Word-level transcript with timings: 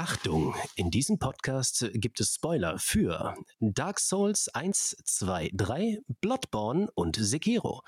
Achtung, 0.00 0.54
in 0.76 0.90
diesem 0.90 1.18
Podcast 1.18 1.90
gibt 1.92 2.20
es 2.20 2.32
Spoiler 2.36 2.78
für 2.78 3.34
Dark 3.60 4.00
Souls 4.00 4.48
1, 4.48 4.96
2, 5.04 5.50
3, 5.52 5.98
Bloodborne 6.22 6.88
und 6.94 7.16
Sekiro. 7.20 7.82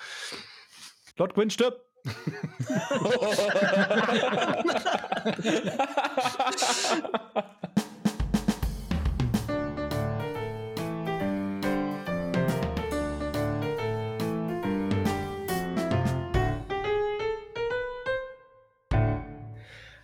Lord 1.17 1.33
Gwyn 1.33 1.49
stirbt! 1.49 1.81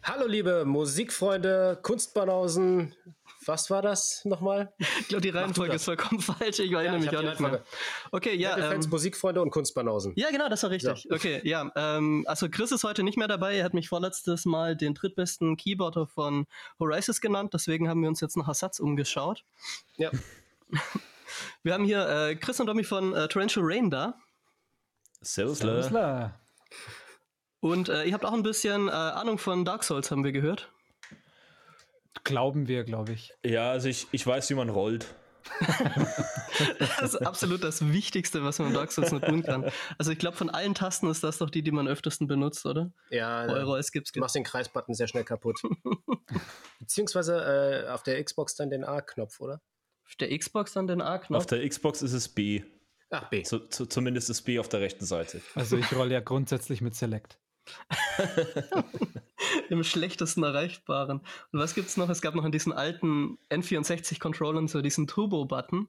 Hallo 0.08 0.26
liebe 0.26 0.64
Musikfreunde, 0.64 1.78
Kunstbanausen. 1.82 2.94
Was 3.44 3.68
war 3.68 3.82
das 3.82 4.24
nochmal? 4.24 4.72
Ich 5.00 5.08
glaube, 5.08 5.20
die 5.20 5.28
Reihenfolge 5.28 5.74
ist 5.74 5.84
vollkommen 5.84 6.20
falsch. 6.22 6.60
Ich 6.60 6.72
erinnere 6.72 6.94
ja, 6.94 6.98
mich 6.98 7.14
auch 7.14 7.22
nicht 7.22 7.40
mehr. 7.40 7.62
Okay, 8.10 8.34
ja. 8.34 8.72
Ähm, 8.72 8.80
Musikfreunde 8.88 9.42
und 9.42 9.50
Kunstbanausen. 9.50 10.14
Ja, 10.16 10.30
genau, 10.30 10.48
das 10.48 10.62
war 10.62 10.70
richtig. 10.70 11.02
So. 11.02 11.14
Okay, 11.14 11.42
ja. 11.44 11.70
Ähm, 11.76 12.24
also 12.26 12.48
Chris 12.48 12.72
ist 12.72 12.84
heute 12.84 13.02
nicht 13.02 13.18
mehr 13.18 13.28
dabei. 13.28 13.58
Er 13.58 13.64
hat 13.66 13.74
mich 13.74 13.90
vorletztes 13.90 14.46
Mal 14.46 14.76
den 14.76 14.94
drittbesten 14.94 15.58
Keyboarder 15.58 16.06
von 16.06 16.46
Horizons 16.80 17.20
genannt. 17.20 17.52
Deswegen 17.52 17.86
haben 17.90 18.00
wir 18.00 18.08
uns 18.08 18.22
jetzt 18.22 18.38
nach 18.38 18.48
Ersatz 18.48 18.80
umgeschaut. 18.80 19.44
Ja. 19.98 20.10
wir 21.62 21.74
haben 21.74 21.84
hier 21.84 22.08
äh, 22.08 22.34
Chris 22.34 22.58
und 22.60 22.66
Domi 22.66 22.84
von 22.84 23.14
äh, 23.14 23.28
Torrential 23.28 23.62
Rain 23.62 23.90
da. 23.90 24.14
Servus, 25.20 25.58
Servus. 25.58 25.90
Und 27.60 27.88
äh, 27.88 28.04
ihr 28.04 28.14
habt 28.14 28.24
auch 28.24 28.32
ein 28.32 28.42
bisschen 28.42 28.88
äh, 28.88 28.92
Ahnung 28.92 29.38
von 29.38 29.64
Dark 29.64 29.84
Souls, 29.84 30.10
haben 30.10 30.24
wir 30.24 30.32
gehört. 30.32 30.70
Glauben 32.24 32.68
wir, 32.68 32.84
glaube 32.84 33.12
ich. 33.12 33.32
Ja, 33.44 33.70
also 33.70 33.88
ich, 33.88 34.06
ich 34.12 34.26
weiß, 34.26 34.50
wie 34.50 34.54
man 34.54 34.68
rollt. 34.68 35.14
das 36.78 37.14
ist 37.14 37.26
absolut 37.26 37.64
das 37.64 37.88
Wichtigste, 37.90 38.44
was 38.44 38.58
man 38.58 38.68
in 38.68 38.74
Dark 38.74 38.92
Souls 38.92 39.10
nur 39.12 39.20
tun 39.20 39.42
kann. 39.42 39.70
Also 39.96 40.12
ich 40.12 40.18
glaube, 40.18 40.36
von 40.36 40.50
allen 40.50 40.74
Tasten 40.74 41.08
ist 41.10 41.24
das 41.24 41.38
doch 41.38 41.50
die, 41.50 41.62
die 41.62 41.70
man 41.70 41.88
öftesten 41.88 42.26
benutzt, 42.26 42.66
oder? 42.66 42.92
Ja, 43.10 43.46
Euro, 43.46 43.76
es 43.76 43.92
gibt's, 43.92 44.12
du 44.12 44.20
machst 44.20 44.34
den 44.34 44.44
Kreisbutton 44.44 44.94
sehr 44.94 45.08
schnell 45.08 45.24
kaputt. 45.24 45.60
Beziehungsweise 46.78 47.84
äh, 47.86 47.90
auf 47.90 48.02
der 48.02 48.22
Xbox 48.22 48.56
dann 48.56 48.70
den 48.70 48.84
A-Knopf, 48.84 49.40
oder? 49.40 49.60
Auf 50.06 50.16
der 50.16 50.36
Xbox 50.36 50.72
dann 50.72 50.86
den 50.86 51.00
A-Knopf? 51.00 51.38
Auf 51.38 51.46
der 51.46 51.66
Xbox 51.66 52.02
ist 52.02 52.12
es 52.12 52.28
B. 52.28 52.62
Ach, 53.10 53.30
B. 53.30 53.42
Zu, 53.42 53.68
zu, 53.68 53.86
zumindest 53.86 54.28
ist 54.28 54.42
B 54.42 54.58
auf 54.58 54.68
der 54.68 54.80
rechten 54.80 55.06
Seite. 55.06 55.40
Also 55.54 55.76
ich 55.76 55.92
rolle 55.94 56.12
ja 56.12 56.20
grundsätzlich 56.20 56.80
mit 56.82 56.94
Select. 56.94 57.38
Im 59.68 59.84
schlechtesten 59.84 60.42
erreichbaren. 60.42 61.20
Und 61.52 61.58
was 61.58 61.74
gibt's 61.74 61.96
noch? 61.96 62.08
Es 62.08 62.20
gab 62.20 62.34
noch 62.34 62.44
in 62.44 62.52
diesen 62.52 62.72
alten 62.72 63.38
N64-Controllern 63.50 64.68
so 64.68 64.82
diesen 64.82 65.06
Turbo-Button. 65.06 65.88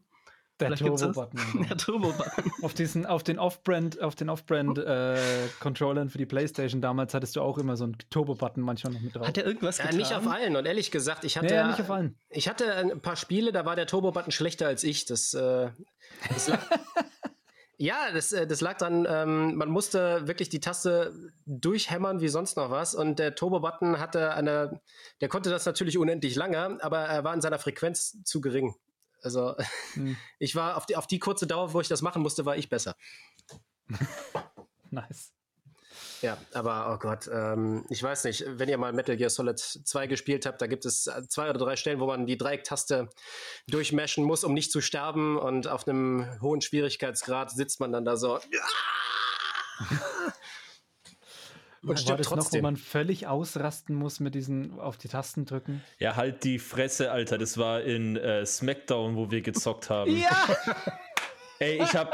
Der 0.60 0.76
Turbo-Button. 0.76 1.66
Der 1.70 1.78
Turbo-Button. 1.78 2.52
auf 2.62 2.74
diesen, 2.74 3.06
auf 3.06 3.24
den 3.24 3.40
Off-Brand, 3.40 4.02
auf 4.02 4.16
den 4.16 4.30
Off-Brand 4.30 4.78
äh, 4.78 5.18
Controllern 5.60 6.10
für 6.10 6.18
die 6.18 6.26
PlayStation 6.26 6.82
damals 6.82 7.14
hattest 7.14 7.36
du 7.38 7.42
auch 7.42 7.58
immer 7.58 7.78
so 7.78 7.86
einen 7.86 7.98
Turbo-Button 8.10 8.62
manchmal 8.62 8.94
noch 8.94 9.02
mit 9.02 9.16
drauf. 9.16 9.28
Hat 9.28 9.38
er 9.38 9.46
irgendwas 9.46 9.78
ja, 9.78 9.86
getan? 9.86 9.98
Nicht 9.98 10.14
auf 10.14 10.28
allen. 10.28 10.56
Und 10.58 10.66
ehrlich 10.66 10.92
gesagt, 10.92 11.24
ich 11.24 11.38
hatte, 11.38 11.54
ja, 11.54 11.68
nicht 11.68 11.80
auf 11.80 11.90
allen. 11.90 12.18
ich 12.30 12.50
hatte 12.50 12.74
ein 12.76 13.00
paar 13.00 13.16
Spiele, 13.16 13.54
da 13.54 13.66
war 13.66 13.76
der 13.78 13.88
Turbo-Button 13.88 14.32
schlechter 14.32 14.68
als 14.68 14.84
ich. 14.84 15.06
Das, 15.06 15.34
äh, 15.34 15.70
das 16.28 16.52
Ja, 17.82 18.12
das, 18.12 18.34
äh, 18.34 18.46
das 18.46 18.60
lag 18.60 18.78
dann, 18.78 19.08
ähm, 19.10 19.56
man 19.56 19.70
musste 19.70 20.28
wirklich 20.28 20.50
die 20.50 20.60
Taste 20.60 21.32
durchhämmern 21.46 22.20
wie 22.20 22.28
sonst 22.28 22.58
noch 22.58 22.70
was. 22.70 22.94
Und 22.94 23.20
der 23.20 23.36
Turbo-Button 23.36 24.00
hatte 24.00 24.34
eine, 24.34 24.82
der 25.22 25.30
konnte 25.30 25.50
das 25.50 25.66
natürlich 25.66 25.98
unendlich 25.98 26.36
lange, 26.36 26.78
aber 26.84 27.00
er 27.00 27.24
war 27.24 27.34
in 27.34 27.40
seiner 27.40 27.58
Frequenz 27.58 28.22
zu 28.26 28.42
gering. 28.42 28.76
Also 29.22 29.56
hm. 29.94 30.18
ich 30.40 30.58
war 30.58 30.76
auf 30.76 30.88
die, 30.88 30.98
auf 30.98 31.08
die 31.08 31.20
kurze 31.20 31.48
Dauer, 31.48 31.72
wo 31.72 31.80
ich 31.80 31.88
das 31.88 32.02
machen 32.02 32.22
musste, 32.22 32.46
war 32.46 32.58
ich 32.58 32.68
besser. 32.68 32.98
nice. 34.92 35.32
Ja, 36.22 36.38
aber 36.54 36.94
oh 36.94 36.98
Gott, 37.00 37.30
ähm, 37.32 37.86
ich 37.90 38.04
weiß 38.04 38.26
nicht, 38.26 38.44
wenn 38.48 38.68
ihr 38.70 38.78
mal 38.78 38.92
Metal 38.94 39.16
Gear 39.16 39.30
Solid 39.30 39.60
2 39.60 40.08
gespielt 40.08 40.46
habt, 40.46 40.62
da 40.62 40.68
gibt 40.68 40.86
es 40.86 41.10
zwei 41.30 41.50
oder 41.50 41.60
drei 41.60 41.76
Stellen, 41.76 42.00
wo 42.00 42.08
man 42.08 42.26
die 42.26 42.38
Dreiecktaste 42.38 43.10
durchmeschen 43.68 44.24
muss, 44.24 44.44
um 44.44 44.54
nicht 44.54 44.72
zu 44.72 44.82
sterben 44.82 45.38
und 45.38 45.68
auf 45.68 45.88
einem 45.88 46.26
hohen 46.42 46.62
Schwierigkeitsgrad 46.62 47.52
sitzt 47.52 47.80
man 47.80 47.92
dann 47.92 48.06
da 48.06 48.18
so. 48.18 48.40
Und 51.82 51.92
ja, 51.92 51.98
stirbt 51.98 52.26
trotzdem. 52.26 52.62
Noch, 52.62 52.68
wo 52.68 52.72
man 52.72 52.76
völlig 52.76 53.28
ausrasten 53.28 53.96
muss 53.96 54.20
mit 54.20 54.36
diesen 54.36 54.78
auf 54.80 54.98
die 54.98 55.08
Tasten 55.08 55.46
drücken. 55.46 55.82
Ja, 55.98 56.18
halt 56.18 56.44
die 56.44 56.60
Fresse, 56.60 57.10
Alter. 57.10 57.38
Das 57.38 57.58
war 57.58 57.82
in 57.82 58.18
äh, 58.18 58.46
SmackDown, 58.46 59.16
wo 59.16 59.32
wir 59.32 59.42
gezockt 59.42 59.90
haben. 59.90 60.14
Ja! 60.18 60.58
Ey, 61.60 61.82
ich 61.82 61.94
hab 61.94 62.12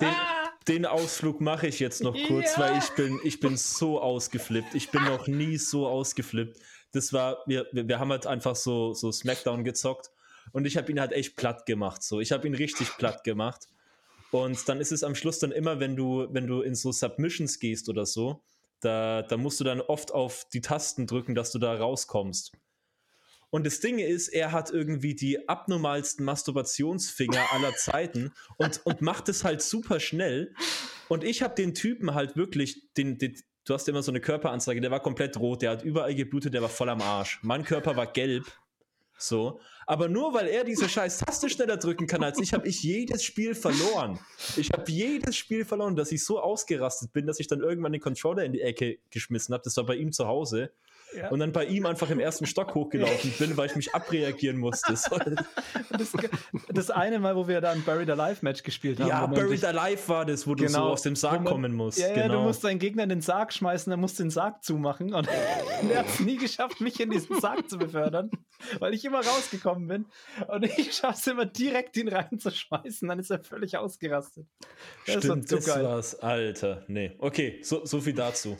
den, 0.00 0.08
den 0.68 0.84
Ausflug 0.86 1.40
mache 1.40 1.66
ich 1.66 1.80
jetzt 1.80 2.02
noch 2.02 2.14
kurz, 2.26 2.56
ja. 2.56 2.62
weil 2.62 2.78
ich 2.78 2.90
bin, 2.90 3.18
ich 3.24 3.40
bin 3.40 3.56
so 3.56 4.00
ausgeflippt. 4.00 4.74
Ich 4.74 4.90
bin 4.90 5.02
noch 5.04 5.26
nie 5.26 5.56
so 5.56 5.86
ausgeflippt. 5.86 6.58
Das 6.92 7.12
war, 7.12 7.38
wir, 7.46 7.66
wir 7.72 7.98
haben 7.98 8.10
halt 8.10 8.26
einfach 8.26 8.54
so, 8.54 8.92
so 8.92 9.10
Smackdown 9.10 9.64
gezockt 9.64 10.10
und 10.52 10.66
ich 10.66 10.76
habe 10.76 10.90
ihn 10.90 11.00
halt 11.00 11.12
echt 11.12 11.36
platt 11.36 11.66
gemacht. 11.66 12.02
So, 12.02 12.20
ich 12.20 12.32
habe 12.32 12.46
ihn 12.46 12.54
richtig 12.54 12.88
platt 12.96 13.24
gemacht. 13.24 13.68
Und 14.30 14.68
dann 14.68 14.80
ist 14.80 14.92
es 14.92 15.02
am 15.02 15.14
Schluss 15.14 15.38
dann 15.38 15.52
immer, 15.52 15.80
wenn 15.80 15.96
du, 15.96 16.28
wenn 16.30 16.46
du 16.46 16.60
in 16.60 16.74
so 16.74 16.92
Submissions 16.92 17.58
gehst 17.58 17.88
oder 17.88 18.04
so, 18.04 18.42
da, 18.80 19.22
da 19.22 19.36
musst 19.36 19.58
du 19.60 19.64
dann 19.64 19.80
oft 19.80 20.12
auf 20.12 20.46
die 20.52 20.60
Tasten 20.60 21.06
drücken, 21.06 21.34
dass 21.34 21.50
du 21.50 21.58
da 21.58 21.74
rauskommst. 21.74 22.52
Und 23.50 23.64
das 23.64 23.80
Ding 23.80 23.98
ist, 23.98 24.28
er 24.28 24.52
hat 24.52 24.70
irgendwie 24.70 25.14
die 25.14 25.48
abnormalsten 25.48 26.24
Masturbationsfinger 26.24 27.52
aller 27.52 27.74
Zeiten 27.74 28.32
und, 28.58 28.84
und 28.84 29.00
macht 29.00 29.28
es 29.28 29.42
halt 29.44 29.62
super 29.62 30.00
schnell. 30.00 30.54
Und 31.08 31.24
ich 31.24 31.42
habe 31.42 31.54
den 31.54 31.74
Typen 31.74 32.14
halt 32.14 32.36
wirklich, 32.36 32.82
den, 32.96 33.16
den, 33.16 33.40
du 33.64 33.74
hast 33.74 33.88
immer 33.88 34.02
so 34.02 34.12
eine 34.12 34.20
Körperanzeige, 34.20 34.80
der 34.80 34.90
war 34.90 35.00
komplett 35.00 35.38
rot, 35.38 35.62
der 35.62 35.70
hat 35.70 35.82
überall 35.82 36.14
geblutet, 36.14 36.52
der 36.52 36.60
war 36.60 36.68
voll 36.68 36.90
am 36.90 37.00
Arsch. 37.00 37.38
Mein 37.42 37.64
Körper 37.64 37.96
war 37.96 38.06
gelb. 38.06 38.44
So. 39.18 39.60
Aber 39.86 40.08
nur 40.08 40.32
weil 40.34 40.46
er 40.46 40.64
diese 40.64 40.88
scheiß 40.88 41.18
Taste 41.18 41.48
schneller 41.48 41.78
drücken 41.78 42.06
kann 42.06 42.22
als 42.22 42.38
ich, 42.40 42.52
habe 42.52 42.68
ich 42.68 42.82
jedes 42.82 43.24
Spiel 43.24 43.54
verloren. 43.54 44.20
Ich 44.56 44.70
habe 44.70 44.90
jedes 44.92 45.36
Spiel 45.36 45.64
verloren, 45.64 45.96
dass 45.96 46.12
ich 46.12 46.24
so 46.24 46.38
ausgerastet 46.38 47.12
bin, 47.12 47.26
dass 47.26 47.40
ich 47.40 47.48
dann 47.48 47.60
irgendwann 47.60 47.92
den 47.92 48.00
Controller 48.00 48.44
in 48.44 48.52
die 48.52 48.60
Ecke 48.60 48.98
geschmissen 49.10 49.54
habe. 49.54 49.64
Das 49.64 49.76
war 49.78 49.86
bei 49.86 49.96
ihm 49.96 50.12
zu 50.12 50.26
Hause 50.26 50.70
ja. 51.16 51.28
und 51.28 51.38
dann 51.38 51.52
bei 51.52 51.64
ihm 51.64 51.86
einfach 51.86 52.10
im 52.10 52.20
ersten 52.20 52.46
Stock 52.46 52.74
hochgelaufen 52.74 53.32
bin, 53.38 53.56
weil 53.56 53.66
ich 53.66 53.76
mich 53.76 53.94
abreagieren 53.94 54.58
musste. 54.58 54.92
Das, 55.90 56.12
das, 56.68 56.90
eine 56.90 57.18
Mal, 57.18 57.36
wo 57.36 57.48
wir 57.48 57.60
da 57.60 57.70
ein 57.70 57.82
Buried 57.82 58.10
Alive 58.10 58.38
Match 58.42 58.62
gespielt 58.62 59.00
haben. 59.00 59.08
Ja, 59.08 59.26
Buried 59.26 59.64
Alive 59.64 60.08
war 60.08 60.24
das, 60.24 60.46
wo 60.46 60.54
genau, 60.54 60.66
du 60.66 60.72
so 60.72 60.80
aus 60.80 61.02
dem 61.02 61.16
Sarg 61.16 61.42
man, 61.42 61.52
kommen 61.52 61.72
musst. 61.72 61.98
Ja, 61.98 62.08
ja, 62.08 62.22
genau. 62.22 62.34
du 62.34 62.40
musst 62.42 62.64
deinen 62.64 62.78
Gegner 62.78 63.04
in 63.04 63.08
den 63.08 63.20
Sarg 63.20 63.52
schmeißen, 63.52 63.90
dann 63.90 64.00
musst 64.00 64.18
du 64.18 64.24
den 64.24 64.30
Sarg 64.30 64.62
zumachen. 64.62 65.14
Und 65.14 65.28
er 65.90 65.98
hat 66.00 66.06
es 66.06 66.20
nie 66.20 66.36
geschafft, 66.36 66.80
mich 66.80 67.00
in 67.00 67.10
diesen 67.10 67.40
Sarg 67.40 67.68
zu 67.68 67.78
befördern, 67.78 68.30
weil 68.78 68.94
ich 68.94 69.04
immer 69.04 69.18
rausgekommen 69.18 69.88
bin. 69.88 70.06
Und 70.48 70.64
ich 70.64 70.92
schaffe 70.92 71.18
es 71.18 71.26
immer 71.26 71.46
direkt, 71.46 71.96
ihn 71.96 72.08
reinzuschmeißen. 72.08 73.08
Dann 73.08 73.18
ist 73.18 73.30
er 73.30 73.42
völlig 73.42 73.76
ausgerastet. 73.76 74.46
Das 75.06 75.24
Stimmt, 75.24 75.50
das 75.50 75.66
geil. 75.66 75.84
war's. 75.84 76.14
Alter, 76.16 76.84
nee. 76.88 77.12
Okay, 77.18 77.60
so, 77.62 77.84
so 77.84 78.00
viel 78.00 78.14
dazu. 78.14 78.56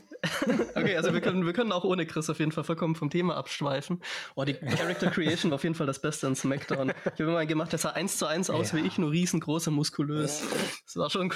okay, 0.75 0.97
also 0.97 1.13
wir 1.13 1.21
können, 1.21 1.45
wir 1.45 1.53
können 1.53 1.73
auch 1.73 1.85
ohne 1.85 2.07
Chris 2.07 2.29
auf 2.39 2.41
jeden 2.41 2.53
Fall 2.53 2.63
vollkommen 2.63 2.95
vom 2.95 3.11
Thema 3.11 3.37
abschweifen. 3.37 4.01
Oh, 4.37 4.45
die 4.45 4.55
Character 4.55 5.11
Creation 5.11 5.51
war 5.51 5.57
auf 5.57 5.65
jeden 5.65 5.75
Fall 5.75 5.89
das 5.89 6.01
Beste 6.01 6.29
in 6.29 6.37
SmackDown. 6.37 6.93
Ich 7.19 7.21
habe 7.21 7.33
immer 7.33 7.47
gemacht, 7.47 7.73
der 7.73 7.79
sah 7.79 7.91
eins 7.91 8.17
zu 8.17 8.27
eins 8.27 8.49
aus 8.49 8.73
ja. 8.73 8.79
wie 8.79 8.87
ich, 8.87 8.99
nur 8.99 9.11
riesengroß 9.11 9.69
und 9.69 9.75
muskulös. 9.75 10.43
Das 10.85 10.97
war 10.97 11.11
schon 11.11 11.33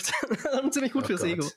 ziemlich 0.71 0.93
gut 0.93 1.05
oh 1.05 1.07
fürs 1.09 1.23
Gott. 1.23 1.31
Ego. 1.31 1.51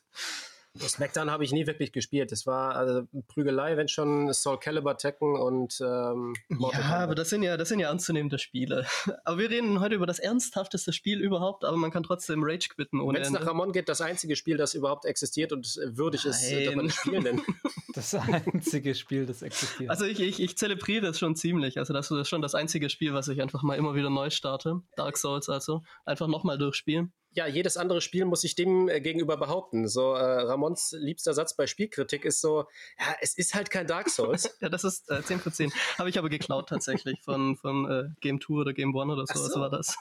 SmackDown 0.80 1.32
habe 1.32 1.44
ich 1.44 1.52
nie 1.52 1.68
wirklich 1.68 1.92
gespielt. 1.92 2.32
Das 2.32 2.46
war 2.46 2.76
also 2.76 3.04
Prügelei, 3.28 3.78
wenn 3.78 3.88
schon 3.88 4.34
Soul 4.34 4.60
Calibur 4.60 4.98
Tekken 4.98 5.36
und 5.36 5.80
ähm, 5.82 6.34
Mortal 6.50 6.82
Ja, 6.82 7.00
aber 7.00 7.16
das 7.16 7.30
sind 7.30 7.44
ja, 7.44 7.58
das 7.58 7.70
sind 7.70 7.80
ja 7.80 7.90
anzunehmende 7.90 8.40
Spiele. 8.40 8.86
Aber 9.24 9.38
wir 9.38 9.50
reden 9.50 9.80
heute 9.80 9.96
über 9.96 10.06
das 10.06 10.20
ernsthafteste 10.20 10.94
Spiel 10.94 11.20
überhaupt, 11.20 11.64
aber 11.64 11.78
man 11.78 11.92
kann 11.92 12.04
trotzdem 12.04 12.44
Rage 12.44 12.70
quitten 12.70 13.00
ohne 13.00 13.18
Wenn 13.18 13.24
es 13.24 13.32
nach 13.32 13.46
Ramon 13.46 13.72
geht, 13.72 13.90
das 13.90 14.02
einzige 14.02 14.36
Spiel, 14.36 14.58
das 14.58 14.74
überhaupt 14.74 15.06
existiert 15.06 15.52
und 15.52 15.80
würdig 15.86 16.24
Nein. 16.24 16.32
ist, 16.32 16.68
dass 16.68 16.76
man 16.76 16.90
spielen 16.90 17.24
nennt. 17.24 17.42
Das 17.94 18.14
einzige 18.14 18.94
Spiel, 18.94 19.26
das 19.26 19.42
existiert. 19.42 19.90
Also 19.90 20.04
ich, 20.04 20.20
ich, 20.20 20.42
ich 20.42 20.58
zelebriere 20.58 21.08
es 21.08 21.18
schon 21.18 21.38
ziemlich. 21.38 21.80
Also 21.80 21.94
das 21.94 22.12
ist 22.12 22.28
schon 22.28 22.42
das 22.42 22.54
einzige 22.54 22.90
Spiel, 22.90 23.14
was 23.14 23.30
ich 23.30 23.42
einfach 23.42 23.64
mal 23.64 23.76
immer 23.76 23.96
wieder 23.96 24.10
neu 24.10 24.30
starte. 24.30 24.82
Dark 24.98 25.16
Souls 25.16 25.48
also. 25.48 25.82
Einfach 26.04 26.28
nochmal 26.28 26.58
durchspielen 26.58 27.14
ja, 27.36 27.48
jedes 27.48 27.78
andere 27.78 28.02
Spiel 28.02 28.26
muss 28.26 28.42
sich 28.42 28.56
dem 28.56 28.88
äh, 28.88 29.02
gegenüber 29.02 29.38
behaupten. 29.38 29.88
So, 29.88 30.14
äh, 30.14 30.24
Ramons 30.24 30.96
liebster 30.98 31.34
Satz 31.34 31.56
bei 31.56 31.68
Spielkritik 31.68 32.26
ist 32.26 32.42
so, 32.42 32.66
ja, 33.00 33.16
es 33.22 33.38
ist 33.38 33.54
halt 33.54 33.70
kein 33.70 33.88
Dark 33.88 34.10
Souls. 34.10 34.58
ja, 34.62 34.70
das 34.70 34.84
ist 34.84 35.12
äh, 35.12 35.22
10 35.22 35.40
von 35.40 35.52
10. 35.52 35.72
Habe 35.98 36.10
ich 36.10 36.18
aber 36.18 36.30
geklaut 36.30 36.70
tatsächlich 36.70 37.22
von, 37.22 37.58
von 37.58 37.92
äh, 37.92 38.04
Game 38.22 38.40
2 38.42 38.54
oder 38.54 38.74
Game 38.74 38.98
1 38.98 39.12
oder 39.12 39.26
so. 39.28 39.34
so. 39.34 39.46
Was 39.46 39.56
war 39.60 39.70
das? 39.70 39.98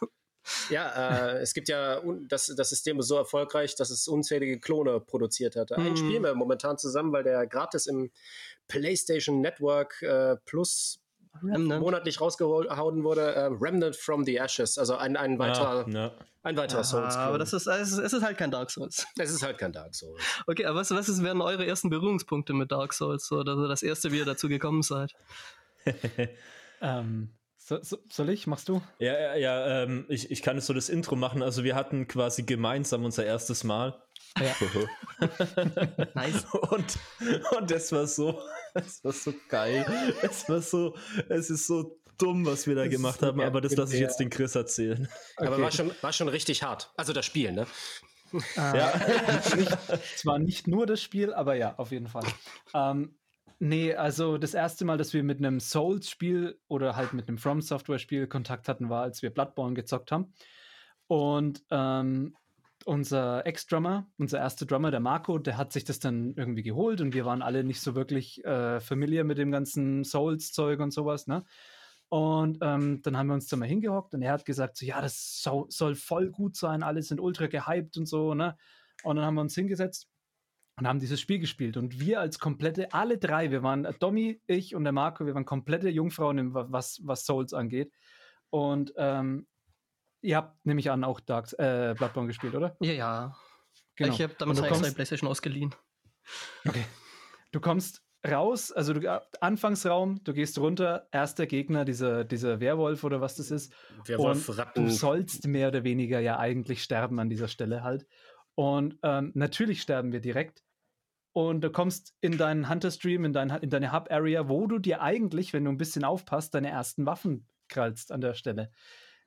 Ja, 0.71 1.37
äh, 1.37 1.39
es 1.39 1.55
gibt 1.55 1.69
ja, 1.69 2.03
das, 2.29 2.53
das 2.55 2.69
System 2.69 3.01
ist 3.01 3.09
so 3.09 3.17
erfolgreich, 3.17 3.77
dass 3.77 3.91
es 3.91 4.07
unzählige 4.07 4.61
Klone 4.61 5.01
produziert 5.01 5.57
hat. 5.57 5.73
Einen 5.73 5.95
mm. 5.95 5.97
spielen 5.97 6.23
wir 6.23 6.35
momentan 6.35 6.77
zusammen, 6.77 7.13
weil 7.13 7.25
der 7.25 7.47
gratis 7.47 7.87
im 7.87 8.11
PlayStation 8.69 9.41
Network 9.41 10.03
äh, 10.03 10.37
Plus 10.45 11.01
Remnant. 11.43 11.81
monatlich 11.81 12.21
rausgehauen 12.21 13.05
wurde, 13.05 13.35
äh, 13.35 13.45
Remnant 13.45 13.97
from 13.97 14.25
the 14.25 14.37
Ashes, 14.37 14.79
also 14.79 14.97
ein, 14.97 15.17
ein 15.17 15.39
weiterer, 15.39 15.89
ja, 15.89 16.07
ja. 16.07 16.13
Ein 16.45 16.59
weiterer 16.59 16.81
ja, 16.81 16.85
Souls. 16.85 17.17
Aber 17.17 17.39
das 17.39 17.55
ist, 17.55 17.67
es, 17.67 17.93
ist, 17.93 17.99
es 17.99 18.13
ist 18.13 18.23
halt 18.23 18.37
kein 18.37 18.51
Dark 18.51 18.71
Souls. 18.71 19.07
Es 19.19 19.31
ist 19.31 19.43
halt 19.43 19.57
kein 19.57 19.73
Dark 19.73 19.95
Souls. 19.95 20.23
Okay, 20.47 20.67
aber 20.67 20.81
was, 20.81 20.91
was 20.91 21.09
ist, 21.09 21.23
wären 21.23 21.41
eure 21.41 21.67
ersten 21.67 21.89
Berührungspunkte 21.89 22.53
mit 22.53 22.71
Dark 22.71 22.93
Souls 22.93 23.33
oder 23.33 23.57
so 23.57 23.67
das 23.67 23.83
erste, 23.83 24.13
wie 24.13 24.19
ihr 24.19 24.27
dazu 24.27 24.49
gekommen 24.49 24.83
seid? 24.83 25.15
ähm, 26.83 27.31
so, 27.57 27.83
so, 27.83 27.97
soll 28.11 28.29
ich? 28.29 28.47
Machst 28.47 28.69
du? 28.69 28.83
Ja, 28.99 29.19
ja, 29.19 29.35
ja 29.37 29.83
ähm, 29.85 30.05
ich, 30.11 30.31
ich 30.31 30.43
kann 30.43 30.57
jetzt 30.57 30.67
so 30.67 30.75
das 30.75 30.91
Intro 30.91 31.17
machen. 31.17 31.43
Also 31.43 31.65
wir 31.65 31.75
hatten 31.75 32.07
quasi 32.07 32.43
gemeinsam 32.43 33.07
unser 33.07 33.25
erstes 33.25 33.65
Mal. 33.65 34.04
Ja. 34.39 34.55
nice. 36.15 36.45
Und, 36.53 36.99
und 37.57 37.71
das 37.71 37.93
war 37.93 38.07
so, 38.07 38.41
es 38.75 39.03
war 39.05 39.13
so 39.13 39.33
geil. 39.49 39.87
Es 40.23 40.49
war 40.49 40.61
so, 40.61 40.97
es 41.29 41.51
ist 41.51 41.67
so 41.67 42.01
dumm, 42.19 42.45
was 42.47 42.67
wir 42.67 42.75
da 42.75 42.85
das 42.85 42.91
gemacht 42.91 43.23
haben, 43.23 43.41
aber 43.41 43.61
das 43.61 43.77
lasse 43.77 43.95
ich 43.95 44.01
jetzt 44.01 44.19
den 44.19 44.31
Chris 44.31 44.55
erzählen. 44.55 45.09
Okay. 45.37 45.47
Aber 45.47 45.61
war 45.61 45.71
schon, 45.71 45.93
war 46.01 46.13
schon 46.13 46.29
richtig 46.29 46.63
hart. 46.63 46.93
Also 46.97 47.13
das 47.13 47.27
Spiel, 47.27 47.53
ne? 47.53 47.67
Ah, 48.57 48.77
ja. 48.77 49.57
nicht, 49.57 49.79
zwar 50.17 50.39
nicht 50.39 50.67
nur 50.67 50.87
das 50.87 51.01
Spiel, 51.01 51.33
aber 51.33 51.55
ja, 51.55 51.77
auf 51.77 51.93
jeden 51.93 52.09
Fall. 52.09 52.25
Ähm, 52.75 53.17
nee, 53.61 53.95
also 53.95 54.39
das 54.39 54.55
erste 54.55 54.85
Mal, 54.85 54.99
dass 54.99 55.13
wir 55.13 55.23
mit 55.23 55.39
einem 55.39 55.61
Souls-Spiel 55.61 56.59
oder 56.67 56.97
halt 56.97 57.13
mit 57.13 57.29
einem 57.29 57.39
From 57.39 57.61
Software-Spiel 57.61 58.27
Kontakt 58.27 58.69
hatten, 58.69 58.91
war, 58.91 59.03
als 59.03 59.23
wir 59.23 59.31
Bloodborne 59.31 59.75
gezockt 59.75 60.11
haben. 60.11 60.33
Und 61.07 61.63
ähm, 61.71 62.35
unser 62.87 63.47
Ex-Drummer, 63.47 64.07
unser 64.19 64.39
erster 64.39 64.67
Drummer, 64.67 64.91
der 64.91 65.01
Marco, 65.01 65.39
der 65.39 65.57
hat 65.57 65.73
sich 65.73 65.85
das 65.85 65.99
dann 65.99 66.35
irgendwie 66.37 66.63
geholt 66.63 67.01
und 67.01 67.15
wir 67.15 67.25
waren 67.25 67.43
alle 67.43 67.65
nicht 67.65 67.81
so 67.81 67.95
wirklich 67.95 68.45
äh, 68.45 68.81
familiar 68.81 69.25
mit 69.25 69.39
dem 69.39 69.51
ganzen 69.51 70.05
Souls-Zeug 70.05 70.81
und 70.81 70.93
sowas, 70.93 71.27
ne? 71.27 71.45
Und 72.09 72.59
ähm, 72.61 73.01
dann 73.03 73.17
haben 73.17 73.27
wir 73.29 73.35
uns 73.35 73.49
da 73.49 73.57
mal 73.57 73.67
hingehockt 73.67 74.15
und 74.15 74.23
er 74.23 74.33
hat 74.33 74.45
gesagt, 74.45 74.77
so, 74.77 74.87
ja, 74.87 75.01
das 75.01 75.43
so, 75.43 75.67
soll 75.69 75.95
voll 75.95 76.31
gut 76.31 76.57
sein, 76.57 76.83
alle 76.83 77.03
sind 77.03 77.21
ultra 77.21 77.47
gehypt 77.47 77.97
und 77.97 78.07
so, 78.07 78.35
ne? 78.35 78.57
Und 79.03 79.17
dann 79.17 79.25
haben 79.25 79.35
wir 79.35 79.41
uns 79.41 79.55
hingesetzt 79.55 80.09
und 80.77 80.87
haben 80.87 81.01
dieses 81.01 81.21
Spiel 81.21 81.39
gespielt. 81.39 81.77
Und 81.77 82.01
wir 82.01 82.21
als 82.21 82.39
komplette, 82.39 82.93
alle 82.93 83.19
drei, 83.19 83.51
wir 83.51 83.63
waren, 83.63 83.87
Domi, 84.01 84.41
ich 84.47 84.75
und 84.75 84.85
der 84.85 84.93
Marco, 84.93 85.27
wir 85.27 85.35
waren 85.35 85.45
komplette 85.45 85.89
Jungfrauen, 85.89 86.55
was, 86.55 87.01
was 87.05 87.25
Souls 87.25 87.53
angeht. 87.53 87.93
Und 88.51 88.93
ähm, 88.97 89.47
Ihr 90.25 90.39
habt 90.39 90.65
nämlich 90.65 90.91
an 90.91 91.05
auch 91.05 91.21
Dark, 91.21 91.53
äh, 91.59 91.95
Bloodborne 91.97 92.29
gespielt, 92.29 92.55
oder? 92.55 92.77
Ja, 92.81 92.93
ja. 92.93 93.37
Genau. 93.97 94.13
Ich 94.15 94.23
habe 94.23 94.35
damals 94.39 94.59
eine 94.59 94.69
kommst, 94.69 94.95
PlayStation 94.95 95.29
ausgeliehen. 95.29 95.75
Okay. 96.67 96.85
Du 97.53 97.61
kommst 97.61 98.03
raus, 98.27 98.73
also 98.73 98.95
du, 98.95 99.23
Anfangsraum, 99.43 100.25
du 100.25 100.33
gehst 100.33 100.59
runter, 100.59 101.09
erster 101.13 101.47
Gegner, 101.47 101.85
dieser, 101.85 102.25
dieser 102.25 102.59
Werwolf 102.59 103.05
oder 103.05 103.21
was 103.21 103.37
das 103.37 103.51
ist. 103.51 103.75
Werwolf, 104.07 104.57
Ratten. 104.57 104.87
Du 104.87 104.91
sollst 104.91 105.47
mehr 105.47 105.69
oder 105.69 105.85
weniger 105.85 106.21
ja 106.21 106.39
eigentlich 106.39 106.83
sterben 106.83 107.19
an 107.21 107.29
dieser 107.29 107.49
Stelle 107.49 107.83
halt. 107.83 108.07
Und 108.55 108.99
ähm, 109.03 109.31
natürlich 109.35 109.83
sterben 109.83 110.13
wir 110.13 110.21
direkt. 110.21 110.65
Und 111.33 111.61
du 111.61 111.71
kommst 111.71 112.15
in 112.23 112.39
deinen 112.39 112.71
Hunter-Stream, 112.71 113.27
in, 113.27 113.35
dein, 113.35 113.51
in 113.51 113.69
deine 113.69 113.93
Hub-Area, 113.93 114.49
wo 114.49 114.67
du 114.69 114.79
dir 114.79 115.03
eigentlich, 115.03 115.53
wenn 115.53 115.65
du 115.65 115.71
ein 115.71 115.77
bisschen 115.77 116.05
aufpasst, 116.05 116.55
deine 116.55 116.71
ersten 116.71 117.05
Waffen 117.05 117.47
krallst 117.69 118.11
an 118.11 118.23
der 118.23 118.33
Stelle. 118.33 118.71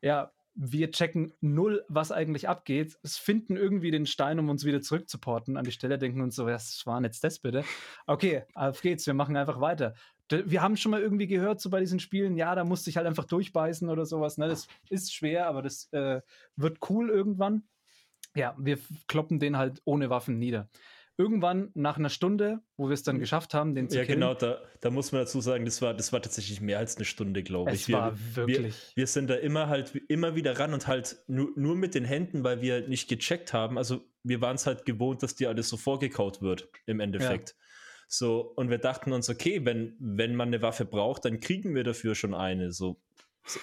Ja, 0.01 0.31
wir 0.57 0.91
checken 0.91 1.33
null, 1.39 1.85
was 1.87 2.11
eigentlich 2.11 2.49
abgeht. 2.49 2.97
Es 3.03 3.17
finden 3.17 3.55
irgendwie 3.55 3.91
den 3.91 4.07
Stein, 4.07 4.39
um 4.39 4.49
uns 4.49 4.65
wieder 4.65 4.81
zurückzuporten 4.81 5.55
an 5.55 5.63
die 5.63 5.71
Stelle, 5.71 5.99
denken 5.99 6.21
uns 6.21 6.35
so, 6.35 6.47
was 6.47 6.85
war 6.85 7.01
jetzt 7.03 7.23
das 7.23 7.39
bitte? 7.39 7.63
Okay, 8.07 8.43
auf 8.55 8.81
geht's, 8.81 9.05
wir 9.05 9.13
machen 9.13 9.37
einfach 9.37 9.61
weiter. 9.61 9.93
Wir 10.29 10.61
haben 10.61 10.75
schon 10.75 10.91
mal 10.91 11.01
irgendwie 11.01 11.27
gehört, 11.27 11.61
so 11.61 11.69
bei 11.69 11.79
diesen 11.79 11.99
Spielen, 11.99 12.35
ja, 12.35 12.53
da 12.55 12.65
musste 12.65 12.89
ich 12.89 12.97
halt 12.97 13.07
einfach 13.07 13.25
durchbeißen 13.25 13.87
oder 13.87 14.05
sowas. 14.05 14.37
Ne? 14.37 14.47
Das 14.47 14.67
ist 14.89 15.13
schwer, 15.13 15.47
aber 15.47 15.61
das 15.61 15.87
äh, 15.93 16.21
wird 16.55 16.79
cool 16.89 17.09
irgendwann. 17.09 17.63
Ja, 18.35 18.55
wir 18.57 18.77
kloppen 19.07 19.39
den 19.39 19.57
halt 19.57 19.81
ohne 19.85 20.09
Waffen 20.09 20.37
nieder 20.37 20.69
irgendwann 21.17 21.71
nach 21.73 21.97
einer 21.97 22.09
Stunde, 22.09 22.61
wo 22.77 22.87
wir 22.87 22.93
es 22.93 23.01
dann 23.01 23.17
geschafft 23.19 23.53
haben, 23.53 23.73
den 23.73 23.89
zu 23.89 23.97
Ja, 23.97 24.05
killen, 24.05 24.19
genau, 24.19 24.35
da, 24.35 24.61
da 24.81 24.91
muss 24.91 25.11
man 25.11 25.21
dazu 25.21 25.41
sagen, 25.41 25.65
das 25.65 25.81
war, 25.81 25.93
das 25.93 26.13
war 26.13 26.21
tatsächlich 26.21 26.61
mehr 26.61 26.77
als 26.77 26.95
eine 26.95 27.05
Stunde, 27.05 27.41
glaube 27.41 27.71
ich. 27.71 27.81
Es 27.81 27.87
wir, 27.87 27.95
war 27.95 28.17
wirklich. 28.35 28.75
Wir, 28.93 29.01
wir, 29.01 29.07
sind 29.07 29.29
da 29.29 29.35
immer 29.35 29.67
halt 29.67 29.95
immer 30.07 30.35
wieder 30.35 30.59
ran 30.59 30.73
und 30.73 30.87
halt 30.87 31.17
nur, 31.27 31.49
nur 31.55 31.75
mit 31.75 31.95
den 31.95 32.05
Händen, 32.05 32.43
weil 32.43 32.61
wir 32.61 32.87
nicht 32.87 33.09
gecheckt 33.09 33.51
haben. 33.51 33.77
Also 33.77 34.05
wir 34.23 34.41
waren 34.41 34.55
es 34.55 34.67
halt 34.67 34.85
gewohnt, 34.85 35.23
dass 35.23 35.35
dir 35.35 35.49
alles 35.49 35.69
so 35.69 35.77
vorgekaut 35.77 36.41
wird 36.41 36.69
im 36.85 36.99
Endeffekt. 36.99 37.49
Ja. 37.49 37.55
So, 38.07 38.53
und 38.55 38.69
wir 38.69 38.77
dachten 38.77 39.11
uns, 39.11 39.29
okay, 39.29 39.65
wenn, 39.65 39.95
wenn 39.99 40.35
man 40.35 40.49
eine 40.49 40.61
Waffe 40.61 40.85
braucht, 40.85 41.25
dann 41.25 41.39
kriegen 41.39 41.75
wir 41.75 41.83
dafür 41.83 42.15
schon 42.15 42.33
eine. 42.33 42.71
So. 42.71 43.01
so. 43.45 43.59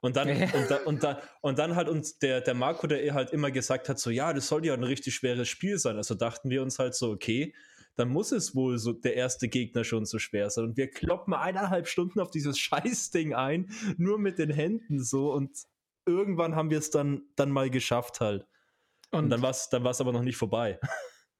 Und 0.00 0.16
dann, 0.16 0.28
und, 0.28 0.70
da, 0.70 0.76
und, 0.84 1.02
da, 1.02 1.22
und 1.40 1.58
dann 1.58 1.74
hat 1.74 1.88
uns 1.88 2.18
der, 2.18 2.40
der 2.40 2.54
Marco, 2.54 2.86
der 2.86 3.14
halt 3.14 3.30
immer 3.30 3.50
gesagt 3.50 3.88
hat, 3.88 3.98
so 3.98 4.10
ja, 4.10 4.32
das 4.32 4.48
soll 4.48 4.64
ja 4.64 4.74
ein 4.74 4.84
richtig 4.84 5.14
schweres 5.14 5.48
Spiel 5.48 5.78
sein. 5.78 5.96
Also 5.96 6.14
dachten 6.14 6.50
wir 6.50 6.62
uns 6.62 6.78
halt 6.78 6.94
so, 6.94 7.10
okay, 7.10 7.54
dann 7.96 8.08
muss 8.08 8.30
es 8.30 8.54
wohl 8.54 8.78
so 8.78 8.92
der 8.92 9.14
erste 9.14 9.48
Gegner 9.48 9.82
schon 9.84 10.04
so 10.04 10.18
schwer 10.18 10.50
sein. 10.50 10.64
Und 10.64 10.76
wir 10.76 10.90
kloppen 10.90 11.34
eineinhalb 11.34 11.88
Stunden 11.88 12.20
auf 12.20 12.30
dieses 12.30 12.58
Scheißding 12.58 13.34
ein, 13.34 13.70
nur 13.96 14.18
mit 14.18 14.38
den 14.38 14.50
Händen 14.50 15.02
so. 15.02 15.32
Und 15.32 15.50
irgendwann 16.04 16.54
haben 16.54 16.70
wir 16.70 16.78
es 16.78 16.90
dann, 16.90 17.22
dann 17.36 17.50
mal 17.50 17.70
geschafft 17.70 18.20
halt. 18.20 18.46
Und, 19.10 19.24
und 19.24 19.30
dann 19.30 19.42
war 19.42 19.50
es 19.50 19.68
dann 19.70 19.84
war's 19.84 20.00
aber 20.00 20.12
noch 20.12 20.22
nicht 20.22 20.36
vorbei. 20.36 20.78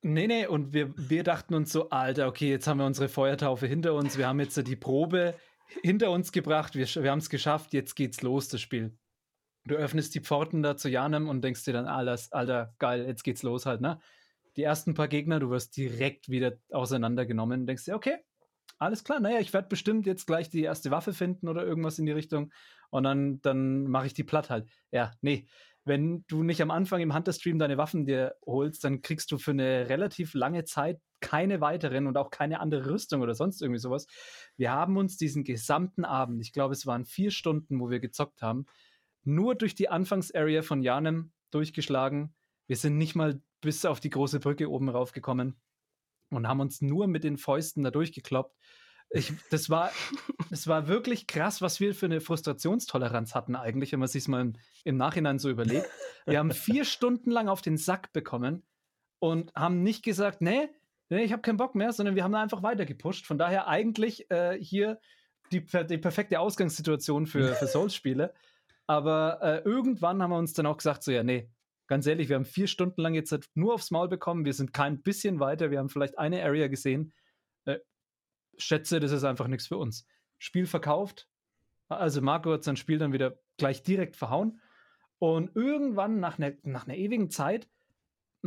Nee, 0.02 0.28
nee, 0.28 0.46
und 0.46 0.72
wir, 0.72 0.92
wir 0.96 1.24
dachten 1.24 1.54
uns 1.54 1.72
so, 1.72 1.90
Alter, 1.90 2.28
okay, 2.28 2.48
jetzt 2.48 2.68
haben 2.68 2.78
wir 2.78 2.86
unsere 2.86 3.08
Feuertaufe 3.08 3.66
hinter 3.66 3.94
uns, 3.94 4.16
wir 4.16 4.28
haben 4.28 4.38
jetzt 4.38 4.56
die 4.64 4.76
Probe 4.76 5.34
hinter 5.82 6.10
uns 6.10 6.32
gebracht, 6.32 6.74
wir, 6.74 6.86
wir 6.86 7.10
haben 7.10 7.18
es 7.18 7.30
geschafft, 7.30 7.72
jetzt 7.72 7.94
geht's 7.94 8.22
los, 8.22 8.48
das 8.48 8.60
Spiel. 8.60 8.96
Du 9.64 9.74
öffnest 9.74 10.14
die 10.14 10.20
Pforten 10.20 10.62
da 10.62 10.76
zu 10.76 10.88
Janem 10.88 11.28
und 11.28 11.42
denkst 11.42 11.64
dir 11.64 11.72
dann, 11.72 11.86
alles, 11.86 12.32
Alter, 12.32 12.74
geil, 12.78 13.04
jetzt 13.06 13.24
geht's 13.24 13.42
los 13.42 13.66
halt, 13.66 13.80
ne? 13.80 13.98
Die 14.56 14.62
ersten 14.62 14.94
paar 14.94 15.08
Gegner, 15.08 15.38
du 15.38 15.50
wirst 15.50 15.76
direkt 15.76 16.30
wieder 16.30 16.52
auseinandergenommen 16.70 17.60
und 17.60 17.66
denkst 17.66 17.84
dir, 17.84 17.94
okay, 17.94 18.18
alles 18.78 19.04
klar, 19.04 19.20
naja, 19.20 19.38
ich 19.38 19.52
werde 19.52 19.68
bestimmt 19.68 20.06
jetzt 20.06 20.26
gleich 20.26 20.50
die 20.50 20.62
erste 20.62 20.90
Waffe 20.90 21.12
finden 21.12 21.48
oder 21.48 21.64
irgendwas 21.64 21.98
in 21.98 22.06
die 22.06 22.12
Richtung 22.12 22.52
und 22.90 23.04
dann, 23.04 23.40
dann 23.42 23.84
mache 23.84 24.06
ich 24.06 24.14
die 24.14 24.24
platt 24.24 24.50
halt. 24.50 24.68
Ja, 24.90 25.12
nee, 25.20 25.46
wenn 25.86 26.24
du 26.26 26.42
nicht 26.42 26.60
am 26.60 26.72
Anfang 26.72 27.00
im 27.00 27.14
Hunter-Stream 27.14 27.60
deine 27.60 27.78
Waffen 27.78 28.06
dir 28.06 28.34
holst, 28.44 28.82
dann 28.82 29.02
kriegst 29.02 29.30
du 29.30 29.38
für 29.38 29.52
eine 29.52 29.88
relativ 29.88 30.34
lange 30.34 30.64
Zeit 30.64 31.00
keine 31.20 31.60
weiteren 31.60 32.08
und 32.08 32.18
auch 32.18 32.30
keine 32.30 32.58
andere 32.60 32.90
Rüstung 32.90 33.22
oder 33.22 33.34
sonst 33.34 33.62
irgendwie 33.62 33.78
sowas. 33.78 34.06
Wir 34.56 34.72
haben 34.72 34.96
uns 34.96 35.16
diesen 35.16 35.44
gesamten 35.44 36.04
Abend, 36.04 36.42
ich 36.42 36.52
glaube, 36.52 36.74
es 36.74 36.86
waren 36.86 37.04
vier 37.04 37.30
Stunden, 37.30 37.80
wo 37.80 37.88
wir 37.88 38.00
gezockt 38.00 38.42
haben, 38.42 38.66
nur 39.22 39.54
durch 39.54 39.76
die 39.76 39.88
Anfangsarea 39.88 40.62
von 40.62 40.82
Janem 40.82 41.32
durchgeschlagen. 41.52 42.34
Wir 42.66 42.76
sind 42.76 42.98
nicht 42.98 43.14
mal 43.14 43.40
bis 43.60 43.84
auf 43.84 44.00
die 44.00 44.10
große 44.10 44.40
Brücke 44.40 44.68
oben 44.68 44.88
raufgekommen 44.88 45.54
und 46.30 46.48
haben 46.48 46.60
uns 46.60 46.82
nur 46.82 47.06
mit 47.06 47.22
den 47.22 47.38
Fäusten 47.38 47.84
da 47.84 47.92
durchgekloppt. 47.92 48.56
Ich, 49.10 49.32
das, 49.50 49.70
war, 49.70 49.92
das 50.50 50.66
war 50.66 50.88
wirklich 50.88 51.26
krass, 51.26 51.62
was 51.62 51.80
wir 51.80 51.94
für 51.94 52.06
eine 52.06 52.20
Frustrationstoleranz 52.20 53.34
hatten 53.34 53.54
eigentlich, 53.54 53.92
wenn 53.92 54.00
man 54.00 54.08
sich 54.08 54.26
mal 54.28 54.40
im, 54.40 54.52
im 54.84 54.96
Nachhinein 54.96 55.38
so 55.38 55.48
überlegt. 55.48 55.88
Wir 56.26 56.38
haben 56.38 56.50
vier 56.50 56.84
Stunden 56.84 57.30
lang 57.30 57.48
auf 57.48 57.62
den 57.62 57.76
Sack 57.76 58.12
bekommen 58.12 58.64
und 59.18 59.54
haben 59.54 59.82
nicht 59.82 60.04
gesagt, 60.04 60.42
nee, 60.42 60.68
nee 61.08 61.22
ich 61.22 61.32
habe 61.32 61.42
keinen 61.42 61.56
Bock 61.56 61.74
mehr, 61.74 61.92
sondern 61.92 62.16
wir 62.16 62.24
haben 62.24 62.32
da 62.32 62.42
einfach 62.42 62.62
weiter 62.62 62.84
gepusht. 62.84 63.26
Von 63.26 63.38
daher 63.38 63.68
eigentlich 63.68 64.30
äh, 64.30 64.58
hier 64.60 64.98
die, 65.52 65.64
die 65.64 65.98
perfekte 65.98 66.40
Ausgangssituation 66.40 67.26
für, 67.26 67.54
für 67.54 67.66
Souls-Spiele. 67.66 68.34
Aber 68.86 69.40
äh, 69.42 69.58
irgendwann 69.64 70.22
haben 70.22 70.30
wir 70.30 70.38
uns 70.38 70.52
dann 70.52 70.66
auch 70.66 70.76
gesagt, 70.76 71.02
so 71.02 71.12
ja, 71.12 71.22
nee, 71.22 71.48
ganz 71.86 72.06
ehrlich, 72.06 72.28
wir 72.28 72.36
haben 72.36 72.44
vier 72.44 72.66
Stunden 72.66 73.00
lang 73.00 73.14
jetzt 73.14 73.36
nur 73.54 73.74
aufs 73.74 73.90
Maul 73.90 74.08
bekommen, 74.08 74.44
wir 74.44 74.52
sind 74.52 74.72
kein 74.72 75.02
bisschen 75.02 75.40
weiter, 75.40 75.70
wir 75.70 75.78
haben 75.78 75.88
vielleicht 75.88 76.18
eine 76.18 76.44
Area 76.44 76.68
gesehen 76.68 77.12
schätze, 78.58 79.00
das 79.00 79.12
ist 79.12 79.24
einfach 79.24 79.48
nichts 79.48 79.66
für 79.66 79.78
uns. 79.78 80.06
Spiel 80.38 80.66
verkauft. 80.66 81.28
Also 81.88 82.20
Marco 82.20 82.52
hat 82.52 82.64
sein 82.64 82.76
Spiel 82.76 82.98
dann 82.98 83.12
wieder 83.12 83.38
gleich 83.56 83.82
direkt 83.82 84.16
verhauen. 84.16 84.60
Und 85.18 85.54
irgendwann 85.54 86.20
nach 86.20 86.38
einer, 86.38 86.52
nach 86.62 86.86
einer 86.86 86.96
ewigen 86.96 87.30
Zeit 87.30 87.68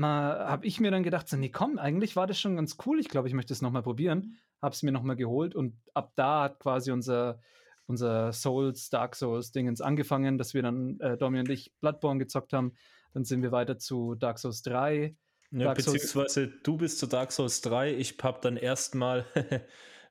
habe 0.02 0.66
ich 0.66 0.80
mir 0.80 0.92
dann 0.92 1.04
gedacht, 1.04 1.28
so, 1.28 1.36
nee, 1.36 1.50
komm, 1.50 1.78
eigentlich 1.78 2.16
war 2.16 2.28
das 2.28 2.40
schon 2.40 2.56
ganz 2.56 2.78
cool. 2.86 3.00
Ich 3.00 3.10
glaube, 3.10 3.28
ich 3.28 3.34
möchte 3.34 3.54
es 3.54 3.62
nochmal 3.62 3.84
probieren. 3.84 4.38
Habe 4.62 4.74
es 4.74 4.84
mir 4.84 4.92
nochmal 4.92 5.16
geholt 5.16 5.56
und 5.56 5.78
ab 5.94 6.14
da 6.16 6.44
hat 6.44 6.60
quasi 6.60 6.92
unser, 6.92 7.40
unser 7.86 8.34
Souls, 8.34 8.90
Dark 8.90 9.16
Souls 9.16 9.52
Dingens 9.52 9.82
angefangen, 9.82 10.38
dass 10.38 10.54
wir 10.54 10.62
dann, 10.62 11.00
äh, 11.00 11.18
Domi 11.18 11.40
und 11.40 11.50
ich, 11.50 11.74
Bloodborne 11.80 12.20
gezockt 12.20 12.54
haben. 12.54 12.74
Dann 13.14 13.26
sind 13.26 13.42
wir 13.42 13.52
weiter 13.52 13.78
zu 13.78 14.16
Dark 14.16 14.38
Souls 14.38 14.62
3. 14.62 15.16
Ja, 15.52 15.66
Dark 15.66 15.78
beziehungsweise 15.78 16.46
Souls 16.46 16.64
du 16.64 16.78
bist 16.78 17.00
zu 17.00 17.08
Dark 17.08 17.32
Souls 17.32 17.62
3. 17.62 17.96
Ich 17.96 18.18
habe 18.22 18.40
dann 18.42 18.58
erstmal 18.58 19.26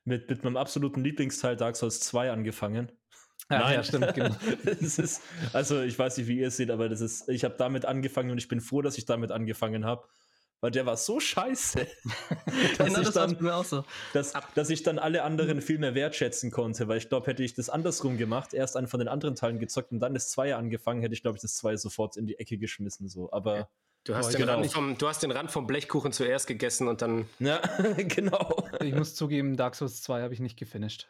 mit, 0.09 0.29
mit 0.29 0.43
meinem 0.43 0.57
absoluten 0.57 1.03
Lieblingsteil 1.03 1.55
Dark 1.55 1.77
Souls 1.77 2.01
2 2.01 2.31
angefangen. 2.31 2.91
Ja, 3.49 3.59
Nein, 3.59 3.73
ja, 3.75 3.83
stimmt, 3.83 4.13
genau. 4.13 4.35
ist, 4.65 5.21
also 5.53 5.81
ich 5.81 5.97
weiß 5.97 6.17
nicht, 6.17 6.27
wie 6.27 6.39
ihr 6.39 6.49
es 6.49 6.57
seht, 6.57 6.69
aber 6.69 6.89
das 6.89 6.99
ist, 6.99 7.29
ich 7.29 7.43
habe 7.45 7.55
damit 7.57 7.85
angefangen 7.85 8.31
und 8.31 8.37
ich 8.37 8.47
bin 8.47 8.59
froh, 8.59 8.81
dass 8.81 8.97
ich 8.97 9.05
damit 9.05 9.31
angefangen 9.31 9.85
habe, 9.85 10.07
weil 10.61 10.71
der 10.71 10.85
war 10.85 10.97
so 10.97 11.19
scheiße, 11.19 11.87
dass, 12.77 12.87
Genau, 12.87 13.01
ich 13.01 13.09
dann, 13.09 13.37
mir 13.39 13.55
auch 13.55 13.65
so. 13.65 13.85
dass, 14.13 14.33
dass 14.55 14.69
ich 14.69 14.83
dann 14.83 14.99
alle 14.99 15.23
anderen 15.23 15.61
viel 15.61 15.79
mehr 15.79 15.95
wertschätzen 15.95 16.51
konnte, 16.51 16.87
weil 16.87 16.97
ich 16.97 17.09
glaube, 17.09 17.27
hätte 17.27 17.43
ich 17.43 17.53
das 17.53 17.69
andersrum 17.69 18.17
gemacht, 18.17 18.53
erst 18.53 18.75
einen 18.75 18.87
von 18.87 18.99
den 18.99 19.07
anderen 19.07 19.35
Teilen 19.35 19.59
gezockt 19.59 19.91
und 19.91 19.99
dann 19.99 20.13
das 20.13 20.29
Zweier 20.29 20.57
angefangen, 20.57 21.01
hätte 21.01 21.13
ich, 21.13 21.21
glaube 21.21 21.37
ich, 21.37 21.41
das 21.41 21.55
Zweier 21.55 21.77
sofort 21.77 22.17
in 22.17 22.27
die 22.27 22.37
Ecke 22.37 22.57
geschmissen. 22.57 23.07
So. 23.07 23.31
Aber 23.31 23.69
Du 24.03 24.15
hast, 24.15 24.27
Oh, 24.27 24.31
den 24.31 24.39
genau. 24.41 24.53
Rand 24.55 24.71
vom, 24.71 24.97
du 24.97 25.07
hast 25.07 25.21
den 25.21 25.31
Rand 25.31 25.51
vom 25.51 25.67
Blechkuchen 25.67 26.11
zuerst 26.11 26.47
gegessen 26.47 26.87
und 26.87 27.01
dann. 27.01 27.27
ja, 27.39 27.57
genau. 27.97 28.67
Ich 28.81 28.93
muss 28.93 29.15
zugeben, 29.15 29.57
Dark 29.57 29.75
Souls 29.75 30.01
2 30.01 30.21
habe 30.21 30.33
ich 30.33 30.39
nicht 30.39 30.57
gefinisht. 30.57 31.09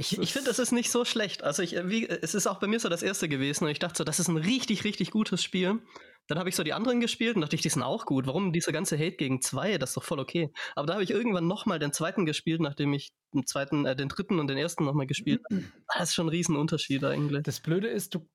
Ich, 0.00 0.16
ich 0.16 0.32
finde, 0.32 0.48
das 0.48 0.60
ist 0.60 0.70
nicht 0.70 0.92
so 0.92 1.04
schlecht. 1.04 1.42
Also 1.42 1.62
ich, 1.62 1.74
äh, 1.74 1.88
wie, 1.90 2.08
es 2.08 2.34
ist 2.34 2.46
auch 2.46 2.60
bei 2.60 2.68
mir 2.68 2.78
so 2.78 2.88
das 2.88 3.02
erste 3.02 3.28
gewesen 3.28 3.64
und 3.64 3.70
ich 3.70 3.80
dachte 3.80 3.98
so, 3.98 4.04
das 4.04 4.20
ist 4.20 4.28
ein 4.28 4.36
richtig, 4.36 4.84
richtig 4.84 5.10
gutes 5.10 5.42
Spiel. 5.42 5.80
Dann 6.28 6.38
habe 6.38 6.50
ich 6.50 6.56
so 6.56 6.62
die 6.62 6.74
anderen 6.74 7.00
gespielt 7.00 7.34
und 7.34 7.40
dachte 7.42 7.56
ich, 7.56 7.62
die 7.62 7.70
sind 7.70 7.82
auch 7.82 8.04
gut. 8.04 8.26
Warum 8.26 8.52
dieser 8.52 8.70
ganze 8.70 8.96
Hate 8.96 9.16
gegen 9.16 9.40
zwei? 9.40 9.78
Das 9.78 9.90
ist 9.90 9.96
doch 9.96 10.04
voll 10.04 10.20
okay. 10.20 10.52
Aber 10.76 10.86
da 10.86 10.92
habe 10.92 11.02
ich 11.02 11.10
irgendwann 11.10 11.46
nochmal 11.46 11.78
den 11.78 11.92
zweiten 11.92 12.26
gespielt, 12.26 12.60
nachdem 12.60 12.92
ich 12.92 13.12
den 13.34 13.46
zweiten, 13.46 13.86
äh, 13.86 13.96
den 13.96 14.08
dritten 14.08 14.38
und 14.38 14.46
den 14.46 14.58
ersten 14.58 14.84
nochmal 14.84 15.06
gespielt 15.06 15.42
habe. 15.50 15.64
Das 15.98 16.10
ist 16.10 16.14
schon 16.14 16.26
ein 16.26 16.30
Riesenunterschied 16.30 17.02
eigentlich. 17.02 17.42
Das 17.42 17.60
Blöde 17.60 17.88
ist, 17.88 18.14
du, 18.14 18.28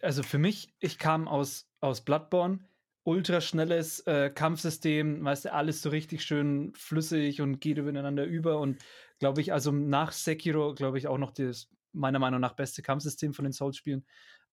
also 0.00 0.22
für 0.22 0.38
mich, 0.38 0.72
ich 0.80 0.98
kam 0.98 1.28
aus, 1.28 1.67
aus 1.80 2.00
Bloodborne, 2.00 2.60
ultraschnelles 3.04 4.00
äh, 4.00 4.30
Kampfsystem, 4.30 5.24
weißt 5.24 5.46
du, 5.46 5.52
alles 5.52 5.82
so 5.82 5.90
richtig 5.90 6.24
schön 6.24 6.72
flüssig 6.74 7.40
und 7.40 7.60
geht 7.60 7.78
übereinander 7.78 8.24
über 8.24 8.58
und 8.60 8.78
glaube 9.18 9.40
ich, 9.40 9.52
also 9.52 9.72
nach 9.72 10.12
Sekiro, 10.12 10.74
glaube 10.74 10.98
ich, 10.98 11.08
auch 11.08 11.18
noch 11.18 11.30
das 11.30 11.68
meiner 11.92 12.18
Meinung 12.18 12.40
nach 12.40 12.54
beste 12.54 12.82
Kampfsystem 12.82 13.32
von 13.32 13.44
den 13.44 13.52
Souls-Spielen. 13.52 14.04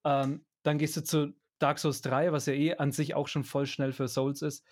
Ähm, 0.04 0.46
dann 0.64 0.78
gehst 0.78 0.98
du 0.98 1.04
zu 1.04 1.34
Dark 1.60 1.80
Souls 1.80 2.02
3, 2.02 2.32
was 2.32 2.46
ja 2.46 2.54
eh 2.54 2.76
an 2.76 2.92
sich 2.92 3.14
auch 3.14 3.28
schon 3.28 3.44
voll 3.44 3.66
schnell 3.66 3.94
für 3.94 4.08
Souls 4.08 4.42
ist. 4.42 4.66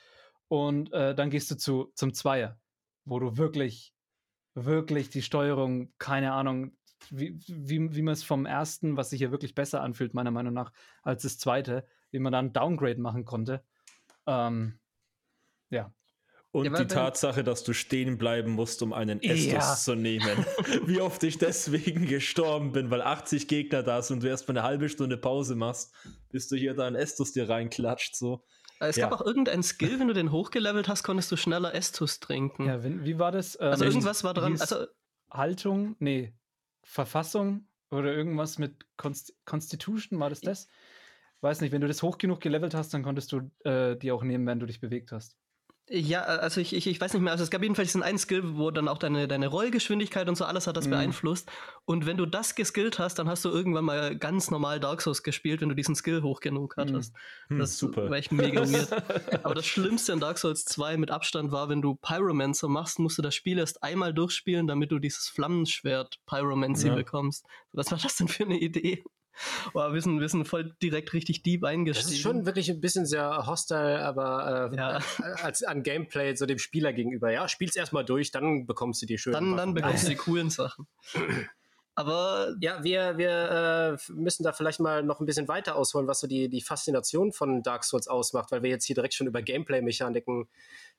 Und 0.48 0.92
äh, 0.94 1.16
dann 1.16 1.30
gehst 1.30 1.50
du 1.52 1.56
zu, 1.56 1.92
zum 1.96 2.14
Zweier, 2.14 2.60
wo 3.06 3.20
du 3.20 3.38
wirklich, 3.38 3.94
wirklich 4.54 5.10
die 5.10 5.22
Steuerung, 5.22 5.94
keine 5.98 6.34
Ahnung, 6.34 6.78
wie, 7.10 7.38
wie, 7.48 7.96
wie 7.96 8.02
man 8.02 8.14
es 8.14 8.24
vom 8.24 8.46
ersten, 8.46 8.98
was 8.98 9.10
sich 9.10 9.22
ja 9.22 9.32
wirklich 9.32 9.56
besser 9.56 9.82
anfühlt, 9.82 10.14
meiner 10.14 10.32
Meinung 10.32 10.54
nach, 10.54 10.72
als 11.02 11.24
das 11.24 11.38
zweite, 11.38 11.86
wie 12.14 12.20
man 12.20 12.32
da 12.32 12.40
ein 12.40 12.54
Downgrade 12.54 13.02
machen 13.02 13.26
konnte. 13.26 13.64
Ähm, 14.28 14.80
ja. 15.70 15.92
Und 16.52 16.66
Ja, 16.66 16.78
die 16.78 16.86
Tatsache, 16.88 17.44
dass 17.44 17.64
du 17.64 17.74
stehen 17.74 18.20
bleiben 18.20 18.52
musst, 18.52 18.84
um 18.84 18.94
einen 18.94 19.20
Estus 19.22 19.52
Ja. 19.52 19.76
zu 19.76 19.96
nehmen. 19.96 20.38
Wie 20.86 21.02
oft 21.02 21.24
ich 21.24 21.40
deswegen 21.40 22.06
gestorben 22.06 22.72
bin, 22.72 22.92
weil 22.92 23.02
80 23.02 23.48
Gegner 23.48 23.82
da 23.82 24.04
sind 24.04 24.18
und 24.18 24.24
du 24.24 24.30
erst 24.30 24.48
mal 24.48 24.56
eine 24.56 24.64
halbe 24.64 24.88
Stunde 24.88 25.18
Pause 25.18 25.56
machst, 25.56 25.96
bis 26.30 26.48
du 26.48 26.56
hier 26.56 26.76
da 26.76 26.86
einen 26.86 26.96
Estus 26.96 27.32
dir 27.32 27.50
reinklatscht. 27.50 28.16
So. 28.16 28.44
Äh, 28.80 28.90
Es 28.90 28.98
Ja. 28.98 29.10
gab 29.10 29.20
auch 29.20 29.26
irgendein 29.26 29.64
Skill, 29.64 30.00
wenn 30.00 30.08
du 30.08 30.14
den 30.14 30.32
hochgelevelt 30.32 30.88
hast, 30.88 31.02
konntest 31.02 31.32
du 31.32 31.38
schneller 31.38 31.74
Estus 31.74 32.20
trinken. 32.20 32.68
ja 32.68 32.84
wenn, 32.84 33.04
wie 33.04 33.18
war 33.18 33.32
das? 33.32 33.56
Ähm, 33.60 33.70
also 33.70 33.86
irgendwas 33.86 34.24
war 34.24 34.36
dran. 34.36 34.56
Also 34.62 34.86
Haltung, 35.32 35.96
nee, 35.98 36.36
Verfassung 36.84 37.68
oder 37.90 38.14
irgendwas 38.14 38.60
mit 38.60 38.86
Const 38.98 39.34
Constitution, 39.46 40.20
war 40.20 40.30
das 40.30 40.42
das? 40.42 40.68
Weiß 41.44 41.62
nicht, 41.62 41.72
wenn 41.74 41.82
du 41.82 41.88
das 41.88 42.02
hoch 42.02 42.18
genug 42.18 42.40
gelevelt 42.42 42.74
hast, 42.74 42.94
dann 42.94 43.04
konntest 43.04 43.32
du 43.34 43.52
äh, 43.66 43.96
die 43.98 44.12
auch 44.12 44.24
nehmen, 44.24 44.48
wenn 44.48 44.60
du 44.60 44.66
dich 44.66 44.80
bewegt 44.80 45.12
hast. 45.12 45.36
Ja, 45.90 46.22
also 46.22 46.62
ich, 46.62 46.74
ich, 46.74 46.88
ich 46.88 47.02
weiß 47.02 47.12
nicht 47.14 47.22
mehr, 47.22 47.34
also 47.34 47.44
es 47.44 47.50
gab 47.50 47.62
jedenfalls 47.62 47.90
diesen 47.90 48.04
einen 48.04 48.18
Skill, 48.18 48.56
wo 48.56 48.72
dann 48.72 48.88
auch 48.88 48.98
deine, 48.98 49.28
deine 49.28 49.48
Rollgeschwindigkeit 49.48 50.30
und 50.30 50.36
so 50.36 50.46
alles 50.46 50.66
hat 50.66 50.78
das 50.78 50.86
Mhm. 50.86 50.92
beeinflusst. 50.92 51.52
Und 51.84 52.06
wenn 52.06 52.16
du 52.16 52.26
das 52.26 52.56
geskillt 52.56 53.00
hast, 53.00 53.20
dann 53.20 53.28
hast 53.28 53.44
du 53.44 53.50
irgendwann 53.50 53.84
mal 53.84 54.18
ganz 54.18 54.50
normal 54.50 54.80
Dark 54.80 55.02
Souls 55.02 55.24
gespielt, 55.24 55.60
wenn 55.60 55.68
du 55.68 55.76
diesen 55.76 55.94
Skill 55.96 56.22
hoch 56.22 56.40
genug 56.40 56.78
hattest. 56.78 57.14
Hm, 57.50 57.60
das 57.60 57.78
super. 57.78 58.10
war 58.10 58.16
echt 58.18 58.32
mega 58.32 58.62
weird. 58.72 58.90
Aber 59.44 59.54
das 59.56 59.66
Schlimmste 59.66 60.14
in 60.14 60.22
Dark 60.22 60.38
Souls 60.38 60.64
2 60.64 60.96
mit 60.96 61.12
Abstand 61.12 61.52
war, 61.52 61.68
wenn 61.68 61.82
du 61.82 61.96
Pyromancer 61.96 62.70
machst, 62.70 63.00
musst 63.00 63.18
du 63.18 63.22
das 63.22 63.36
Spiel 63.36 63.58
erst 63.60 63.84
einmal 63.84 64.14
durchspielen, 64.14 64.68
damit 64.68 64.90
du 64.94 65.00
dieses 65.00 65.28
Flammenschwert 65.28 66.18
Pyromancy 66.26 66.88
Ja. 66.88 66.96
bekommst. 66.96 67.46
Was 67.74 67.92
war 67.92 67.98
das 68.02 68.16
denn 68.16 68.30
für 68.30 68.46
eine 68.46 68.58
Idee? 68.58 69.04
Boah, 69.74 69.94
wir 69.94 70.02
sind, 70.02 70.20
wir 70.20 70.30
sind 70.30 70.48
voll 70.48 70.76
direkt 70.82 71.14
richtig 71.14 71.44
deep 71.44 71.62
Das 71.62 71.70
eingestiegen. 71.72 72.12
ist 72.14 72.20
schon 72.22 72.46
wirklich 72.46 72.70
ein 72.70 72.82
bisschen 72.82 73.06
sehr 73.06 73.46
hostile, 73.48 74.04
aber 74.06 74.72
äh, 74.72 74.76
Ja. 74.76 75.00
als 75.42 75.64
an 75.64 75.84
Gameplay 75.84 76.36
so 76.36 76.46
dem 76.46 76.60
Spieler 76.60 76.94
gegenüber. 76.94 77.32
Ja, 77.32 77.48
spiel's 77.48 77.76
erstmal 77.76 78.06
durch, 78.06 78.32
dann 78.32 78.66
bekommst 78.66 79.02
du 79.02 79.06
die 79.06 79.18
schönen 79.18 79.34
dann, 79.34 79.50
dann 79.52 79.58
Waffen. 79.58 79.74
bekommst 79.76 80.06
du 80.06 80.10
die 80.10 80.16
coolen 80.18 80.50
Sachen. 80.50 80.88
Aber 81.96 82.56
Ja, 82.60 82.84
wir, 82.84 83.18
wir 83.18 83.98
äh, 84.10 84.12
müssen 84.14 84.44
da 84.44 84.52
vielleicht 84.52 84.80
mal 84.80 85.04
noch 85.04 85.20
ein 85.20 85.26
bisschen 85.26 85.48
weiter 85.48 85.76
ausholen, 85.76 86.08
was 86.08 86.20
so 86.20 86.28
die, 86.28 86.50
die 86.50 86.62
Faszination 86.62 87.32
von 87.32 87.62
Dark 87.62 87.84
Souls 87.84 88.08
ausmacht, 88.08 88.52
weil 88.52 88.64
wir 88.64 88.70
jetzt 88.70 88.86
hier 88.86 88.96
direkt 88.96 89.14
schon 89.14 89.28
über 89.28 89.42
Gameplay-Mechaniken 89.42 90.48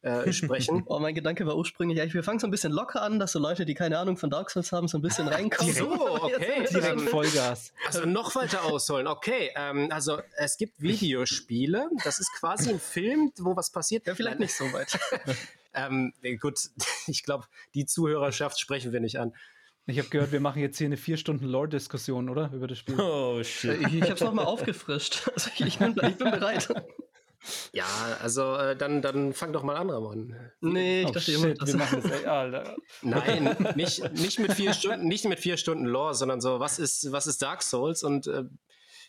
äh, 0.03 0.33
sprechen. 0.33 0.85
Oh, 0.95 0.99
mein 0.99 1.15
Gedanke 1.15 1.47
war 1.47 1.57
ursprünglich, 1.57 1.99
ja, 1.99 2.13
wir 2.13 2.23
fangen 2.23 2.39
so 2.39 2.47
ein 2.47 2.51
bisschen 2.51 2.73
locker 2.73 3.03
an, 3.03 3.19
dass 3.19 3.33
so 3.33 3.39
Leute, 3.39 3.65
die 3.65 3.75
keine 3.75 3.99
Ahnung 3.99 4.17
von 4.17 4.31
Dark 4.31 4.51
Souls 4.51 4.71
haben, 4.71 4.87
so 4.87 4.99
ein 4.99 5.03
bisschen 5.03 5.27
reinkommen. 5.29 5.75
So, 5.75 5.91
okay. 6.23 6.67
Direkt 6.71 7.01
Vollgas. 7.03 7.73
Also 7.87 8.05
noch 8.05 8.35
weiter 8.37 8.65
ausholen. 8.65 9.07
Okay, 9.07 9.51
ähm, 9.57 9.89
also 9.91 10.21
es 10.37 10.57
gibt 10.57 10.81
Videospiele. 10.81 11.89
Das 12.05 12.21
ist 12.21 12.33
quasi 12.39 12.71
ein 12.71 12.79
Film, 12.79 13.33
wo 13.39 13.57
was 13.57 13.71
passiert. 13.71 14.07
Ja, 14.07 14.15
vielleicht 14.15 14.39
Nein, 14.39 14.47
nicht 14.47 14.55
so 14.55 14.73
weit. 14.73 14.99
Ähm, 15.77 16.13
gut, 16.41 16.71
ich 17.09 17.25
glaube, 17.25 17.47
die 17.75 17.85
Zuhörerschaft 17.85 18.61
sprechen 18.61 18.93
wir 18.93 19.01
nicht 19.01 19.19
an. 19.19 19.35
Ich 19.87 19.99
habe 19.99 20.09
gehört, 20.09 20.33
wir 20.33 20.41
machen 20.41 20.63
jetzt 20.63 20.79
hier 20.79 20.87
eine 20.87 20.97
vier 20.97 21.19
Stunden 21.19 21.45
Lore-Diskussion, 21.45 22.31
oder? 22.31 22.51
Über 22.53 22.67
das 22.67 22.79
Spiel. 22.79 22.99
Oh, 22.99 23.43
shit. 23.43 23.81
ich 23.83 23.95
ich 23.95 24.03
habe 24.03 24.15
es 24.15 24.21
nochmal 24.21 24.47
aufgefrischt. 24.47 25.29
Also 25.35 25.51
ich, 25.59 25.79
bin, 25.79 25.91
ich 25.91 26.17
bin 26.17 26.31
bereit. 26.31 26.69
Ja, 27.73 27.85
also 28.23 28.57
äh, 28.57 28.75
dann, 28.75 29.03
dann 29.03 29.35
fang 29.35 29.53
doch 29.53 29.63
mal 29.63 29.77
an, 29.77 29.91
Ramon. 29.91 30.35
Nee, 30.63 31.03
ich 31.03 31.09
oh, 31.09 31.13
dachte 31.13 31.33
shit, 31.33 31.43
wir 31.43 31.55
das 31.55 31.75
machen 31.75 32.01
das, 32.03 32.11
ey, 32.11 32.25
Alter. 32.25 32.77
Nein, 33.03 33.57
nicht, 33.77 34.11
nicht 34.15 34.39
mit 34.39 34.55
vier 34.55 34.73
Stunden, 34.73 35.07
nicht 35.07 35.27
mit 35.27 35.41
vier 35.41 35.59
Stunden 35.59 35.85
Lore, 35.85 36.15
sondern 36.15 36.41
so, 36.41 36.61
was 36.61 36.79
ist, 36.79 37.13
was 37.13 37.27
ist 37.27 37.43
Dark 37.43 37.63
Souls? 37.63 38.03
Und 38.03 38.27
äh, 38.27 38.45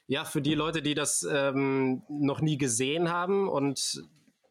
ja, 0.07 0.25
für 0.25 0.41
die 0.41 0.55
Leute, 0.55 0.81
die 0.81 0.93
das 0.93 1.25
ähm, 1.29 2.03
noch 2.09 2.41
nie 2.41 2.57
gesehen 2.57 3.09
haben 3.09 3.47
und 3.47 4.03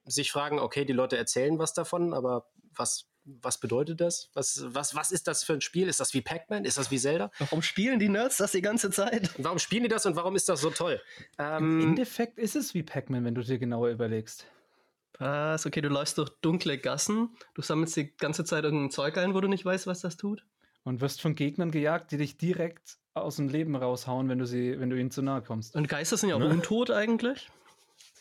sich 0.07 0.33
fragen, 0.33 0.59
okay, 0.59 0.87
die 0.87 0.93
Leute 0.95 1.19
erzählen 1.19 1.59
was 1.59 1.75
davon, 1.75 2.15
aber 2.15 2.47
was, 2.75 3.11
was 3.25 3.59
bedeutet 3.59 4.01
das? 4.01 4.31
Was, 4.35 4.65
was, 4.69 4.95
was 4.95 5.11
ist 5.13 5.27
das 5.27 5.45
für 5.45 5.55
ein 5.55 5.61
Spiel? 5.61 5.89
Ist 5.89 6.01
das 6.01 6.13
wie 6.15 6.21
Pac-Man? 6.21 6.65
Ist 6.65 6.79
das 6.79 6.91
wie 6.91 6.99
Zelda? 6.99 7.31
warum 7.39 7.63
spielen 7.63 7.99
die 7.99 8.09
Nerds 8.09 8.37
das 8.37 8.53
die 8.53 8.61
ganze 8.63 8.91
Zeit? 8.91 9.31
Warum 9.39 9.59
spielen 9.59 9.83
die 9.85 9.89
das 9.89 10.05
und 10.07 10.17
warum 10.17 10.37
ist 10.37 10.49
das 10.49 10.61
so 10.61 10.71
toll? 10.71 11.01
Im 11.39 11.45
Ähm, 11.45 11.81
Endeffekt 11.81 12.39
ist 12.39 12.55
es 12.57 12.75
wie 12.75 12.83
Pac-Man, 12.83 13.25
wenn 13.25 13.35
du 13.35 13.43
dir 13.43 13.59
genauer 13.59 13.89
überlegst. 13.89 14.47
Was? 15.19 15.65
Okay, 15.65 15.81
du 15.81 15.89
läufst 15.89 16.19
durch 16.19 16.31
dunkle 16.41 16.77
Gassen, 16.79 17.31
du 17.55 17.63
sammelst 17.63 17.97
die 17.97 18.15
ganze 18.17 18.45
Zeit 18.45 18.65
irgendein 18.65 18.91
Zeug 18.91 19.17
ein, 19.17 19.33
wo 19.35 19.41
du 19.41 19.49
nicht 19.49 19.65
weißt, 19.65 19.87
was 19.87 20.01
das 20.01 20.17
tut. 20.17 20.45
Und 20.83 21.01
wirst 21.01 21.23
von 21.23 21.35
Gegnern 21.35 21.71
gejagt, 21.71 22.11
die 22.13 22.19
dich 22.19 22.37
direkt 22.37 22.99
aus 23.15 23.37
dem 23.37 23.49
Leben 23.49 23.77
raushauen, 23.77 24.29
wenn 24.29 24.39
du 24.41 24.45
sie, 24.47 24.79
wenn 24.81 24.91
du 24.91 24.99
ihnen 24.99 25.11
zu 25.13 25.23
nahe 25.23 25.41
kommst. 25.41 25.77
Und 25.77 25.89
Geister 25.89 26.17
sind 26.17 26.29
ja 26.31 26.35
auch 26.35 26.41
Ne? 26.41 26.49
untot 26.49 26.91
eigentlich. 26.91 27.49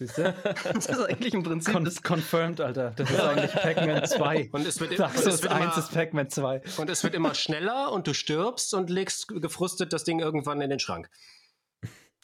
Siehst 0.05 0.17
du? 0.17 0.33
Das 0.73 0.85
ist 0.87 0.99
eigentlich 0.99 1.33
im 1.33 1.43
Prinzip 1.43 1.73
Con 1.73 1.85
das 1.85 2.01
confirmed, 2.03 2.59
Alter. 2.61 2.91
Das 2.95 3.09
ist 3.09 3.19
eigentlich 3.19 3.51
Pac-Man 3.51 4.05
2. 4.05 4.49
und 4.51 4.65
es 4.67 4.79
wird, 4.79 4.91
wird 4.91 5.01
1 5.01 5.43
immer, 5.45 5.77
ist 5.77 5.91
Pac-Man 5.93 6.29
2. 6.29 6.61
und 6.77 6.89
es 6.89 7.03
wird 7.03 7.13
immer 7.15 7.33
schneller 7.35 7.91
und 7.91 8.07
du 8.07 8.13
stirbst 8.13 8.73
und 8.73 8.89
legst 8.89 9.27
gefrustet 9.27 9.93
das 9.93 10.03
Ding 10.03 10.19
irgendwann 10.19 10.61
in 10.61 10.69
den 10.69 10.79
Schrank. 10.79 11.09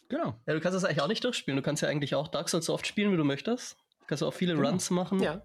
Genau. 0.09 0.35
Ja, 0.47 0.53
du 0.53 0.59
kannst 0.59 0.75
das 0.75 0.83
eigentlich 0.85 1.01
auch 1.01 1.07
nicht 1.07 1.23
durchspielen. 1.23 1.55
Du 1.57 1.61
kannst 1.63 1.83
ja 1.83 1.89
eigentlich 1.89 2.15
auch 2.15 2.27
Dark 2.27 2.49
Souls 2.49 2.65
so 2.65 2.73
oft 2.73 2.87
spielen, 2.87 3.11
wie 3.11 3.17
du 3.17 3.23
möchtest. 3.23 3.77
Du 4.01 4.05
kannst 4.07 4.23
auch 4.23 4.33
viele 4.33 4.55
Genau. 4.55 4.67
Runs 4.69 4.89
machen. 4.89 5.19
Ja. 5.21 5.43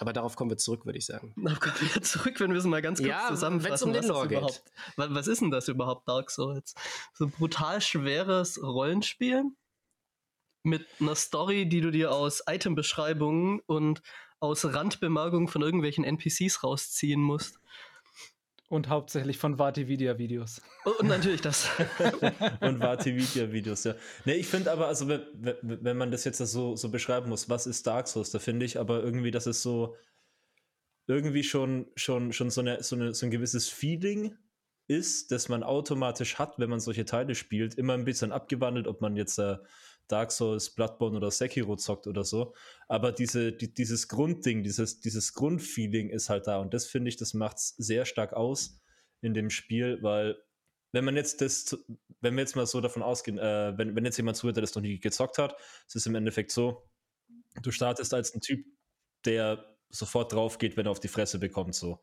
Aber 0.00 0.12
darauf 0.12 0.36
kommen 0.36 0.50
wir 0.50 0.58
zurück, 0.58 0.84
würde 0.86 0.98
ich 0.98 1.06
sagen. 1.06 1.32
Na, 1.36 1.54
kommen 1.56 1.74
wir 1.94 2.02
zurück, 2.02 2.38
wenn 2.38 2.52
wir 2.52 2.58
es 2.58 2.64
mal 2.66 2.82
ganz 2.82 2.98
kurz 3.00 3.08
Ja, 3.08 3.26
zusammenfassen. 3.28 3.70
wenn's 3.72 3.82
um 3.82 3.92
den 3.92 4.02
was 4.02 4.06
das 4.06 4.26
überhaupt, 4.30 4.62
wa- 4.96 5.06
was 5.10 5.26
ist 5.26 5.40
denn 5.40 5.50
das 5.50 5.66
überhaupt, 5.68 6.06
Dark 6.06 6.30
Souls? 6.30 6.74
So 7.14 7.24
ein 7.24 7.30
brutal 7.32 7.80
schweres 7.80 8.62
Rollenspiel 8.62 9.42
mit 10.62 10.86
einer 11.00 11.14
Story, 11.14 11.68
die 11.68 11.80
du 11.80 11.90
dir 11.90 12.12
aus 12.12 12.42
Itembeschreibungen 12.48 13.60
und 13.66 14.02
aus 14.40 14.64
Randbemerkungen 14.64 15.48
von 15.48 15.62
irgendwelchen 15.62 16.04
NPCs 16.04 16.62
rausziehen 16.62 17.20
musst. 17.20 17.58
Und 18.70 18.90
hauptsächlich 18.90 19.38
von 19.38 19.58
Vati-Video-Videos. 19.58 20.60
Und 20.98 21.08
natürlich 21.08 21.40
das. 21.40 21.70
und 22.60 22.80
Vati-Video-Videos, 22.80 23.84
ja. 23.84 23.94
Ne, 24.26 24.34
ich 24.34 24.46
finde 24.46 24.70
aber, 24.70 24.88
also 24.88 25.08
wenn, 25.08 25.22
wenn 25.32 25.84
wenn 25.84 25.96
man 25.96 26.10
das 26.10 26.24
jetzt 26.24 26.36
so, 26.36 26.76
so 26.76 26.90
beschreiben 26.90 27.30
muss, 27.30 27.48
was 27.48 27.66
ist 27.66 27.86
Dark 27.86 28.08
Souls, 28.08 28.30
da 28.30 28.38
finde 28.38 28.66
ich 28.66 28.78
aber 28.78 29.02
irgendwie, 29.02 29.30
dass 29.30 29.46
es 29.46 29.62
so 29.62 29.96
irgendwie 31.06 31.44
schon, 31.44 31.86
schon, 31.96 32.34
schon 32.34 32.50
so, 32.50 32.60
eine, 32.60 32.82
so, 32.82 32.94
eine, 32.94 33.14
so 33.14 33.24
ein 33.24 33.30
gewisses 33.30 33.70
Feeling 33.70 34.36
ist, 34.86 35.32
das 35.32 35.48
man 35.48 35.62
automatisch 35.62 36.38
hat, 36.38 36.58
wenn 36.58 36.68
man 36.68 36.80
solche 36.80 37.06
Teile 37.06 37.34
spielt, 37.34 37.74
immer 37.74 37.94
ein 37.94 38.04
bisschen 38.04 38.32
abgewandelt, 38.32 38.86
ob 38.86 39.00
man 39.00 39.16
jetzt 39.16 39.38
äh, 39.38 39.56
Dark 40.08 40.32
Souls, 40.32 40.74
Bloodborne 40.74 41.16
oder 41.16 41.30
Sekiro 41.30 41.76
zockt 41.76 42.06
oder 42.06 42.24
so. 42.24 42.54
Aber 42.88 43.12
diese, 43.12 43.52
die, 43.52 43.72
dieses 43.72 44.08
Grundding, 44.08 44.62
dieses, 44.62 45.00
dieses 45.00 45.34
Grundfeeling 45.34 46.10
ist 46.10 46.30
halt 46.30 46.46
da. 46.46 46.58
Und 46.58 46.74
das 46.74 46.86
finde 46.86 47.08
ich, 47.10 47.16
das 47.16 47.34
macht 47.34 47.58
es 47.58 47.68
sehr 47.76 48.04
stark 48.04 48.32
aus 48.32 48.80
in 49.20 49.34
dem 49.34 49.50
Spiel, 49.50 50.02
weil 50.02 50.36
wenn 50.92 51.04
man 51.04 51.16
jetzt 51.16 51.40
das, 51.42 51.76
wenn 52.20 52.34
wir 52.34 52.40
jetzt 52.40 52.56
mal 52.56 52.66
so 52.66 52.80
davon 52.80 53.02
ausgehen, 53.02 53.38
äh, 53.38 53.76
wenn, 53.76 53.94
wenn 53.94 54.04
jetzt 54.04 54.16
jemand 54.16 54.36
zuhört, 54.36 54.56
der 54.56 54.62
das 54.62 54.74
noch 54.74 54.82
nie 54.82 54.98
gezockt 54.98 55.38
hat, 55.38 55.54
es 55.86 55.94
ist 55.94 56.06
im 56.06 56.14
Endeffekt 56.14 56.50
so, 56.50 56.88
Du 57.62 57.70
startest 57.70 58.14
als 58.14 58.34
ein 58.34 58.40
Typ, 58.40 58.64
der 59.24 59.76
sofort 59.90 60.32
drauf 60.32 60.58
geht, 60.58 60.76
wenn 60.76 60.86
er 60.86 60.92
auf 60.92 61.00
die 61.00 61.08
Fresse 61.08 61.38
bekommt, 61.38 61.74
so. 61.74 62.00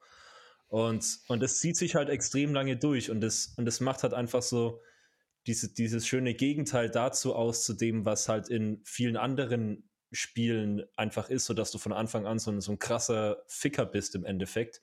Und, 0.68 1.20
und 1.28 1.42
das 1.42 1.60
zieht 1.60 1.78
sich 1.78 1.96
halt 1.96 2.10
extrem 2.10 2.54
lange 2.54 2.76
durch 2.78 3.12
und 3.12 3.22
das, 3.22 3.54
und 3.58 3.66
das 3.66 3.80
macht 3.80 4.04
halt 4.04 4.14
einfach 4.14 4.42
so 4.42 4.82
diese, 5.48 5.74
dieses 5.74 6.08
schöne 6.08 6.34
Gegenteil 6.34 6.90
dazu 6.90 7.36
aus, 7.36 7.64
zu 7.66 7.74
dem, 7.74 8.06
was 8.06 8.30
halt 8.30 8.50
in 8.50 8.82
vielen 8.84 9.18
anderen 9.18 9.90
Spielen 10.12 10.84
einfach 10.96 11.30
ist, 11.30 11.46
sodass 11.46 11.72
du 11.72 11.78
von 11.78 11.94
Anfang 11.94 12.26
an 12.26 12.40
so 12.40 12.52
ein, 12.52 12.62
so 12.62 12.72
ein 12.72 12.80
krasser 12.80 13.44
Ficker 13.48 13.86
bist 13.86 14.16
im 14.16 14.26
Endeffekt. 14.26 14.82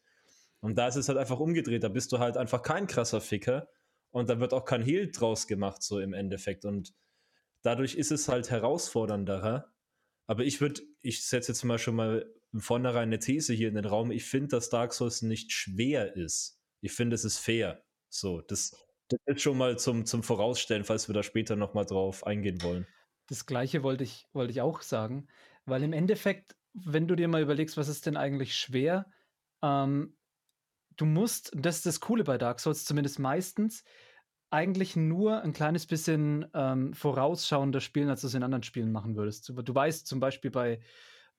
Und 0.60 0.76
da 0.76 0.88
ist 0.88 0.96
es 0.96 1.08
halt 1.08 1.18
einfach 1.18 1.40
umgedreht, 1.40 1.82
da 1.82 1.88
bist 1.88 2.12
du 2.12 2.18
halt 2.18 2.36
einfach 2.36 2.62
kein 2.62 2.86
krasser 2.86 3.20
Ficker 3.20 3.68
und 4.10 4.28
da 4.28 4.38
wird 4.38 4.52
auch 4.52 4.64
kein 4.64 4.82
Heal 4.82 5.10
draus 5.10 5.46
gemacht, 5.46 5.82
so 5.82 5.98
im 5.98 6.12
Endeffekt. 6.12 6.64
Und 6.64 6.94
dadurch 7.62 7.94
ist 7.96 8.12
es 8.12 8.28
halt 8.28 8.50
herausfordernder. 8.50 9.72
Aber 10.26 10.44
ich 10.44 10.60
würde, 10.60 10.82
ich 11.00 11.26
setze 11.26 11.52
jetzt 11.52 11.64
mal 11.64 11.78
schon 11.78 11.96
mal 11.96 12.32
im 12.52 12.60
Vornherein 12.60 13.08
eine 13.08 13.18
These 13.18 13.54
hier 13.54 13.68
in 13.68 13.74
den 13.74 13.86
Raum. 13.86 14.10
Ich 14.12 14.24
finde, 14.24 14.48
dass 14.48 14.68
Dark 14.68 14.92
Souls 14.92 15.22
nicht 15.22 15.50
schwer 15.50 16.14
ist. 16.14 16.60
Ich 16.80 16.92
finde, 16.92 17.14
es 17.14 17.24
ist 17.24 17.38
fair. 17.38 17.82
So, 18.08 18.42
das, 18.42 18.76
das 19.12 19.36
ist 19.36 19.42
schon 19.42 19.58
mal 19.58 19.78
zum, 19.78 20.04
zum 20.04 20.22
Vorausstellen, 20.22 20.84
falls 20.84 21.08
wir 21.08 21.14
da 21.14 21.22
später 21.22 21.56
nochmal 21.56 21.86
drauf 21.86 22.26
eingehen 22.26 22.62
wollen. 22.62 22.86
Das 23.28 23.46
gleiche 23.46 23.82
wollte 23.82 24.04
ich, 24.04 24.26
wollte 24.32 24.52
ich 24.52 24.60
auch 24.60 24.82
sagen, 24.82 25.28
weil 25.64 25.82
im 25.82 25.92
Endeffekt, 25.92 26.56
wenn 26.74 27.06
du 27.06 27.14
dir 27.14 27.28
mal 27.28 27.42
überlegst, 27.42 27.76
was 27.76 27.88
ist 27.88 28.06
denn 28.06 28.16
eigentlich 28.16 28.56
schwer, 28.56 29.06
ähm, 29.62 30.16
du 30.96 31.04
musst, 31.06 31.52
das 31.54 31.76
ist 31.76 31.86
das 31.86 32.00
Coole 32.00 32.24
bei 32.24 32.38
Dark 32.38 32.60
Souls, 32.60 32.84
zumindest 32.84 33.18
meistens, 33.18 33.84
eigentlich 34.50 34.96
nur 34.96 35.40
ein 35.42 35.54
kleines 35.54 35.86
bisschen 35.86 36.46
ähm, 36.52 36.92
vorausschauender 36.92 37.80
spielen, 37.80 38.10
als 38.10 38.20
du 38.20 38.26
es 38.26 38.34
in 38.34 38.42
anderen 38.42 38.62
Spielen 38.62 38.92
machen 38.92 39.16
würdest. 39.16 39.48
Du 39.48 39.74
weißt 39.74 40.06
zum 40.06 40.20
Beispiel 40.20 40.50
bei 40.50 40.80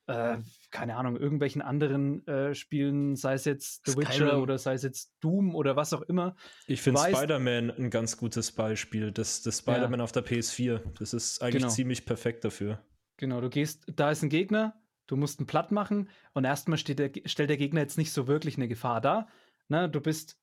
äh, 0.07 0.37
keine 0.71 0.97
Ahnung, 0.97 1.15
irgendwelchen 1.15 1.61
anderen 1.61 2.27
äh, 2.27 2.53
Spielen, 2.53 3.15
sei 3.15 3.33
es 3.33 3.45
jetzt 3.45 3.85
The 3.85 3.97
Witcher 3.97 4.41
oder 4.41 4.57
sei 4.57 4.73
es 4.73 4.83
jetzt 4.83 5.13
Doom 5.21 5.55
oder 5.55 5.75
was 5.75 5.93
auch 5.93 6.01
immer. 6.01 6.35
Ich 6.67 6.81
finde 6.81 7.01
Spider-Man 7.01 7.71
ein 7.71 7.89
ganz 7.89 8.17
gutes 8.17 8.51
Beispiel. 8.51 9.11
Das, 9.11 9.41
das 9.43 9.59
Spider-Man 9.59 9.99
ja. 9.99 10.03
auf 10.03 10.11
der 10.11 10.25
PS4. 10.25 10.81
Das 10.99 11.13
ist 11.13 11.41
eigentlich 11.41 11.63
genau. 11.63 11.73
ziemlich 11.73 12.05
perfekt 12.05 12.43
dafür. 12.43 12.83
Genau, 13.17 13.39
du 13.39 13.49
gehst, 13.49 13.85
da 13.95 14.11
ist 14.11 14.23
ein 14.23 14.29
Gegner, 14.29 14.81
du 15.07 15.15
musst 15.15 15.39
einen 15.39 15.47
Platt 15.47 15.71
machen 15.71 16.09
und 16.33 16.43
erstmal 16.43 16.77
steht 16.77 16.99
der, 16.99 17.11
stellt 17.25 17.49
der 17.49 17.57
Gegner 17.57 17.81
jetzt 17.81 17.97
nicht 17.97 18.11
so 18.11 18.27
wirklich 18.27 18.57
eine 18.57 18.67
Gefahr 18.67 18.99
dar. 18.99 19.29
Na, 19.69 19.87
du 19.87 20.01
bist, 20.01 20.37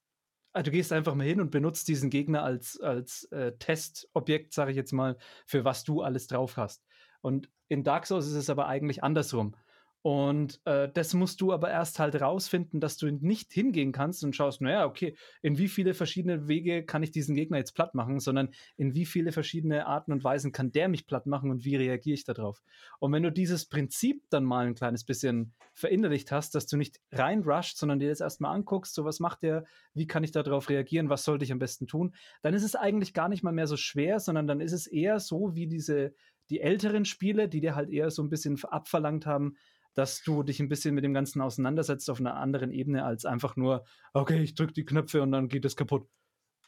ah, 0.52 0.62
du 0.62 0.70
gehst 0.70 0.92
einfach 0.92 1.14
mal 1.14 1.26
hin 1.26 1.40
und 1.40 1.50
benutzt 1.50 1.88
diesen 1.88 2.08
Gegner 2.08 2.42
als, 2.44 2.80
als 2.80 3.24
äh, 3.24 3.52
Testobjekt, 3.58 4.54
sage 4.54 4.70
ich 4.70 4.76
jetzt 4.76 4.92
mal, 4.92 5.18
für 5.44 5.64
was 5.64 5.84
du 5.84 6.00
alles 6.00 6.28
drauf 6.28 6.56
hast. 6.56 6.82
Und 7.20 7.50
in 7.70 7.84
Dark 7.84 8.06
Souls 8.06 8.26
ist 8.26 8.34
es 8.34 8.50
aber 8.50 8.66
eigentlich 8.66 9.02
andersrum. 9.02 9.54
Und 10.02 10.62
äh, 10.64 10.88
das 10.88 11.12
musst 11.12 11.42
du 11.42 11.52
aber 11.52 11.70
erst 11.70 11.98
halt 11.98 12.18
rausfinden, 12.18 12.80
dass 12.80 12.96
du 12.96 13.10
nicht 13.10 13.52
hingehen 13.52 13.92
kannst 13.92 14.24
und 14.24 14.34
schaust, 14.34 14.62
naja, 14.62 14.86
okay, 14.86 15.14
in 15.42 15.58
wie 15.58 15.68
viele 15.68 15.92
verschiedene 15.92 16.48
Wege 16.48 16.84
kann 16.84 17.02
ich 17.02 17.10
diesen 17.10 17.34
Gegner 17.34 17.58
jetzt 17.58 17.74
platt 17.74 17.94
machen, 17.94 18.18
sondern 18.18 18.48
in 18.78 18.94
wie 18.94 19.04
viele 19.04 19.30
verschiedene 19.30 19.86
Arten 19.86 20.12
und 20.12 20.24
Weisen 20.24 20.52
kann 20.52 20.72
der 20.72 20.88
mich 20.88 21.06
platt 21.06 21.26
machen 21.26 21.50
und 21.50 21.66
wie 21.66 21.76
reagiere 21.76 22.14
ich 22.14 22.24
darauf. 22.24 22.62
Und 22.98 23.12
wenn 23.12 23.22
du 23.22 23.30
dieses 23.30 23.66
Prinzip 23.66 24.22
dann 24.30 24.44
mal 24.44 24.66
ein 24.66 24.74
kleines 24.74 25.04
bisschen 25.04 25.52
verinnerlicht 25.74 26.32
hast, 26.32 26.54
dass 26.54 26.66
du 26.66 26.78
nicht 26.78 26.98
rein 27.12 27.42
rusht, 27.42 27.76
sondern 27.76 27.98
dir 27.98 28.08
das 28.08 28.20
erstmal 28.20 28.54
anguckst, 28.54 28.94
so 28.94 29.04
was 29.04 29.20
macht 29.20 29.42
der, 29.42 29.64
wie 29.92 30.06
kann 30.06 30.24
ich 30.24 30.32
darauf 30.32 30.70
reagieren, 30.70 31.10
was 31.10 31.24
sollte 31.24 31.44
ich 31.44 31.52
am 31.52 31.58
besten 31.58 31.86
tun, 31.86 32.14
dann 32.40 32.54
ist 32.54 32.64
es 32.64 32.74
eigentlich 32.74 33.12
gar 33.12 33.28
nicht 33.28 33.42
mal 33.42 33.52
mehr 33.52 33.66
so 33.66 33.76
schwer, 33.76 34.18
sondern 34.18 34.46
dann 34.46 34.60
ist 34.60 34.72
es 34.72 34.86
eher 34.86 35.20
so 35.20 35.54
wie 35.54 35.66
diese 35.66 36.14
die 36.50 36.60
älteren 36.60 37.04
Spiele, 37.04 37.48
die 37.48 37.60
dir 37.60 37.74
halt 37.74 37.90
eher 37.90 38.10
so 38.10 38.22
ein 38.22 38.28
bisschen 38.28 38.62
abverlangt 38.64 39.24
haben, 39.24 39.56
dass 39.94 40.22
du 40.22 40.42
dich 40.42 40.60
ein 40.60 40.68
bisschen 40.68 40.94
mit 40.94 41.04
dem 41.04 41.14
Ganzen 41.14 41.40
auseinandersetzt 41.40 42.10
auf 42.10 42.20
einer 42.20 42.36
anderen 42.36 42.70
Ebene 42.70 43.04
als 43.04 43.24
einfach 43.24 43.56
nur, 43.56 43.84
okay, 44.12 44.42
ich 44.42 44.54
drücke 44.54 44.72
die 44.72 44.84
Knöpfe 44.84 45.22
und 45.22 45.32
dann 45.32 45.48
geht 45.48 45.64
es 45.64 45.76
kaputt. 45.76 46.08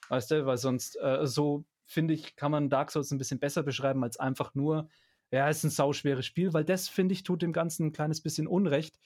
Weißt 0.09 0.31
du, 0.31 0.47
weil 0.47 0.59
sonst 0.59 0.99
äh, 1.01 1.27
so, 1.27 1.65
finde 1.85 2.15
ich, 2.15 2.37
kann 2.37 2.51
man 2.51 2.71
Dark 2.71 2.91
Souls 2.91 3.11
ein 3.11 3.19
bisschen 3.19 3.39
besser 3.39 3.63
beschreiben 3.63 4.03
als 4.03 4.19
einfach 4.19 4.55
nur, 4.55 4.89
ja, 5.31 5.49
es 5.49 5.59
ist 5.59 5.65
ein 5.65 5.71
sauschweres 5.71 6.27
Spiel, 6.27 6.53
weil 6.53 6.65
das, 6.65 6.89
finde 6.89 7.15
ich, 7.15 7.23
tut 7.23 7.43
dem 7.43 7.53
Ganzen 7.53 7.87
ein 7.87 7.93
kleines 7.93 8.21
bisschen 8.21 8.47
Unrecht, 8.47 8.99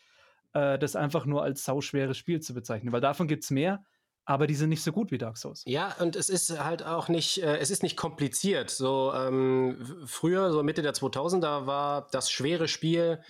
äh, 0.54 0.78
das 0.78 0.96
einfach 0.96 1.26
nur 1.26 1.42
als 1.42 1.64
sauschweres 1.64 2.18
Spiel 2.18 2.40
zu 2.40 2.54
bezeichnen, 2.54 2.92
weil 2.92 3.00
davon 3.00 3.28
gibt 3.28 3.44
es 3.44 3.50
mehr 3.50 3.84
aber 4.26 4.48
die 4.48 4.56
sind 4.56 4.68
nicht 4.68 4.82
so 4.82 4.92
gut 4.92 5.12
wie 5.12 5.18
Dark 5.18 5.38
Souls. 5.38 5.62
Ja, 5.66 5.94
und 6.00 6.16
es 6.16 6.28
ist 6.28 6.62
halt 6.62 6.84
auch 6.84 7.08
nicht, 7.08 7.42
äh, 7.42 7.58
es 7.58 7.70
ist 7.70 7.84
nicht 7.84 7.96
kompliziert. 7.96 8.70
So 8.70 9.12
ähm, 9.14 10.02
früher, 10.04 10.52
so 10.52 10.62
Mitte 10.64 10.82
der 10.82 10.94
2000er, 10.94 11.66
war 11.66 12.08
das 12.10 12.30
schwere 12.30 12.66
Spiel, 12.66 13.22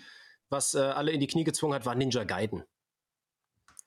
was 0.48 0.74
äh, 0.74 0.78
alle 0.80 1.12
in 1.12 1.20
die 1.20 1.26
Knie 1.26 1.44
gezwungen 1.44 1.74
hat, 1.74 1.84
war 1.84 1.94
Ninja 1.94 2.24
Gaiden. 2.24 2.64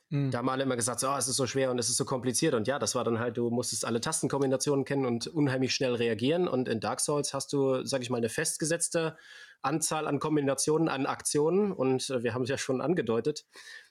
Mhm. 0.10 0.30
Da 0.30 0.38
haben 0.38 0.50
alle 0.50 0.64
immer 0.64 0.76
gesagt, 0.76 1.00
so, 1.00 1.10
oh, 1.10 1.16
es 1.18 1.28
ist 1.28 1.36
so 1.36 1.48
schwer 1.48 1.72
und 1.72 1.80
es 1.80 1.90
ist 1.90 1.98
so 1.98 2.06
kompliziert. 2.06 2.54
Und 2.54 2.68
ja, 2.68 2.78
das 2.78 2.94
war 2.94 3.04
dann 3.04 3.20
halt, 3.20 3.38
du 3.38 3.50
musstest 3.50 3.86
alle 3.86 4.02
Tastenkombinationen 4.02 4.86
kennen 4.86 5.06
und 5.06 5.26
unheimlich 5.28 5.74
schnell 5.74 5.96
reagieren. 5.96 6.48
Und 6.48 6.68
in 6.68 6.80
Dark 6.80 7.00
Souls 7.00 7.34
hast 7.34 7.54
du, 7.54 7.84
sag 7.86 8.04
ich 8.04 8.12
mal, 8.12 8.18
eine 8.18 8.30
festgesetzte 8.30 9.18
Anzahl 9.62 10.08
an 10.08 10.20
Kombinationen, 10.20 10.88
an 10.88 11.06
Aktionen. 11.06 11.72
Und 11.72 12.10
äh, 12.10 12.24
wir 12.24 12.34
haben 12.34 12.44
es 12.44 12.50
ja 12.50 12.58
schon 12.58 12.82
angedeutet. 12.82 13.46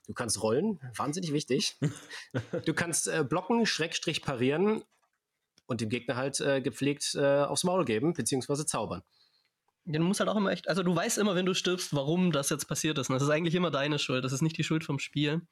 Du 0.06 0.14
kannst 0.14 0.42
rollen, 0.42 0.80
wahnsinnig 0.96 1.32
wichtig. 1.32 1.76
du 2.64 2.74
kannst 2.74 3.08
äh, 3.08 3.24
blocken, 3.28 3.66
Schrägstrich 3.66 4.22
parieren 4.22 4.82
und 5.66 5.80
dem 5.80 5.90
Gegner 5.90 6.16
halt 6.16 6.40
äh, 6.40 6.60
gepflegt 6.60 7.14
äh, 7.14 7.42
aufs 7.42 7.64
Maul 7.64 7.84
geben, 7.84 8.14
beziehungsweise 8.14 8.66
zaubern. 8.66 9.02
Ja, 9.84 9.98
du 9.98 10.04
musst 10.04 10.20
halt 10.20 10.28
auch 10.28 10.36
immer 10.36 10.50
echt, 10.50 10.68
also 10.68 10.82
du 10.82 10.94
weißt 10.94 11.16
immer, 11.18 11.34
wenn 11.34 11.46
du 11.46 11.54
stirbst, 11.54 11.94
warum 11.94 12.30
das 12.30 12.50
jetzt 12.50 12.66
passiert 12.66 12.98
ist. 12.98 13.08
Und 13.08 13.14
das 13.14 13.22
ist 13.22 13.30
eigentlich 13.30 13.54
immer 13.54 13.70
deine 13.70 13.98
Schuld. 13.98 14.24
Das 14.24 14.32
ist 14.32 14.42
nicht 14.42 14.58
die 14.58 14.64
Schuld 14.64 14.84
vom 14.84 14.98
Spiel. 14.98 15.42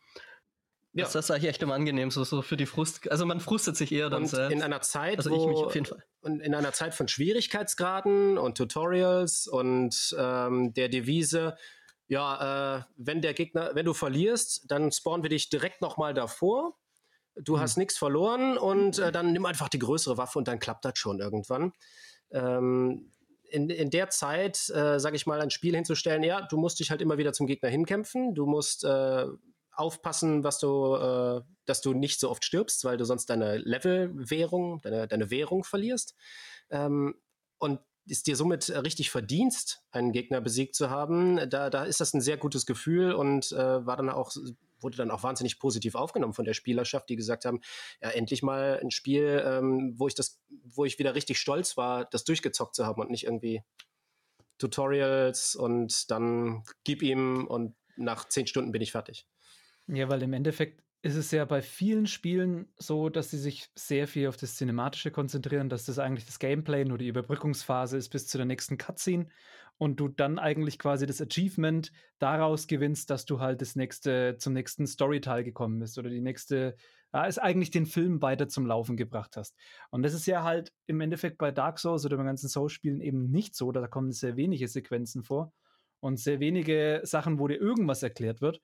Ja. 0.97 1.05
Das, 1.05 1.15
ist 1.15 1.31
eigentlich 1.31 1.51
echt 1.51 1.63
immer 1.63 1.75
angenehm, 1.75 2.11
so, 2.11 2.25
so 2.25 2.41
für 2.41 2.57
die 2.57 2.65
Frust. 2.65 3.11
Also 3.11 3.27
man 3.27 3.39
frustet 3.39 3.77
sich 3.77 3.93
eher 3.93 4.09
dann 4.09 4.23
und 4.23 4.29
selbst. 4.29 4.55
In 4.55 4.63
einer 4.63 4.81
Zeit, 4.81 5.19
also 5.19 5.31
ich 5.31 5.47
mich 5.47 5.59
auf 5.59 5.75
jeden 5.75 5.85
Fall. 5.85 6.03
Und 6.23 6.41
in 6.41 6.55
einer 6.55 6.73
Zeit 6.73 6.95
von 6.95 7.07
Schwierigkeitsgraden 7.07 8.39
und 8.39 8.57
Tutorials 8.57 9.47
und 9.47 10.17
ähm, 10.19 10.73
der 10.73 10.89
Devise, 10.89 11.55
ja, 12.09 12.79
äh, 12.79 12.83
wenn 12.97 13.21
der 13.21 13.35
Gegner, 13.35 13.73
wenn 13.75 13.85
du 13.85 13.93
verlierst, 13.93 14.65
dann 14.69 14.91
spawnen 14.91 15.23
wir 15.23 15.29
dich 15.29 15.51
direkt 15.51 15.83
nochmal 15.83 16.15
davor. 16.15 16.79
Du 17.35 17.57
hm. 17.57 17.61
hast 17.61 17.77
nichts 17.77 17.99
verloren 17.99 18.57
und 18.57 18.99
äh, 18.99 19.13
dann 19.13 19.35
nimm 19.35 19.45
einfach 19.45 19.69
die 19.69 19.79
größere 19.79 20.17
Waffe 20.17 20.39
und 20.39 20.49
dann 20.49 20.59
klappt 20.59 20.87
das 20.87 20.99
schon 20.99 21.21
irgendwann. 21.21 21.75
Ähm, 22.31 23.13
in, 23.51 23.69
in 23.69 23.91
der 23.91 24.09
Zeit, 24.09 24.71
äh, 24.71 24.99
sage 24.99 25.17
ich 25.17 25.27
mal, 25.27 25.43
ein 25.43 25.51
Spiel 25.51 25.75
hinzustellen, 25.75 26.23
ja, 26.23 26.41
du 26.41 26.57
musst 26.57 26.81
dich 26.81 26.91
halt 26.91 27.03
immer 27.03 27.19
wieder 27.19 27.35
zum 27.35 27.47
Gegner 27.47 27.69
hinkämpfen, 27.69 28.35
du 28.35 28.47
musst 28.47 28.83
äh, 28.85 29.27
aufpassen, 29.77 30.45
was 30.45 30.59
du, 30.59 30.97
äh, 30.97 31.43
dass 31.67 31.81
du 31.81 31.95
nicht 31.95 32.21
so 32.21 32.31
oft 32.31 32.45
stirbst, 32.45 32.85
weil 32.85 32.97
du 32.97 33.05
sonst 33.05 33.27
deine 33.27 33.59
Levelwährung, 33.59 34.81
deine, 34.83 35.07
deine 35.07 35.31
Währung 35.31 35.65
verlierst. 35.65 36.15
Ähm, 36.71 37.15
und 37.59 37.81
es 38.09 38.23
dir 38.23 38.37
somit 38.37 38.71
richtig 38.71 39.11
verdienst, 39.11 39.83
einen 39.91 40.13
Gegner 40.13 40.41
besiegt 40.41 40.75
zu 40.75 40.91
haben, 40.91 41.51
da, 41.51 41.71
da 41.71 41.85
ist 41.85 42.01
das 42.01 42.15
ein 42.15 42.21
sehr 42.21 42.37
gutes 42.37 42.67
Gefühl 42.67 43.13
und 43.13 43.53
äh, 43.53 43.87
war 43.87 43.97
dann 43.97 44.11
auch, 44.11 44.33
wurde 44.81 44.97
dann 44.97 45.11
auch 45.11 45.23
wahnsinnig 45.23 45.59
positiv 45.59 45.95
aufgenommen 45.95 46.35
von 46.35 46.45
der 46.45 46.55
Spielerschaft, 46.55 47.09
die 47.09 47.17
gesagt 47.17 47.45
haben, 47.45 47.61
ja, 48.01 48.11
endlich 48.11 48.43
mal 48.43 48.79
ein 48.81 48.91
Spiel, 48.91 49.43
ähm, 49.45 49.95
wo 49.97 50.07
ich 50.07 50.15
das, 50.15 50.41
wo 50.63 50.85
ich 50.85 50.99
wieder 50.99 51.15
richtig 51.15 51.39
stolz 51.39 51.77
war, 51.77 52.05
das 52.05 52.25
durchgezockt 52.25 52.75
zu 52.75 52.87
haben 52.87 53.01
und 53.01 53.11
nicht 53.11 53.25
irgendwie 53.25 53.63
Tutorials 54.59 55.57
und 55.57 56.11
dann 56.11 56.63
gib 56.85 57.03
ihm 57.03 57.47
und 57.47 57.75
nach 57.97 58.29
zehn 58.29 58.47
Stunden 58.47 58.73
bin 58.73 58.83
ich 58.83 58.93
fertig. 58.93 59.27
Ja, 59.89 60.09
weil 60.09 60.23
im 60.23 60.33
Endeffekt 60.33 60.83
ist 61.03 61.15
es 61.15 61.31
ja 61.31 61.45
bei 61.45 61.63
vielen 61.63 62.07
Spielen 62.07 62.73
so, 62.77 63.09
dass 63.09 63.31
sie 63.31 63.39
sich 63.39 63.71
sehr 63.77 64.09
viel 64.09 64.29
auf 64.29 64.37
das 64.37 64.57
Cinematische 64.57 65.13
konzentrieren, 65.13 65.69
dass 65.69 65.85
das 65.85 66.01
eigentlich 66.01 66.27
das 66.27 66.41
Gameplay 66.41 66.85
nur 66.85 66.99
die 66.99 67.07
Überbrückungsphase 67.07 67.97
ist 67.97 68.09
bis 68.09 68.27
zu 68.27 68.39
der 68.39 68.47
nächsten 68.47 68.77
Cutscene 68.79 69.29
und 69.79 70.01
du 70.01 70.09
dann 70.09 70.41
eigentlich 70.41 70.79
quasi 70.81 71.07
das 71.07 71.21
Achievement 71.21 71.93
daraus 72.19 72.67
gewinnst, 72.67 73.11
dass 73.11 73.27
du 73.27 73.39
halt 73.41 73.61
das 73.61 73.77
nächste, 73.77 74.37
zum 74.39 74.55
nächsten 74.55 74.87
Storyteil 74.87 75.45
gekommen 75.45 75.79
bist 75.79 75.99
oder 75.99 76.11
die 76.11 76.23
nächste, 76.23 76.77
ja, 77.13 77.25
ist 77.27 77.39
eigentlich 77.39 77.71
den 77.71 77.87
Film 77.87 78.21
weiter 78.23 78.49
zum 78.49 78.67
Laufen 78.67 78.97
gebracht 78.97 79.37
hast. 79.37 79.55
Und 79.91 80.03
das 80.03 80.15
ist 80.15 80.27
ja 80.27 80.43
halt 80.43 80.73
im 80.87 81.01
Endeffekt 81.01 81.39
bei 81.39 81.53
Dark 81.53 81.79
Souls 81.79 82.05
oder 82.05 82.17
bei 82.17 82.25
ganzen 82.25 82.49
Souls-Spielen 82.49 83.01
eben 83.01 83.31
nicht 83.31 83.55
so, 83.55 83.71
da 83.71 83.87
kommen 83.87 84.11
sehr 84.11 84.37
wenige 84.37 84.67
Sequenzen 84.67 85.23
vor 85.23 85.53
und 86.01 86.19
sehr 86.19 86.41
wenige 86.41 87.03
Sachen, 87.05 87.39
wo 87.39 87.47
dir 87.47 87.61
irgendwas 87.61 88.03
erklärt 88.03 88.41
wird 88.41 88.61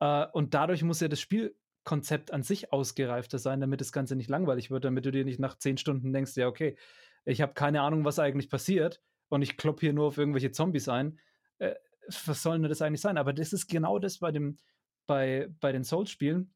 äh, 0.00 0.26
und 0.32 0.54
dadurch 0.54 0.82
muss 0.82 1.00
ja 1.00 1.08
das 1.08 1.20
Spielkonzept 1.20 2.32
an 2.32 2.42
sich 2.42 2.72
ausgereifter 2.72 3.38
sein, 3.38 3.60
damit 3.60 3.80
das 3.80 3.92
Ganze 3.92 4.16
nicht 4.16 4.30
langweilig 4.30 4.70
wird, 4.70 4.84
damit 4.84 5.04
du 5.04 5.10
dir 5.10 5.24
nicht 5.24 5.40
nach 5.40 5.58
zehn 5.58 5.78
Stunden 5.78 6.12
denkst, 6.12 6.36
ja, 6.36 6.48
okay, 6.48 6.76
ich 7.24 7.42
habe 7.42 7.54
keine 7.54 7.82
Ahnung, 7.82 8.04
was 8.04 8.18
eigentlich 8.18 8.48
passiert 8.48 9.02
und 9.28 9.42
ich 9.42 9.56
klopp 9.56 9.80
hier 9.80 9.92
nur 9.92 10.06
auf 10.06 10.18
irgendwelche 10.18 10.52
Zombies 10.52 10.88
ein. 10.88 11.18
Äh, 11.58 11.74
was 12.26 12.42
soll 12.42 12.58
denn 12.58 12.68
das 12.68 12.82
eigentlich 12.82 13.02
sein? 13.02 13.18
Aber 13.18 13.32
das 13.32 13.52
ist 13.52 13.68
genau 13.68 13.98
das 13.98 14.18
bei 14.18 14.32
dem, 14.32 14.56
bei, 15.06 15.48
bei 15.60 15.72
den 15.72 15.84
Souls-Spielen. 15.84 16.54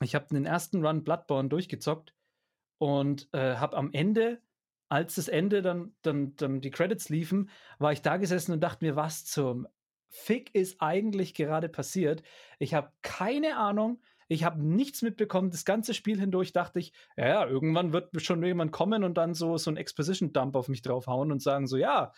Ich 0.00 0.14
habe 0.14 0.26
den 0.30 0.46
ersten 0.46 0.84
Run 0.84 1.04
Bloodborne 1.04 1.48
durchgezockt 1.48 2.14
und 2.78 3.28
äh, 3.32 3.56
habe 3.56 3.76
am 3.76 3.92
Ende, 3.92 4.40
als 4.88 5.16
das 5.16 5.28
Ende 5.28 5.60
dann, 5.60 5.94
dann, 6.02 6.36
dann 6.36 6.60
die 6.60 6.70
Credits 6.70 7.08
liefen, 7.08 7.50
war 7.78 7.92
ich 7.92 8.00
da 8.00 8.16
gesessen 8.16 8.52
und 8.52 8.60
dachte 8.60 8.84
mir, 8.84 8.96
was 8.96 9.24
zum 9.26 9.66
Fick 10.08 10.54
ist 10.54 10.80
eigentlich 10.80 11.34
gerade 11.34 11.68
passiert? 11.68 12.22
Ich 12.58 12.74
habe 12.74 12.92
keine 13.02 13.56
Ahnung. 13.56 14.00
Ich 14.28 14.44
habe 14.44 14.62
nichts 14.62 15.02
mitbekommen. 15.02 15.50
Das 15.50 15.64
ganze 15.64 15.94
Spiel 15.94 16.20
hindurch 16.20 16.52
dachte 16.52 16.78
ich, 16.78 16.92
ja, 17.16 17.46
irgendwann 17.46 17.92
wird 17.92 18.10
schon 18.22 18.42
jemand 18.44 18.72
kommen 18.72 19.04
und 19.04 19.14
dann 19.16 19.34
so, 19.34 19.56
so 19.56 19.70
ein 19.70 19.76
Exposition-Dump 19.76 20.54
auf 20.54 20.68
mich 20.68 20.82
draufhauen 20.82 21.32
und 21.32 21.42
sagen 21.42 21.66
so, 21.66 21.76
ja, 21.76 22.12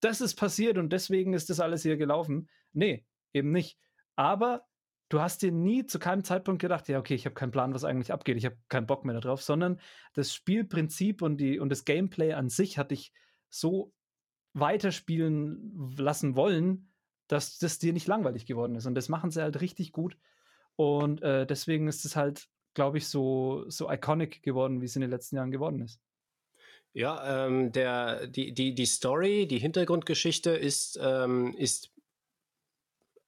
das 0.00 0.20
ist 0.20 0.34
passiert 0.34 0.78
und 0.78 0.92
deswegen 0.92 1.34
ist 1.34 1.50
das 1.50 1.60
alles 1.60 1.82
hier 1.82 1.96
gelaufen. 1.96 2.48
Nee, 2.72 3.04
eben 3.32 3.52
nicht. 3.52 3.78
Aber 4.16 4.66
du 5.08 5.20
hast 5.20 5.42
dir 5.42 5.52
nie 5.52 5.86
zu 5.86 5.98
keinem 5.98 6.24
Zeitpunkt 6.24 6.60
gedacht, 6.60 6.88
ja, 6.88 6.98
okay, 6.98 7.14
ich 7.14 7.26
habe 7.26 7.34
keinen 7.34 7.52
Plan, 7.52 7.74
was 7.74 7.84
eigentlich 7.84 8.12
abgeht, 8.12 8.38
ich 8.38 8.46
habe 8.46 8.56
keinen 8.68 8.86
Bock 8.86 9.04
mehr 9.04 9.20
darauf, 9.20 9.42
sondern 9.42 9.78
das 10.14 10.34
Spielprinzip 10.34 11.20
und, 11.20 11.36
die, 11.36 11.60
und 11.60 11.68
das 11.68 11.84
Gameplay 11.84 12.32
an 12.32 12.48
sich 12.48 12.78
hat 12.78 12.90
dich 12.90 13.12
so 13.50 13.92
weiterspielen 14.54 15.94
lassen 15.96 16.34
wollen, 16.34 16.91
dass 17.32 17.58
das 17.58 17.78
dir 17.78 17.94
nicht 17.94 18.06
langweilig 18.06 18.44
geworden 18.44 18.76
ist. 18.76 18.86
Und 18.86 18.94
das 18.94 19.08
machen 19.08 19.30
sie 19.30 19.42
halt 19.42 19.60
richtig 19.60 19.92
gut. 19.92 20.18
Und 20.76 21.22
äh, 21.22 21.46
deswegen 21.46 21.88
ist 21.88 22.04
es 22.04 22.14
halt, 22.14 22.48
glaube 22.74 22.98
ich, 22.98 23.08
so, 23.08 23.64
so 23.68 23.90
iconic 23.90 24.42
geworden, 24.42 24.82
wie 24.82 24.84
es 24.84 24.96
in 24.96 25.00
den 25.00 25.10
letzten 25.10 25.36
Jahren 25.36 25.50
geworden 25.50 25.80
ist. 25.80 25.98
Ja, 26.92 27.46
ähm, 27.46 27.72
der, 27.72 28.26
die, 28.26 28.52
die, 28.52 28.74
die 28.74 28.86
Story, 28.86 29.46
die 29.46 29.58
Hintergrundgeschichte 29.58 30.50
ist, 30.50 30.98
ähm, 31.02 31.54
ist 31.56 31.90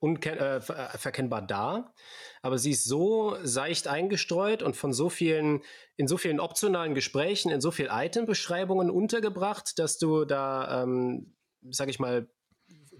unverkennbar 0.00 1.42
äh, 1.42 1.46
da, 1.46 1.94
aber 2.42 2.58
sie 2.58 2.72
ist 2.72 2.84
so 2.84 3.38
seicht 3.42 3.88
eingestreut 3.88 4.62
und 4.62 4.76
von 4.76 4.92
so 4.92 5.08
vielen, 5.08 5.62
in 5.96 6.08
so 6.08 6.18
vielen 6.18 6.40
optionalen 6.40 6.94
Gesprächen, 6.94 7.50
in 7.50 7.62
so 7.62 7.70
vielen 7.70 7.90
Item-Beschreibungen 7.90 8.90
untergebracht, 8.90 9.78
dass 9.78 9.96
du 9.96 10.26
da, 10.26 10.82
ähm, 10.82 11.34
sag 11.70 11.88
ich 11.88 11.98
mal, 11.98 12.28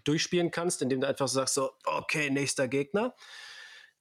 durchspielen 0.05 0.51
kannst, 0.51 0.83
indem 0.83 1.01
du 1.01 1.09
einfach 1.09 1.29
sagst 1.29 1.55
so, 1.55 1.71
okay, 1.85 2.31
nächster 2.31 2.69
Gegner. 2.69 3.15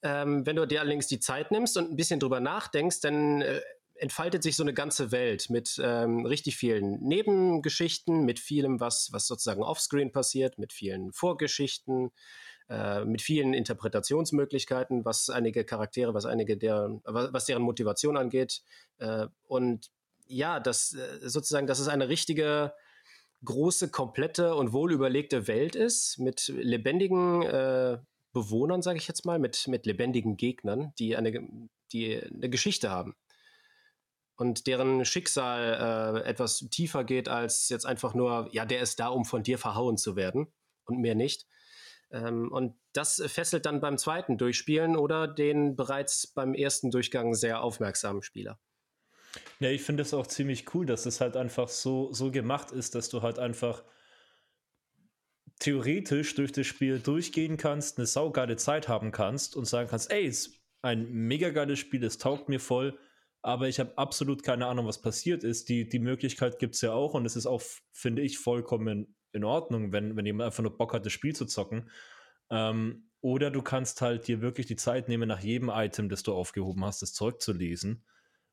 Ähm, 0.02 0.46
wenn 0.46 0.58
du 0.58 0.66
dir 0.66 0.82
allerdings 0.82 1.08
die 1.08 1.20
Zeit 1.20 1.52
nimmst 1.52 1.78
und 1.78 1.90
ein 1.90 1.96
bisschen 1.96 2.20
drüber 2.20 2.40
nachdenkst, 2.40 3.00
dann 3.02 3.42
äh, 3.42 3.62
entfaltet 3.96 4.44
sich 4.44 4.56
so 4.56 4.64
eine 4.64 4.74
ganze 4.74 5.12
Welt 5.12 5.50
mit 5.50 5.80
ähm, 5.82 6.26
richtig 6.26 6.58
vielen 6.58 7.00
Nebengeschichten, 7.02 8.26
mit 8.26 8.40
vielem, 8.40 8.80
was, 8.80 9.10
was 9.14 9.28
sozusagen 9.28 9.64
offscreen 9.64 10.12
passiert, 10.12 10.58
mit 10.58 10.74
vielen 10.74 11.14
Vorgeschichten, 11.14 12.12
äh, 12.70 13.06
mit 13.06 13.22
vielen 13.22 13.54
Interpretationsmöglichkeiten, 13.54 15.06
was 15.06 15.30
einige 15.30 15.64
Charaktere, 15.64 16.14
was 16.14 16.26
einige 16.26 16.58
der, 16.58 17.00
was 17.06 17.46
deren 17.46 17.64
Motivation 17.64 18.18
angeht. 18.18 18.62
Äh, 18.98 19.28
und 19.48 19.92
ja, 20.28 20.60
das 20.60 20.94
äh, 20.94 21.30
sozusagen, 21.30 21.68
dass 21.68 21.80
es 21.80 21.88
eine 21.88 22.10
richtige 22.10 22.74
große, 23.44 23.90
komplette 23.90 24.56
und 24.56 24.74
wohlüberlegte 24.74 25.48
Welt 25.48 25.76
ist 25.76 26.18
mit 26.20 26.48
lebendigen 26.48 27.44
äh, 27.44 27.98
Bewohnern, 28.32 28.82
sage 28.82 28.98
ich 28.98 29.08
jetzt 29.08 29.26
mal, 29.26 29.40
mit, 29.40 29.68
mit 29.68 29.86
lebendigen 29.86 30.38
Gegnern, 30.38 30.94
die 30.98 31.16
eine, 31.16 31.48
die 31.92 32.22
eine 32.22 32.50
Geschichte 32.50 32.90
haben 32.90 33.16
und 34.36 34.68
deren 34.68 35.06
Schicksal 35.06 36.22
äh, 36.26 36.30
etwas 36.30 36.60
tiefer 36.70 37.04
geht 37.04 37.30
als 37.30 37.70
jetzt 37.70 37.86
einfach 37.86 38.14
nur, 38.14 38.50
ja, 38.52 38.66
der 38.66 38.82
ist 38.82 39.00
da, 39.00 39.08
um 39.08 39.26
von 39.26 39.44
dir 39.44 39.58
verhauen 39.58 39.98
zu 39.98 40.16
werden 40.16 40.48
und 40.86 41.00
mehr 41.00 41.16
nicht. 41.16 41.48
Ähm, 42.12 42.52
und 42.52 42.76
das 42.94 43.24
fesselt 43.28 43.66
dann 43.66 43.80
beim 43.80 43.98
zweiten 43.98 44.38
Durchspielen 44.38 44.96
oder 44.96 45.28
den 45.28 45.76
bereits 45.76 46.28
beim 46.28 46.54
ersten 46.54 46.92
Durchgang 46.92 47.34
sehr 47.36 47.62
aufmerksamen 47.62 48.24
Spieler. 48.24 48.60
Ja, 49.60 49.70
ich 49.70 49.82
finde 49.82 50.04
es 50.04 50.14
auch 50.14 50.28
ziemlich 50.28 50.74
cool, 50.74 50.86
dass 50.86 51.06
es 51.06 51.22
halt 51.22 51.38
einfach 51.38 51.68
so, 51.68 52.12
so 52.14 52.32
gemacht 52.32 52.72
ist, 52.72 52.96
dass 52.96 53.10
du 53.10 53.22
halt 53.22 53.40
einfach 53.40 53.84
theoretisch 55.60 56.36
durch 56.36 56.52
das 56.52 56.68
Spiel 56.68 57.00
durchgehen 57.00 57.58
kannst, 57.58 57.98
eine 57.98 58.06
saugeile 58.06 58.58
Zeit 58.58 58.88
haben 58.88 59.12
kannst 59.12 59.56
und 59.56 59.66
sagen 59.66 59.90
kannst, 59.90 60.12
ey, 60.12 60.26
ist 60.26 60.62
ein 60.82 61.10
mega 61.12 61.50
geiles 61.50 61.80
Spiel, 61.80 62.04
es 62.04 62.18
taugt 62.18 62.50
mir 62.50 62.60
voll, 62.60 63.00
aber 63.42 63.68
ich 63.68 63.80
habe 63.80 63.98
absolut 63.98 64.44
keine 64.44 64.68
Ahnung, 64.68 64.88
was 64.88 65.02
passiert 65.02 65.44
ist. 65.44 65.70
Die, 65.70 65.88
die 65.88 66.00
Möglichkeit 66.00 66.60
gibt 66.60 66.76
es 66.76 66.82
ja 66.82 66.94
auch 66.94 67.14
und 67.14 67.26
es 67.26 67.36
ist 67.36 67.46
auch, 67.46 67.62
finde 67.92 68.22
ich, 68.22 68.40
vollkommen 68.40 69.16
in 69.32 69.44
Ordnung, 69.44 69.92
wenn, 69.92 70.16
wenn 70.16 70.26
jemand 70.26 70.48
einfach 70.48 70.64
nur 70.64 70.78
Bock 70.78 70.94
hat, 70.94 71.06
das 71.06 71.14
Spiel 71.14 71.36
zu 71.36 71.46
zocken. 71.46 71.90
Ähm, 72.50 73.10
oder 73.22 73.52
du 73.52 73.62
kannst 73.62 74.02
halt 74.02 74.28
dir 74.28 74.42
wirklich 74.42 74.68
die 74.68 74.76
Zeit 74.76 75.08
nehmen, 75.08 75.28
nach 75.28 75.40
jedem 75.40 75.70
Item, 75.70 76.10
das 76.10 76.24
du 76.24 76.34
aufgehoben 76.34 76.84
hast, 76.84 77.02
das 77.02 77.14
Zeug 77.14 77.42
zu 77.42 77.54
lesen. 77.54 78.04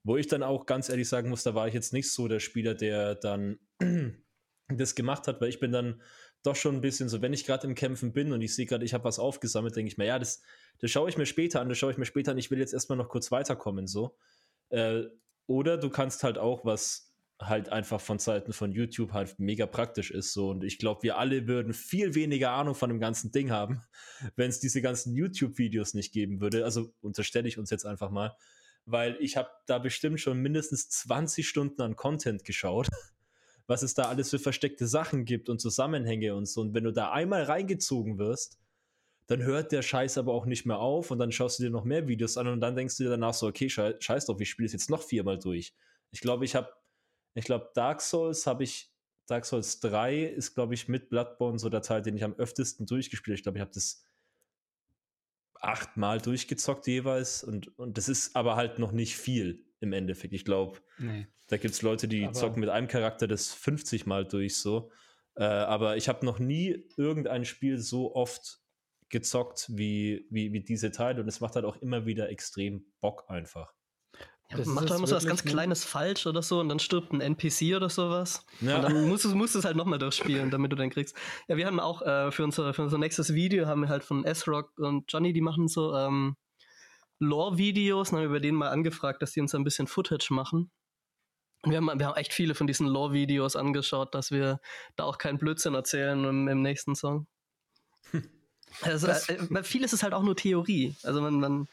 Wo 0.03 0.17
ich 0.17 0.29
dann 0.29 0.43
auch 0.43 0.67
ganz 0.67 0.89
ehrlich 0.89 1.09
sagen 1.09 1.29
muss, 1.29 1.43
da 1.43 1.55
war 1.55 1.69
ich 1.69 1.75
jetzt 1.75 1.93
nicht 1.93 2.11
so 2.11 2.27
der 2.29 2.41
Spieler, 2.41 2.75
der 2.75 3.15
dann 3.15 3.59
das 4.69 4.95
gemacht 4.95 5.27
hat, 5.27 5.41
weil 5.41 5.49
ich 5.49 5.61
bin 5.61 5.73
dann 5.73 6.01
doch 6.43 6.57
schon 6.57 6.77
ein 6.77 6.81
bisschen 6.81 7.09
so, 7.09 7.21
wenn 7.21 7.35
ich 7.35 7.45
gerade 7.45 7.67
im 7.67 7.75
Kämpfen 7.75 8.13
bin 8.13 8.33
und 8.33 8.41
ich 8.41 8.55
sehe 8.55 8.65
gerade, 8.65 8.85
ich 8.85 8.95
habe 8.95 9.05
was 9.05 9.19
aufgesammelt, 9.19 9.77
denke 9.77 9.89
ich 9.89 9.99
mir, 9.99 10.07
ja, 10.07 10.19
das, 10.19 10.41
das 10.79 10.91
schaue 10.91 11.11
ich 11.11 11.19
mir 11.19 11.27
später 11.27 11.61
an, 11.61 11.69
das 11.69 11.77
schaue 11.77 11.93
ich 11.93 11.99
mir 11.99 12.07
später 12.07 12.33
an, 12.33 12.39
ich 12.39 12.51
will 12.51 12.59
jetzt 12.59 12.73
erstmal 12.73 12.97
noch 12.97 13.11
kurz 13.11 13.31
weiterkommen, 13.31 13.87
so. 13.87 14.17
Äh, 14.71 15.03
oder 15.47 15.77
du 15.77 15.91
kannst 15.91 16.23
halt 16.23 16.39
auch 16.39 16.65
was 16.65 17.11
halt 17.41 17.71
einfach 17.71 18.01
von 18.01 18.19
Seiten 18.19 18.53
von 18.53 18.73
YouTube 18.73 19.13
halt 19.13 19.39
mega 19.39 19.67
praktisch 19.67 20.11
ist. 20.11 20.33
So. 20.33 20.51
Und 20.51 20.63
ich 20.63 20.79
glaube, 20.79 21.03
wir 21.03 21.17
alle 21.17 21.47
würden 21.47 21.73
viel 21.73 22.15
weniger 22.15 22.53
Ahnung 22.53 22.75
von 22.75 22.91
dem 22.91 23.01
ganzen 23.01 23.33
Ding 23.33 23.51
haben, 23.51 23.83
wenn 24.37 24.51
es 24.51 24.61
diese 24.61 24.83
ganzen 24.83 25.15
YouTube-Videos 25.15 25.95
nicht 25.95 26.13
geben 26.13 26.41
würde. 26.41 26.65
Also 26.65 26.93
unterstelle 27.01 27.49
ich 27.49 27.59
uns 27.59 27.71
jetzt 27.71 27.87
einfach 27.87 28.11
mal. 28.11 28.37
Weil 28.91 29.17
ich 29.21 29.37
habe 29.37 29.51
da 29.67 29.79
bestimmt 29.79 30.21
schon 30.21 30.39
mindestens 30.39 30.89
20 30.89 31.49
Stunden 31.49 31.83
an 31.83 31.97
Content 31.97 32.45
geschaut, 32.45 32.89
was 33.67 33.83
es 33.83 33.95
da 33.95 34.05
alles 34.05 34.31
für 34.31 34.39
versteckte 34.39 34.87
Sachen 34.87 35.25
gibt 35.25 35.49
und 35.49 35.61
Zusammenhänge 35.61 36.35
und 36.35 36.47
so. 36.47 36.61
Und 36.61 36.75
wenn 36.75 36.85
du 36.85 36.93
da 36.93 37.13
einmal 37.13 37.45
reingezogen 37.45 38.19
wirst, 38.19 38.59
dann 39.27 39.43
hört 39.43 39.71
der 39.71 39.83
Scheiß 39.83 40.19
aber 40.19 40.33
auch 40.33 40.47
nicht 40.47 40.67
mehr 40.67 40.81
auf 40.81 41.11
und 41.13 41.19
dann 41.19 41.31
schaust 41.31 41.59
du 41.59 41.63
dir 41.63 41.71
noch 41.71 41.85
mehr 41.85 42.09
Videos 42.09 42.37
an 42.37 42.49
und 42.49 42.61
dann 42.61 42.75
denkst 42.75 42.97
du 42.97 43.05
dir 43.05 43.11
danach 43.11 43.35
so, 43.35 43.47
okay, 43.47 43.69
scheiß 43.69 44.27
drauf, 44.27 44.41
ich 44.41 44.51
spiele 44.51 44.67
es 44.67 44.73
jetzt 44.73 44.91
noch 44.91 45.05
viermal 45.05 45.39
durch. 45.39 45.73
Ich 46.11 46.21
glaube, 46.21 46.45
ich 46.45 46.57
habe 46.57 46.73
ich 47.35 47.45
glaube, 47.45 47.71
Dark 47.75 48.01
Souls 48.01 48.47
habe 48.47 48.65
ich, 48.65 48.91
Dark 49.27 49.45
Souls 49.45 49.81
3 49.81 50.25
ist, 50.25 50.55
glaube 50.55 50.75
ich, 50.75 50.89
mit 50.89 51.09
Bloodborne 51.09 51.59
so 51.59 51.69
der 51.69 51.83
Teil, 51.83 52.03
den 52.03 52.17
ich 52.17 52.25
am 52.25 52.35
öftesten 52.35 52.87
durchgespielt 52.87 53.35
habe. 53.35 53.39
Ich 53.39 53.43
glaube, 53.45 53.59
ich 53.59 53.63
habe 53.63 53.71
das 53.73 54.05
achtmal 55.61 56.21
durchgezockt 56.21 56.87
jeweils 56.87 57.45
und, 57.45 57.79
und 57.79 57.97
das 57.99 58.09
ist 58.09 58.35
aber 58.35 58.57
halt 58.57 58.79
noch 58.79 58.93
nicht 58.93 59.17
viel 59.17 59.65
im 59.81 59.93
Endeffekt. 59.93 60.35
Ich 60.35 60.45
glaube, 60.45 60.79
nee. 60.99 61.27
da 61.49 61.57
gibt 61.57 61.75
es 61.75 61.83
Leute, 61.83 62.09
die 62.09 62.25
aber 62.25 62.33
zocken 62.33 62.61
mit 62.61 62.69
einem 62.69 62.89
Charakter 62.89 63.27
das 63.27 63.53
50 63.53 64.07
Mal 64.07 64.27
durch 64.27 64.57
so. 64.57 64.91
Äh, 65.37 65.45
aber 65.45 65.97
ich 65.97 66.09
habe 66.09 66.25
noch 66.25 66.39
nie 66.39 66.89
irgendein 66.97 67.45
Spiel 67.45 67.79
so 67.79 68.15
oft 68.15 68.61
gezockt 69.09 69.67
wie, 69.71 70.27
wie, 70.31 70.53
wie 70.53 70.61
diese 70.61 70.91
Teile 70.91 71.21
und 71.21 71.29
es 71.29 71.41
macht 71.41 71.57
halt 71.57 71.65
auch 71.65 71.77
immer 71.77 72.07
wieder 72.07 72.31
extrem 72.31 72.85
Bock 73.01 73.25
einfach. 73.29 73.75
Ja, 74.51 74.59
macht 74.67 74.91
doch 74.91 74.97
immer 74.97 75.07
so 75.07 75.15
was 75.15 75.27
ganz 75.27 75.45
Kleines 75.45 75.85
falsch 75.85 76.27
oder 76.27 76.43
so 76.43 76.59
und 76.59 76.69
dann 76.69 76.81
stirbt 76.81 77.13
ein 77.13 77.21
NPC 77.21 77.77
oder 77.77 77.89
sowas. 77.89 78.45
Ja. 78.61 78.77
Und 78.77 78.83
dann 78.83 79.09
musst 79.09 79.25
du, 79.25 79.35
musst 79.35 79.55
du 79.55 79.61
es 79.61 79.65
halt 79.65 79.77
nochmal 79.77 80.01
durchspielen, 80.01 80.51
damit 80.51 80.73
du 80.73 80.77
den 80.77 80.91
kriegst. 80.91 81.17
Ja, 81.47 81.57
wir 81.57 81.67
haben 81.67 81.79
auch 81.79 82.03
äh, 82.03 82.33
für, 82.33 82.43
unser, 82.43 82.75
für 82.75 82.83
unser 82.83 82.99
nächstes 82.99 83.33
Video 83.33 83.67
haben 83.67 83.83
wir 83.83 83.89
halt 83.89 84.03
von 84.03 84.25
S-Rock 84.25 84.77
und 84.79 85.05
Johnny, 85.13 85.33
die 85.33 85.41
machen 85.41 85.69
so 85.69 85.95
ähm, 85.95 86.37
Lore-Videos 87.21 88.11
und 88.11 88.19
haben 88.19 88.25
über 88.25 88.41
denen 88.41 88.59
mal 88.59 88.71
angefragt, 88.71 89.23
dass 89.23 89.33
die 89.33 89.41
uns 89.41 89.55
ein 89.55 89.63
bisschen 89.63 89.87
Footage 89.87 90.33
machen. 90.33 90.71
Und 91.63 91.71
wir 91.71 91.77
haben, 91.77 91.99
wir 91.99 92.07
haben 92.07 92.17
echt 92.17 92.33
viele 92.33 92.55
von 92.55 92.67
diesen 92.67 92.89
Lore-Videos 92.89 93.55
angeschaut, 93.55 94.15
dass 94.15 94.33
wir 94.33 94.61
da 94.97 95.05
auch 95.05 95.19
keinen 95.19 95.39
Blödsinn 95.39 95.75
erzählen 95.75 96.25
im, 96.25 96.49
im 96.49 96.63
nächsten 96.63 96.95
Song. 96.95 97.27
Also, 98.83 99.09
äh, 99.09 99.65
vieles 99.65 99.93
ist 99.93 100.05
halt 100.05 100.15
auch 100.15 100.23
nur 100.23 100.37
Theorie. 100.37 100.95
Also 101.03 101.21
man, 101.21 101.41
man 101.41 101.69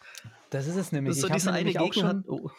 das 0.49 0.67
ist 0.67 0.75
es 0.75 0.91
nämlich. 0.91 1.19
So 1.19 1.27
diese 1.27 1.51
eine 1.51 1.73
Gegner 1.73 2.07
hat. 2.07 2.17
Oh. 2.27 2.49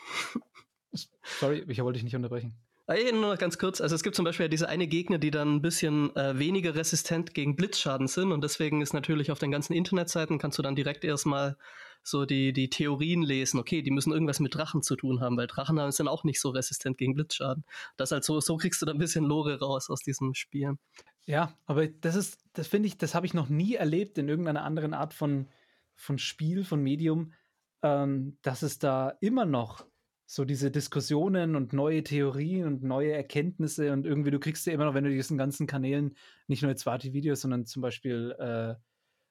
Sorry, 1.40 1.64
ich 1.68 1.83
wollte 1.83 1.98
dich 1.98 2.05
nicht 2.05 2.16
unterbrechen. 2.16 2.55
Nur 2.88 3.33
noch 3.33 3.38
ganz 3.38 3.59
kurz. 3.59 3.83
Also 3.83 3.94
es 3.94 4.03
gibt 4.03 4.16
zum 4.16 4.24
Beispiel 4.24 4.48
diese 4.48 4.66
eine 4.66 4.87
Gegner, 4.87 5.18
die 5.18 5.31
dann 5.31 5.57
ein 5.57 5.62
bisschen 5.62 6.14
äh, 6.16 6.38
weniger 6.38 6.74
resistent 6.74 7.35
gegen 7.35 7.55
Blitzschaden 7.55 8.09
sind 8.09 8.33
und 8.33 8.42
deswegen 8.42 8.81
ist 8.81 8.94
natürlich 8.94 9.31
auf 9.31 9.38
den 9.38 9.51
ganzen 9.51 9.74
Internetseiten 9.74 10.38
kannst 10.38 10.57
du 10.57 10.62
dann 10.62 10.74
direkt 10.74 11.05
erstmal 11.05 11.59
so 12.03 12.24
die, 12.24 12.55
die 12.55 12.70
Theorien 12.70 13.22
lesen. 13.22 13.61
Okay, 13.61 13.83
die 13.83 13.90
müssen 13.90 14.11
irgendwas 14.11 14.40
mit 14.40 14.55
Drachen 14.55 14.83
zu 14.83 14.96
tun 14.96 15.20
haben, 15.20 15.37
weil 15.37 15.46
Drachen 15.46 15.92
sind 15.92 16.09
auch 16.09 16.24
nicht 16.24 16.40
so 16.40 16.48
resistent 16.48 16.96
gegen 16.96 17.12
Blitzschaden. 17.12 17.64
Das 17.98 18.11
halt 18.11 18.24
so, 18.24 18.40
so 18.40 18.57
kriegst 18.57 18.81
du 18.81 18.87
da 18.87 18.92
ein 18.92 18.98
bisschen 18.98 19.24
Lore 19.24 19.59
raus 19.59 19.90
aus 19.90 20.01
diesem 20.01 20.33
Spiel. 20.33 20.79
Ja, 21.27 21.53
aber 21.66 21.88
das 21.88 22.14
ist, 22.14 22.38
das 22.55 22.68
finde 22.68 22.87
ich, 22.87 22.96
das 22.96 23.14
habe 23.14 23.27
ich 23.27 23.35
noch 23.35 23.51
nie 23.51 23.74
erlebt 23.74 24.16
in 24.16 24.31
irgendeiner 24.31 24.64
anderen 24.64 24.94
Art 24.94 25.12
von, 25.12 25.48
von 25.94 26.16
Spiel, 26.16 26.64
von 26.64 26.83
Medium, 26.83 27.35
ähm, 27.83 28.38
dass 28.43 28.62
es 28.62 28.79
da 28.79 29.11
immer 29.21 29.45
noch 29.45 29.87
so 30.27 30.45
diese 30.45 30.71
Diskussionen 30.71 31.57
und 31.57 31.73
neue 31.73 32.03
Theorien 32.03 32.67
und 32.67 32.83
neue 32.83 33.12
Erkenntnisse 33.12 33.93
und 33.93 34.05
irgendwie, 34.05 34.31
du 34.31 34.38
kriegst 34.38 34.67
ja 34.67 34.75
immer 34.75 34.85
noch, 34.85 34.93
wenn 34.93 35.05
du 35.05 35.11
diesen 35.11 35.38
ganzen 35.38 35.67
Kanälen 35.67 36.17
nicht 36.49 36.62
nur 36.62 36.71
jetzt 36.71 36.85
Warte-Videos, 36.85 37.41
sondern 37.41 37.64
zum 37.64 37.81
Beispiel, 37.81 38.37
äh, 38.38 38.75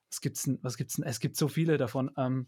was 0.09 0.21
gibt's 0.21 0.43
denn, 0.43 0.57
was 0.63 0.75
gibt's 0.75 0.95
denn, 0.95 1.05
es 1.05 1.19
gibt 1.19 1.37
so 1.37 1.47
viele 1.47 1.77
davon, 1.77 2.11
ähm, 2.17 2.47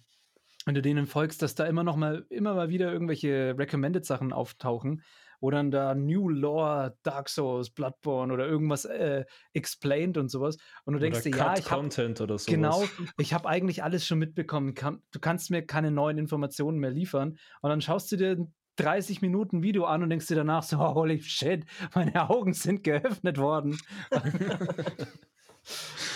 wenn 0.66 0.74
du 0.74 0.82
denen 0.82 1.06
folgst, 1.06 1.42
dass 1.42 1.54
da 1.54 1.66
immer 1.66 1.84
noch 1.84 1.96
mal, 1.96 2.26
immer 2.30 2.56
mal 2.56 2.70
wieder 2.70 2.92
irgendwelche 2.92 3.56
Recommended-Sachen 3.58 4.34
auftauchen, 4.34 5.04
wo 5.40 5.50
dann 5.52 5.72
da 5.72 5.96
New 5.96 6.30
Lore, 6.30 6.98
Dark 7.04 7.30
Souls, 7.30 7.70
Bloodborne 7.70 8.34
oder 8.34 8.48
irgendwas 8.48 8.86
äh, 8.86 9.26
explained 9.54 10.18
und 10.18 10.30
sowas. 10.30 10.58
Und 10.86 10.94
du 10.94 11.00
denkst 11.00 11.24
dir, 11.24 11.32
ja, 11.32 11.56
ich 11.58 11.70
habe 11.72 11.88
oder 12.20 12.38
genau, 12.46 12.84
ich 13.18 13.34
habe 13.34 13.48
eigentlich 13.48 13.84
alles 13.84 14.06
schon 14.06 14.20
mitbekommen. 14.20 14.74
Kann, 14.74 15.02
du 15.12 15.20
kannst 15.20 15.52
mir 15.52 15.66
keine 15.66 15.92
neuen 15.92 16.18
Informationen 16.18 16.80
mehr 16.80 16.92
liefern. 16.92 17.38
Und 17.62 17.70
dann 17.70 17.82
schaust 17.82 18.12
du 18.12 18.18
dir 18.18 18.32
ein 18.32 18.54
30 18.80 19.22
Minuten 19.22 19.62
Video 19.62 19.86
an 19.86 20.04
und 20.04 20.10
denkst 20.10 20.28
dir 20.28 20.36
danach 20.36 20.64
so, 20.64 20.80
holy 20.96 21.22
shit, 21.22 21.66
meine 21.94 22.30
Augen 22.30 22.54
sind 22.54 22.84
geöffnet 22.84 23.38
worden. 23.38 23.78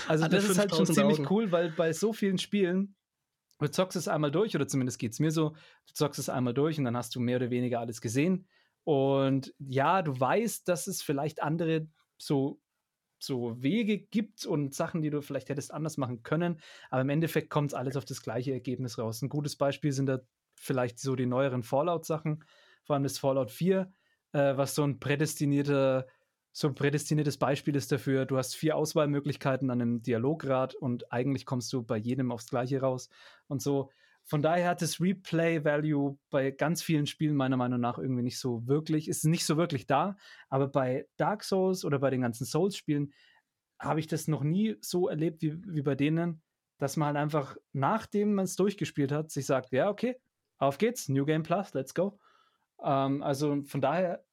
also 0.07 0.23
Alle 0.23 0.35
das 0.35 0.45
ist 0.45 0.57
halt 0.57 0.71
schon 0.71 0.85
5000 0.85 0.95
ziemlich 0.95 1.19
Augen. 1.19 1.27
cool, 1.29 1.51
weil 1.51 1.71
bei 1.71 1.91
so 1.93 2.13
vielen 2.13 2.37
Spielen, 2.37 2.95
du 3.59 3.67
zockst 3.67 3.97
es 3.97 4.07
einmal 4.07 4.31
durch, 4.31 4.55
oder 4.55 4.67
zumindest 4.67 4.97
geht 4.99 5.11
es 5.13 5.19
mir 5.19 5.31
so, 5.31 5.49
du 5.49 5.93
zockst 5.93 6.19
es 6.19 6.29
einmal 6.29 6.53
durch 6.53 6.77
und 6.79 6.85
dann 6.85 6.95
hast 6.97 7.15
du 7.15 7.19
mehr 7.19 7.37
oder 7.37 7.49
weniger 7.49 7.79
alles 7.79 7.99
gesehen. 8.01 8.47
Und 8.83 9.53
ja, 9.59 10.01
du 10.01 10.19
weißt, 10.19 10.67
dass 10.67 10.87
es 10.87 11.01
vielleicht 11.01 11.41
andere 11.41 11.87
so, 12.17 12.59
so 13.19 13.61
Wege 13.61 13.99
gibt 13.99 14.45
und 14.45 14.73
Sachen, 14.73 15.01
die 15.01 15.09
du 15.09 15.21
vielleicht 15.21 15.49
hättest 15.49 15.73
anders 15.73 15.97
machen 15.97 16.23
können, 16.23 16.59
aber 16.89 17.01
im 17.01 17.09
Endeffekt 17.09 17.49
kommt 17.49 17.71
es 17.71 17.73
alles 17.73 17.95
auf 17.95 18.05
das 18.05 18.21
gleiche 18.21 18.51
Ergebnis 18.51 18.97
raus. 18.97 19.21
Ein 19.21 19.29
gutes 19.29 19.55
Beispiel 19.55 19.91
sind 19.91 20.07
da 20.07 20.19
vielleicht 20.55 20.99
so 20.99 21.15
die 21.15 21.25
neueren 21.25 21.63
Fallout-Sachen, 21.63 22.43
vor 22.83 22.95
allem 22.95 23.03
das 23.03 23.17
Fallout 23.17 23.51
4, 23.51 23.91
äh, 24.33 24.57
was 24.57 24.75
so 24.75 24.83
ein 24.83 24.99
prädestinierter, 24.99 26.07
so 26.51 26.67
ein 26.67 26.75
prädestiniertes 26.75 27.37
Beispiel 27.37 27.75
ist 27.75 27.91
dafür. 27.91 28.25
Du 28.25 28.37
hast 28.37 28.55
vier 28.55 28.75
Auswahlmöglichkeiten 28.75 29.69
an 29.69 29.81
einem 29.81 30.01
Dialograd 30.03 30.75
und 30.75 31.11
eigentlich 31.11 31.45
kommst 31.45 31.71
du 31.73 31.83
bei 31.83 31.97
jedem 31.97 32.31
aufs 32.31 32.49
Gleiche 32.49 32.81
raus 32.81 33.09
und 33.47 33.61
so. 33.61 33.89
Von 34.25 34.41
daher 34.41 34.69
hat 34.69 34.81
das 34.81 35.01
Replay-Value 35.01 36.17
bei 36.29 36.51
ganz 36.51 36.81
vielen 36.81 37.07
Spielen 37.07 37.35
meiner 37.35 37.57
Meinung 37.57 37.81
nach 37.81 37.97
irgendwie 37.97 38.23
nicht 38.23 38.39
so 38.39 38.65
wirklich, 38.67 39.07
ist 39.07 39.25
nicht 39.25 39.45
so 39.45 39.57
wirklich 39.57 39.85
da. 39.85 40.15
Aber 40.49 40.67
bei 40.67 41.07
Dark 41.17 41.43
Souls 41.43 41.83
oder 41.83 41.99
bei 41.99 42.09
den 42.09 42.21
ganzen 42.21 42.45
Souls-Spielen 42.45 43.13
habe 43.79 43.99
ich 43.99 44.07
das 44.07 44.27
noch 44.27 44.43
nie 44.43 44.77
so 44.79 45.09
erlebt 45.09 45.41
wie, 45.41 45.61
wie 45.65 45.81
bei 45.81 45.95
denen, 45.95 46.41
dass 46.77 46.95
man 46.95 47.07
halt 47.07 47.17
einfach, 47.17 47.57
nachdem 47.73 48.33
man 48.35 48.45
es 48.45 48.55
durchgespielt 48.55 49.11
hat, 49.11 49.29
sich 49.29 49.45
sagt, 49.45 49.71
ja, 49.71 49.89
okay, 49.89 50.15
auf 50.57 50.77
geht's, 50.77 51.09
New 51.09 51.25
Game 51.25 51.43
Plus, 51.43 51.73
let's 51.73 51.93
go. 51.93 52.17
Ähm, 52.81 53.21
also 53.23 53.61
von 53.63 53.81
daher 53.81 54.23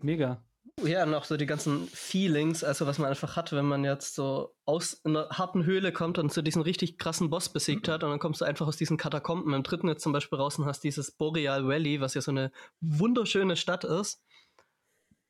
mega. 0.00 0.42
Ja, 0.84 1.04
und 1.04 1.14
auch 1.14 1.24
so 1.24 1.36
die 1.36 1.46
ganzen 1.46 1.88
Feelings, 1.88 2.64
also 2.64 2.86
was 2.86 2.98
man 2.98 3.10
einfach 3.10 3.36
hat, 3.36 3.52
wenn 3.52 3.66
man 3.66 3.84
jetzt 3.84 4.14
so 4.14 4.54
aus 4.64 5.00
einer 5.04 5.28
harten 5.30 5.64
Höhle 5.64 5.92
kommt 5.92 6.18
und 6.18 6.32
so 6.32 6.42
diesen 6.42 6.62
richtig 6.62 6.98
krassen 6.98 7.30
Boss 7.30 7.48
besiegt 7.48 7.88
hat 7.88 8.02
und 8.02 8.10
dann 8.10 8.18
kommst 8.18 8.40
du 8.40 8.44
einfach 8.44 8.66
aus 8.66 8.76
diesen 8.76 8.96
Katakomben 8.96 9.52
im 9.52 9.62
dritten 9.62 9.88
jetzt 9.88 10.02
zum 10.02 10.12
Beispiel 10.12 10.38
raus 10.38 10.58
und 10.58 10.66
hast 10.66 10.84
dieses 10.84 11.10
Boreal 11.10 11.66
Valley, 11.66 12.00
was 12.00 12.14
ja 12.14 12.20
so 12.20 12.30
eine 12.30 12.52
wunderschöne 12.80 13.56
Stadt 13.56 13.84
ist, 13.84 14.22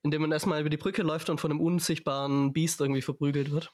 in 0.03 0.11
dem 0.11 0.23
man 0.23 0.33
erstmal 0.33 0.61
über 0.61 0.71
die 0.71 0.77
Brücke 0.77 1.03
läuft 1.03 1.31
und 1.31 1.41
von 1.41 1.51
einem 1.51 1.61
unsichtbaren 1.61 2.53
Biest 2.53 2.81
irgendwie 2.81 3.03
verprügelt 3.03 3.51
wird. 3.51 3.73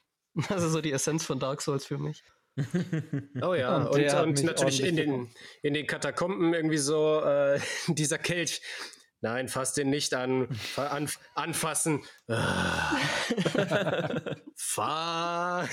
Das 0.49 0.63
ist 0.63 0.71
so 0.71 0.81
die 0.81 0.91
Essenz 0.91 1.25
von 1.25 1.39
Dark 1.39 1.61
Souls 1.61 1.85
für 1.85 1.97
mich. 1.97 2.23
Oh 3.41 3.53
ja, 3.53 3.77
Und 3.77 3.99
und, 3.99 4.17
und, 4.17 4.43
natürlich 4.43 4.83
in 4.83 4.95
den, 4.95 5.29
in 5.61 5.73
den 5.75 5.85
Katakomben 5.85 6.53
irgendwie 6.53 6.77
so 6.77 7.21
äh, 7.21 7.59
dieser 7.87 8.17
Kelch. 8.17 8.61
Nein, 9.21 9.47
fass 9.47 9.73
den 9.73 9.89
nicht 9.89 10.13
an. 10.13 10.47
Fa- 10.53 10.87
an 10.87 11.09
anfassen. 11.35 12.03
Ah. 12.29 12.95
Fahr. 14.55 15.69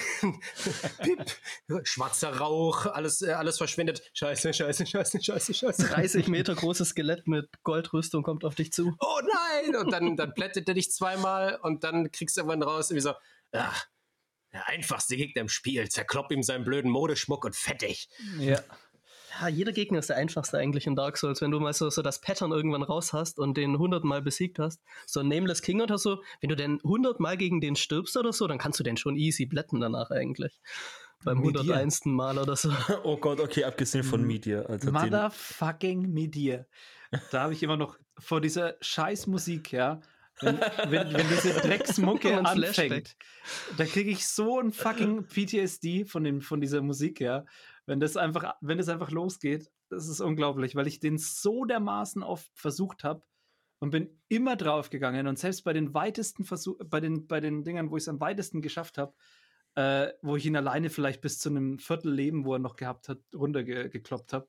Pip. 1.02 1.86
Schwarzer 1.86 2.36
Rauch. 2.38 2.86
Alles, 2.86 3.22
äh, 3.22 3.32
alles 3.32 3.58
verschwindet. 3.58 4.02
Scheiße, 4.14 4.52
scheiße, 4.54 4.86
scheiße, 4.86 5.22
scheiße, 5.22 5.54
scheiße. 5.54 5.88
30 5.88 6.28
Meter 6.28 6.54
großes 6.54 6.90
Skelett 6.90 7.26
mit 7.26 7.48
Goldrüstung 7.62 8.22
kommt 8.22 8.44
auf 8.44 8.54
dich 8.54 8.72
zu. 8.72 8.94
Oh 9.00 9.20
nein! 9.22 9.76
Und 9.76 9.90
dann, 9.92 10.16
dann 10.16 10.34
plättet 10.34 10.68
er 10.68 10.74
dich 10.74 10.90
zweimal 10.92 11.56
und 11.62 11.84
dann 11.84 12.10
kriegst 12.12 12.36
du 12.36 12.42
irgendwann 12.42 12.62
raus, 12.62 12.90
irgendwie 12.90 13.02
so, 13.02 13.14
ach, 13.52 13.86
der 14.52 14.68
einfachste 14.68 15.16
Gegner 15.16 15.42
im 15.42 15.48
Spiel. 15.48 15.88
Zerklopp 15.88 16.30
ihm 16.30 16.42
seinen 16.42 16.64
blöden 16.64 16.90
Modeschmuck 16.90 17.44
und 17.44 17.56
fettig. 17.56 18.08
Ja. 18.38 18.60
Ja, 19.40 19.48
jeder 19.48 19.72
Gegner 19.72 19.98
ist 19.98 20.10
der 20.10 20.16
einfachste 20.16 20.58
eigentlich 20.58 20.86
in 20.86 20.96
Dark 20.96 21.16
Souls. 21.16 21.40
Wenn 21.40 21.50
du 21.50 21.60
mal 21.60 21.72
so, 21.72 21.90
so 21.90 22.02
das 22.02 22.20
Pattern 22.20 22.52
irgendwann 22.52 22.82
raus 22.82 23.12
hast 23.12 23.38
und 23.38 23.56
den 23.56 23.72
100 23.72 24.04
Mal 24.04 24.22
besiegt 24.22 24.58
hast, 24.58 24.82
so 25.06 25.20
ein 25.20 25.28
Nameless 25.28 25.62
King 25.62 25.80
oder 25.80 25.98
so, 25.98 26.22
wenn 26.40 26.50
du 26.50 26.56
denn 26.56 26.78
100 26.84 27.20
Mal 27.20 27.36
gegen 27.36 27.60
den 27.60 27.76
stirbst 27.76 28.16
oder 28.16 28.32
so, 28.32 28.46
dann 28.46 28.58
kannst 28.58 28.78
du 28.80 28.84
den 28.84 28.96
schon 28.96 29.16
easy 29.16 29.46
blätten 29.46 29.80
danach 29.80 30.10
eigentlich. 30.10 30.60
Beim. 31.24 31.38
101. 31.38 32.04
Mal 32.06 32.38
oder 32.38 32.54
so. 32.56 32.70
Oh 33.02 33.16
Gott, 33.16 33.40
okay, 33.40 33.64
abgesehen 33.64 34.04
von 34.04 34.20
Mhm. 34.20 34.26
Media. 34.26 34.62
Alter, 34.62 34.86
den, 34.86 34.92
Motherfucking 34.92 36.12
Media. 36.12 36.66
Da 37.30 37.42
habe 37.42 37.52
ich 37.54 37.62
immer 37.62 37.76
noch 37.76 37.96
vor 38.18 38.40
dieser 38.40 38.76
Scheißmusik, 38.80 39.72
ja. 39.72 40.00
Wenn, 40.40 40.58
wenn, 40.88 41.12
wenn 41.12 41.28
diese 41.28 41.52
Drecksmucke 41.60 42.44
anfängt, 42.44 43.16
da 43.76 43.84
kriege 43.84 44.10
ich 44.10 44.26
so 44.26 44.58
ein 44.60 44.72
fucking 44.72 45.26
PTSD 45.28 46.04
von, 46.04 46.24
dem, 46.24 46.40
von 46.40 46.60
dieser 46.60 46.82
Musik, 46.82 47.20
ja. 47.20 47.44
Wenn 47.86 48.00
das 48.00 48.16
einfach, 48.16 48.54
wenn 48.60 48.78
das 48.78 48.88
einfach 48.88 49.10
losgeht, 49.10 49.70
das 49.88 50.08
ist 50.08 50.20
unglaublich, 50.20 50.74
weil 50.74 50.86
ich 50.86 51.00
den 51.00 51.18
so 51.18 51.64
dermaßen 51.64 52.22
oft 52.22 52.50
versucht 52.54 53.04
habe 53.04 53.22
und 53.78 53.90
bin 53.90 54.22
immer 54.28 54.56
drauf 54.56 54.90
gegangen 54.90 55.26
und 55.26 55.38
selbst 55.38 55.64
bei 55.64 55.72
den 55.72 55.92
weitesten 55.92 56.44
Versuch, 56.44 56.78
bei 56.86 57.00
den, 57.00 57.26
bei 57.26 57.40
den 57.40 57.64
Dingern, 57.64 57.90
wo 57.90 57.96
ich 57.96 58.04
es 58.04 58.08
am 58.08 58.20
weitesten 58.20 58.62
geschafft 58.62 58.96
habe, 58.96 59.14
äh, 59.74 60.12
wo 60.22 60.36
ich 60.36 60.46
ihn 60.46 60.56
alleine 60.56 60.88
vielleicht 60.88 61.20
bis 61.20 61.38
zu 61.38 61.50
einem 61.50 61.78
Viertel 61.78 62.12
Leben, 62.12 62.44
wo 62.44 62.54
er 62.54 62.58
noch 62.58 62.76
gehabt 62.76 63.08
hat, 63.08 63.18
runtergekloppt 63.34 64.32
habe. 64.32 64.46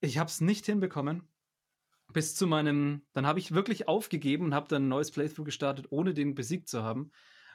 Ich 0.00 0.18
habe 0.18 0.28
es 0.28 0.40
nicht 0.40 0.66
hinbekommen. 0.66 1.28
Bis 2.12 2.34
zu 2.34 2.46
meinem, 2.46 3.04
dann 3.12 3.26
habe 3.26 3.40
ich 3.40 3.52
wirklich 3.52 3.88
aufgegeben 3.88 4.46
und 4.46 4.54
habe 4.54 4.68
dann 4.68 4.84
ein 4.84 4.88
neues 4.88 5.10
Playthrough 5.10 5.44
gestartet, 5.44 5.86
ohne 5.90 6.14
den 6.14 6.34
besiegt 6.34 6.68
zu 6.68 6.82
haben. 6.82 7.10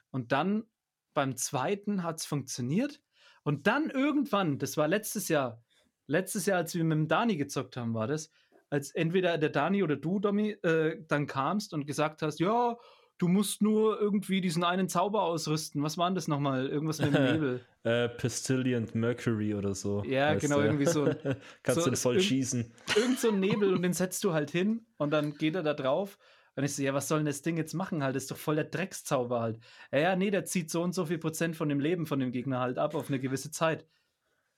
Und 0.10 0.32
dann 0.32 0.66
beim 1.14 1.38
zweiten 1.38 2.04
hat 2.04 2.20
es 2.20 2.26
funktioniert. 2.26 3.02
Und 3.44 3.68
dann 3.68 3.90
irgendwann, 3.90 4.58
das 4.60 4.78
war 4.78 4.88
letztes 4.88 5.28
Jahr, 5.30 5.62
letztes 6.08 6.46
Jahr, 6.46 6.58
als 6.60 6.76
wir 6.76 6.84
mit 6.84 6.98
dem 6.98 7.08
Dani 7.08 7.38
gezockt 7.38 7.78
haben, 7.78 7.94
war 7.94 8.08
das, 8.08 8.32
als 8.70 8.92
entweder 8.92 9.38
der 9.38 9.50
Dani 9.50 9.84
oder 9.84 9.96
du, 9.98 10.20
Domi, 10.20 10.52
äh, 10.64 10.98
dann 11.08 11.28
kamst 11.28 11.74
und 11.74 11.86
gesagt 11.88 12.22
hast, 12.22 12.40
ja, 12.40 12.78
du 13.18 13.28
musst 13.28 13.62
nur 13.62 14.00
irgendwie 14.00 14.42
diesen 14.42 14.64
einen 14.64 14.88
Zauber 14.90 15.24
ausrüsten. 15.24 15.84
Was 15.84 15.98
war 15.98 16.08
denn 16.10 16.16
das 16.16 16.28
nochmal? 16.28 16.68
Irgendwas 16.68 17.00
mit 17.02 17.14
dem 17.14 17.24
Nebel. 17.34 17.66
äh, 17.84 18.10
Pestilient 18.10 18.96
Mercury 18.96 19.54
oder 19.56 19.76
so. 19.76 20.04
Ja, 20.06 20.34
genau, 20.36 20.58
der. 20.58 20.66
irgendwie 20.68 20.86
so. 20.86 21.06
Kannst 21.64 21.84
so- 21.84 21.90
du 21.90 21.96
voll 21.98 22.20
schießen. 22.20 22.72
Irgend 22.96 23.20
so 23.20 23.30
ein 23.30 23.40
Nebel 23.40 23.74
und 23.74 23.82
den 23.82 23.94
setzt 23.94 24.24
du 24.24 24.34
halt 24.34 24.52
hin 24.52 24.86
und 24.98 25.12
dann 25.12 25.34
geht 25.36 25.56
er 25.56 25.64
da 25.64 25.74
drauf. 25.74 26.18
Und 26.56 26.64
ich 26.64 26.76
so, 26.76 26.84
ja, 26.84 26.94
was 26.94 27.08
soll 27.08 27.20
denn 27.20 27.28
das 27.28 27.42
Ding 27.42 27.58
jetzt 27.58 27.74
machen 27.74 28.04
halt? 28.04 28.16
Das 28.16 28.24
ist 28.24 28.32
doch 28.32 28.38
voll 28.38 28.56
der 28.56 28.66
Dreckszauber 28.66 29.42
halt. 29.42 29.60
Ja, 29.92 30.00
ja, 30.00 30.16
nee, 30.16 30.32
der 30.32 30.46
zieht 30.46 30.70
so 30.70 30.82
und 30.84 30.94
so 30.94 31.06
viel 31.06 31.18
Prozent 31.18 31.56
von 31.56 31.70
dem 31.70 31.80
Leben 31.80 32.06
von 32.06 32.20
dem 32.20 32.32
Gegner 32.32 32.60
halt 32.60 32.78
ab 32.78 32.94
auf 32.96 33.08
eine 33.08 33.20
gewisse 33.20 33.52
Zeit. 33.52 33.88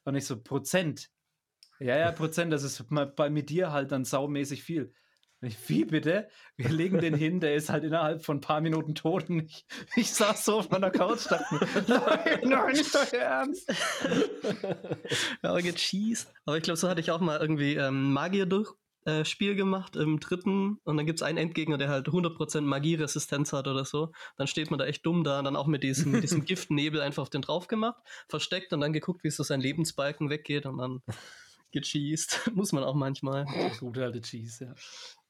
Und 0.04 0.16
ich 0.16 0.26
so, 0.26 0.42
Prozent? 0.42 1.12
Ja, 1.80 1.98
ja, 1.98 2.12
Prozent, 2.12 2.52
das 2.52 2.64
ist 2.64 2.86
bei 3.16 3.30
mit 3.30 3.50
dir 3.50 3.72
halt 3.72 3.92
dann 3.92 4.06
saumäßig 4.06 4.64
viel. 4.64 4.94
Ich, 5.44 5.58
wie 5.68 5.84
bitte? 5.84 6.30
Wir 6.56 6.70
legen 6.70 7.00
den 7.00 7.14
hin, 7.14 7.42
der 7.42 7.56
ist 7.56 7.70
halt 7.70 7.84
innerhalb 7.84 8.24
von 8.24 8.38
ein 8.38 8.42
paar 8.42 8.62
Minuten 8.62 8.96
tot. 8.96 9.30
Und 9.30 9.42
ich, 9.42 9.66
ich 9.96 10.14
saß 10.14 10.46
so 10.46 10.60
auf 10.60 10.70
meiner 10.70 10.90
Couch, 10.90 11.30
dachte 11.30 11.68
nein, 11.88 12.40
nein, 12.44 12.72
nicht 12.72 12.96
euer 12.96 13.22
Ernst. 13.22 13.70
Ja, 15.44 15.60
gecheased. 15.60 16.34
Aber 16.46 16.58
ich 16.58 16.64
glaube, 16.64 16.78
so 16.78 16.88
hatte 16.88 17.02
ich 17.02 17.12
auch 17.12 17.20
mal 17.20 17.40
irgendwie 17.40 17.76
ähm, 17.76 18.14
Magier 18.14 18.46
durch. 18.46 18.74
Äh, 19.06 19.26
Spiel 19.26 19.56
gemacht 19.56 19.96
im 19.96 20.20
dritten 20.20 20.80
und 20.84 20.98
dann 20.98 21.06
gibt 21.06 21.20
es 21.20 21.24
einen 21.24 21.38
Endgegner, 21.38 21.78
der 21.78 21.90
halt 21.90 22.08
100% 22.08 22.62
Magieresistenz 22.62 23.54
hat 23.54 23.68
oder 23.68 23.86
so. 23.86 24.12
Dann 24.38 24.48
steht 24.48 24.72
man 24.72 24.78
da 24.78 24.86
echt 24.86 25.06
dumm 25.06 25.24
da, 25.24 25.42
dann 25.42 25.56
auch 25.56 25.68
mit 25.68 25.84
diesem, 25.84 26.12
mit 26.12 26.24
diesem 26.24 26.46
Giftnebel 26.46 27.02
einfach 27.02 27.24
auf 27.24 27.30
den 27.30 27.42
drauf 27.42 27.68
gemacht, 27.68 28.02
versteckt 28.30 28.74
und 28.74 28.82
dann 28.82 28.94
geguckt, 28.94 29.24
wie 29.24 29.30
so 29.30 29.44
sein 29.44 29.62
Lebensbalken 29.62 30.30
weggeht 30.30 30.66
und 30.66 30.78
dann 30.78 31.02
gecheased. 31.72 32.52
Muss 32.54 32.72
man 32.72 32.84
auch 32.84 32.96
manchmal. 32.96 33.46
Gute 33.80 34.04
alte 34.04 34.22
Cheese, 34.22 34.66
ja. 34.66 34.76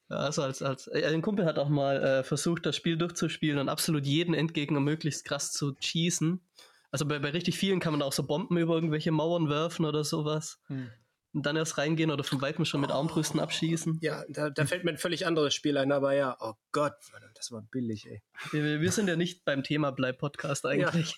Ja, 0.09 0.17
also 0.17 0.43
als, 0.43 0.61
als 0.61 0.87
äh, 0.87 1.05
ein 1.05 1.21
Kumpel 1.21 1.45
hat 1.45 1.57
auch 1.57 1.69
mal 1.69 2.03
äh, 2.03 2.23
versucht, 2.23 2.65
das 2.65 2.75
Spiel 2.75 2.97
durchzuspielen 2.97 3.57
und 3.57 3.69
absolut 3.69 4.05
jeden 4.05 4.33
Endgegner 4.33 4.79
möglichst 4.79 5.25
krass 5.25 5.51
zu 5.51 5.75
cheesen. 5.75 6.41
Also 6.91 7.07
bei, 7.07 7.17
bei 7.19 7.29
richtig 7.29 7.57
vielen 7.57 7.79
kann 7.79 7.93
man 7.93 8.01
auch 8.03 8.13
so 8.13 8.23
Bomben 8.23 8.57
über 8.57 8.75
irgendwelche 8.75 9.11
Mauern 9.11 9.49
werfen 9.49 9.85
oder 9.85 10.03
sowas. 10.03 10.59
Hm. 10.67 10.91
Und 11.33 11.45
dann 11.45 11.55
erst 11.55 11.77
reingehen 11.77 12.11
oder 12.11 12.23
von 12.23 12.41
weitem 12.41 12.63
schon 12.63 12.81
mit 12.81 12.91
Armbrüsten 12.91 13.39
abschießen. 13.39 13.97
Ja, 14.01 14.23
da, 14.29 14.51
da 14.51 14.65
fällt 14.65 14.83
mir 14.83 14.91
ein 14.91 14.97
völlig 14.97 15.25
anderes 15.25 15.55
Spiel 15.55 15.77
ein, 15.77 15.91
aber 15.91 16.13
ja, 16.13 16.37
oh 16.39 16.53
Gott, 16.71 16.93
das 17.33 17.51
war 17.51 17.63
billig, 17.71 18.07
ey. 18.07 18.21
Wir, 18.51 18.81
wir 18.81 18.91
sind 18.91 19.07
ja 19.07 19.15
nicht 19.15 19.43
beim 19.43 19.63
Thema 19.63 19.91
Bleib-Podcast 19.91 20.65
eigentlich. 20.65 21.17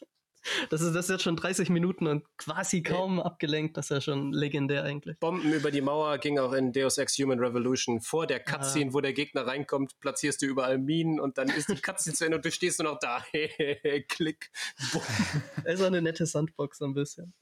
Das, 0.70 0.82
ist, 0.82 0.94
das 0.94 1.06
ist 1.06 1.10
jetzt 1.10 1.24
schon 1.24 1.36
30 1.36 1.70
Minuten 1.70 2.08
und 2.08 2.24
quasi 2.38 2.84
kaum 2.84 3.20
abgelenkt. 3.20 3.78
Das 3.78 3.86
ist 3.86 3.90
ja 3.90 4.02
schon 4.02 4.32
legendär 4.32 4.84
eigentlich. 4.84 5.20
Bomben 5.20 5.52
über 5.52 5.72
die 5.72 5.82
Mauer 5.82 6.18
ging 6.20 6.38
auch 6.40 6.54
in 6.54 6.72
Deus 6.72 6.98
Ex 6.98 7.18
Human 7.18 7.40
Revolution. 7.40 8.02
Vor 8.02 8.28
der 8.28 8.40
Cutscene, 8.40 8.94
wo 8.94 9.02
der 9.02 9.14
Gegner 9.14 9.48
reinkommt, 9.48 10.00
platzierst 10.00 10.42
du 10.42 10.46
überall 10.46 10.78
Minen 10.78 11.20
und 11.20 11.38
dann 11.38 11.50
ist 11.50 11.70
die 11.70 11.82
Cutscene 11.82 12.16
zu 12.16 12.26
Ende 12.26 12.38
und 12.38 12.46
du 12.46 12.52
stehst 12.52 12.80
nur 12.80 12.92
noch 12.92 13.00
da. 13.00 13.24
Klick. 14.08 14.52
Boom. 14.92 15.02
ist 15.66 15.82
auch 15.82 15.88
eine 15.88 16.02
nette 16.02 16.26
Sandbox 16.26 16.78
so 16.78 16.86
ein 16.86 16.94
bisschen. 16.94 17.34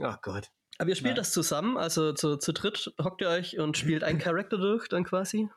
Oh 0.00 0.14
Gott. 0.22 0.50
Aber 0.78 0.90
ihr 0.90 0.96
spielt 0.96 1.16
Nice. 1.16 1.28
das 1.28 1.32
zusammen, 1.32 1.76
also 1.76 2.12
zu, 2.12 2.36
zu 2.36 2.52
dritt 2.52 2.92
hockt 3.02 3.20
ihr 3.20 3.28
euch 3.28 3.58
und 3.58 3.76
spielt 3.76 4.04
einen 4.04 4.18
Charakter 4.20 4.58
durch 4.58 4.88
dann 4.88 5.04
quasi? 5.04 5.48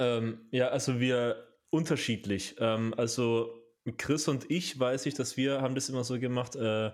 Ähm, 0.00 0.48
ja, 0.50 0.68
also 0.68 0.98
wir 0.98 1.56
unterschiedlich. 1.70 2.56
Ähm, 2.58 2.92
also 2.96 3.62
Chris 3.96 4.28
und 4.28 4.50
ich 4.50 4.78
weiß 4.78 5.06
ich, 5.06 5.14
dass 5.14 5.36
wir 5.36 5.62
haben 5.62 5.74
das 5.74 5.88
immer 5.88 6.04
so 6.04 6.18
gemacht. 6.18 6.56
Äh, 6.56 6.90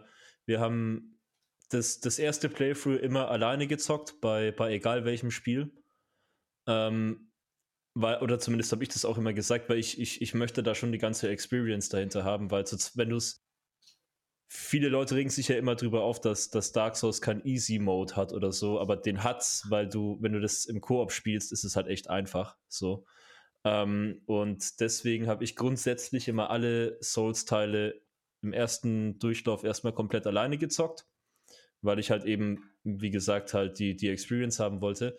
wir 0.46 0.60
haben 0.60 1.18
das, 1.70 2.00
das 2.00 2.18
erste 2.18 2.48
Playthrough 2.48 3.00
immer 3.00 3.28
alleine 3.30 3.66
gezockt, 3.66 4.20
bei, 4.20 4.52
bei 4.52 4.72
egal 4.72 5.04
welchem 5.04 5.30
Spiel. 5.30 5.72
Ähm, 6.68 7.32
weil, 7.94 8.20
oder 8.20 8.38
zumindest 8.38 8.72
habe 8.72 8.82
ich 8.82 8.90
das 8.90 9.04
auch 9.06 9.16
immer 9.16 9.32
gesagt, 9.32 9.68
weil 9.68 9.78
ich, 9.78 9.98
ich, 9.98 10.20
ich 10.20 10.34
möchte 10.34 10.62
da 10.62 10.74
schon 10.74 10.92
die 10.92 10.98
ganze 10.98 11.30
Experience 11.30 11.88
dahinter 11.88 12.24
haben, 12.24 12.50
weil 12.50 12.64
wenn 12.94 13.08
du 13.08 13.16
es 13.16 13.45
viele 14.48 14.88
Leute 14.88 15.16
regen 15.16 15.30
sich 15.30 15.48
ja 15.48 15.56
immer 15.56 15.74
drüber 15.74 16.02
auf, 16.02 16.20
dass, 16.20 16.50
dass 16.50 16.72
Dark 16.72 16.96
Souls 16.96 17.20
kein 17.20 17.44
Easy 17.44 17.78
Mode 17.78 18.16
hat 18.16 18.32
oder 18.32 18.52
so, 18.52 18.80
aber 18.80 18.96
den 18.96 19.24
hat's, 19.24 19.66
weil 19.68 19.88
du, 19.88 20.18
wenn 20.20 20.32
du 20.32 20.40
das 20.40 20.66
im 20.66 20.80
Koop 20.80 21.12
spielst, 21.12 21.52
ist 21.52 21.64
es 21.64 21.76
halt 21.76 21.88
echt 21.88 22.08
einfach. 22.08 22.56
So. 22.68 23.04
Ähm, 23.64 24.22
und 24.26 24.80
deswegen 24.80 25.26
habe 25.26 25.44
ich 25.44 25.56
grundsätzlich 25.56 26.28
immer 26.28 26.50
alle 26.50 26.98
Souls-Teile 27.02 28.00
im 28.42 28.52
ersten 28.52 29.18
Durchlauf 29.18 29.64
erstmal 29.64 29.92
komplett 29.92 30.26
alleine 30.26 30.58
gezockt, 30.58 31.06
weil 31.82 31.98
ich 31.98 32.10
halt 32.10 32.24
eben, 32.24 32.70
wie 32.84 33.10
gesagt, 33.10 33.54
halt 33.54 33.78
die, 33.78 33.96
die 33.96 34.08
Experience 34.08 34.60
haben 34.60 34.80
wollte. 34.80 35.18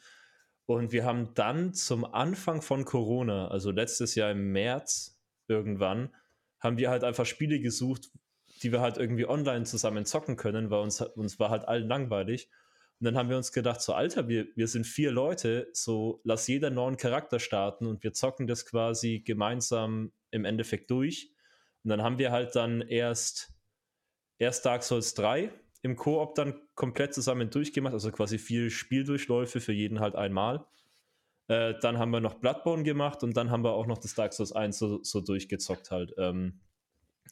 Und 0.65 0.91
wir 0.91 1.03
haben 1.03 1.33
dann 1.33 1.73
zum 1.73 2.05
Anfang 2.05 2.61
von 2.61 2.85
Corona, 2.85 3.49
also 3.49 3.71
letztes 3.71 4.15
Jahr 4.15 4.31
im 4.31 4.51
März 4.51 5.19
irgendwann, 5.47 6.13
haben 6.59 6.77
wir 6.77 6.89
halt 6.89 7.03
einfach 7.03 7.25
Spiele 7.25 7.59
gesucht, 7.59 8.09
die 8.57 8.71
wir 8.71 8.81
halt 8.81 8.97
irgendwie 8.97 9.27
online 9.27 9.65
zusammen 9.65 10.05
zocken 10.05 10.35
können, 10.35 10.69
weil 10.69 10.81
uns, 10.81 11.01
uns 11.01 11.39
war 11.39 11.49
halt 11.49 11.67
allen 11.67 11.87
langweilig. 11.87 12.49
Und 12.99 13.05
dann 13.05 13.17
haben 13.17 13.29
wir 13.29 13.37
uns 13.37 13.51
gedacht, 13.51 13.81
so 13.81 13.93
Alter, 13.93 14.27
wir, 14.27 14.47
wir 14.55 14.67
sind 14.67 14.85
vier 14.85 15.11
Leute, 15.11 15.69
so 15.73 16.19
lass 16.23 16.47
jeder 16.47 16.71
neuen 16.71 16.97
Charakter 16.97 17.39
starten 17.39 17.85
und 17.85 18.03
wir 18.03 18.13
zocken 18.13 18.47
das 18.47 18.65
quasi 18.65 19.19
gemeinsam 19.19 20.11
im 20.31 20.45
Endeffekt 20.45 20.89
durch. 20.89 21.31
Und 21.83 21.89
dann 21.89 22.01
haben 22.01 22.17
wir 22.17 22.31
halt 22.31 22.55
dann 22.55 22.81
erst, 22.81 23.53
erst 24.39 24.65
Dark 24.65 24.83
Souls 24.83 25.13
3 25.13 25.51
im 25.83 25.95
Koop 25.95 26.35
dann 26.35 26.59
komplett 26.73 27.13
zusammen 27.13 27.49
durchgemacht, 27.51 27.93
also 27.93 28.11
quasi 28.11 28.39
vier 28.39 28.71
Spieldurchläufe 28.71 29.59
für 29.61 29.73
jeden 29.73 29.99
halt 29.99 30.15
einmal. 30.15 30.65
Äh, 31.47 31.75
dann 31.81 31.97
haben 31.97 32.11
wir 32.11 32.19
noch 32.19 32.35
Bloodborne 32.35 32.83
gemacht 32.83 33.23
und 33.23 33.37
dann 33.37 33.51
haben 33.51 33.63
wir 33.63 33.71
auch 33.71 33.85
noch 33.85 33.99
das 33.99 34.15
Dark 34.15 34.33
Souls 34.33 34.51
1 34.51 34.77
so, 34.77 35.03
so 35.03 35.21
durchgezockt 35.21 35.91
halt. 35.91 36.13
Ähm, 36.17 36.59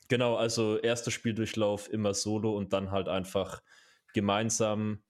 genau, 0.07 0.35
also 0.35 0.77
erster 0.77 1.11
Spieldurchlauf 1.11 1.91
immer 1.91 2.13
solo 2.13 2.55
und 2.55 2.73
dann 2.73 2.91
halt 2.91 3.07
einfach 3.07 3.61
gemeinsam 4.13 5.03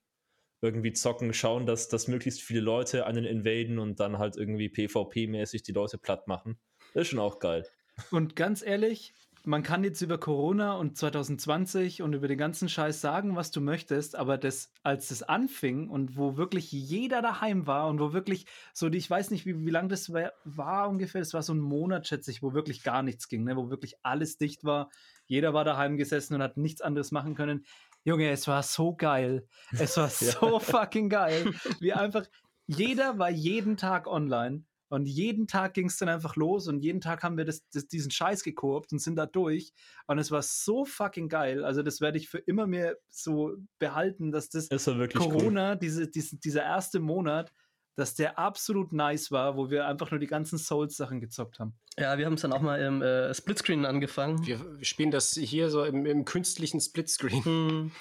irgendwie 0.62 0.92
zocken, 0.92 1.32
schauen, 1.32 1.66
dass, 1.66 1.88
dass 1.88 2.08
möglichst 2.08 2.40
viele 2.42 2.60
Leute 2.60 3.06
einen 3.06 3.24
invaden 3.24 3.78
und 3.78 4.00
dann 4.00 4.18
halt 4.18 4.36
irgendwie 4.36 4.68
PvP-mäßig 4.68 5.62
die 5.62 5.72
Leute 5.72 5.98
platt 5.98 6.26
machen. 6.26 6.58
Das 6.94 7.02
ist 7.02 7.08
schon 7.08 7.18
auch 7.20 7.38
geil. 7.38 7.66
Und 8.10 8.36
ganz 8.36 8.62
ehrlich, 8.62 9.14
man 9.46 9.62
kann 9.62 9.84
jetzt 9.84 10.02
über 10.02 10.18
Corona 10.18 10.74
und 10.74 10.98
2020 10.98 12.02
und 12.02 12.14
über 12.14 12.26
den 12.26 12.36
ganzen 12.36 12.68
Scheiß 12.68 13.00
sagen, 13.00 13.36
was 13.36 13.52
du 13.52 13.60
möchtest, 13.60 14.16
aber 14.16 14.38
das, 14.38 14.72
als 14.82 15.08
das 15.08 15.22
anfing 15.22 15.88
und 15.88 16.16
wo 16.16 16.36
wirklich 16.36 16.72
jeder 16.72 17.22
daheim 17.22 17.64
war 17.68 17.86
und 17.86 18.00
wo 18.00 18.12
wirklich 18.12 18.46
so, 18.72 18.88
ich 18.88 19.08
weiß 19.08 19.30
nicht, 19.30 19.46
wie, 19.46 19.64
wie 19.64 19.70
lange 19.70 19.86
das 19.86 20.12
war, 20.12 20.32
war 20.44 20.88
ungefähr, 20.88 21.20
das 21.20 21.32
war 21.32 21.44
so 21.44 21.54
ein 21.54 21.60
Monat, 21.60 22.08
schätze 22.08 22.32
ich, 22.32 22.42
wo 22.42 22.54
wirklich 22.54 22.82
gar 22.82 23.04
nichts 23.04 23.28
ging, 23.28 23.44
ne? 23.44 23.56
wo 23.56 23.70
wirklich 23.70 23.94
alles 24.02 24.36
dicht 24.36 24.64
war. 24.64 24.90
Jeder 25.26 25.54
war 25.54 25.64
daheim 25.64 25.96
gesessen 25.96 26.34
und 26.34 26.42
hat 26.42 26.56
nichts 26.56 26.80
anderes 26.80 27.12
machen 27.12 27.36
können. 27.36 27.64
Junge, 28.02 28.30
es 28.30 28.48
war 28.48 28.64
so 28.64 28.96
geil. 28.96 29.46
Es 29.78 29.96
war 29.96 30.08
so 30.10 30.58
fucking 30.58 31.08
geil. 31.08 31.54
Wie 31.78 31.92
einfach, 31.92 32.26
jeder 32.66 33.20
war 33.20 33.30
jeden 33.30 33.76
Tag 33.76 34.08
online 34.08 34.64
und 34.88 35.06
jeden 35.06 35.46
Tag 35.48 35.74
ging 35.74 35.86
es 35.86 35.96
dann 35.96 36.08
einfach 36.08 36.36
los 36.36 36.68
und 36.68 36.80
jeden 36.80 37.00
Tag 37.00 37.22
haben 37.22 37.36
wir 37.36 37.44
das, 37.44 37.68
das, 37.70 37.88
diesen 37.88 38.10
Scheiß 38.10 38.44
gekorbt 38.44 38.92
und 38.92 39.00
sind 39.00 39.16
da 39.16 39.26
durch. 39.26 39.72
Und 40.06 40.18
es 40.18 40.30
war 40.30 40.42
so 40.42 40.84
fucking 40.84 41.28
geil. 41.28 41.64
Also, 41.64 41.82
das 41.82 42.00
werde 42.00 42.18
ich 42.18 42.28
für 42.28 42.38
immer 42.38 42.66
mehr 42.66 42.96
so 43.08 43.56
behalten, 43.78 44.30
dass 44.30 44.48
das, 44.48 44.68
das 44.68 44.84
Corona, 44.84 45.72
cool. 45.72 45.78
diese, 45.78 46.08
diese, 46.08 46.36
dieser 46.36 46.62
erste 46.62 47.00
Monat, 47.00 47.52
dass 47.96 48.14
der 48.14 48.38
absolut 48.38 48.92
nice 48.92 49.30
war, 49.30 49.56
wo 49.56 49.70
wir 49.70 49.86
einfach 49.86 50.10
nur 50.10 50.20
die 50.20 50.26
ganzen 50.26 50.58
Souls-Sachen 50.58 51.20
gezockt 51.20 51.58
haben. 51.58 51.74
Ja, 51.98 52.18
wir 52.18 52.26
haben 52.26 52.34
es 52.34 52.42
dann 52.42 52.52
auch 52.52 52.60
mal 52.60 52.80
im 52.80 53.02
äh, 53.02 53.32
Splitscreen 53.32 53.86
angefangen. 53.86 54.46
Wir 54.46 54.60
spielen 54.82 55.10
das 55.10 55.32
hier 55.32 55.70
so 55.70 55.82
im, 55.82 56.04
im 56.04 56.24
künstlichen 56.24 56.80
Splitscreen. 56.80 57.44
Hm. 57.44 57.92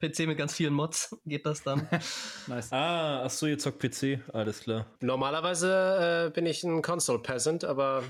PC 0.00 0.26
mit 0.26 0.38
ganz 0.38 0.54
vielen 0.54 0.74
Mods 0.74 1.16
geht 1.26 1.46
das 1.46 1.62
dann. 1.62 1.88
nice. 2.46 2.72
Ah, 2.72 3.24
ach 3.24 3.30
so, 3.30 3.46
ihr 3.46 3.58
zockt 3.58 3.78
PC, 3.78 4.20
alles 4.32 4.60
klar. 4.60 4.86
Normalerweise 5.00 6.28
äh, 6.28 6.30
bin 6.30 6.46
ich 6.46 6.64
ein 6.64 6.82
Console-Peasant, 6.82 7.64
aber 7.64 8.02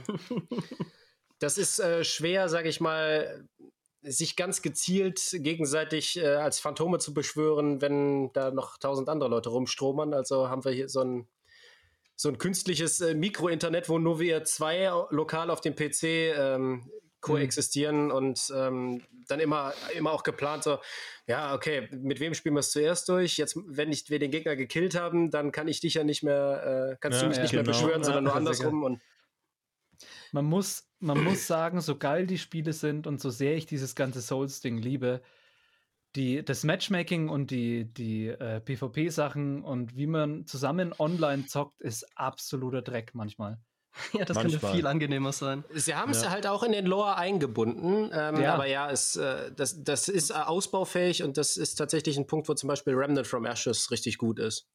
das 1.39 1.59
ist 1.59 1.81
äh, 1.81 2.05
schwer, 2.05 2.49
sag 2.49 2.67
ich 2.67 2.81
mal, 2.81 3.47
sich 4.03 4.37
ganz 4.37 4.63
gezielt 4.63 5.21
gegenseitig 5.33 6.17
äh, 6.19 6.27
als 6.27 6.59
Phantome 6.59 6.99
zu 6.99 7.13
beschwören, 7.13 7.83
wenn 7.83 8.33
da 8.33 8.51
noch 8.51 8.79
tausend 8.79 9.09
andere 9.09 9.29
Leute 9.29 9.51
rumstromern. 9.51 10.15
Also 10.15 10.49
haben 10.49 10.65
wir 10.65 10.73
hier 10.73 10.89
so 10.89 11.03
ein 11.03 11.29
so 12.21 12.29
ein 12.29 12.37
künstliches 12.37 13.01
äh, 13.01 13.15
Mikro-Internet, 13.15 13.89
wo 13.89 13.99
nur 13.99 14.21
wir 14.21 14.45
zwei 14.45 14.91
lokal 15.09 15.51
auf 15.51 15.63
dem 15.63 15.75
PC 15.75 16.03
ähm, 16.37 16.91
koexistieren 17.21 18.07
mhm. 18.07 18.11
und 18.11 18.53
ähm, 18.55 19.03
dann 19.29 19.41
immer, 19.41 19.73
immer 19.97 20.13
auch 20.13 20.23
geplant 20.23 20.65
so, 20.65 20.79
ja, 21.27 21.55
okay, 21.55 21.89
mit 21.93 22.21
wem 22.21 22.35
spielen 22.35 22.55
wir 22.55 22.61
es 22.61 22.71
zuerst 22.71 23.09
durch? 23.09 23.37
Jetzt, 23.37 23.57
wenn 23.67 23.93
ich, 23.93 24.11
wir 24.11 24.19
den 24.19 24.31
Gegner 24.31 24.57
gekillt 24.57 24.99
haben, 24.99 25.31
dann 25.31 25.53
kann 25.53 25.69
ich 25.69 25.81
dich 25.81 25.95
ja 25.95 26.05
nicht 26.05 26.23
mehr, 26.23 26.93
äh, 26.93 26.97
kannst 27.01 27.19
ja, 27.19 27.23
du 27.23 27.29
mich 27.29 27.37
ja, 27.37 27.43
nicht 27.43 27.53
genau. 27.53 27.63
mehr 27.63 27.73
beschwören, 27.73 28.05
sondern 28.05 28.25
nur 28.25 28.35
andersrum 28.35 28.83
und 28.83 29.01
man 30.33 30.45
muss, 30.45 30.89
man 31.01 31.23
muss 31.23 31.47
sagen, 31.47 31.81
so 31.81 31.99
geil 31.99 32.27
die 32.27 32.39
Spiele 32.39 32.73
sind 32.73 33.07
und 33.07 33.21
so 33.21 33.31
sehr 33.31 33.57
ich 33.57 33.67
dieses 33.67 33.95
ganze 33.95 34.23
Souls-Ding 34.23 34.79
liebe, 34.79 35.23
die, 36.17 36.45
das 36.45 36.65
Matchmaking 36.65 37.29
und 37.29 37.51
die, 37.51 37.85
die 37.93 38.29
äh, 38.29 38.61
PvP-Sachen 38.61 39.63
und 39.63 39.97
wie 39.97 40.07
man 40.07 40.47
zusammen 40.47 40.93
online 40.99 41.47
zockt, 41.47 41.81
ist 41.81 42.07
absoluter 42.17 42.83
Dreck 42.83 43.11
manchmal. 43.15 43.59
Ja, 44.13 44.25
das 44.25 44.37
Manchmal. 44.37 44.61
könnte 44.61 44.77
viel 44.77 44.87
angenehmer 44.87 45.33
sein. 45.33 45.65
Sie 45.75 45.95
haben 45.95 46.13
es 46.13 46.23
ja. 46.23 46.31
halt 46.31 46.47
auch 46.47 46.63
in 46.63 46.73
den 46.73 46.87
Lore 46.87 47.17
eingebunden, 47.17 48.11
ähm, 48.13 48.41
ja. 48.41 48.55
aber 48.55 48.67
ja, 48.67 48.91
es, 48.91 49.17
äh, 49.17 49.53
das, 49.55 49.83
das 49.83 50.09
ist 50.09 50.31
äh, 50.31 50.35
ausbaufähig 50.35 51.23
und 51.23 51.37
das 51.37 51.57
ist 51.57 51.75
tatsächlich 51.75 52.17
ein 52.17 52.27
Punkt, 52.27 52.49
wo 52.49 52.55
zum 52.55 52.69
Beispiel 52.69 52.95
Remnant 52.95 53.27
from 53.27 53.45
Ashes 53.45 53.91
richtig 53.91 54.19
gut 54.19 54.39
ist. 54.39 54.67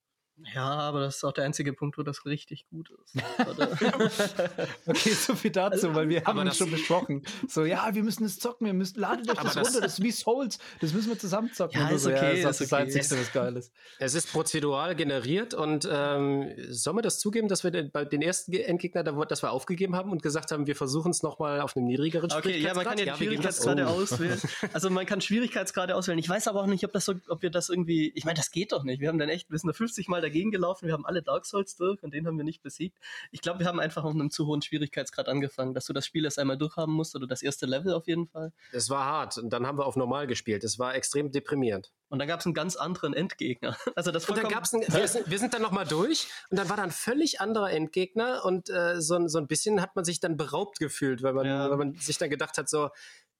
Ja, 0.53 0.65
aber 0.65 1.01
das 1.01 1.17
ist 1.17 1.23
auch 1.23 1.31
der 1.31 1.45
einzige 1.45 1.73
Punkt, 1.73 1.97
wo 1.97 2.03
das 2.03 2.25
richtig 2.25 2.67
gut 2.69 2.89
ist. 2.89 3.15
okay, 4.85 5.11
so 5.11 5.33
viel 5.33 5.51
dazu, 5.51 5.87
also, 5.87 5.95
weil 5.95 6.09
wir 6.09 6.25
haben 6.25 6.45
das 6.45 6.57
schon 6.57 6.69
besprochen. 6.69 7.23
So, 7.47 7.63
ja, 7.63 7.95
wir 7.95 8.03
müssen 8.03 8.25
es 8.25 8.37
zocken, 8.37 8.67
wir 8.67 8.73
müssen, 8.73 8.99
ladet 8.99 9.29
euch 9.29 9.37
das, 9.37 9.53
das 9.53 9.67
runter, 9.67 9.81
das 9.81 9.93
ist 9.93 10.03
wie 10.03 10.11
Souls, 10.11 10.59
das 10.81 10.93
müssen 10.93 11.09
wir 11.09 11.17
zusammen 11.17 11.53
zocken. 11.53 11.79
Ja, 11.79 11.89
ist 11.89 12.05
okay, 12.05 12.39
ja, 12.39 12.47
das 12.47 12.59
ist 12.59 12.71
das 12.71 12.79
okay. 12.79 12.97
Einzige, 12.97 13.21
was 13.21 13.31
geil 13.31 13.55
ist. 13.55 13.71
Es 13.99 14.13
ist 14.13 14.31
prozedural 14.31 14.95
generiert 14.95 15.53
und 15.53 15.87
ähm, 15.89 16.51
sollen 16.69 16.97
wir 16.97 17.01
das 17.01 17.19
zugeben, 17.19 17.47
dass 17.47 17.63
wir 17.63 17.71
den, 17.71 17.91
bei 17.91 18.03
den 18.03 18.21
ersten 18.21 18.51
Endgegner, 18.53 19.03
dass 19.03 19.41
wir 19.41 19.51
aufgegeben 19.51 19.95
haben 19.95 20.11
und 20.11 20.21
gesagt 20.21 20.51
haben, 20.51 20.67
wir 20.67 20.75
versuchen 20.75 21.11
es 21.11 21.23
nochmal 21.23 21.61
auf 21.61 21.77
einem 21.77 21.85
niedrigeren 21.85 22.31
Okay, 22.31 22.59
ja, 22.59 22.73
man 22.73 22.85
kann 22.85 22.97
ja 22.97 23.05
ja, 23.05 23.15
Schwierigkeitsgrade 23.15 23.85
oh. 23.85 24.01
auswählen. 24.01 24.39
Also 24.73 24.89
man 24.89 25.05
kann 25.05 25.21
Schwierigkeitsgrade 25.21 25.95
auswählen. 25.95 26.19
Ich 26.19 26.29
weiß 26.29 26.47
aber 26.47 26.61
auch 26.61 26.67
nicht, 26.67 26.83
ob 26.85 26.93
das 26.93 27.05
so, 27.05 27.13
ob 27.27 27.41
wir 27.41 27.49
das 27.49 27.69
irgendwie, 27.69 28.11
ich 28.15 28.25
meine, 28.25 28.37
das 28.37 28.51
geht 28.51 28.71
doch 28.71 28.83
nicht. 28.83 28.99
Wir 28.99 29.09
haben 29.09 29.19
dann 29.19 29.29
echt, 29.29 29.49
wir 29.49 29.57
sind 29.57 29.67
da 29.67 29.73
50 29.73 30.07
Mal 30.07 30.21
dagegen 30.25 30.51
gelaufen. 30.51 30.87
Wir 30.87 30.93
haben 30.93 31.05
alle 31.05 31.21
Dark 31.21 31.45
Souls 31.45 31.75
durch 31.75 32.01
und 32.03 32.13
den 32.13 32.27
haben 32.27 32.37
wir 32.37 32.43
nicht 32.43 32.61
besiegt. 32.61 32.97
Ich 33.31 33.41
glaube, 33.41 33.59
wir 33.59 33.67
haben 33.67 33.79
einfach 33.79 34.03
auf 34.03 34.13
einem 34.13 34.31
zu 34.31 34.45
hohen 34.47 34.61
Schwierigkeitsgrad 34.61 35.27
angefangen, 35.27 35.73
dass 35.73 35.85
du 35.85 35.93
das 35.93 36.05
Spiel 36.05 36.25
erst 36.25 36.39
einmal 36.39 36.57
durchhaben 36.57 36.93
musst 36.93 37.15
oder 37.15 37.27
das 37.27 37.41
erste 37.41 37.65
Level 37.65 37.93
auf 37.93 38.07
jeden 38.07 38.27
Fall. 38.27 38.51
Es 38.71 38.89
war 38.89 39.05
hart 39.05 39.37
und 39.37 39.51
dann 39.51 39.67
haben 39.67 39.77
wir 39.77 39.85
auf 39.85 39.95
normal 39.95 40.27
gespielt. 40.27 40.63
Es 40.63 40.79
war 40.79 40.95
extrem 40.95 41.31
deprimierend. 41.31 41.91
Und 42.09 42.19
dann 42.19 42.27
gab 42.27 42.39
es 42.39 42.45
einen 42.45 42.55
ganz 42.55 42.75
anderen 42.75 43.13
Endgegner. 43.13 43.77
Also 43.95 44.11
das 44.11 44.27
und 44.27 44.37
dann 44.37 44.49
gab's 44.49 44.73
einen, 44.73 44.83
wir, 44.87 45.07
sind, 45.07 45.29
wir 45.29 45.39
sind 45.39 45.53
dann 45.53 45.61
nochmal 45.61 45.85
durch 45.85 46.27
und 46.49 46.57
dann 46.57 46.67
war 46.67 46.75
da 46.75 46.83
ein 46.83 46.91
völlig 46.91 47.39
anderer 47.39 47.71
Endgegner 47.71 48.43
und 48.43 48.69
äh, 48.69 48.99
so, 49.01 49.27
so 49.27 49.37
ein 49.37 49.47
bisschen 49.47 49.81
hat 49.81 49.95
man 49.95 50.03
sich 50.03 50.19
dann 50.19 50.35
beraubt 50.35 50.79
gefühlt, 50.79 51.23
weil 51.23 51.33
man, 51.33 51.45
ja. 51.45 51.69
weil 51.69 51.77
man 51.77 51.95
sich 51.95 52.17
dann 52.17 52.29
gedacht 52.29 52.57
hat, 52.57 52.67
so, 52.67 52.89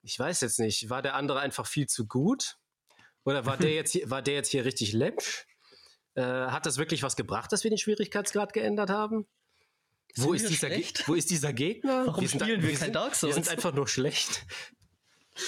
ich 0.02 0.17
weiß 0.17 0.41
jetzt 0.41 0.60
nicht, 0.60 0.89
war 0.89 1.02
der 1.02 1.15
andere 1.15 1.39
einfach 1.39 1.65
viel 1.65 1.88
zu 1.88 2.08
gut? 2.08 2.58
Oder 3.26 3.45
war 3.45 3.58
der 3.58 3.71
jetzt 3.74 3.91
hier, 3.91 4.10
war 4.10 4.21
der 4.21 4.36
jetzt 4.36 4.52
hier 4.52 4.63
richtig 4.63 4.94
läppsch? 4.94 5.46
Äh, 6.15 6.21
hat 6.21 6.65
das 6.65 6.77
wirklich 6.77 7.03
was 7.03 7.15
gebracht, 7.15 7.51
dass 7.51 7.63
wir 7.63 7.69
den 7.69 7.77
Schwierigkeitsgrad 7.77 8.53
geändert 8.53 8.89
haben? 8.89 9.27
Wo 10.17 10.33
ist, 10.33 10.49
dieser 10.49 10.69
wo 11.07 11.13
ist, 11.13 11.29
dieser 11.29 11.51
Gegner? 11.51 12.05
Warum 12.05 12.21
wir 12.21 12.29
sind, 12.29 12.41
spielen 12.41 12.61
wir, 12.61 12.69
wir 12.69 12.77
kein 12.77 12.93
Dark 12.93 13.15
Souls? 13.15 13.35
Wir 13.35 13.43
sind 13.43 13.51
einfach 13.51 13.73
nur 13.73 13.87
schlecht. 13.87 14.45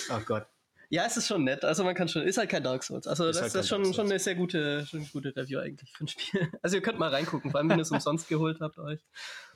Oh 0.09 0.19
Gott. 0.25 0.45
Ja, 0.89 1.05
es 1.05 1.15
ist 1.15 1.27
schon 1.27 1.45
nett. 1.45 1.63
Also 1.63 1.85
man 1.85 1.95
kann 1.95 2.09
schon, 2.09 2.23
ist 2.23 2.37
halt 2.37 2.49
kein 2.49 2.61
Dark 2.61 2.83
Souls. 2.83 3.07
Also 3.07 3.25
ist 3.29 3.39
das, 3.39 3.53
halt 3.53 3.63
ist 3.63 3.69
schon, 3.69 3.93
schon 3.93 4.07
eine 4.07 4.19
sehr 4.19 4.35
gute, 4.35 4.85
schon 4.85 4.99
eine 4.99 5.09
gute 5.09 5.33
Review 5.33 5.59
eigentlich 5.59 5.93
für 5.93 6.03
ein 6.03 6.07
Spiel. 6.09 6.51
Also 6.61 6.75
ihr 6.75 6.81
könnt 6.81 6.99
mal 6.99 7.09
reingucken, 7.09 7.51
vor 7.51 7.61
allem 7.61 7.69
wenn 7.69 7.79
ihr 7.79 7.83
es 7.83 7.91
umsonst 7.91 8.27
geholt 8.27 8.59
habt 8.59 8.77
euch. 8.77 8.99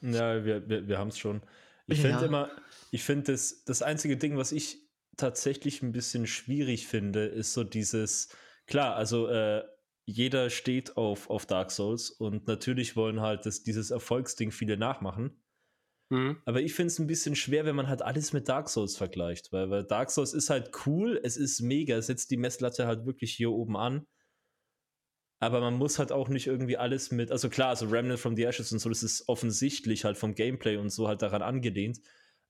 Ja, 0.02 0.46
wir, 0.46 0.70
wir, 0.70 0.88
wir 0.88 0.98
haben 0.98 1.10
es 1.10 1.18
schon. 1.18 1.42
Ich 1.88 2.02
ja. 2.02 2.10
finde 2.10 2.26
immer, 2.26 2.50
ich 2.92 3.04
finde 3.04 3.34
das, 3.34 3.66
das 3.66 3.82
einzige 3.82 4.16
Ding, 4.16 4.38
was 4.38 4.54
ich 4.54 4.78
tatsächlich 5.18 5.82
ein 5.82 5.92
bisschen 5.92 6.28
schwierig 6.28 6.88
finde, 6.88 7.26
ist 7.26 7.52
so 7.52 7.66
dieses, 7.66 8.30
klar, 8.68 8.96
also 8.96 9.28
äh, 9.28 9.64
jeder 10.12 10.50
steht 10.50 10.98
auf, 10.98 11.30
auf 11.30 11.46
Dark 11.46 11.72
Souls 11.72 12.10
und 12.12 12.48
natürlich 12.48 12.96
wollen 12.96 13.22
halt 13.22 13.46
das, 13.46 13.64
dieses 13.64 13.92
Erfolgsding 13.92 14.52
viele 14.52 14.78
nachmachen. 14.78 15.42
Mhm. 16.10 16.42
Aber 16.46 16.62
ich 16.62 16.74
finde 16.74 16.88
es 16.88 17.00
ein 17.00 17.08
bisschen 17.08 17.36
schwer, 17.36 17.66
wenn 17.66 17.76
man 17.76 17.88
halt 17.88 18.02
alles 18.02 18.34
mit 18.34 18.50
Dark 18.50 18.70
Souls 18.70 18.98
vergleicht, 18.98 19.52
weil, 19.52 19.70
weil 19.70 19.86
Dark 19.86 20.12
Souls 20.12 20.34
ist 20.34 20.50
halt 20.50 20.72
cool, 20.86 21.20
es 21.24 21.38
ist 21.38 21.62
mega, 21.62 21.96
es 21.96 22.08
setzt 22.08 22.32
die 22.32 22.38
Messlatte 22.38 22.86
halt 22.86 23.06
wirklich 23.06 23.34
hier 23.34 23.52
oben 23.52 23.78
an. 23.78 24.06
Aber 25.40 25.60
man 25.60 25.74
muss 25.74 25.98
halt 25.98 26.12
auch 26.12 26.30
nicht 26.30 26.46
irgendwie 26.46 26.78
alles 26.78 27.12
mit, 27.12 27.32
also 27.32 27.50
klar, 27.50 27.70
also 27.70 27.88
Remnant 27.88 28.20
from 28.20 28.36
the 28.36 28.44
Ashes 28.44 28.72
und 28.72 28.80
so, 28.80 28.90
das 28.90 29.02
ist 29.02 29.28
offensichtlich 29.28 30.06
halt 30.06 30.18
vom 30.18 30.36
Gameplay 30.36 30.78
und 30.78 30.90
so 30.90 31.08
halt 31.08 31.22
daran 31.22 31.42
angelehnt. 31.42 32.00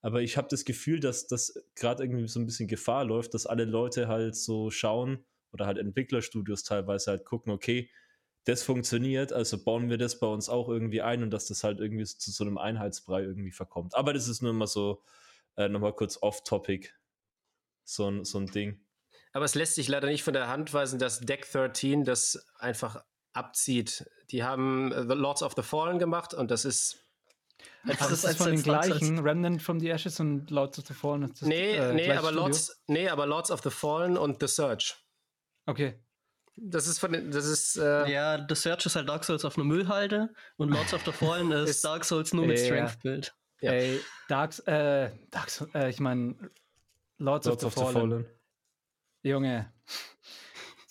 Aber 0.01 0.22
ich 0.22 0.36
habe 0.36 0.47
das 0.49 0.66
Gefühl, 0.66 0.99
dass 0.99 1.28
das 1.28 1.53
gerade 1.76 2.03
irgendwie 2.03 2.28
so 2.28 2.39
ein 2.39 2.45
bisschen 2.45 2.68
Gefahr 2.68 3.05
läuft, 3.05 3.34
dass 3.34 3.45
alle 3.45 3.66
Leute 3.66 4.07
halt 4.07 4.36
so 4.36 4.72
schauen 4.72 5.24
oder 5.52 5.66
halt 5.66 5.78
Entwicklerstudios 5.78 6.64
teilweise 6.64 7.12
halt 7.12 7.26
gucken, 7.26 7.52
okay, 7.52 7.89
das 8.45 8.64
funktioniert, 8.64 9.34
also 9.34 9.64
bauen 9.64 9.89
wir 9.89 9.97
das 9.97 10.20
bei 10.20 10.28
uns 10.28 10.49
auch 10.49 10.68
irgendwie 10.68 11.02
ein 11.02 11.22
und 11.22 11.30
dass 11.30 11.45
das 11.47 11.64
halt 11.64 11.80
irgendwie 11.80 12.06
zu 12.06 12.32
so 12.32 12.43
einem 12.43 12.58
Einheitsbrei 12.58 13.22
irgendwie 13.22 13.52
verkommt. 13.52 13.95
Aber 13.95 14.14
das 14.14 14.28
ist 14.28 14.41
nur 14.41 14.54
mal 14.54 14.68
so, 14.68 15.04
äh, 15.58 15.70
nochmal 15.70 15.93
kurz 15.93 16.18
off-topic, 16.22 16.89
so 17.84 18.10
ein, 18.10 18.26
so 18.26 18.39
ein 18.39 18.47
Ding. 18.47 18.84
Aber 19.34 19.45
es 19.45 19.56
lässt 19.56 19.76
sich 19.76 19.88
leider 19.88 20.08
nicht 20.08 20.24
von 20.24 20.34
der 20.34 20.47
Hand 20.47 20.74
weisen, 20.74 20.97
dass 20.97 21.20
Deck 21.20 21.49
13 21.52 22.04
das 22.04 22.47
einfach 22.58 23.04
abzieht. 23.34 24.10
Die 24.32 24.43
haben 24.43 24.91
The 24.91 25.16
Lords 25.16 25.43
of 25.43 25.54
the 25.56 25.62
Fallen 25.62 25.99
gemacht 25.99 26.34
und 26.34 26.52
das 26.52 26.66
ist 26.66 27.02
Einfach 27.84 28.10
das 28.10 28.20
ist 28.20 28.26
als, 28.26 28.38
von 28.38 28.52
den 28.52 28.62
gleichen, 28.62 29.20
Remnant 29.20 29.62
from 29.62 29.80
the 29.80 29.89
Ashes 29.89 30.20
und 30.20 30.49
Lords 30.52 30.80
of 30.80 30.86
the 30.88 30.93
Fallen. 30.93 31.30
Das, 31.30 31.41
nee, 31.41 31.76
äh, 31.76 31.93
nee, 31.93 32.12
aber 32.12 32.32
Lords, 32.32 32.84
nee, 32.88 33.08
aber 33.08 33.26
Lords 33.26 33.52
of 33.52 33.62
the 33.64 33.70
Fallen 33.70 34.18
und 34.18 34.39
The 34.39 34.47
Search. 34.47 34.95
Okay. 35.66 35.99
Das 36.57 36.86
ist 36.88 36.99
von 36.99 37.14
den, 37.14 37.32
das 37.32 37.45
ist. 37.45 37.78
Äh 37.78 38.12
ja, 38.12 38.45
The 38.47 38.55
Search 38.55 38.86
ist 38.86 38.95
halt 38.95 39.07
Dark 39.07 39.24
Souls 39.24 39.45
auf 39.45 39.57
einer 39.57 39.66
Müllhalde 39.66 40.34
und 40.57 40.70
Lords 40.70 40.93
of 40.93 41.03
the 41.05 41.12
Fallen 41.12 41.51
ist, 41.51 41.70
ist 41.70 41.86
Dark 41.86 42.03
Souls 42.03 42.34
nur 42.34 42.45
mit 42.45 42.59
äh, 42.59 42.66
Strength 42.66 42.99
Build. 43.01 43.36
Ja. 43.62 43.72
Ey, 43.72 44.01
Dark, 44.28 44.57
äh, 44.68 45.12
Dark 45.30 45.49
äh, 45.74 45.89
ich 45.89 45.99
meine, 45.99 46.36
Lords, 47.18 47.45
Lords, 47.45 47.64
of, 47.64 47.74
the, 47.74 47.80
of 47.80 47.91
Fallen. 47.91 47.93
the 47.93 48.16
Fallen. 48.16 48.26
Junge, 49.24 49.72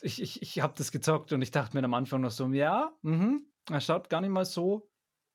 ich, 0.02 0.22
ich, 0.22 0.42
ich 0.42 0.60
habe 0.60 0.74
das 0.76 0.92
gezockt 0.92 1.32
und 1.32 1.42
ich 1.42 1.50
dachte 1.50 1.76
mir 1.76 1.84
am 1.84 1.94
Anfang 1.94 2.20
noch 2.20 2.30
so, 2.30 2.48
ja, 2.48 2.92
mhm, 3.02 3.46
er 3.68 3.80
schaut 3.80 4.08
gar 4.08 4.20
nicht 4.20 4.30
mal 4.30 4.44
so 4.44 4.88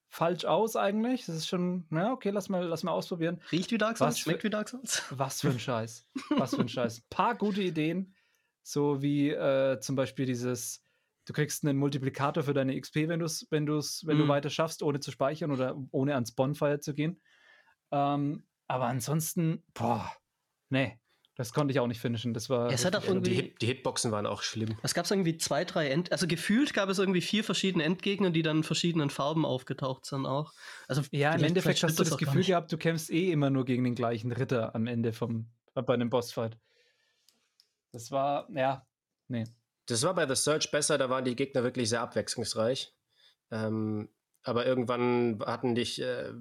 falsch 0.07 0.45
aus 0.45 0.75
eigentlich. 0.75 1.25
Das 1.25 1.36
ist 1.36 1.47
schon, 1.47 1.86
ja, 1.91 2.11
okay, 2.11 2.29
lass 2.29 2.49
mal, 2.49 2.63
lass 2.65 2.83
mal 2.83 2.91
ausprobieren. 2.91 3.41
Riecht 3.51 3.71
wie 3.71 3.77
Dark 3.77 3.97
Souls, 3.97 4.13
was 4.13 4.19
schmeckt 4.19 4.41
für, 4.41 4.47
wie 4.47 4.51
Dark 4.51 4.69
Souls. 4.69 5.03
Was 5.09 5.41
für 5.41 5.49
ein 5.49 5.59
Scheiß. 5.59 6.07
Was 6.38 6.55
für 6.55 6.61
ein 6.61 6.69
Scheiß. 6.69 7.01
Paar 7.09 7.36
gute 7.36 7.61
Ideen, 7.61 8.14
so 8.66 9.01
wie 9.03 9.30
äh, 9.30 9.80
zum 9.80 9.95
Beispiel 9.95 10.26
dieses, 10.26 10.84
du 11.26 11.34
kriegst 11.34 11.63
einen 11.63 11.78
Multiplikator 11.78 12.43
für 12.43 12.55
deine 12.55 12.80
XP, 12.80 13.07
wenn, 13.07 13.20
du's, 13.20 13.45
wenn, 13.51 13.68
du's, 13.68 14.03
wenn 14.07 14.18
mm. 14.18 14.20
du 14.20 14.26
mhm. 14.26 14.30
weiter 14.30 14.49
schaffst, 14.49 14.82
ohne 14.82 14.99
zu 14.99 15.11
speichern 15.11 15.51
oder 15.51 15.78
ohne 15.91 16.16
ans 16.16 16.32
Bonfire 16.32 16.80
zu 16.80 16.95
gehen. 16.95 17.22
Ähm, 17.91 18.43
aber 18.68 18.88
ansonsten, 18.88 19.63
boah, 19.76 20.11
nee. 20.70 20.99
Das 21.38 21.51
konnte 21.51 21.74
ich 21.74 21.82
auch 21.82 21.88
nicht 21.88 21.99
finishen. 21.99 22.34
Das 22.34 22.49
war. 22.49 22.72
Es 22.72 22.86
hat 22.86 22.95
auch 22.95 23.03
irgendwie, 23.03 23.32
die, 23.32 23.36
Hit, 23.36 23.61
die, 23.61 23.66
Hitboxen 23.66 24.09
waren 24.09 24.26
auch 24.26 24.41
schlimm. 24.41 24.78
Es 24.84 24.93
gab 24.93 25.11
irgendwie 25.11 25.38
zwei, 25.38 25.66
drei 25.66 25.89
End. 25.89 26.13
Also 26.13 26.28
gefühlt 26.28 26.74
gab 26.74 26.88
es 26.88 26.97
irgendwie 26.97 27.20
vier 27.20 27.43
verschiedene 27.43 27.84
Endgegner, 27.84 28.30
die 28.30 28.41
dann 28.41 28.57
in 28.57 28.63
verschiedenen 28.63 29.09
Farben 29.09 29.45
aufgetaucht 29.45 30.05
sind 30.05 30.26
auch. 30.26 30.53
Also 30.88 31.01
ja, 31.11 31.34
im 31.34 31.43
Endeffekt 31.43 31.84
hast 31.84 31.99
du 31.99 32.05
das 32.05 32.18
Gefühl 32.18 32.45
gehabt, 32.45 32.72
du 32.72 32.78
kämpfst 32.78 33.11
eh 33.11 33.32
immer 33.34 33.49
nur 33.49 33.66
gegen 33.66 33.84
den 33.84 33.95
gleichen 33.95 34.32
Ritter 34.32 34.74
am 34.74 34.88
Ende 34.88 35.11
vom 35.11 35.47
bei 35.74 35.93
einem 35.93 36.09
Bossfight. 36.09 36.57
Das 37.96 38.12
war, 38.12 38.50
ja, 38.54 38.86
nee. 39.30 39.46
Das 39.86 40.04
war 40.04 40.14
bei 40.14 40.28
The 40.28 40.36
Search 40.36 40.70
besser, 40.70 40.98
da 40.98 41.10
waren 41.10 41.24
die 41.24 41.36
Gegner 41.36 41.64
wirklich 41.64 41.88
sehr 41.88 42.02
abwechslungsreich. 42.02 42.93
Ähm, 43.52 44.10
aber 44.43 44.66
irgendwann 44.66 45.39
hatten 45.46 45.76
dich, 45.76 46.02
äh, 46.02 46.34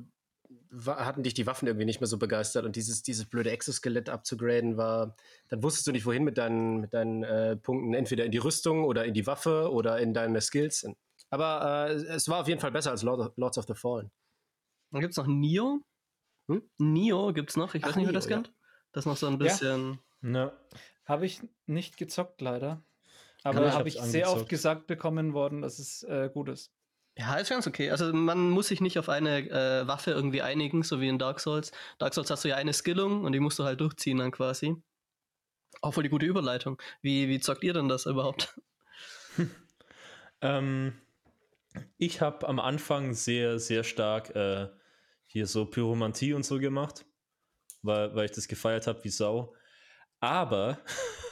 hatten 0.85 1.23
dich 1.23 1.33
die 1.33 1.47
Waffen 1.47 1.69
irgendwie 1.69 1.85
nicht 1.85 2.01
mehr 2.01 2.09
so 2.09 2.19
begeistert 2.19 2.65
und 2.65 2.75
dieses, 2.75 3.05
dieses 3.05 3.27
blöde 3.27 3.53
Exoskelett 3.53 4.09
abzugraden 4.09 4.77
war, 4.77 5.15
dann 5.49 5.63
wusstest 5.63 5.87
du 5.87 5.93
nicht, 5.93 6.07
wohin 6.07 6.25
mit 6.25 6.39
deinen, 6.39 6.81
mit 6.81 6.93
deinen 6.93 7.23
äh, 7.23 7.55
Punkten, 7.55 7.95
entweder 7.95 8.25
in 8.25 8.33
die 8.33 8.39
Rüstung 8.39 8.83
oder 8.83 9.05
in 9.05 9.15
die 9.15 9.29
Waffe 9.29 9.71
oder 9.71 10.01
in 10.01 10.13
deine 10.13 10.41
Skills. 10.41 10.85
Aber 11.31 11.89
äh, 11.89 11.93
es 11.93 12.29
war 12.29 12.41
auf 12.41 12.49
jeden 12.49 12.61
Fall 12.61 12.73
besser 12.73 12.91
als 12.91 13.05
Lord, 13.05 13.33
Lords 13.37 13.59
of 13.59 13.67
the 13.69 13.75
Fallen. 13.75 14.11
Dann 14.91 15.03
gibt 15.03 15.13
es 15.13 15.19
noch 15.19 15.29
Nio. 15.29 15.83
Hm? 16.49 16.69
Nio 16.79 17.33
gibt 17.33 17.51
es 17.51 17.57
noch, 17.57 17.77
ich 17.77 17.85
Ach, 17.85 17.91
weiß 17.91 17.97
nicht, 17.97 18.07
wer 18.07 18.13
das 18.13 18.27
kennt. 18.27 18.53
Das 18.91 19.03
ist 19.03 19.07
noch 19.07 19.17
so 19.17 19.29
ein 19.29 19.39
bisschen. 19.39 20.01
Ja. 20.23 20.53
Habe 21.05 21.27
ich 21.27 21.41
nicht 21.67 21.97
gezockt, 21.97 22.41
leider. 22.41 22.83
Aber 23.43 23.73
habe 23.73 23.89
ich, 23.89 23.99
hab 23.99 24.07
ich 24.07 24.11
sehr 24.11 24.31
oft 24.31 24.49
gesagt 24.49 24.87
bekommen 24.87 25.35
worden, 25.35 25.61
dass 25.61 25.79
es 25.79 26.03
äh, 26.05 26.31
gut 26.33 26.49
ist. 26.49 26.73
Ja, 27.17 27.37
ist 27.37 27.51
ganz 27.51 27.67
okay. 27.67 27.91
Also 27.91 28.13
man 28.13 28.51
muss 28.51 28.69
sich 28.69 28.81
nicht 28.81 28.99
auf 28.99 29.09
eine 29.09 29.49
äh, 29.49 29.87
Waffe 29.87 30.11
irgendwie 30.11 30.43
einigen, 30.43 30.83
so 30.83 31.01
wie 31.01 31.09
in 31.09 31.19
Dark 31.19 31.41
Souls. 31.41 31.71
Dark 31.99 32.15
Souls 32.15 32.31
hast 32.31 32.45
du 32.45 32.49
ja 32.49 32.57
eine 32.57 32.73
Skillung 32.73 33.25
und 33.25 33.33
die 33.33 33.41
musst 33.41 33.59
du 33.59 33.65
halt 33.65 33.81
durchziehen 33.81 34.19
dann 34.19 34.33
quasi. 34.33 34.75
Auch 35.81 35.95
voll 35.95 36.03
die 36.03 36.09
gute 36.09 36.27
Überleitung. 36.27 36.81
Wie, 37.03 37.29
wie 37.29 37.39
zockt 37.39 37.63
ihr 37.63 37.73
denn 37.73 37.89
das 37.89 38.07
überhaupt? 38.07 38.59
ähm, 40.41 41.01
ich 41.99 42.21
habe 42.21 42.49
am 42.49 42.59
Anfang 42.59 43.15
sehr, 43.15 43.59
sehr 43.59 43.85
stark 43.85 44.35
äh, 44.35 44.69
hier 45.27 45.47
so 45.47 45.67
Pyromantie 45.67 46.33
und 46.33 46.45
so 46.45 46.59
gemacht, 46.59 47.05
weil, 47.83 48.15
weil 48.15 48.25
ich 48.25 48.33
das 48.33 48.49
gefeiert 48.49 48.87
habe 48.87 49.05
wie 49.05 49.11
Sau. 49.11 49.55
Aber 50.25 50.79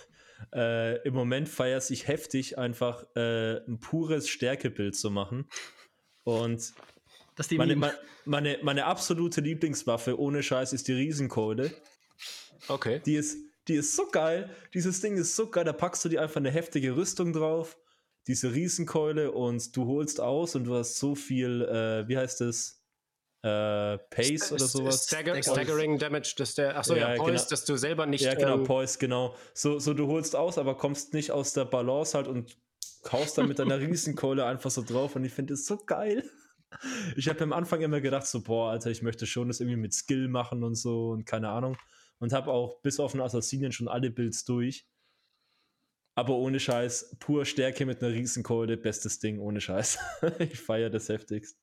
äh, 0.55 1.01
im 1.07 1.15
Moment 1.15 1.49
feiert 1.49 1.83
sich 1.83 2.09
heftig, 2.09 2.59
einfach 2.59 3.05
äh, 3.17 3.57
ein 3.67 3.81
pures 3.81 4.29
Stärkebild 4.29 4.95
zu 4.97 5.11
machen. 5.11 5.49
Und 6.25 6.75
meine, 7.53 7.77
meine, 7.77 7.95
meine, 8.27 8.59
meine, 8.63 8.85
absolute 8.85 9.41
Lieblingswaffe 9.41 10.19
ohne 10.19 10.43
Scheiß 10.43 10.73
ist 10.73 10.89
die 10.89 10.93
Riesenkeule. 10.93 11.73
Okay. 12.69 13.01
Die 13.07 13.15
ist, 13.15 13.39
die 13.69 13.75
ist 13.75 13.97
so 13.97 14.07
geil. 14.11 14.51
Dieses 14.75 15.01
Ding 15.01 15.17
ist 15.17 15.35
so 15.35 15.49
geil. 15.49 15.65
Da 15.65 15.73
packst 15.73 16.05
du 16.05 16.09
dir 16.11 16.23
einfach 16.23 16.37
eine 16.37 16.51
heftige 16.51 16.95
Rüstung 16.95 17.33
drauf, 17.33 17.79
diese 18.27 18.53
Riesenkeule 18.53 19.33
und 19.33 19.75
du 19.75 19.87
holst 19.87 20.21
aus 20.21 20.55
und 20.55 20.65
du 20.65 20.75
hast 20.75 20.99
so 20.99 21.15
viel, 21.15 21.63
äh, 21.63 22.07
wie 22.09 22.19
heißt 22.19 22.43
das? 22.43 22.82
Äh, 23.43 23.99
Pace 24.11 24.47
St 24.47 24.53
oder 24.53 24.67
sowas. 24.67 25.05
Stagger 25.07 25.43
Staggering 25.43 25.99
Damage, 25.99 26.35
dass 26.37 26.55
der, 26.55 26.79
achso, 26.79 26.95
ja, 26.95 27.15
ja 27.15 27.17
Poise, 27.17 27.39
genau. 27.39 27.51
dass 27.51 27.65
du 27.65 27.77
selber 27.77 28.07
nicht. 28.07 28.23
Ja, 28.23 28.35
genau, 28.35 28.59
ähm, 28.59 28.65
Poise, 28.65 28.99
genau. 28.99 29.35
So, 29.53 29.79
so, 29.79 29.95
du 29.95 30.07
holst 30.07 30.37
aus, 30.37 30.59
aber 30.59 30.77
kommst 30.77 31.13
nicht 31.13 31.33
aus 31.33 31.53
der 31.53 31.65
Balance 31.65 32.17
halt 32.17 32.29
und 32.29 32.57
kaust 33.03 33.37
dann 33.39 33.49
mit 33.49 33.59
deiner 33.59 33.79
Riesenkeule 33.81 34.47
einfach 34.47 34.71
so 34.71 34.83
drauf 34.83 35.17
und 35.17 35.25
ich 35.25 35.33
finde 35.33 35.55
es 35.55 35.67
so 35.67 35.77
geil. 35.77 36.25
Ich 37.17 37.29
habe 37.29 37.43
am 37.43 37.53
Anfang 37.53 37.83
immer 37.83 38.01
gedacht, 38.01 38.27
so, 38.27 38.43
boah, 38.43 38.71
Alter, 38.71 38.91
ich 38.91 39.03
möchte 39.03 39.27
schon 39.27 39.49
das 39.49 39.61
irgendwie 39.61 39.77
mit 39.77 39.93
Skill 39.93 40.29
machen 40.29 40.63
und 40.63 40.75
so 40.75 41.11
und 41.11 41.27
keine 41.27 41.51
Ahnung. 41.51 41.77
Und 42.19 42.33
habe 42.33 42.51
auch 42.51 42.81
bis 42.81 43.01
auf 43.01 43.13
den 43.13 43.21
Assassinen 43.21 43.73
schon 43.73 43.89
alle 43.89 44.11
Builds 44.11 44.45
durch. 44.45 44.87
Aber 46.15 46.37
ohne 46.37 46.61
Scheiß, 46.61 47.17
pur 47.19 47.45
Stärke 47.45 47.85
mit 47.85 48.03
einer 48.03 48.13
Riesenkeule, 48.13 48.77
bestes 48.77 49.19
Ding, 49.19 49.39
ohne 49.39 49.61
Scheiß. 49.61 49.99
ich 50.39 50.61
feiere 50.61 50.91
das 50.91 51.09
heftigst. 51.09 51.59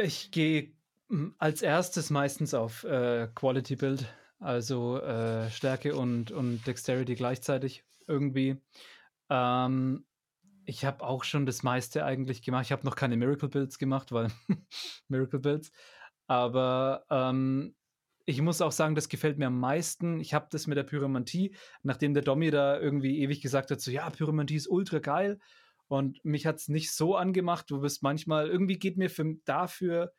Ich 0.00 0.30
gehe 0.30 0.72
hm, 1.08 1.34
als 1.38 1.60
erstes 1.60 2.10
meistens 2.10 2.54
auf 2.54 2.84
äh, 2.84 3.26
Quality 3.34 3.74
Build, 3.74 4.06
also 4.38 5.00
äh, 5.00 5.50
Stärke 5.50 5.96
und, 5.96 6.30
und 6.30 6.64
Dexterity 6.68 7.16
gleichzeitig 7.16 7.82
irgendwie. 8.06 8.62
Ähm, 9.28 10.04
ich 10.66 10.84
habe 10.84 11.02
auch 11.04 11.24
schon 11.24 11.46
das 11.46 11.64
meiste 11.64 12.04
eigentlich 12.04 12.42
gemacht. 12.42 12.66
Ich 12.66 12.72
habe 12.72 12.86
noch 12.86 12.94
keine 12.94 13.16
Miracle 13.16 13.48
Builds 13.48 13.78
gemacht, 13.78 14.12
weil 14.12 14.28
Miracle 15.08 15.40
Builds. 15.40 15.72
Aber 16.28 17.04
ähm, 17.10 17.74
ich 18.24 18.40
muss 18.40 18.62
auch 18.62 18.70
sagen, 18.70 18.94
das 18.94 19.08
gefällt 19.08 19.38
mir 19.38 19.48
am 19.48 19.58
meisten. 19.58 20.20
Ich 20.20 20.32
habe 20.32 20.46
das 20.50 20.68
mit 20.68 20.78
der 20.78 20.84
Pyromantie, 20.84 21.56
nachdem 21.82 22.14
der 22.14 22.22
Domi 22.22 22.52
da 22.52 22.78
irgendwie 22.78 23.18
ewig 23.18 23.40
gesagt 23.40 23.72
hat, 23.72 23.80
so 23.80 23.90
ja, 23.90 24.08
Pyromantie 24.10 24.56
ist 24.56 24.68
ultra 24.68 25.00
geil. 25.00 25.40
Und 25.88 26.24
mich 26.24 26.46
hat 26.46 26.56
es 26.56 26.68
nicht 26.68 26.92
so 26.92 27.16
angemacht. 27.16 27.70
Du 27.70 27.80
bist 27.80 28.02
manchmal, 28.02 28.48
irgendwie 28.48 28.78
geht 28.78 28.96
mir 28.98 29.10
für, 29.10 29.34
dafür 29.44 30.12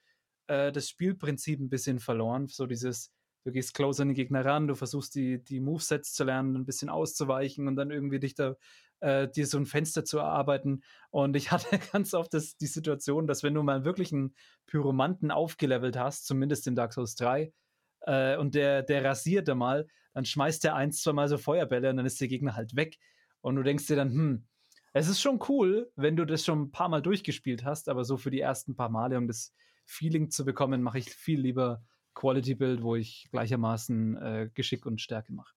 äh, 0.47 0.71
das 0.71 0.89
Spielprinzip 0.89 1.59
ein 1.59 1.69
bisschen 1.69 1.99
verloren. 1.99 2.47
So 2.47 2.65
dieses, 2.65 3.11
du 3.45 3.51
gehst 3.51 3.73
close 3.73 4.01
an 4.01 4.09
den 4.09 4.15
Gegner 4.15 4.43
ran, 4.43 4.67
du 4.67 4.75
versuchst 4.75 5.15
die, 5.15 5.43
die 5.43 5.59
Movesets 5.59 6.13
zu 6.13 6.23
lernen, 6.23 6.55
ein 6.55 6.65
bisschen 6.65 6.89
auszuweichen 6.89 7.67
und 7.67 7.75
dann 7.75 7.91
irgendwie 7.91 8.19
dich 8.19 8.35
da, 8.35 8.55
äh, 8.99 9.29
dir 9.29 9.45
so 9.45 9.57
ein 9.57 9.67
Fenster 9.67 10.03
zu 10.03 10.17
erarbeiten. 10.17 10.83
Und 11.11 11.35
ich 11.35 11.51
hatte 11.51 11.79
ganz 11.91 12.13
oft 12.13 12.33
das, 12.33 12.57
die 12.57 12.67
Situation, 12.67 13.27
dass 13.27 13.43
wenn 13.43 13.53
du 13.53 13.63
mal 13.63 13.85
wirklich 13.85 14.11
einen 14.11 14.33
Pyromanten 14.65 15.31
aufgelevelt 15.31 15.97
hast, 15.97 16.25
zumindest 16.25 16.67
im 16.67 16.75
Dark 16.75 16.93
Souls 16.93 17.15
3, 17.15 17.53
äh, 18.01 18.37
und 18.37 18.55
der, 18.55 18.83
der 18.83 19.03
rasiert 19.03 19.47
da 19.47 19.55
mal, 19.55 19.87
dann 20.13 20.25
schmeißt 20.25 20.63
der 20.63 20.75
eins, 20.75 21.01
zwei 21.01 21.13
Mal 21.13 21.27
so 21.27 21.37
Feuerbälle 21.37 21.89
und 21.89 21.97
dann 21.97 22.05
ist 22.05 22.19
der 22.19 22.27
Gegner 22.27 22.55
halt 22.55 22.75
weg. 22.75 22.97
Und 23.41 23.55
du 23.55 23.63
denkst 23.63 23.87
dir 23.87 23.95
dann, 23.95 24.11
hm, 24.11 24.47
es 24.93 25.07
ist 25.07 25.21
schon 25.21 25.39
cool, 25.49 25.91
wenn 25.95 26.15
du 26.15 26.25
das 26.25 26.45
schon 26.45 26.63
ein 26.63 26.71
paar 26.71 26.89
Mal 26.89 27.01
durchgespielt 27.01 27.63
hast, 27.63 27.89
aber 27.89 28.03
so 28.05 28.17
für 28.17 28.31
die 28.31 28.39
ersten 28.39 28.75
paar 28.75 28.89
Male, 28.89 29.17
um 29.17 29.27
das 29.27 29.53
Feeling 29.85 30.29
zu 30.29 30.45
bekommen, 30.45 30.81
mache 30.81 30.99
ich 30.99 31.09
viel 31.09 31.39
lieber 31.39 31.83
Quality 32.15 32.55
Build, 32.55 32.83
wo 32.83 32.95
ich 32.95 33.27
gleichermaßen 33.31 34.17
äh, 34.17 34.49
Geschick 34.53 34.85
und 34.85 35.01
Stärke 35.01 35.33
mache. 35.33 35.53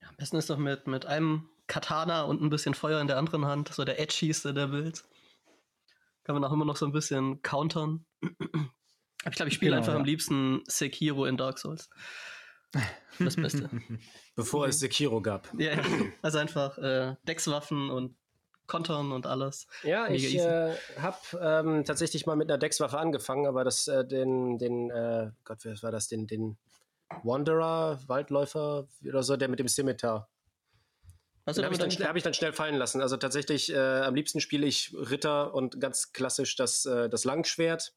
Ja, 0.00 0.08
am 0.08 0.16
besten 0.16 0.36
ist 0.36 0.50
doch 0.50 0.58
mit, 0.58 0.86
mit 0.86 1.06
einem 1.06 1.48
Katana 1.66 2.22
und 2.22 2.42
ein 2.42 2.50
bisschen 2.50 2.74
Feuer 2.74 3.00
in 3.00 3.06
der 3.06 3.18
anderen 3.18 3.44
Hand, 3.44 3.68
so 3.68 3.84
der 3.84 4.00
edgyste 4.00 4.54
der 4.54 4.68
Bild. 4.68 5.04
Kann 6.24 6.34
man 6.34 6.44
auch 6.44 6.52
immer 6.52 6.64
noch 6.64 6.76
so 6.76 6.86
ein 6.86 6.92
bisschen 6.92 7.42
countern. 7.42 8.04
Ich 9.28 9.34
glaube, 9.34 9.48
ich 9.48 9.56
spiele 9.56 9.72
Genau, 9.72 9.78
einfach 9.78 9.94
ja. 9.94 9.98
am 9.98 10.04
liebsten 10.04 10.62
Sekiro 10.68 11.24
in 11.24 11.36
Dark 11.36 11.58
Souls. 11.58 11.90
Das 13.18 13.36
Beste. 13.36 13.70
Bevor 14.34 14.66
es 14.68 14.78
Sekiro 14.80 15.22
gab. 15.22 15.48
ja. 15.58 15.72
Also 16.20 16.36
einfach 16.38 16.76
äh, 16.76 17.16
Deckswaffen 17.26 17.88
und 17.90 18.14
Kontern 18.66 19.12
und 19.12 19.26
alles. 19.26 19.66
Ja, 19.84 20.02
Mega 20.02 20.14
ich 20.14 20.24
easy. 20.34 20.38
äh, 20.38 20.74
habe 20.98 21.16
ähm, 21.40 21.84
tatsächlich 21.84 22.26
mal 22.26 22.36
mit 22.36 22.50
einer 22.50 22.58
Deckswaffe 22.58 22.98
angefangen, 22.98 23.46
aber 23.46 23.64
das 23.64 23.86
äh, 23.88 24.04
den, 24.06 24.58
den 24.58 24.90
äh, 24.90 25.30
Gott, 25.44 25.64
was 25.64 25.82
war 25.82 25.92
das, 25.92 26.08
den, 26.08 26.26
den 26.26 26.58
Wanderer, 27.22 28.00
Waldläufer 28.06 28.86
oder 29.06 29.22
so, 29.22 29.36
der 29.36 29.48
mit 29.48 29.60
dem 29.60 29.68
Scimitar. 29.68 30.28
Also 31.46 31.60
Den 31.60 31.66
habe 31.66 31.74
ich, 31.74 31.78
dann 31.78 31.84
damit 31.88 31.94
schnell- 31.96 32.08
hab 32.08 32.16
ich 32.16 32.22
dann 32.24 32.34
schnell 32.34 32.52
fallen 32.52 32.74
lassen. 32.74 33.00
Also 33.00 33.16
tatsächlich, 33.16 33.72
äh, 33.72 33.78
am 33.78 34.14
liebsten 34.16 34.40
spiele 34.40 34.66
ich 34.66 34.92
Ritter 34.94 35.54
und 35.54 35.80
ganz 35.80 36.12
klassisch 36.12 36.56
das, 36.56 36.84
äh, 36.84 37.08
das 37.08 37.24
Langschwert. 37.24 37.94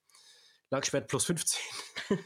Langschwert 0.69 1.07
plus 1.07 1.25
15. 1.25 1.59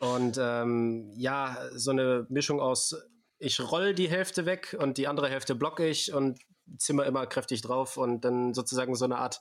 und 0.00 0.38
ähm, 0.40 1.10
ja, 1.16 1.56
so 1.74 1.90
eine 1.90 2.26
Mischung 2.28 2.60
aus, 2.60 2.96
ich 3.38 3.60
roll 3.60 3.94
die 3.94 4.08
Hälfte 4.08 4.46
weg 4.46 4.76
und 4.78 4.98
die 4.98 5.08
andere 5.08 5.28
Hälfte 5.28 5.54
blocke 5.54 5.86
ich 5.86 6.12
und 6.12 6.38
zimmer 6.76 7.06
immer 7.06 7.26
kräftig 7.26 7.62
drauf 7.62 7.96
und 7.96 8.24
dann 8.24 8.54
sozusagen 8.54 8.94
so 8.94 9.04
eine 9.04 9.18
Art, 9.18 9.40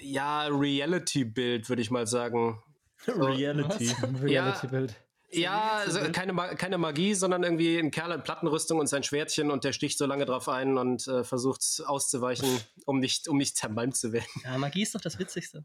ja, 0.00 0.46
Reality-Bild, 0.46 1.68
würde 1.68 1.82
ich 1.82 1.90
mal 1.90 2.06
sagen. 2.06 2.62
Reality. 3.06 3.94
Reality-Bild. 4.22 4.94
Ja, 5.32 5.74
also 5.86 6.00
keine, 6.10 6.34
keine 6.56 6.76
Magie, 6.76 7.14
sondern 7.14 7.44
irgendwie 7.44 7.78
ein 7.78 7.92
Kerl 7.92 8.10
in 8.12 8.22
Plattenrüstung 8.22 8.80
und 8.80 8.88
sein 8.88 9.04
Schwertchen 9.04 9.52
und 9.52 9.62
der 9.62 9.72
sticht 9.72 9.96
so 9.96 10.06
lange 10.06 10.24
drauf 10.24 10.48
ein 10.48 10.76
und 10.76 11.06
äh, 11.06 11.22
versucht 11.22 11.62
auszuweichen, 11.86 12.48
um 12.84 12.98
nicht, 12.98 13.28
um 13.28 13.36
nicht 13.36 13.56
zermalmt 13.56 13.96
zu 13.96 14.12
werden. 14.12 14.26
Ja, 14.42 14.58
Magie 14.58 14.82
ist 14.82 14.94
doch 14.94 15.00
das 15.00 15.20
Witzigste. 15.20 15.64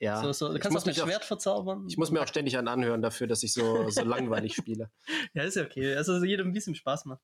Ja. 0.00 0.22
So, 0.22 0.32
so, 0.32 0.48
du 0.48 0.54
ich, 0.54 0.60
kannst 0.60 0.74
muss 0.74 0.82
auch 0.82 0.86
das 0.86 0.96
mich 0.96 1.02
auch, 1.02 1.06
Schwert 1.06 1.24
verzaubern. 1.24 1.86
ich 1.88 1.96
muss 1.96 2.10
mir 2.10 2.20
auch 2.22 2.28
ständig 2.28 2.56
einen 2.58 2.68
anhören 2.68 3.02
dafür, 3.02 3.26
dass 3.26 3.42
ich 3.42 3.52
so, 3.52 3.88
so 3.90 4.02
langweilig 4.04 4.54
spiele. 4.54 4.90
Ja, 5.32 5.42
ist 5.44 5.56
ja 5.56 5.64
okay. 5.64 5.94
Also 5.94 6.18
so 6.18 6.24
jedem 6.24 6.48
ein 6.48 6.52
bisschen 6.52 6.74
Spaß 6.74 7.04
macht. 7.06 7.22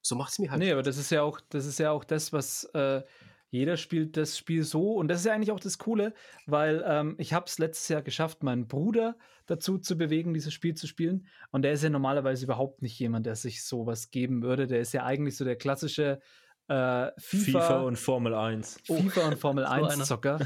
So 0.00 0.14
macht 0.14 0.32
es 0.32 0.38
mir 0.38 0.50
halt. 0.50 0.60
Nee, 0.60 0.72
aber 0.72 0.82
das 0.82 0.96
ist 0.96 1.10
ja 1.10 1.22
auch, 1.22 1.40
das 1.50 1.66
ist 1.66 1.78
ja 1.78 1.90
auch 1.90 2.04
das, 2.04 2.32
was 2.32 2.64
äh, 2.74 3.02
jeder 3.50 3.76
spielt 3.76 4.16
das 4.16 4.36
Spiel 4.36 4.62
so. 4.62 4.94
Und 4.94 5.08
das 5.08 5.20
ist 5.20 5.26
ja 5.26 5.32
eigentlich 5.32 5.52
auch 5.52 5.60
das 5.60 5.78
Coole, 5.78 6.14
weil 6.46 6.84
ähm, 6.86 7.14
ich 7.18 7.32
habe 7.32 7.46
es 7.46 7.58
letztes 7.58 7.88
Jahr 7.88 8.02
geschafft, 8.02 8.42
meinen 8.42 8.68
Bruder 8.68 9.16
dazu 9.46 9.78
zu 9.78 9.96
bewegen, 9.96 10.34
dieses 10.34 10.52
Spiel 10.52 10.74
zu 10.74 10.86
spielen. 10.86 11.26
Und 11.50 11.62
der 11.62 11.72
ist 11.72 11.82
ja 11.82 11.90
normalerweise 11.90 12.44
überhaupt 12.44 12.82
nicht 12.82 12.98
jemand, 12.98 13.26
der 13.26 13.36
sich 13.36 13.64
sowas 13.64 14.10
geben 14.10 14.42
würde. 14.42 14.66
Der 14.66 14.80
ist 14.80 14.92
ja 14.92 15.04
eigentlich 15.04 15.36
so 15.36 15.44
der 15.44 15.56
klassische 15.56 16.20
äh, 16.68 17.10
FIFA, 17.18 17.60
FIFA 17.60 17.80
und 17.80 17.98
Formel 17.98 18.34
1. 18.34 18.80
FIFA 18.84 19.28
und 19.28 19.38
Formel 19.38 19.64
So 19.64 19.70
1 19.72 19.88
einer. 19.88 20.04
Zocker. 20.04 20.38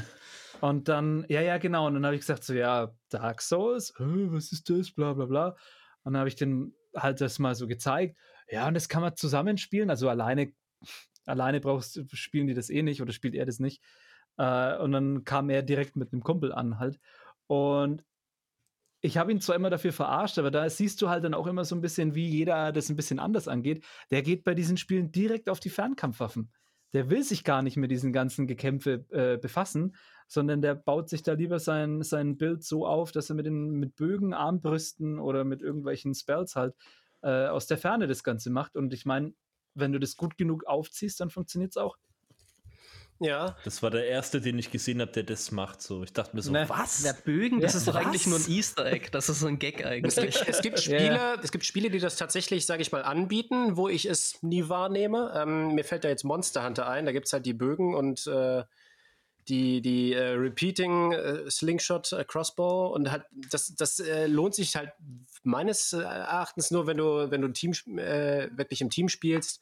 Und 0.63 0.87
dann, 0.87 1.25
ja, 1.27 1.41
ja, 1.41 1.57
genau. 1.57 1.87
Und 1.87 1.95
dann 1.95 2.05
habe 2.05 2.15
ich 2.15 2.21
gesagt, 2.21 2.45
so, 2.45 2.53
ja, 2.53 2.95
Dark 3.09 3.41
Souls, 3.41 3.93
was 3.97 4.53
ist 4.53 4.69
das, 4.69 4.91
bla, 4.91 5.11
bla, 5.11 5.25
bla. 5.25 5.47
Und 6.03 6.13
dann 6.13 6.19
habe 6.19 6.29
ich 6.29 6.37
den 6.37 6.73
halt 6.95 7.19
das 7.19 7.37
mal 7.37 7.53
so 7.53 7.67
gezeigt. 7.67 8.17
Ja, 8.47 8.69
und 8.69 8.73
das 8.73 8.87
kann 8.87 9.01
man 9.01 9.13
zusammenspielen. 9.17 9.89
Also 9.89 10.07
alleine, 10.07 10.53
alleine 11.25 11.59
brauchst 11.59 11.99
spielen 12.15 12.47
die 12.47 12.53
das 12.53 12.69
eh 12.69 12.81
nicht 12.81 13.01
oder 13.01 13.11
spielt 13.11 13.35
er 13.35 13.45
das 13.45 13.59
nicht. 13.59 13.83
Äh, 14.37 14.77
und 14.77 14.93
dann 14.93 15.25
kam 15.25 15.49
er 15.49 15.63
direkt 15.63 15.97
mit 15.97 16.13
einem 16.13 16.23
Kumpel 16.23 16.53
an 16.53 16.79
halt. 16.79 16.97
Und 17.47 18.05
ich 19.01 19.17
habe 19.17 19.33
ihn 19.33 19.41
zwar 19.41 19.57
immer 19.57 19.69
dafür 19.69 19.91
verarscht, 19.91 20.39
aber 20.39 20.49
da 20.49 20.69
siehst 20.69 21.01
du 21.01 21.09
halt 21.09 21.25
dann 21.25 21.33
auch 21.33 21.47
immer 21.47 21.65
so 21.65 21.75
ein 21.75 21.81
bisschen, 21.81 22.15
wie 22.15 22.29
jeder 22.29 22.71
das 22.71 22.87
ein 22.87 22.95
bisschen 22.95 23.19
anders 23.19 23.49
angeht. 23.49 23.83
Der 24.11 24.21
geht 24.21 24.45
bei 24.45 24.53
diesen 24.53 24.77
Spielen 24.77 25.11
direkt 25.11 25.49
auf 25.49 25.59
die 25.59 25.69
Fernkampfwaffen. 25.69 26.53
Der 26.93 27.09
will 27.09 27.23
sich 27.23 27.43
gar 27.43 27.61
nicht 27.61 27.77
mit 27.77 27.91
diesen 27.91 28.13
ganzen 28.13 28.47
Gekämpfe 28.47 29.05
äh, 29.09 29.37
befassen, 29.37 29.95
sondern 30.27 30.61
der 30.61 30.75
baut 30.75 31.09
sich 31.09 31.23
da 31.23 31.33
lieber 31.33 31.59
sein, 31.59 32.01
sein 32.03 32.37
Bild 32.37 32.63
so 32.63 32.85
auf, 32.85 33.11
dass 33.11 33.29
er 33.29 33.35
mit, 33.35 33.45
den, 33.45 33.71
mit 33.71 33.95
Bögen, 33.95 34.33
Armbrüsten 34.33 35.19
oder 35.19 35.43
mit 35.43 35.61
irgendwelchen 35.61 36.13
Spells 36.13 36.55
halt 36.55 36.75
äh, 37.21 37.47
aus 37.47 37.67
der 37.67 37.77
Ferne 37.77 38.07
das 38.07 38.23
Ganze 38.23 38.49
macht. 38.49 38.75
Und 38.75 38.93
ich 38.93 39.05
meine, 39.05 39.33
wenn 39.75 39.91
du 39.91 39.99
das 39.99 40.17
gut 40.17 40.37
genug 40.37 40.65
aufziehst, 40.65 41.19
dann 41.19 41.29
funktioniert 41.29 41.71
es 41.71 41.77
auch. 41.77 41.97
Ja. 43.23 43.55
Das 43.63 43.81
war 43.81 43.89
der 43.89 44.05
erste, 44.07 44.41
den 44.41 44.59
ich 44.59 44.69
gesehen 44.71 44.99
habe, 45.01 45.11
der 45.11 45.23
das 45.23 45.51
macht. 45.51 45.81
So, 45.81 46.03
ich 46.03 46.11
dachte 46.13 46.35
mir 46.35 46.41
so, 46.41 46.51
Ne. 46.51 46.65
was? 46.67 47.03
Der 47.03 47.13
Bögen, 47.13 47.61
das 47.61 47.73
Ja, 47.73 47.79
ist 47.79 47.87
doch 47.87 47.93
was? 47.95 48.05
eigentlich 48.05 48.27
nur 48.27 48.37
ein 48.39 48.49
Easter 48.49 48.85
Egg. 48.85 49.07
Das 49.11 49.29
ist 49.29 49.39
so 49.39 49.47
ein 49.47 49.59
Gag 49.59 49.79
Es 50.03 50.17
eigentlich. 50.17 50.35
gibt, 50.35 50.49
es, 50.49 50.61
gibt 50.61 50.79
Spiele, 50.79 51.05
ja. 51.15 51.35
es 51.41 51.51
gibt 51.51 51.65
Spiele, 51.65 51.89
die 51.89 51.99
das 51.99 52.17
tatsächlich, 52.17 52.65
sage 52.65 52.81
ich 52.81 52.91
mal, 52.91 53.03
anbieten, 53.03 53.77
wo 53.77 53.87
ich 53.89 54.05
es 54.05 54.41
nie 54.43 54.67
wahrnehme. 54.69 55.31
Ähm, 55.35 55.73
mir 55.75 55.83
fällt 55.83 56.03
da 56.03 56.09
jetzt 56.09 56.23
Monster 56.23 56.65
Hunter 56.65 56.87
ein. 56.87 57.05
Da 57.05 57.11
gibt 57.11 57.27
es 57.27 57.33
halt 57.33 57.45
die 57.45 57.53
Bögen 57.53 57.95
und 57.95 58.27
äh, 58.27 58.63
die, 59.49 59.81
die 59.81 60.13
äh, 60.13 60.29
Repeating 60.31 61.11
äh, 61.11 61.49
Slingshot 61.51 62.13
äh, 62.13 62.23
Crossbow 62.25 62.87
und 62.93 63.11
halt 63.11 63.23
das, 63.51 63.75
das 63.75 63.99
äh, 63.99 64.27
lohnt 64.27 64.55
sich 64.55 64.75
halt 64.75 64.91
meines 65.43 65.91
Erachtens 65.93 66.71
nur, 66.71 66.87
wenn 66.87 66.97
du, 66.97 67.29
wenn 67.29 67.41
du 67.41 67.47
ein 67.49 67.53
Team 67.53 67.73
äh, 67.97 68.49
wirklich 68.57 68.79
im 68.81 68.89
Team 68.89 69.09
spielst 69.09 69.59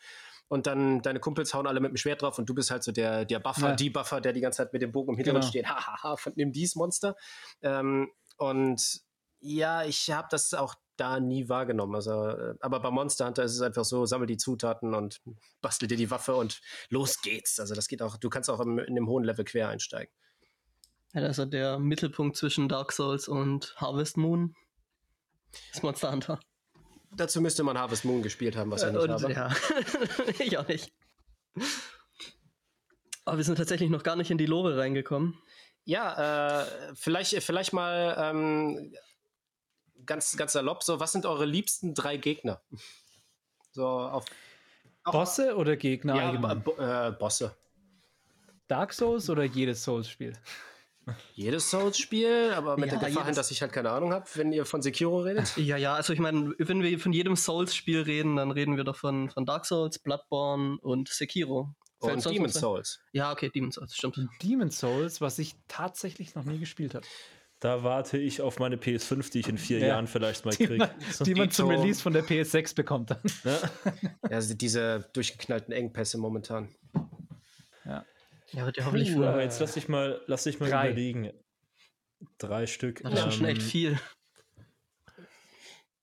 und 0.52 0.68
dann 0.68 1.02
deine 1.02 1.22
Kumpels 1.22 1.54
hauen 1.54 1.66
alle 1.66 1.80
mit 1.80 1.92
dem 1.92 1.96
Schwert 1.96 2.22
drauf 2.22 2.38
und 2.38 2.46
du 2.50 2.54
bist 2.54 2.72
halt 2.72 2.84
so 2.84 2.92
der, 2.92 3.24
der 3.24 3.40
Buffer, 3.40 3.70
Ja. 3.70 3.76
die 3.76 3.90
Buffer, 3.90 4.20
der 4.20 4.34
die 4.34 4.42
ganze 4.42 4.58
Zeit 4.58 4.74
mit 4.74 4.82
dem 4.82 4.92
Bogen 4.92 5.14
im 5.14 5.16
Hintergrund 5.18 5.44
Genau. 5.46 5.50
steht. 5.50 5.66
Hahaha, 5.70 6.18
nimm 6.36 6.52
dies 6.52 6.76
Monster. 6.76 7.16
Ähm, 7.62 8.12
und 8.36 9.00
ja, 9.40 9.86
ich 9.86 10.12
habe 10.12 10.28
das 10.30 10.54
auch 10.54 10.76
da 10.98 11.22
nie 11.22 11.48
wahrgenommen. 11.48 11.96
Also, 11.96 12.28
äh, 12.28 12.56
aber 12.60 12.82
bei 12.82 12.92
Monster 12.92 13.28
Hunter 13.28 13.44
ist 13.46 13.54
es 13.56 13.62
einfach 13.62 13.86
so, 13.86 14.06
sammel 14.06 14.28
die 14.28 14.36
Zutaten 14.36 14.94
und 14.94 15.22
bastel 15.62 15.88
dir 15.88 15.96
die 15.96 16.12
Waffe 16.12 16.36
und 16.36 16.60
los 16.90 17.22
geht's. 17.22 17.58
Also 17.58 17.74
das 17.74 17.88
geht 17.88 18.02
auch, 18.02 18.18
du 18.18 18.30
kannst 18.30 18.50
auch 18.50 18.60
im, 18.60 18.78
in 18.78 18.96
dem 18.96 19.08
hohen 19.08 19.24
Level 19.24 19.46
quer 19.46 19.70
einsteigen. 19.70 20.14
Ja, 21.14 21.22
also 21.22 21.46
der 21.46 21.80
Mittelpunkt 21.80 22.36
zwischen 22.36 22.68
Dark 22.68 22.92
Souls 22.92 23.30
und 23.30 23.74
Harvest 23.78 24.18
Moon 24.18 24.54
ist 25.72 25.82
Monster 25.82 26.12
Hunter. 26.12 26.42
Dazu 27.14 27.42
müsste 27.42 27.64
man 27.64 27.78
Harvest 27.78 28.06
Moon 28.06 28.22
gespielt 28.22 28.56
haben, 28.56 28.72
was 28.72 28.84
ich 28.84 28.90
Äh, 28.90 28.92
nicht 28.94 29.04
und, 29.04 29.12
habe. 29.12 29.34
ja, 29.34 29.50
ich 30.40 30.58
auch 30.58 30.68
nicht. 30.68 30.94
Aber 33.26 33.38
wir 33.38 33.44
sind 33.44 33.58
tatsächlich 33.58 33.90
noch 33.90 34.04
gar 34.04 34.16
nicht 34.16 34.32
in 34.32 34.38
die 34.38 34.46
Lore 34.46 34.78
reingekommen. 34.78 35.38
Ja, 35.84 36.62
äh, 36.62 36.66
vielleicht, 36.96 37.34
vielleicht 37.44 37.74
mal 37.74 38.16
ähm, 38.18 38.94
ganz, 40.06 40.36
ganz 40.38 40.54
salopp, 40.54 40.84
so, 40.84 41.00
was 41.00 41.12
sind 41.12 41.26
eure 41.26 41.46
liebsten 41.46 41.94
drei 41.94 42.18
Gegner? 42.18 42.62
So 43.72 43.88
auf 43.88 44.26
auch- 45.04 45.12
Bosse 45.12 45.56
oder 45.56 45.76
Gegner 45.76 46.16
ja, 46.16 46.28
allgemein? 46.28 46.64
Äh, 46.78 47.12
Bosse. 47.12 47.56
Dark 48.68 48.94
Souls 48.94 49.30
oder 49.30 49.44
jedes 49.44 49.84
Souls-Spiel? 49.84 50.34
Jedes 51.34 51.70
Souls-Spiel, 51.72 52.52
aber 52.56 52.78
mit 52.78 52.92
Ja, 52.92 53.00
der 53.00 53.10
Gefahr, 53.10 53.24
jedes- 53.26 53.36
dass 53.36 53.52
ich 53.52 53.62
halt 53.62 53.74
keine 53.74 53.90
Ahnung 53.92 54.14
habe, 54.14 54.26
wenn 54.36 54.52
ihr 54.54 54.66
von 54.66 54.82
Sekiro 54.82 55.20
redet. 55.22 55.52
Ja, 55.58 55.76
ja, 55.78 55.96
also 55.96 56.14
ich 56.14 56.20
meine, 56.20 56.54
wenn 56.60 56.84
wir 56.84 57.00
von 57.00 57.12
jedem 57.14 57.36
Souls-Spiel 57.36 58.02
reden, 58.02 58.36
dann 58.36 58.52
reden 58.52 58.78
wir 58.78 58.84
doch 58.84 58.96
von, 58.96 59.30
von 59.30 59.46
Dark 59.46 59.66
Souls, 59.66 60.00
Bloodborne 60.00 60.78
und 60.82 61.10
Sekiro. 61.10 61.74
Fällt 62.00 62.26
Und 62.26 62.40
ein? 62.42 62.50
Souls. 62.50 63.00
Ja, 63.12 63.32
okay, 63.32 63.50
Demon's 63.54 63.76
Souls, 63.76 63.96
stimmt. 63.96 64.18
Demon's 64.42 64.80
Souls, 64.80 65.22
was 65.22 65.38
ich 65.40 65.56
tatsächlich 65.68 66.34
noch 66.36 66.44
nie 66.46 66.58
gespielt 66.60 66.96
habe. 66.96 67.06
Da 67.60 67.84
warte 67.84 68.18
ich 68.18 68.42
auf 68.42 68.58
meine 68.58 68.76
PS5, 68.78 69.32
die 69.32 69.40
ich 69.42 69.48
in 69.48 69.60
vier 69.60 69.78
Ja. 69.78 69.88
Jahren 69.90 70.08
vielleicht 70.08 70.46
mal 70.46 70.50
Die 70.56 70.66
kriege. 70.66 70.78
man, 70.80 70.90
die 71.26 71.36
man 71.36 71.52
zum. 71.52 71.70
Release 71.70 72.02
von 72.02 72.12
der 72.14 72.24
PS6 72.24 72.74
bekommt 72.76 73.12
dann. 73.12 73.20
Ja, 73.44 73.60
also 74.30 74.56
diese 74.56 75.08
durchgeknallten 75.14 75.72
Engpässe 75.72 76.18
momentan. 76.18 76.70
Ja, 77.86 78.04
wird 78.54 78.78
ja 78.78 78.86
hoffentlich 78.86 79.16
Uh, 79.16 79.24
aber 79.24 79.42
jetzt 79.42 79.60
lass 79.60 79.74
dich 79.74 79.88
mal, 79.88 80.22
lass 80.28 80.44
dich 80.44 80.60
mal 80.60 80.70
Drei. 80.70 80.88
überlegen. 80.88 81.32
Drei 82.38 82.68
Stück. 82.68 83.02
Das 83.04 83.26
ist 83.28 83.36
schon 83.36 83.46
Ähm, 83.46 83.56
echt 83.56 83.64
viel. 83.64 84.00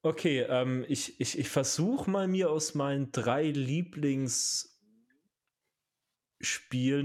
Okay, 0.01 0.41
ähm, 0.47 0.85
ich, 0.87 1.19
ich, 1.19 1.37
ich 1.37 1.49
versuche 1.49 2.09
mal 2.09 2.27
mir 2.27 2.49
aus 2.49 2.73
meinen 2.73 3.11
drei 3.11 3.43
Lieblingsspielen, 3.49 4.69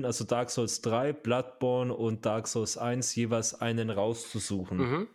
also 0.04 0.24
Dark 0.24 0.50
Souls 0.50 0.80
3, 0.80 1.12
Bloodborne 1.12 1.92
und 1.92 2.24
Dark 2.24 2.46
Souls 2.46 2.78
1, 2.78 3.16
jeweils 3.16 3.60
einen 3.60 3.90
rauszusuchen. 3.90 4.78
Mhm. 4.78 5.08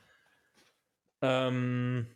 Ähm, 1.21 2.07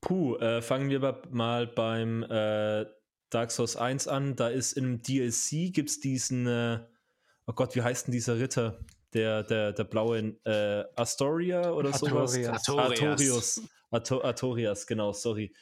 puh, 0.00 0.36
äh, 0.36 0.62
fangen 0.62 0.90
wir 0.90 1.22
mal 1.30 1.66
beim 1.66 2.22
äh, 2.22 2.86
Dark 3.30 3.50
Souls 3.50 3.76
1 3.76 4.06
an. 4.06 4.36
Da 4.36 4.48
ist 4.48 4.74
im 4.74 5.02
DLC 5.02 5.72
gibt 5.72 5.90
es 5.90 5.98
diesen, 5.98 6.46
äh, 6.46 6.80
oh 7.46 7.52
Gott, 7.52 7.74
wie 7.74 7.82
heißt 7.82 8.06
denn 8.06 8.12
dieser 8.12 8.38
Ritter? 8.38 8.78
Der, 9.14 9.42
der, 9.42 9.72
der 9.72 9.84
blaue 9.84 10.36
äh, 10.44 10.84
Astoria 10.96 11.70
oder 11.72 11.92
sowas? 11.92 12.34
Artorias. 12.34 13.62
Artorias. 13.90 14.24
Artorias, 14.24 14.86
genau, 14.86 15.12
sorry. 15.12 15.54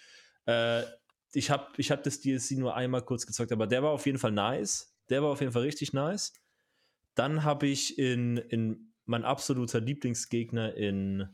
Äh, 0.46 0.82
ich 1.32 1.50
habe 1.50 1.66
ich 1.76 1.90
hab 1.90 2.02
das 2.02 2.20
DLC 2.20 2.52
nur 2.52 2.74
einmal 2.74 3.02
kurz 3.02 3.26
gezockt, 3.26 3.52
aber 3.52 3.66
der 3.66 3.82
war 3.82 3.90
auf 3.90 4.06
jeden 4.06 4.18
Fall 4.18 4.32
nice. 4.32 4.94
Der 5.08 5.22
war 5.22 5.30
auf 5.30 5.40
jeden 5.40 5.52
Fall 5.52 5.62
richtig 5.62 5.92
nice. 5.92 6.32
Dann 7.14 7.44
habe 7.44 7.66
ich 7.66 7.98
in, 7.98 8.36
in 8.36 8.92
mein 9.04 9.24
absoluter 9.24 9.80
Lieblingsgegner 9.80 10.74
in. 10.74 11.28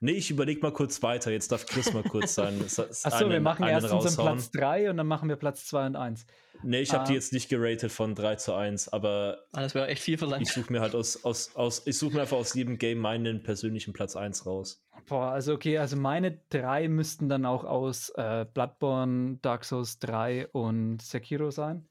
Nee, 0.00 0.12
ich 0.12 0.30
überlege 0.32 0.60
mal 0.60 0.72
kurz 0.72 1.00
weiter. 1.04 1.30
Jetzt 1.30 1.52
darf 1.52 1.64
Chris 1.66 1.92
mal 1.92 2.02
kurz 2.02 2.34
sein. 2.34 2.60
Achso, 2.60 3.30
wir 3.30 3.40
machen 3.40 3.66
erst 3.68 3.92
unseren 3.92 4.16
Platz 4.16 4.50
3 4.50 4.90
und 4.90 4.96
dann 4.96 5.06
machen 5.06 5.28
wir 5.28 5.36
Platz 5.36 5.64
2 5.66 5.86
und 5.86 5.96
1. 5.96 6.26
Nee, 6.64 6.80
ich 6.80 6.92
habe 6.92 7.04
die 7.04 7.12
Ah. 7.12 7.14
jetzt 7.14 7.32
nicht 7.32 7.48
geratet 7.48 7.90
von 7.92 8.14
3 8.14 8.36
zu 8.36 8.54
1, 8.54 8.88
aber 8.88 9.38
Ah, 9.52 9.60
das 9.62 9.74
wäre 9.74 9.88
echt 9.88 10.02
viel 10.02 10.18
verlangt. 10.18 10.42
ich 10.42 10.52
suche 10.52 10.72
mir 10.72 10.80
halt 10.80 10.94
aus, 10.94 11.24
aus, 11.24 11.54
aus 11.56 11.86
ich 11.86 11.98
suche 11.98 12.14
mir 12.14 12.20
einfach 12.22 12.36
aus 12.36 12.54
jedem 12.54 12.78
Game 12.78 12.98
meinen 12.98 13.42
persönlichen 13.42 13.92
Platz 13.92 14.16
1 14.16 14.46
raus. 14.46 14.84
Boah, 15.06 15.30
also 15.32 15.54
okay, 15.54 15.78
also 15.78 15.96
meine 15.96 16.40
drei 16.50 16.88
müssten 16.88 17.28
dann 17.28 17.44
auch 17.46 17.64
aus 17.64 18.10
äh, 18.16 18.46
Bloodborne, 18.52 19.38
Dark 19.42 19.64
Souls 19.64 19.98
3 19.98 20.48
und 20.48 21.02
Sekiro 21.02 21.50
sein. 21.50 21.88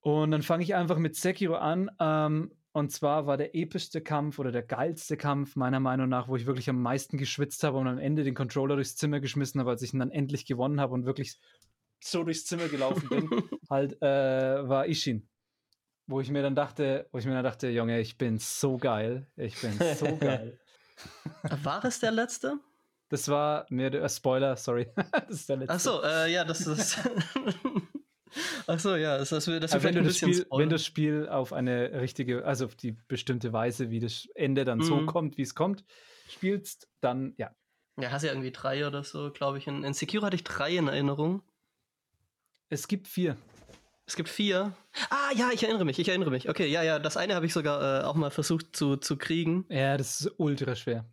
Und 0.00 0.30
dann 0.32 0.42
fange 0.42 0.62
ich 0.62 0.74
einfach 0.74 0.98
mit 0.98 1.16
Sekiro 1.16 1.54
an. 1.54 1.90
Ähm, 1.98 2.52
und 2.72 2.90
zwar 2.90 3.26
war 3.26 3.36
der 3.36 3.54
epischste 3.54 4.00
Kampf 4.00 4.38
oder 4.38 4.50
der 4.50 4.62
geilste 4.64 5.16
Kampf 5.16 5.54
meiner 5.56 5.80
Meinung 5.80 6.08
nach, 6.08 6.28
wo 6.28 6.36
ich 6.36 6.44
wirklich 6.46 6.68
am 6.68 6.82
meisten 6.82 7.18
geschwitzt 7.18 7.62
habe 7.62 7.78
und 7.78 7.86
am 7.86 7.98
Ende 7.98 8.24
den 8.24 8.34
Controller 8.34 8.74
durchs 8.74 8.96
Zimmer 8.96 9.20
geschmissen 9.20 9.60
habe, 9.60 9.70
als 9.70 9.82
ich 9.82 9.94
ihn 9.94 10.00
dann 10.00 10.10
endlich 10.10 10.44
gewonnen 10.44 10.80
habe 10.80 10.92
und 10.92 11.06
wirklich 11.06 11.38
so 12.04 12.22
durchs 12.24 12.44
Zimmer 12.46 12.68
gelaufen 12.68 13.08
bin, 13.08 13.30
halt 13.70 14.00
äh, 14.02 14.68
war 14.68 14.86
Ishin. 14.86 15.28
Wo 16.06 16.20
ich 16.20 16.30
mir 16.30 16.42
dann 16.42 16.54
dachte, 16.54 17.08
wo 17.12 17.18
ich 17.18 17.24
mir 17.24 17.32
dann 17.32 17.44
dachte, 17.44 17.68
Junge, 17.68 17.98
ich 18.00 18.18
bin 18.18 18.38
so 18.38 18.76
geil. 18.76 19.26
Ich 19.36 19.58
bin 19.60 19.72
so 19.96 20.16
geil. 20.20 20.58
War 21.62 21.82
es 21.84 22.00
der 22.00 22.12
letzte? 22.12 22.58
Das 23.08 23.28
war 23.28 23.66
mir 23.70 23.90
der 23.90 24.02
äh, 24.02 24.08
Spoiler, 24.08 24.56
sorry. 24.56 24.86
das 25.12 25.30
ist 25.30 25.48
der 25.48 25.56
letzte. 25.56 25.74
Ach 25.74 25.80
so, 25.80 26.02
äh, 26.02 26.30
ja, 26.32 26.44
das 26.44 26.66
ist. 26.66 26.98
Ach 28.66 28.78
so, 28.78 28.96
ja, 28.96 29.16
das, 29.18 29.30
das, 29.30 29.44
das 29.44 29.82
wenn 29.82 29.94
du, 29.94 30.00
ein 30.00 30.04
das 30.04 30.14
bisschen 30.14 30.32
Spiel, 30.34 30.46
wenn 30.58 30.68
das 30.68 30.84
Spiel 30.84 31.28
auf 31.28 31.52
eine 31.52 32.00
richtige, 32.00 32.44
also 32.44 32.64
auf 32.66 32.74
die 32.74 32.92
bestimmte 32.92 33.52
Weise, 33.52 33.90
wie 33.90 34.00
das 34.00 34.26
Ende 34.34 34.64
dann 34.64 34.80
so 34.82 34.96
Mhm. 34.96 35.06
kommt, 35.06 35.36
wie 35.38 35.42
es 35.42 35.54
kommt, 35.54 35.84
spielst, 36.28 36.88
dann 37.00 37.34
ja. 37.36 37.54
Ja, 38.00 38.10
hast 38.10 38.24
ja 38.24 38.30
irgendwie 38.32 38.50
drei 38.50 38.86
oder 38.86 39.04
so, 39.04 39.30
glaube 39.30 39.58
ich. 39.58 39.68
In, 39.68 39.84
in 39.84 39.94
Sekiro 39.94 40.24
hatte 40.24 40.36
ich 40.36 40.44
drei 40.44 40.76
in 40.76 40.88
Erinnerung. 40.88 41.42
Es 42.74 42.88
gibt 42.88 43.06
vier. 43.08 43.36
Es 44.06 44.16
gibt 44.16 44.28
vier. 44.28 44.74
Ah, 45.10 45.30
ja, 45.34 45.50
ich 45.52 45.62
erinnere 45.62 45.84
mich, 45.84 45.98
ich 45.98 46.08
erinnere 46.08 46.30
mich. 46.30 46.48
Okay, 46.48 46.66
ja, 46.66 46.82
ja, 46.82 46.98
das 46.98 47.16
eine 47.16 47.34
habe 47.34 47.46
ich 47.46 47.52
sogar 47.52 48.02
äh, 48.02 48.04
auch 48.04 48.14
mal 48.16 48.30
versucht 48.30 48.76
zu, 48.76 48.96
zu 48.96 49.16
kriegen. 49.16 49.64
Ja, 49.70 49.96
das 49.96 50.20
ist 50.20 50.32
ultra 50.38 50.74
schwer. 50.76 51.06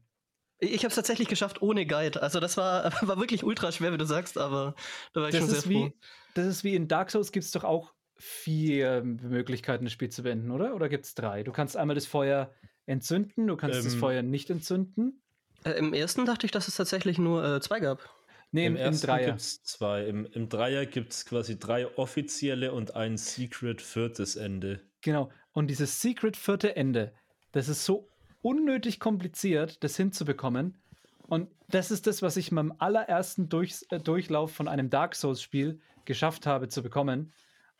Ich, 0.59 0.73
ich 0.73 0.79
habe 0.79 0.89
es 0.89 0.95
tatsächlich 0.95 1.27
geschafft 1.27 1.61
ohne 1.61 1.85
Guide. 1.85 2.21
Also 2.21 2.39
das 2.39 2.57
war, 2.57 2.91
war 3.07 3.19
wirklich 3.19 3.43
ultra 3.43 3.71
schwer, 3.71 3.93
wie 3.93 3.97
du 3.97 4.05
sagst, 4.05 4.37
aber 4.37 4.75
da 5.13 5.21
war 5.21 5.29
ich 5.29 5.33
Das 5.35 5.39
schon 5.41 5.49
sehr 5.49 5.59
ist, 5.59 5.63
froh. 5.65 5.85
wie, 5.85 5.93
das 6.33 6.47
ist 6.47 6.63
wie 6.63 6.75
in 6.75 6.87
Dark 6.87 7.11
Souls 7.11 7.31
gibt 7.31 7.45
es 7.45 7.51
doch 7.51 7.63
auch 7.63 7.93
vier 8.17 9.03
Möglichkeiten, 9.03 9.85
das 9.85 9.93
Spiel 9.93 10.09
zu 10.09 10.23
beenden, 10.23 10.51
oder? 10.51 10.75
Oder 10.75 10.89
gibt 10.89 11.05
es 11.05 11.15
drei? 11.15 11.43
Du 11.43 11.51
kannst 11.51 11.77
einmal 11.77 11.95
das 11.95 12.05
Feuer 12.07 12.51
entzünden, 12.87 13.47
du 13.47 13.55
kannst 13.55 13.85
das 13.85 13.93
Ähm, 13.93 13.99
Feuer 13.99 14.21
nicht 14.23 14.49
entzünden. 14.49 15.21
Äh, 15.63 15.71
Im 15.73 15.93
ersten 15.93 16.25
dachte 16.25 16.45
ich, 16.45 16.51
dass 16.51 16.67
es 16.67 16.75
tatsächlich 16.75 17.17
nur 17.19 17.43
äh, 17.43 17.61
zwei 17.61 17.79
gab. 17.79 18.09
Nee, 18.51 18.65
im, 18.65 18.75
Im 18.75 18.81
ersten 18.81 19.07
Dreier. 19.07 19.27
gibt 19.27 19.39
es 19.39 19.63
zwei. 19.63 20.05
Im, 20.05 20.25
Im 20.25 20.49
Dreier 20.49 20.85
gibt 20.85 21.13
es 21.13 21.25
quasi 21.25 21.57
drei 21.57 21.87
offizielle 21.97 22.73
und 22.73 22.95
ein 22.95 23.17
Secret 23.17 23.81
viertes 23.81 24.35
Ende. 24.35 24.81
Genau. 25.01 25.31
Und 25.53 25.67
dieses 25.67 26.01
Secret 26.01 26.35
vierte 26.35 26.75
Ende, 26.75 27.13
das 27.53 27.69
ist 27.69 27.85
so 27.85 28.09
unnötig 28.41 28.99
kompliziert, 28.99 29.83
das 29.83 29.95
hinzubekommen. 29.95 30.77
Und 31.27 31.49
das 31.69 31.91
ist 31.91 32.07
das, 32.07 32.21
was 32.21 32.35
ich 32.35 32.49
beim 32.49 32.73
allerersten 32.77 33.47
Durch, 33.47 33.85
äh, 33.89 33.99
Durchlauf 33.99 34.51
von 34.51 34.67
einem 34.67 34.89
Dark 34.89 35.15
Souls-Spiel 35.15 35.79
geschafft 36.03 36.45
habe 36.45 36.67
zu 36.67 36.83
bekommen. 36.83 37.33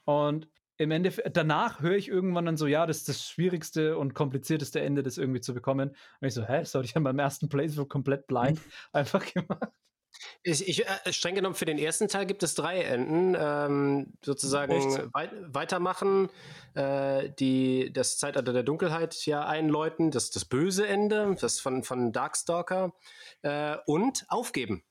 Und 0.06 0.48
im 0.78 0.92
Endeffekt, 0.92 1.36
danach 1.36 1.82
höre 1.82 1.98
ich 1.98 2.08
irgendwann 2.08 2.46
dann 2.46 2.58
so, 2.58 2.66
ja, 2.66 2.86
das 2.86 2.98
ist 2.98 3.10
das 3.10 3.28
schwierigste 3.28 3.98
und 3.98 4.14
komplizierteste 4.14 4.80
Ende, 4.80 5.04
das 5.04 5.18
irgendwie 5.18 5.42
zu 5.42 5.54
bekommen. 5.54 5.90
Und 6.22 6.28
ich 6.28 6.34
so, 6.34 6.44
hä, 6.44 6.60
das 6.60 6.74
habe 6.74 6.86
ich 6.86 6.94
ja 6.94 7.02
beim 7.02 7.20
ersten 7.20 7.50
Playthrough 7.50 7.90
komplett 7.90 8.26
blind 8.28 8.60
einfach 8.94 9.26
gemacht. 9.34 9.70
Ich, 10.44 10.68
ich, 10.68 10.88
äh, 10.88 11.14
streng 11.14 11.36
genommen, 11.36 11.56
für 11.56 11.66
den 11.66 11.78
ersten 11.78 12.08
Teil 12.08 12.26
gibt 12.26 12.44
es 12.44 12.56
drei 12.56 12.82
Enden. 12.82 13.36
Ähm, 13.40 14.14
sozusagen 14.24 14.74
wei 15.14 15.30
weitermachen, 15.48 16.30
äh, 16.74 17.30
die 17.40 17.92
das 17.94 18.18
Zeitalter 18.18 18.54
der 18.54 18.64
Dunkelheit 18.64 19.26
ja 19.26 19.46
einläuten, 19.46 20.12
das, 20.12 20.32
das 20.32 20.46
böse 20.46 20.88
Ende, 20.88 21.36
das 21.40 21.60
von, 21.60 21.84
von 21.84 22.12
Darkstalker 22.12 22.94
äh, 23.42 23.78
und 23.86 24.26
aufgeben. 24.30 24.84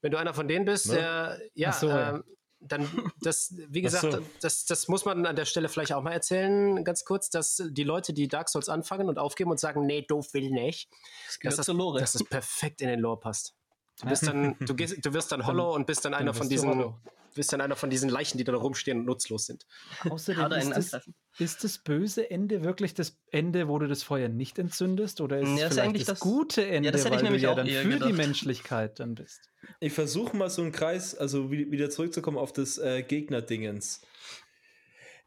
Wenn 0.00 0.12
du 0.12 0.18
einer 0.18 0.34
von 0.34 0.48
denen 0.48 0.64
bist, 0.64 0.88
Ne? 0.88 0.96
der, 0.96 1.40
ja, 1.54 1.72
so, 1.72 1.88
ja. 1.88 2.10
ähm, 2.16 2.24
dann, 2.60 2.88
das, 3.20 3.54
wie 3.68 3.82
gesagt, 3.82 4.12
so. 4.12 4.22
das, 4.40 4.64
das 4.64 4.88
muss 4.88 5.04
man 5.04 5.26
an 5.26 5.36
der 5.36 5.44
Stelle 5.44 5.68
vielleicht 5.68 5.92
auch 5.92 6.02
mal 6.02 6.12
erzählen, 6.12 6.84
ganz 6.84 7.04
kurz, 7.04 7.30
dass 7.30 7.62
die 7.70 7.84
Leute, 7.84 8.12
die 8.12 8.28
Dark 8.28 8.48
Souls 8.48 8.68
anfangen 8.68 9.08
und 9.08 9.18
aufgeben 9.18 9.50
und 9.50 9.60
sagen, 9.60 9.86
nee, 9.86 10.02
doof 10.02 10.32
will 10.34 10.50
nicht, 10.50 10.88
Das 11.26 11.56
dass 11.56 11.66
das, 11.66 11.76
dass 11.98 12.12
das 12.12 12.24
perfekt 12.24 12.80
in 12.80 12.88
den 12.88 13.00
Lore 13.00 13.20
passt. 13.20 13.54
Du, 14.02 14.08
bist 14.08 14.26
dann, 14.26 14.56
du, 14.60 14.74
gehst, 14.76 15.04
du 15.04 15.12
wirst 15.14 15.32
dann 15.32 15.46
hollow 15.46 15.74
und 15.74 15.86
bist 15.86 16.04
dann 16.04 16.12
einer 16.14 16.26
Dann 16.26 16.34
von 16.34 16.48
bist 16.48 16.62
du 16.64 16.66
diesen, 16.68 16.78
hollow. 16.80 16.98
bist 17.34 17.52
dann 17.52 17.60
einer 17.62 17.76
von 17.76 17.88
diesen 17.90 18.08
Leichen, 18.10 18.36
die 18.38 18.44
da 18.44 18.54
rumstehen 18.54 18.98
und 19.00 19.04
nutzlos 19.06 19.46
sind. 19.46 19.66
Außerdem 20.08 20.52
ist 20.74 20.92
das, 20.92 21.08
ist 21.38 21.64
das 21.64 21.78
böse 21.78 22.30
Ende 22.30 22.62
wirklich 22.62 22.92
das 22.94 23.18
Ende, 23.30 23.68
wo 23.68 23.78
du 23.78 23.86
das 23.88 24.02
Feuer 24.02 24.28
nicht 24.28 24.58
entzündest? 24.58 25.20
Oder 25.20 25.38
ist 25.38 25.48
Ja, 25.48 25.54
es 25.54 25.60
ist 25.60 25.66
vielleicht 25.68 25.80
eigentlich 25.88 26.04
das, 26.04 26.18
das- 26.18 26.20
gute 26.20 26.66
Ende, 26.66 26.90
das 26.90 27.04
hätte 27.04 27.14
ich 27.16 27.22
weil 27.22 27.22
nämlich 27.24 27.42
du 27.42 27.46
ja 27.46 27.52
auch 27.52 27.56
dann 27.56 27.66
für 27.68 27.82
die 27.84 27.88
gedacht. 27.90 28.12
Menschlichkeit 28.14 29.00
dann 29.00 29.14
bist? 29.14 29.50
Ich 29.80 29.92
versuche 29.94 30.36
mal 30.36 30.50
so 30.50 30.60
einen 30.62 30.72
Kreis, 30.72 31.14
also 31.14 31.50
wie- 31.50 31.70
wieder 31.70 31.88
zurückzukommen 31.90 32.36
auf 32.38 32.52
das 32.52 32.78
äh, 32.78 33.02
Gegner-Dingens. 33.02 34.02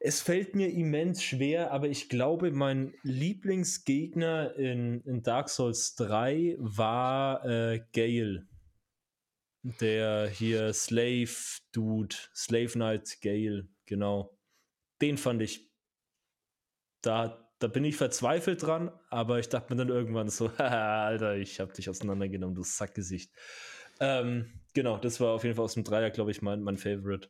Es 0.01 0.21
fällt 0.21 0.55
mir 0.55 0.69
immens 0.71 1.21
schwer, 1.23 1.71
aber 1.71 1.89
ich 1.89 2.07
glaube, 2.07 2.51
mein 2.51 2.93
Lieblingsgegner 3.03 4.55
in, 4.55 5.01
in 5.01 5.23
Dark 5.23 5.49
Souls 5.49 5.95
3 5.95 6.55
war 6.57 7.43
äh, 7.45 7.81
Gale. 7.93 8.45
Der 9.79 10.27
hier 10.27 10.73
Slave 10.73 11.29
Dude, 11.71 12.15
Slave 12.35 12.71
Knight 12.71 13.19
Gale, 13.21 13.67
genau. 13.85 14.37
Den 15.01 15.17
fand 15.17 15.41
ich. 15.41 15.69
Da, 17.01 17.49
da 17.59 17.67
bin 17.67 17.85
ich 17.85 17.95
verzweifelt 17.95 18.63
dran, 18.63 18.91
aber 19.09 19.39
ich 19.39 19.49
dachte 19.49 19.73
mir 19.73 19.77
dann 19.77 19.89
irgendwann 19.89 20.29
so, 20.29 20.47
Alter, 20.57 21.37
ich 21.37 21.59
hab 21.59 21.73
dich 21.73 21.89
auseinandergenommen, 21.89 22.55
du 22.55 22.63
Sackgesicht. 22.63 23.31
Ähm, 23.99 24.51
genau, 24.73 24.97
das 24.97 25.19
war 25.19 25.33
auf 25.33 25.43
jeden 25.43 25.55
Fall 25.55 25.65
aus 25.65 25.73
dem 25.75 25.83
Dreier, 25.83 26.09
glaube 26.09 26.31
ich, 26.31 26.41
mein, 26.41 26.61
mein 26.61 26.77
Favorite. 26.77 27.29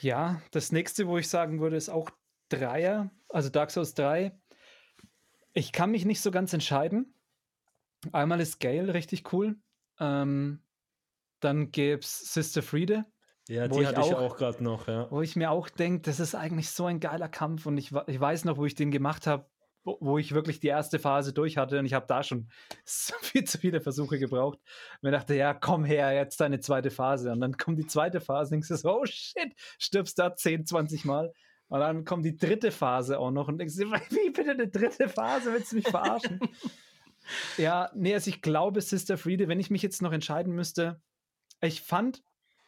Ja, 0.00 0.40
das 0.50 0.72
nächste, 0.72 1.06
wo 1.06 1.18
ich 1.18 1.28
sagen 1.28 1.60
würde, 1.60 1.76
ist 1.76 1.88
auch 1.88 2.10
Dreier, 2.48 3.10
also 3.28 3.48
Dark 3.48 3.70
Souls 3.70 3.94
3. 3.94 4.38
Ich 5.52 5.72
kann 5.72 5.90
mich 5.90 6.04
nicht 6.04 6.20
so 6.20 6.30
ganz 6.30 6.52
entscheiden. 6.52 7.14
Einmal 8.12 8.40
ist 8.40 8.60
Gale 8.60 8.92
richtig 8.92 9.32
cool. 9.32 9.56
Ähm, 10.00 10.60
dann 11.40 11.70
gäbe 11.70 12.00
es 12.00 12.32
Sister 12.32 12.62
Friede, 12.62 13.04
Ja, 13.48 13.68
die 13.68 13.80
ich 13.80 13.86
hatte 13.86 14.00
ich 14.00 14.14
auch- 14.14 14.20
auch 14.20 14.36
gerade 14.36 14.62
noch, 14.64 14.88
ja. 14.88 15.10
wo 15.10 15.20
ich 15.20 15.36
mir 15.36 15.50
auch 15.50 15.68
denke, 15.68 16.02
das 16.02 16.20
ist 16.20 16.34
eigentlich 16.34 16.70
so 16.70 16.86
ein 16.86 17.00
geiler 17.00 17.28
Kampf. 17.28 17.66
Und 17.66 17.76
ich, 17.76 17.92
ich 18.06 18.20
weiß 18.20 18.44
noch, 18.44 18.56
wo 18.56 18.64
ich 18.66 18.74
den 18.74 18.90
gemacht 18.90 19.26
habe, 19.26 19.46
wo, 19.86 19.98
wo 20.00 20.18
ich 20.18 20.32
wirklich 20.32 20.60
die 20.60 20.68
erste 20.68 20.98
Phase 20.98 21.34
durch 21.34 21.58
hatte 21.58 21.78
und 21.78 21.84
ich 21.84 21.92
habe 21.92 22.06
da 22.06 22.22
schon 22.22 22.48
so 22.86 23.14
viel 23.20 23.44
zu 23.44 23.58
viele 23.58 23.82
Versuche 23.82 24.18
gebraucht. 24.18 24.58
Und 24.94 25.02
mir 25.02 25.10
dachte, 25.10 25.34
ja, 25.34 25.52
komm 25.52 25.84
her, 25.84 26.12
jetzt 26.14 26.40
deine 26.40 26.60
zweite 26.60 26.90
Phase. 26.90 27.30
Und 27.32 27.40
dann 27.40 27.56
kommt 27.58 27.78
die 27.78 27.86
zweite 27.86 28.20
Phase 28.22 28.48
und 28.48 28.52
denkst 28.52 28.68
du 28.68 28.76
so, 28.76 29.00
oh 29.00 29.04
shit, 29.04 29.52
stirbst 29.78 30.18
da 30.18 30.34
10, 30.34 30.64
20 30.64 31.04
Mal. 31.04 31.32
Und 31.68 31.80
dann 31.80 32.04
kommt 32.04 32.24
die 32.24 32.36
dritte 32.36 32.70
Phase 32.70 33.18
auch 33.18 33.30
noch 33.30 33.48
und 33.48 33.58
denkst 33.58 33.76
wie 33.78 34.30
bitte 34.30 34.50
eine 34.52 34.68
dritte 34.68 35.08
Phase? 35.08 35.52
Willst 35.52 35.72
du 35.72 35.76
mich 35.76 35.88
verarschen? 35.88 36.40
ja, 37.56 37.90
nee, 37.94 38.14
also 38.14 38.28
ich 38.30 38.42
glaube, 38.42 38.80
Sister 38.80 39.16
Friede, 39.18 39.48
wenn 39.48 39.60
ich 39.60 39.70
mich 39.70 39.82
jetzt 39.82 40.02
noch 40.02 40.12
entscheiden 40.12 40.54
müsste, 40.54 41.00
ich 41.60 41.80
fand, 41.80 42.22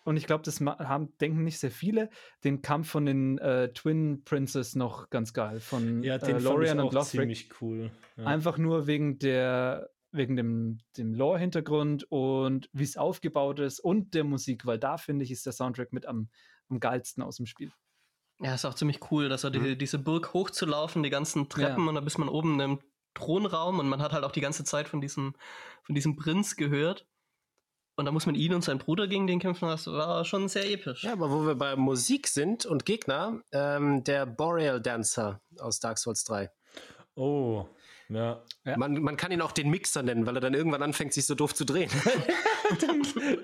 und 0.04 0.16
ich 0.16 0.26
glaube, 0.26 0.44
das 0.44 0.61
haben, 0.61 1.16
denken 1.18 1.42
nicht 1.42 1.59
sehr 1.59 1.70
viele, 1.72 2.11
den 2.44 2.62
Kampf 2.62 2.88
von 2.90 3.07
den 3.07 3.38
äh, 3.38 3.72
Twin 3.72 4.22
Princes 4.24 4.76
noch 4.76 5.11
ganz 5.11 5.32
geil. 5.32 5.59
Von 5.61 6.02
Ja, 6.02 6.14
äh, 6.14 6.18
den 6.18 6.26
fand 6.28 6.38
ich 6.38 6.44
Lorian 6.44 6.78
und 6.80 6.86
auch 6.86 6.92
Lothric. 6.92 7.20
ziemlich 7.20 7.50
cool. 7.61 7.90
Ja. 8.16 8.24
Einfach 8.24 8.57
nur 8.59 8.86
wegen 8.86 9.18
der 9.18 9.90
wegen 10.12 10.36
dem, 10.36 10.78
dem 10.96 11.12
Lore-Hintergrund 11.12 12.04
und 12.11 12.70
wie 12.72 12.84
es 12.84 12.96
aufgebaut 12.96 13.59
ist 13.61 13.80
und 13.80 14.14
der 14.14 14.24
Musik, 14.24 14.64
weil 14.64 14.78
da 14.78 14.96
finde 14.96 15.24
ich, 15.24 15.30
ist 15.30 15.44
der 15.44 15.52
Soundtrack 15.52 15.92
mit 15.92 16.07
am, 16.07 16.30
am 16.70 16.80
geilsten 16.80 17.22
aus 17.22 17.36
dem 17.36 17.44
Spiel. 17.44 17.70
Ja, 18.40 18.54
ist 18.54 18.64
auch 18.64 18.74
ziemlich 18.74 19.11
cool, 19.11 19.28
dass 19.28 19.44
er 19.44 19.50
die, 19.50 19.76
diese 19.76 19.98
Burg 19.98 20.32
hochzulaufen, 20.32 21.02
die 21.02 21.11
ganzen 21.11 21.50
Treppen 21.50 21.82
Ja. 21.84 21.88
und 21.90 21.94
dann 21.96 22.04
bis 22.04 22.16
man 22.16 22.28
oben 22.28 22.59
im 22.61 22.78
Thronraum 23.17 23.81
und 23.81 23.89
man 23.89 24.01
hat 24.01 24.12
halt 24.12 24.23
auch 24.25 24.31
die 24.31 24.41
ganze 24.41 24.62
Zeit 24.62 24.89
von 24.89 25.01
diesem, 25.01 25.35
von 25.83 25.95
diesem 25.95 26.14
Prinz 26.17 26.55
gehört. 26.57 27.07
Und 27.99 28.05
da 28.05 28.12
muss 28.12 28.27
man 28.27 28.35
ihn 28.35 28.53
und 28.53 28.62
seinen 28.62 28.79
Bruder 28.79 29.09
gegen 29.09 29.27
den 29.27 29.39
kämpfen, 29.41 29.69
das 29.69 29.87
war 29.87 30.25
schon 30.27 30.49
sehr 30.49 30.71
episch. 30.71 31.03
Ja, 31.03 31.12
aber 31.12 31.31
wo 31.31 31.47
wir 31.47 31.55
bei 31.55 31.77
Musik 31.77 32.29
sind 32.29 32.67
und 32.67 32.85
Gegner, 32.85 33.41
ähm, 33.53 34.05
der 34.05 34.27
Boreal 34.27 34.83
Dancer 34.83 35.41
aus 35.59 35.81
Dark 35.81 35.99
Souls 35.99 36.23
3. 36.25 36.51
Oh, 37.14 37.67
Ja. 38.09 38.43
Ja. 38.64 38.77
Man, 38.77 39.01
man 39.03 39.17
kann 39.17 39.33
ihn 39.33 39.41
auch 39.41 39.53
den 39.53 39.71
Mixer 39.71 40.03
nennen, 40.03 40.27
weil 40.27 40.37
er 40.37 40.41
dann 40.41 40.53
irgendwann 40.53 40.83
anfängt, 40.83 41.14
sich 41.14 41.25
so 41.25 41.35
doof 41.35 41.55
zu 41.55 41.64
drehen. 41.64 41.91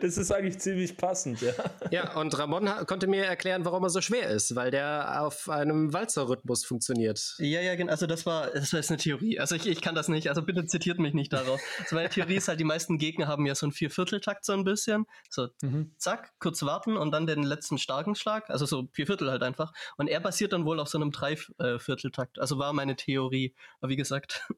das 0.00 0.16
ist 0.16 0.32
eigentlich 0.32 0.58
ziemlich 0.58 0.96
passend, 0.96 1.40
ja. 1.40 1.52
Ja, 1.90 2.16
und 2.16 2.36
Ramon 2.38 2.68
konnte 2.86 3.06
mir 3.06 3.24
erklären, 3.24 3.64
warum 3.64 3.84
er 3.84 3.90
so 3.90 4.00
schwer 4.00 4.28
ist, 4.28 4.54
weil 4.54 4.70
der 4.70 5.22
auf 5.22 5.48
einem 5.48 5.92
Walzerrhythmus 5.92 6.64
funktioniert. 6.64 7.34
Ja, 7.38 7.60
ja, 7.60 7.74
genau. 7.74 7.90
Also 7.90 8.06
das 8.06 8.26
war, 8.26 8.50
das 8.50 8.72
war 8.72 8.80
jetzt 8.80 8.90
eine 8.90 8.98
Theorie. 8.98 9.38
Also 9.38 9.54
ich, 9.54 9.66
ich 9.66 9.80
kann 9.80 9.94
das 9.94 10.08
nicht, 10.08 10.28
also 10.28 10.42
bitte 10.42 10.64
zitiert 10.66 10.98
mich 10.98 11.14
nicht 11.14 11.32
darauf. 11.32 11.60
Also 11.80 11.96
meine 11.96 12.08
Theorie 12.08 12.36
ist 12.36 12.48
halt, 12.48 12.60
die 12.60 12.64
meisten 12.64 12.98
Gegner 12.98 13.26
haben 13.26 13.46
ja 13.46 13.54
so 13.54 13.66
einen 13.66 13.72
Viervierteltakt 13.72 14.44
so 14.44 14.52
ein 14.52 14.64
bisschen. 14.64 15.06
So, 15.28 15.48
mhm. 15.62 15.92
zack, 15.98 16.32
kurz 16.38 16.62
warten 16.62 16.96
und 16.96 17.10
dann 17.12 17.26
den 17.26 17.42
letzten 17.42 17.78
starken 17.78 18.14
Schlag. 18.14 18.50
Also 18.50 18.66
so 18.66 18.88
Vierviertel 18.92 19.30
halt 19.30 19.42
einfach. 19.42 19.72
Und 19.96 20.08
er 20.08 20.20
basiert 20.20 20.52
dann 20.52 20.64
wohl 20.64 20.80
auf 20.80 20.88
so 20.88 20.98
einem 20.98 21.12
Dreivierteltakt. 21.12 22.38
Also 22.38 22.58
war 22.58 22.72
meine 22.72 22.96
Theorie. 22.96 23.54
Aber 23.80 23.90
wie 23.90 23.96
gesagt, 23.96 24.48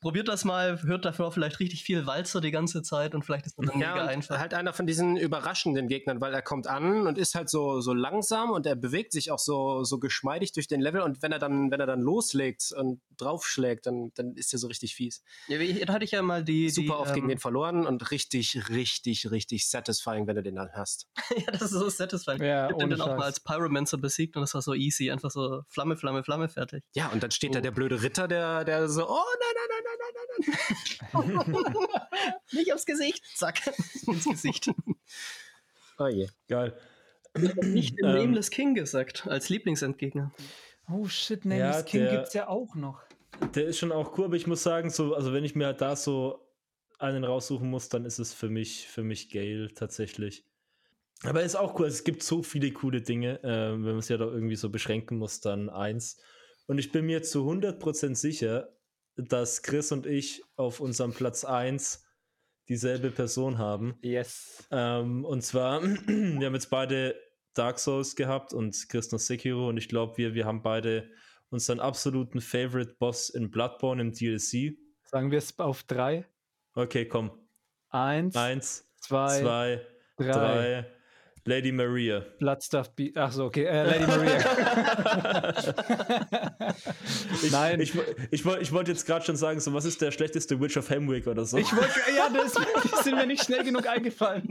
probiert 0.00 0.28
das 0.28 0.44
mal, 0.44 0.82
hört 0.82 1.04
dafür 1.04 1.30
vielleicht 1.32 1.60
richtig 1.60 1.82
viel 1.82 2.06
Walzer 2.06 2.40
die 2.40 2.50
ganze 2.50 2.82
Zeit 2.82 3.14
und 3.14 3.24
vielleicht 3.24 3.46
ist 3.46 3.58
das 3.58 3.66
dann 3.66 3.80
ja, 3.80 3.94
mega 3.94 4.06
einfach. 4.06 4.38
halt 4.38 4.54
einer 4.54 4.72
von 4.72 4.86
diesen 4.86 5.16
überraschenden 5.16 5.88
Gegnern, 5.88 6.20
weil 6.20 6.32
er 6.34 6.42
kommt 6.42 6.66
an 6.66 7.06
und 7.06 7.18
ist 7.18 7.34
halt 7.34 7.48
so, 7.48 7.80
so 7.80 7.92
langsam 7.92 8.50
und 8.50 8.66
er 8.66 8.76
bewegt 8.76 9.12
sich 9.12 9.30
auch 9.30 9.38
so, 9.38 9.84
so 9.84 9.98
geschmeidig 9.98 10.52
durch 10.52 10.68
den 10.68 10.80
Level 10.80 11.00
und 11.00 11.22
wenn 11.22 11.32
er 11.32 11.38
dann, 11.38 11.70
wenn 11.70 11.80
er 11.80 11.86
dann 11.86 12.00
loslegt 12.00 12.72
und 12.72 13.00
draufschlägt, 13.16 13.86
dann, 13.86 14.12
dann 14.14 14.34
ist 14.34 14.52
er 14.52 14.58
so 14.58 14.68
richtig 14.68 14.94
fies. 14.94 15.22
Ja, 15.48 15.58
da 15.58 15.92
hatte 15.92 16.04
ich 16.04 16.12
ja 16.12 16.22
mal 16.22 16.44
die. 16.44 16.70
Super 16.70 16.86
die, 16.86 16.92
oft 16.92 17.08
ähm, 17.10 17.14
gegen 17.14 17.28
den 17.28 17.38
verloren 17.38 17.86
und 17.86 18.10
richtig, 18.10 18.68
richtig, 18.68 19.30
richtig 19.30 19.68
satisfying, 19.68 20.26
wenn 20.26 20.36
du 20.36 20.42
den 20.42 20.56
dann 20.56 20.70
hast. 20.72 21.08
ja, 21.36 21.50
das 21.52 21.62
ist 21.62 21.70
so 21.70 21.88
satisfying. 21.88 22.42
Ja, 22.42 22.66
ich 22.66 22.72
hab 22.72 22.78
den 22.78 22.90
dann 22.90 23.00
auch 23.00 23.16
mal 23.16 23.24
als 23.24 23.40
Pyromancer 23.40 23.98
besiegt 23.98 24.36
und 24.36 24.42
das 24.42 24.54
war 24.54 24.62
so 24.62 24.74
easy, 24.74 25.10
einfach 25.10 25.30
so 25.30 25.62
Flamme, 25.68 25.96
Flamme, 25.96 26.24
Flamme, 26.24 26.48
fertig. 26.48 26.84
Ja, 26.94 27.08
und 27.08 27.22
dann 27.22 27.30
steht 27.30 27.50
oh. 27.50 27.54
da 27.54 27.60
der 27.60 27.70
blöde 27.70 28.02
Ritter, 28.02 28.28
der, 28.28 28.64
der 28.64 28.88
so, 28.88 29.08
oh 29.08 29.14
nein, 29.14 29.54
nein, 29.54 29.65
nein, 29.68 29.82
nein, 29.84 29.98
nein, 31.12 31.34
nein, 31.34 31.46
nein. 31.46 32.34
Nicht 32.52 32.72
aufs 32.72 32.86
Gesicht. 32.86 33.22
Zack. 33.34 33.60
Ins 34.06 34.24
Gesicht. 34.24 34.70
Oh 35.98 36.06
je. 36.08 36.28
Geil. 36.48 36.76
Nicht 37.62 37.98
den 37.98 38.06
ähm, 38.06 38.14
Nameless 38.14 38.50
King 38.50 38.74
gesagt, 38.74 39.26
als 39.26 39.48
Lieblingsendgegner. 39.48 40.32
Oh 40.90 41.06
shit, 41.06 41.44
Nameless 41.44 41.76
ja, 41.76 41.82
King 41.82 42.00
der, 42.02 42.16
gibt's 42.16 42.34
ja 42.34 42.48
auch 42.48 42.74
noch. 42.74 43.02
Der 43.54 43.66
ist 43.66 43.78
schon 43.78 43.92
auch 43.92 44.16
cool, 44.16 44.26
aber 44.26 44.36
ich 44.36 44.46
muss 44.46 44.62
sagen, 44.62 44.90
so, 44.90 45.14
also 45.14 45.32
wenn 45.32 45.44
ich 45.44 45.54
mir 45.54 45.66
halt 45.66 45.80
da 45.80 45.96
so 45.96 46.46
einen 46.98 47.24
raussuchen 47.24 47.68
muss, 47.68 47.88
dann 47.88 48.04
ist 48.04 48.18
es 48.18 48.32
für 48.32 48.48
mich, 48.48 48.88
für 48.88 49.02
mich 49.02 49.30
Gale 49.30 49.72
tatsächlich. 49.74 50.44
Aber 51.22 51.42
ist 51.42 51.56
auch 51.56 51.78
cool, 51.78 51.86
es 51.86 52.04
gibt 52.04 52.22
so 52.22 52.42
viele 52.42 52.72
coole 52.72 53.00
Dinge, 53.00 53.42
äh, 53.42 53.72
wenn 53.72 53.82
man 53.82 53.98
es 53.98 54.08
ja 54.08 54.16
da 54.16 54.26
irgendwie 54.26 54.56
so 54.56 54.70
beschränken 54.70 55.18
muss, 55.18 55.40
dann 55.40 55.68
eins. 55.68 56.18
Und 56.66 56.78
ich 56.78 56.92
bin 56.92 57.06
mir 57.06 57.22
zu 57.22 57.48
100% 57.48 58.14
sicher, 58.14 58.75
dass 59.16 59.62
Chris 59.62 59.92
und 59.92 60.06
ich 60.06 60.42
auf 60.56 60.80
unserem 60.80 61.12
Platz 61.12 61.44
1 61.44 62.04
dieselbe 62.68 63.10
Person 63.10 63.58
haben. 63.58 63.96
Yes. 64.02 64.66
Ähm, 64.70 65.24
und 65.24 65.42
zwar, 65.42 65.82
wir 66.06 66.46
haben 66.46 66.54
jetzt 66.54 66.70
beide 66.70 67.14
Dark 67.54 67.78
Souls 67.78 68.16
gehabt 68.16 68.52
und 68.52 68.88
Chris 68.88 69.12
noch 69.12 69.18
Sekiro 69.18 69.68
und 69.68 69.76
ich 69.76 69.88
glaube, 69.88 70.16
wir, 70.18 70.34
wir 70.34 70.44
haben 70.44 70.62
beide 70.62 71.10
unseren 71.50 71.80
absoluten 71.80 72.40
Favorite 72.40 72.96
Boss 72.98 73.30
in 73.30 73.50
Bloodborne 73.50 74.02
im 74.02 74.12
DLC. 74.12 74.76
Sagen 75.04 75.30
wir 75.30 75.38
es 75.38 75.58
auf 75.58 75.84
drei. 75.84 76.26
Okay, 76.74 77.06
komm. 77.06 77.30
Eins, 77.88 78.36
Eins 78.36 78.92
zwei, 79.00 79.40
zwei 79.40 79.86
drei. 80.16 80.32
drei. 80.32 80.95
Lady 81.46 81.70
Maria. 81.70 82.24
Bloodstuff 82.40 82.90
Be 82.96 83.12
Ach 83.14 83.30
so, 83.30 83.44
okay. 83.44 83.64
Äh, 83.64 83.84
Lady 83.84 84.06
Maria. 84.06 85.54
ich, 87.42 87.52
Nein. 87.52 87.80
Ich, 87.80 87.94
ich, 88.32 88.44
ich 88.44 88.72
wollte 88.72 88.90
jetzt 88.90 89.06
gerade 89.06 89.24
schon 89.24 89.36
sagen, 89.36 89.60
so, 89.60 89.72
was 89.72 89.84
ist 89.84 90.02
der 90.02 90.10
schlechteste 90.10 90.60
Witch 90.60 90.76
of 90.76 90.90
Hamwick 90.90 91.28
oder 91.28 91.44
so? 91.44 91.56
Ich 91.56 91.74
wollte, 91.74 92.00
ja, 92.16 92.28
das, 92.30 92.54
das 92.54 93.04
sind 93.04 93.14
mir 93.14 93.26
nicht 93.26 93.44
schnell 93.44 93.62
genug 93.62 93.86
eingefallen. 93.86 94.48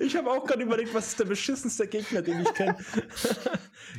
ich 0.00 0.16
habe 0.16 0.30
auch 0.30 0.44
gerade 0.46 0.62
überlegt, 0.62 0.94
was 0.94 1.08
ist 1.08 1.20
der 1.20 1.26
beschissenste 1.26 1.86
Gegner, 1.86 2.22
den 2.22 2.40
ich 2.40 2.54
kenne. 2.54 2.76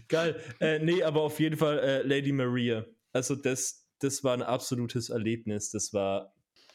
Geil. 0.07 0.39
Äh, 0.59 0.79
nee, 0.79 1.03
aber 1.03 1.21
auf 1.21 1.39
jeden 1.39 1.57
Fall 1.57 1.77
äh, 1.79 2.01
Lady 2.01 2.31
Maria. 2.31 2.83
Also 3.11 3.35
das, 3.35 3.85
das 3.99 4.23
war 4.23 4.33
ein 4.33 4.41
absolutes 4.41 5.09
Erlebnis. 5.09 5.69
Das 5.69 5.93
war 5.93 6.32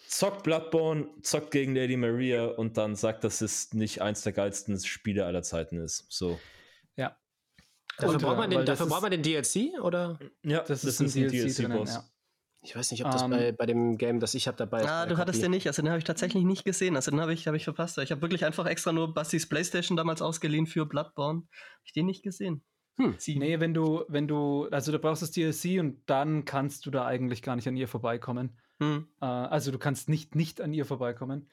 zockt 0.08 0.42
Bloodborne, 0.42 1.08
zockt 1.22 1.50
gegen 1.50 1.74
Lady 1.74 1.96
Maria 1.96 2.46
und 2.46 2.76
dann 2.76 2.96
sagt, 2.96 3.24
dass 3.24 3.40
es 3.40 3.72
nicht 3.74 4.00
eins 4.00 4.22
der 4.22 4.32
geilsten 4.32 4.78
Spiele 4.80 5.26
aller 5.26 5.42
Zeiten 5.42 5.78
ist. 5.78 6.06
So. 6.08 6.38
Ja. 6.96 7.16
Dafür, 7.98 8.18
braucht 8.18 8.38
man, 8.38 8.50
den, 8.50 8.64
dafür 8.64 8.86
braucht 8.86 9.02
man 9.02 9.10
den 9.10 9.22
DLC, 9.22 9.80
oder? 9.82 10.18
Ja, 10.42 10.60
das, 10.60 10.82
das 10.82 11.00
ist 11.00 11.16
ein, 11.16 11.24
ein 11.24 11.30
DLC-Boss. 11.30 11.94
ja. 11.94 12.04
Ich 12.62 12.74
weiß 12.74 12.90
nicht, 12.90 13.04
ob 13.04 13.12
das 13.12 13.22
um, 13.22 13.32
ähm. 13.32 13.38
bei, 13.38 13.52
bei 13.52 13.66
dem 13.66 13.98
Game, 13.98 14.18
das 14.18 14.34
ich 14.34 14.48
habe, 14.48 14.56
dabei 14.56 14.80
ist. 14.80 14.88
Ah, 14.88 15.06
du 15.06 15.16
hattest 15.16 15.42
den 15.42 15.52
nicht. 15.52 15.66
Also 15.68 15.80
den 15.80 15.90
habe 15.90 15.98
ich 15.98 16.04
tatsächlich 16.04 16.42
nicht 16.42 16.64
gesehen. 16.64 16.96
Also 16.96 17.10
den 17.10 17.20
habe 17.20 17.32
ich, 17.32 17.46
hab 17.46 17.54
ich 17.54 17.64
verpasst. 17.64 17.98
Ich 17.98 18.10
habe 18.10 18.20
wirklich 18.20 18.44
einfach 18.44 18.66
extra 18.66 18.92
nur 18.92 19.14
Bastis 19.14 19.48
Playstation 19.48 19.96
damals 19.96 20.22
ausgeliehen 20.22 20.66
für 20.66 20.84
Bloodborne. 20.84 21.42
Habe 21.42 21.84
ich 21.84 21.92
den 21.92 22.06
nicht 22.06 22.24
gesehen. 22.24 22.64
Hm. 22.98 23.16
Nee, 23.36 23.60
wenn 23.60 23.74
du, 23.74 24.04
wenn 24.08 24.26
du, 24.26 24.66
also 24.72 24.90
du 24.90 24.98
brauchst 24.98 25.22
das 25.22 25.30
DLC 25.30 25.78
und 25.78 26.02
dann 26.06 26.44
kannst 26.44 26.84
du 26.84 26.90
da 26.90 27.06
eigentlich 27.06 27.42
gar 27.42 27.54
nicht 27.54 27.68
an 27.68 27.76
ihr 27.76 27.86
vorbeikommen. 27.86 28.58
Hm. 28.78 29.08
Äh, 29.20 29.26
also 29.26 29.70
du 29.70 29.78
kannst 29.78 30.08
nicht 30.08 30.34
nicht 30.34 30.60
an 30.60 30.72
ihr 30.72 30.84
vorbeikommen. 30.84 31.50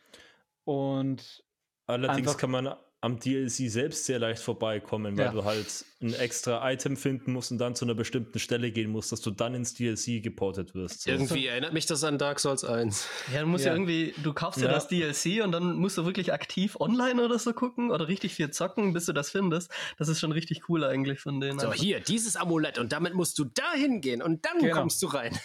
Und 0.64 1.44
allerdings 1.86 2.38
kann 2.38 2.52
man 2.52 2.76
am 3.06 3.20
DLC 3.20 3.70
selbst 3.70 4.06
sehr 4.06 4.18
leicht 4.18 4.42
vorbeikommen, 4.42 5.16
weil 5.16 5.26
ja. 5.26 5.32
du 5.32 5.46
halt 5.46 5.86
ein 6.02 6.14
extra 6.16 6.72
Item 6.72 6.98
finden 6.98 7.34
musst 7.34 7.52
und 7.52 7.60
dann 7.60 7.76
zu 7.76 7.86
einer 7.86 7.94
bestimmten 7.94 8.40
Stelle 8.40 8.72
gehen 8.72 8.90
musst, 8.90 9.12
dass 9.12 9.22
du 9.22 9.30
dann 9.30 9.54
ins 9.54 9.76
DLC 9.76 10.24
geportet 10.24 10.74
wirst. 10.74 11.04
So. 11.04 11.12
Irgendwie 11.12 11.46
erinnert 11.46 11.72
mich 11.72 11.86
das 11.86 12.04
an 12.04 12.18
Dark 12.18 12.40
Souls 12.40 12.64
1. 12.64 13.08
Ja, 13.32 13.42
du 13.42 13.48
musst 13.48 13.64
ja, 13.64 13.72
ja 13.72 13.76
irgendwie, 13.76 14.16
du 14.24 14.34
kaufst 14.34 14.60
ja. 14.60 14.68
ja. 14.68 14.74
das 14.74 14.88
DLC 14.88 15.44
und 15.44 15.52
dann 15.52 15.76
musst 15.76 16.00
du 16.00 16.06
wirklich 16.06 16.34
aktiv 16.34 16.78
online 16.80 17.24
oder 17.24 17.38
so 17.38 17.54
gucken 17.54 17.92
oder 17.92 18.08
richtig 18.08 18.34
viel 18.34 18.50
zocken, 18.50 18.94
bis 18.94 19.06
du 19.06 19.14
das 19.14 19.30
findest. 19.30 19.70
Das 20.00 20.08
ist 20.08 20.20
schon 20.20 20.32
richtig 20.32 20.68
cool 20.68 20.84
eigentlich 20.84 21.20
von 21.20 21.40
denen. 21.40 21.60
So, 21.60 21.72
hier, 21.74 22.00
dieses 22.00 22.36
Amulett 22.36 22.80
und 22.80 22.92
damit 22.92 23.14
musst 23.14 23.38
du 23.38 23.46
da 23.46 23.74
hingehen 23.74 24.24
und 24.24 24.46
dann 24.46 24.58
genau. 24.58 24.78
kommst 24.78 25.04
du 25.04 25.08
rein. 25.08 25.38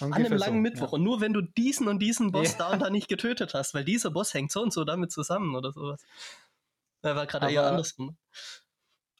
An 0.00 0.12
einem 0.12 0.32
langen 0.32 0.56
so, 0.56 0.60
Mittwoch. 0.60 0.92
Ja. 0.92 0.94
Und 0.94 1.02
nur 1.02 1.20
wenn 1.20 1.32
du 1.32 1.42
diesen 1.42 1.88
und 1.88 2.00
diesen 2.00 2.32
Boss 2.32 2.52
ja. 2.52 2.58
da 2.58 2.72
und 2.72 2.80
da 2.80 2.90
nicht 2.90 3.08
getötet 3.08 3.54
hast, 3.54 3.74
weil 3.74 3.84
dieser 3.84 4.10
Boss 4.10 4.34
hängt 4.34 4.52
so 4.52 4.62
und 4.62 4.72
so 4.72 4.84
damit 4.84 5.12
zusammen 5.12 5.54
oder 5.54 5.72
sowas. 5.72 6.02
Er 7.02 7.16
war 7.16 7.26
gerade 7.26 7.50
eher 7.50 7.66
andersrum. 7.66 8.16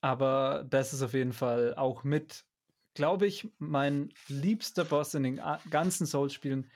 Aber 0.01 0.65
das 0.69 0.93
ist 0.93 1.03
auf 1.03 1.15
jeden 1.15 1.33
Fall 1.33 1.75
auch 1.75 2.05
mit, 2.05 2.45
glaube 2.95 3.27
ich, 3.27 3.49
mein 3.59 4.13
liebster 4.29 4.85
Boss 4.85 5.15
in 5.15 5.23
den 5.25 5.41
ganzen 5.71 6.07
Souls-Spielen, 6.07 6.71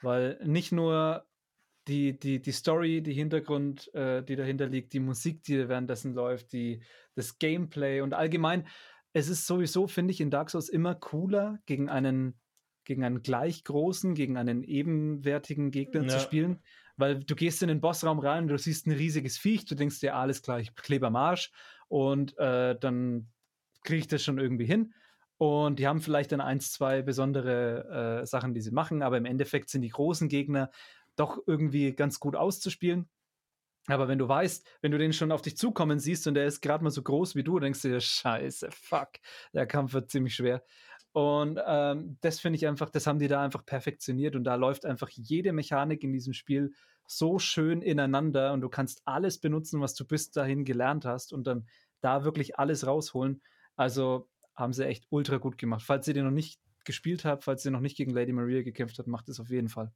weil 0.00 0.38
nicht 0.44 0.72
nur 0.72 1.26
die, 1.88 2.18
die, 2.18 2.40
die 2.40 2.52
Story, 2.52 3.02
die 3.02 3.14
Hintergrund, 3.14 3.92
äh, 3.94 4.22
die 4.22 4.36
dahinter 4.36 4.66
liegt, 4.66 4.92
die 4.92 5.00
Musik, 5.00 5.42
die 5.44 5.68
währenddessen 5.68 6.12
läuft, 6.14 6.52
die, 6.52 6.82
das 7.14 7.38
Gameplay 7.38 8.02
und 8.02 8.14
allgemein, 8.14 8.66
es 9.12 9.28
ist 9.28 9.46
sowieso, 9.46 9.86
finde 9.86 10.12
ich, 10.12 10.20
in 10.20 10.30
Dark 10.30 10.50
Souls 10.50 10.68
immer 10.68 10.94
cooler, 10.94 11.58
gegen 11.66 11.88
einen 11.88 12.38
gegen 12.88 13.04
einen 13.04 13.22
gleich 13.22 13.64
großen, 13.64 14.14
gegen 14.14 14.38
einen 14.38 14.64
ebenwertigen 14.64 15.70
Gegner 15.70 16.04
ja. 16.04 16.08
zu 16.08 16.20
spielen. 16.20 16.62
Weil 16.96 17.20
du 17.20 17.36
gehst 17.36 17.62
in 17.62 17.68
den 17.68 17.82
Bossraum 17.82 18.18
rein 18.18 18.44
und 18.44 18.48
du 18.48 18.56
siehst 18.56 18.86
ein 18.86 18.92
riesiges 18.92 19.36
Viech, 19.36 19.66
du 19.66 19.74
denkst 19.74 20.00
dir, 20.00 20.16
alles 20.16 20.40
gleich, 20.40 20.74
Kleber 20.74 21.10
Marsch 21.10 21.52
und 21.88 22.36
äh, 22.38 22.76
dann 22.80 23.28
kriege 23.84 24.00
ich 24.00 24.08
das 24.08 24.24
schon 24.24 24.38
irgendwie 24.38 24.64
hin. 24.64 24.94
Und 25.36 25.78
die 25.78 25.86
haben 25.86 26.00
vielleicht 26.00 26.32
dann 26.32 26.40
eins, 26.40 26.72
zwei 26.72 27.02
besondere 27.02 28.22
äh, 28.22 28.26
Sachen, 28.26 28.54
die 28.54 28.62
sie 28.62 28.72
machen, 28.72 29.02
aber 29.02 29.18
im 29.18 29.26
Endeffekt 29.26 29.68
sind 29.68 29.82
die 29.82 29.90
großen 29.90 30.30
Gegner 30.30 30.70
doch 31.14 31.38
irgendwie 31.46 31.92
ganz 31.92 32.18
gut 32.18 32.36
auszuspielen. 32.36 33.06
Aber 33.86 34.08
wenn 34.08 34.18
du 34.18 34.28
weißt, 34.28 34.66
wenn 34.80 34.92
du 34.92 34.98
den 34.98 35.12
schon 35.12 35.30
auf 35.30 35.42
dich 35.42 35.58
zukommen 35.58 35.98
siehst 35.98 36.26
und 36.26 36.34
der 36.34 36.46
ist 36.46 36.62
gerade 36.62 36.82
mal 36.82 36.90
so 36.90 37.02
groß 37.02 37.34
wie 37.34 37.44
du, 37.44 37.58
denkst 37.58 37.82
du 37.82 37.88
dir, 37.88 38.00
scheiße, 38.00 38.70
fuck, 38.70 39.10
der 39.52 39.66
Kampf 39.66 39.92
wird 39.92 40.10
ziemlich 40.10 40.34
schwer. 40.34 40.62
Und 41.12 41.58
ähm, 41.66 42.18
das 42.20 42.38
finde 42.38 42.56
ich 42.56 42.66
einfach, 42.66 42.90
das 42.90 43.06
haben 43.06 43.18
die 43.18 43.28
da 43.28 43.42
einfach 43.42 43.64
perfektioniert 43.64 44.36
und 44.36 44.44
da 44.44 44.54
läuft 44.54 44.84
einfach 44.84 45.08
jede 45.08 45.52
Mechanik 45.52 46.04
in 46.04 46.12
diesem 46.12 46.32
Spiel 46.32 46.72
so 47.06 47.38
schön 47.38 47.80
ineinander 47.80 48.52
und 48.52 48.60
du 48.60 48.68
kannst 48.68 49.02
alles 49.06 49.38
benutzen, 49.38 49.80
was 49.80 49.94
du 49.94 50.04
bis 50.04 50.30
dahin 50.30 50.64
gelernt 50.64 51.06
hast 51.06 51.32
und 51.32 51.46
dann 51.46 51.66
da 52.00 52.24
wirklich 52.24 52.58
alles 52.58 52.86
rausholen. 52.86 53.42
Also 53.76 54.28
haben 54.54 54.72
sie 54.72 54.86
echt 54.86 55.06
ultra 55.10 55.38
gut 55.38 55.56
gemacht. 55.56 55.82
Falls 55.84 56.06
ihr 56.08 56.14
den 56.14 56.24
noch 56.24 56.30
nicht 56.30 56.60
gespielt 56.84 57.24
habt, 57.24 57.44
falls 57.44 57.64
ihr 57.64 57.70
noch 57.70 57.80
nicht 57.80 57.96
gegen 57.96 58.12
Lady 58.12 58.32
Maria 58.32 58.62
gekämpft 58.62 58.98
habt, 58.98 59.08
macht 59.08 59.28
es 59.28 59.40
auf 59.40 59.50
jeden 59.50 59.68
Fall. 59.68 59.92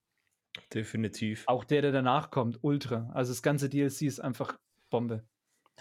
Definitiv. 0.72 1.44
Auch 1.46 1.64
der, 1.64 1.82
der 1.82 1.92
danach 1.92 2.30
kommt, 2.30 2.58
ultra. 2.62 3.10
Also 3.14 3.32
das 3.32 3.42
ganze 3.42 3.68
DLC 3.68 4.02
ist 4.02 4.20
einfach 4.20 4.58
Bombe. 4.90 5.24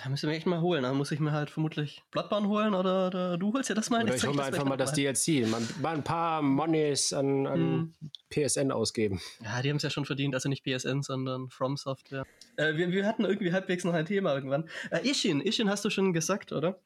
Da 0.04 0.10
müssen 0.10 0.30
wir 0.30 0.36
echt 0.36 0.48
mal 0.48 0.62
holen. 0.62 0.84
Da 0.84 0.94
muss 0.94 1.12
ich 1.12 1.20
mir 1.20 1.32
halt 1.32 1.50
vermutlich 1.52 2.02
Bloodborne 2.12 2.48
holen 2.48 2.74
oder, 2.74 3.08
oder 3.08 3.38
du 3.38 3.54
holst 3.54 3.70
ja 3.70 3.76
das 3.76 3.90
mal. 3.90 4.04
Oder 4.04 4.16
ich 4.16 4.26
hole 4.26 4.36
mir 4.36 4.44
einfach 4.44 4.66
mal 4.66 4.78
das 4.78 4.94
DLC. 4.94 5.48
Mal, 5.48 5.62
mal, 5.82 5.96
ein 5.96 6.04
paar 6.04 6.42
Monies 6.42 7.14
an, 7.14 7.46
an 7.46 7.60
hm. 7.60 7.94
PSN 8.30 8.72
ausgeben. 8.72 9.22
Ja, 9.44 9.62
die 9.62 9.70
haben 9.70 9.78
es 9.78 9.84
ja 9.84 9.92
schon 9.92 10.06
verdient. 10.06 10.34
Also 10.34 10.50
nicht 10.50 10.64
PSN, 10.64 11.04
sondern 11.04 11.50
From 11.50 11.78
Software. 11.78 12.26
Äh, 12.56 12.76
wir, 12.78 12.92
wir, 12.92 13.06
hatten 13.06 13.26
irgendwie 13.26 13.54
halbwegs 13.54 13.84
noch 13.84 13.94
ein 13.94 14.06
Thema 14.06 14.34
irgendwann. 14.34 14.68
Äh, 14.90 15.08
Ishin, 15.08 15.40
Ishin 15.40 15.70
hast 15.70 15.86
du 15.86 15.92
schon 15.92 16.14
gesagt, 16.14 16.52
oder? 16.52 16.80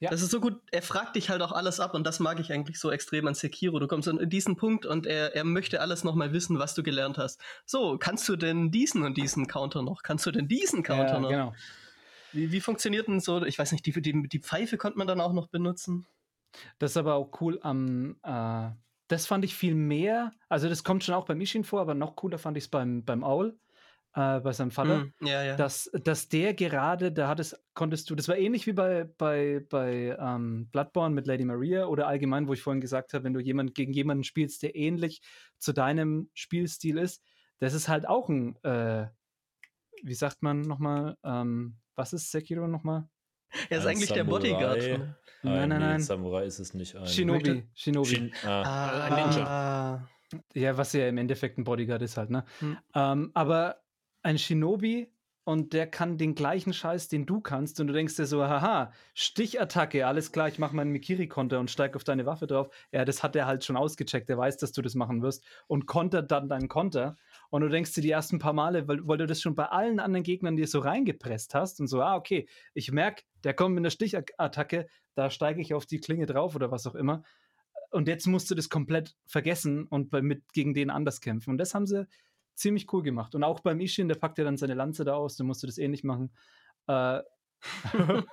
Ja. 0.00 0.10
Das 0.10 0.20
ist 0.20 0.32
so 0.32 0.40
gut. 0.40 0.60
Er 0.72 0.82
fragt 0.82 1.14
dich 1.14 1.30
halt 1.30 1.40
auch 1.40 1.52
alles 1.52 1.78
ab 1.78 1.94
und 1.94 2.04
das 2.04 2.18
mag 2.18 2.40
ich 2.40 2.52
eigentlich 2.52 2.80
so 2.80 2.90
extrem 2.90 3.28
an 3.28 3.34
Sekiro. 3.34 3.78
Du 3.78 3.86
kommst 3.86 4.08
in 4.08 4.28
diesen 4.28 4.56
Punkt 4.56 4.86
und 4.86 5.06
er, 5.06 5.36
er 5.36 5.44
möchte 5.44 5.80
alles 5.80 6.02
nochmal 6.02 6.32
wissen, 6.32 6.58
was 6.58 6.74
du 6.74 6.82
gelernt 6.82 7.16
hast. 7.16 7.40
So, 7.64 7.96
kannst 7.96 8.28
du 8.28 8.34
denn 8.34 8.72
diesen 8.72 9.04
und 9.04 9.16
diesen 9.16 9.46
Counter 9.46 9.82
noch? 9.82 10.02
Kannst 10.02 10.26
du 10.26 10.32
denn 10.32 10.48
diesen 10.48 10.82
Counter 10.82 11.14
ja, 11.14 11.20
noch? 11.20 11.28
Genau. 11.28 11.54
Wie, 12.34 12.52
wie 12.52 12.60
funktioniert 12.60 13.08
denn 13.08 13.20
so? 13.20 13.44
Ich 13.44 13.58
weiß 13.58 13.72
nicht, 13.72 13.86
die, 13.86 13.92
die, 14.00 14.28
die 14.28 14.38
Pfeife 14.40 14.76
konnte 14.76 14.98
man 14.98 15.06
dann 15.06 15.20
auch 15.20 15.32
noch 15.32 15.48
benutzen. 15.48 16.06
Das 16.78 16.92
ist 16.92 16.96
aber 16.96 17.14
auch 17.14 17.40
cool 17.40 17.58
am. 17.62 18.16
Äh, 18.22 18.70
das 19.08 19.26
fand 19.26 19.44
ich 19.44 19.54
viel 19.54 19.74
mehr. 19.74 20.32
Also, 20.48 20.68
das 20.68 20.84
kommt 20.84 21.04
schon 21.04 21.14
auch 21.14 21.26
beim 21.26 21.40
Ishin 21.40 21.64
vor, 21.64 21.80
aber 21.80 21.94
noch 21.94 22.16
cooler 22.16 22.38
fand 22.38 22.56
ich 22.56 22.64
es 22.64 22.68
beim, 22.70 23.04
beim 23.04 23.22
Aul 23.22 23.58
äh, 24.14 24.40
bei 24.40 24.52
seinem 24.52 24.70
Vater, 24.70 24.98
mm, 24.98 25.26
ja, 25.26 25.42
ja. 25.42 25.56
Dass, 25.56 25.90
dass 26.04 26.28
der 26.28 26.54
gerade, 26.54 27.12
da 27.12 27.28
hattest, 27.28 27.60
konntest 27.74 28.08
du, 28.08 28.14
das 28.14 28.28
war 28.28 28.36
ähnlich 28.36 28.66
wie 28.66 28.72
bei, 28.72 29.04
bei, 29.18 29.64
bei 29.68 30.16
ähm, 30.18 30.68
Bloodborne 30.70 31.14
mit 31.14 31.26
Lady 31.26 31.44
Maria 31.44 31.86
oder 31.86 32.06
allgemein, 32.06 32.46
wo 32.46 32.52
ich 32.52 32.62
vorhin 32.62 32.80
gesagt 32.80 33.12
habe, 33.12 33.24
wenn 33.24 33.34
du 33.34 33.40
jemand 33.40 33.74
gegen 33.74 33.92
jemanden 33.92 34.24
spielst, 34.24 34.62
der 34.62 34.76
ähnlich 34.76 35.20
zu 35.58 35.72
deinem 35.72 36.30
Spielstil 36.32 36.98
ist, 36.98 37.22
das 37.58 37.74
ist 37.74 37.88
halt 37.88 38.06
auch 38.06 38.28
ein, 38.28 38.56
äh, 38.62 39.08
wie 40.02 40.14
sagt 40.14 40.42
man 40.42 40.60
nochmal, 40.60 41.16
ähm, 41.24 41.76
was 41.96 42.12
ist 42.12 42.30
Sekiro 42.30 42.66
nochmal? 42.66 43.08
Er 43.70 43.78
ist 43.78 43.84
ein 43.84 43.96
eigentlich 43.96 44.08
Samurai. 44.08 44.40
der 44.40 44.54
Bodyguard. 44.54 45.16
Nein, 45.42 45.68
nein, 45.68 45.80
nein. 45.80 46.00
Samurai 46.00 46.46
ist 46.46 46.58
es 46.58 46.74
nicht. 46.74 46.96
Ein. 46.96 47.06
Shinobi. 47.06 47.68
Shinobi. 47.74 48.08
Shin 48.08 48.32
ah. 48.44 48.62
ah. 48.62 49.04
ein 49.04 49.28
Ninja. 49.28 49.46
Ah. 49.46 50.08
Ja, 50.54 50.76
was 50.76 50.92
ja 50.94 51.06
im 51.08 51.18
Endeffekt 51.18 51.58
ein 51.58 51.64
Bodyguard 51.64 52.02
ist 52.02 52.16
halt, 52.16 52.30
ne? 52.30 52.44
Hm. 52.58 52.78
Ähm, 52.94 53.30
aber 53.34 53.82
ein 54.22 54.38
Shinobi 54.38 55.12
und 55.44 55.74
der 55.74 55.86
kann 55.86 56.16
den 56.16 56.34
gleichen 56.34 56.72
Scheiß, 56.72 57.08
den 57.08 57.26
du 57.26 57.40
kannst, 57.40 57.78
und 57.78 57.86
du 57.86 57.92
denkst 57.92 58.16
dir 58.16 58.26
so, 58.26 58.42
haha, 58.42 58.92
Stichattacke, 59.12 60.06
alles 60.06 60.32
klar, 60.32 60.48
ich 60.48 60.58
mache 60.58 60.74
meinen 60.74 60.90
Mikiri-Konter 60.90 61.60
und 61.60 61.70
steig 61.70 61.94
auf 61.96 62.04
deine 62.04 62.24
Waffe 62.24 62.46
drauf. 62.46 62.70
Ja, 62.92 63.04
das 63.04 63.22
hat 63.22 63.36
er 63.36 63.46
halt 63.46 63.62
schon 63.64 63.76
ausgecheckt, 63.76 64.30
er 64.30 64.38
weiß, 64.38 64.56
dass 64.56 64.72
du 64.72 64.80
das 64.80 64.94
machen 64.94 65.22
wirst 65.22 65.44
und 65.66 65.86
kontert 65.86 66.30
dann 66.30 66.48
deinen 66.48 66.68
Konter. 66.68 67.16
Und 67.54 67.60
du 67.60 67.68
denkst 67.68 67.92
dir 67.92 68.00
die 68.00 68.10
ersten 68.10 68.40
paar 68.40 68.52
Male, 68.52 68.88
weil, 68.88 69.06
weil 69.06 69.16
du 69.16 69.28
das 69.28 69.40
schon 69.40 69.54
bei 69.54 69.66
allen 69.66 70.00
anderen 70.00 70.24
Gegnern 70.24 70.56
dir 70.56 70.66
so 70.66 70.80
reingepresst 70.80 71.54
hast 71.54 71.78
und 71.78 71.86
so, 71.86 72.02
ah, 72.02 72.16
okay, 72.16 72.48
ich 72.74 72.90
merke, 72.90 73.22
der 73.44 73.54
kommt 73.54 73.76
mit 73.76 73.82
einer 73.82 73.90
Stichattacke, 73.90 74.88
da 75.14 75.30
steige 75.30 75.60
ich 75.60 75.72
auf 75.72 75.86
die 75.86 76.00
Klinge 76.00 76.26
drauf 76.26 76.56
oder 76.56 76.72
was 76.72 76.84
auch 76.84 76.96
immer. 76.96 77.22
Und 77.92 78.08
jetzt 78.08 78.26
musst 78.26 78.50
du 78.50 78.56
das 78.56 78.70
komplett 78.70 79.14
vergessen 79.24 79.86
und 79.86 80.10
bei, 80.10 80.20
mit 80.20 80.52
gegen 80.52 80.74
den 80.74 80.90
anders 80.90 81.20
kämpfen. 81.20 81.50
Und 81.50 81.58
das 81.58 81.76
haben 81.76 81.86
sie 81.86 82.08
ziemlich 82.56 82.92
cool 82.92 83.04
gemacht. 83.04 83.36
Und 83.36 83.44
auch 83.44 83.60
beim 83.60 83.78
Ishin, 83.78 84.08
der 84.08 84.16
packt 84.16 84.38
ja 84.38 84.42
dann 84.42 84.56
seine 84.56 84.74
Lanze 84.74 85.04
da 85.04 85.14
aus, 85.14 85.36
dann 85.36 85.46
musst 85.46 85.62
du 85.62 85.68
das 85.68 85.78
ähnlich 85.78 86.02
machen. 86.02 86.32
Äh, 86.88 87.20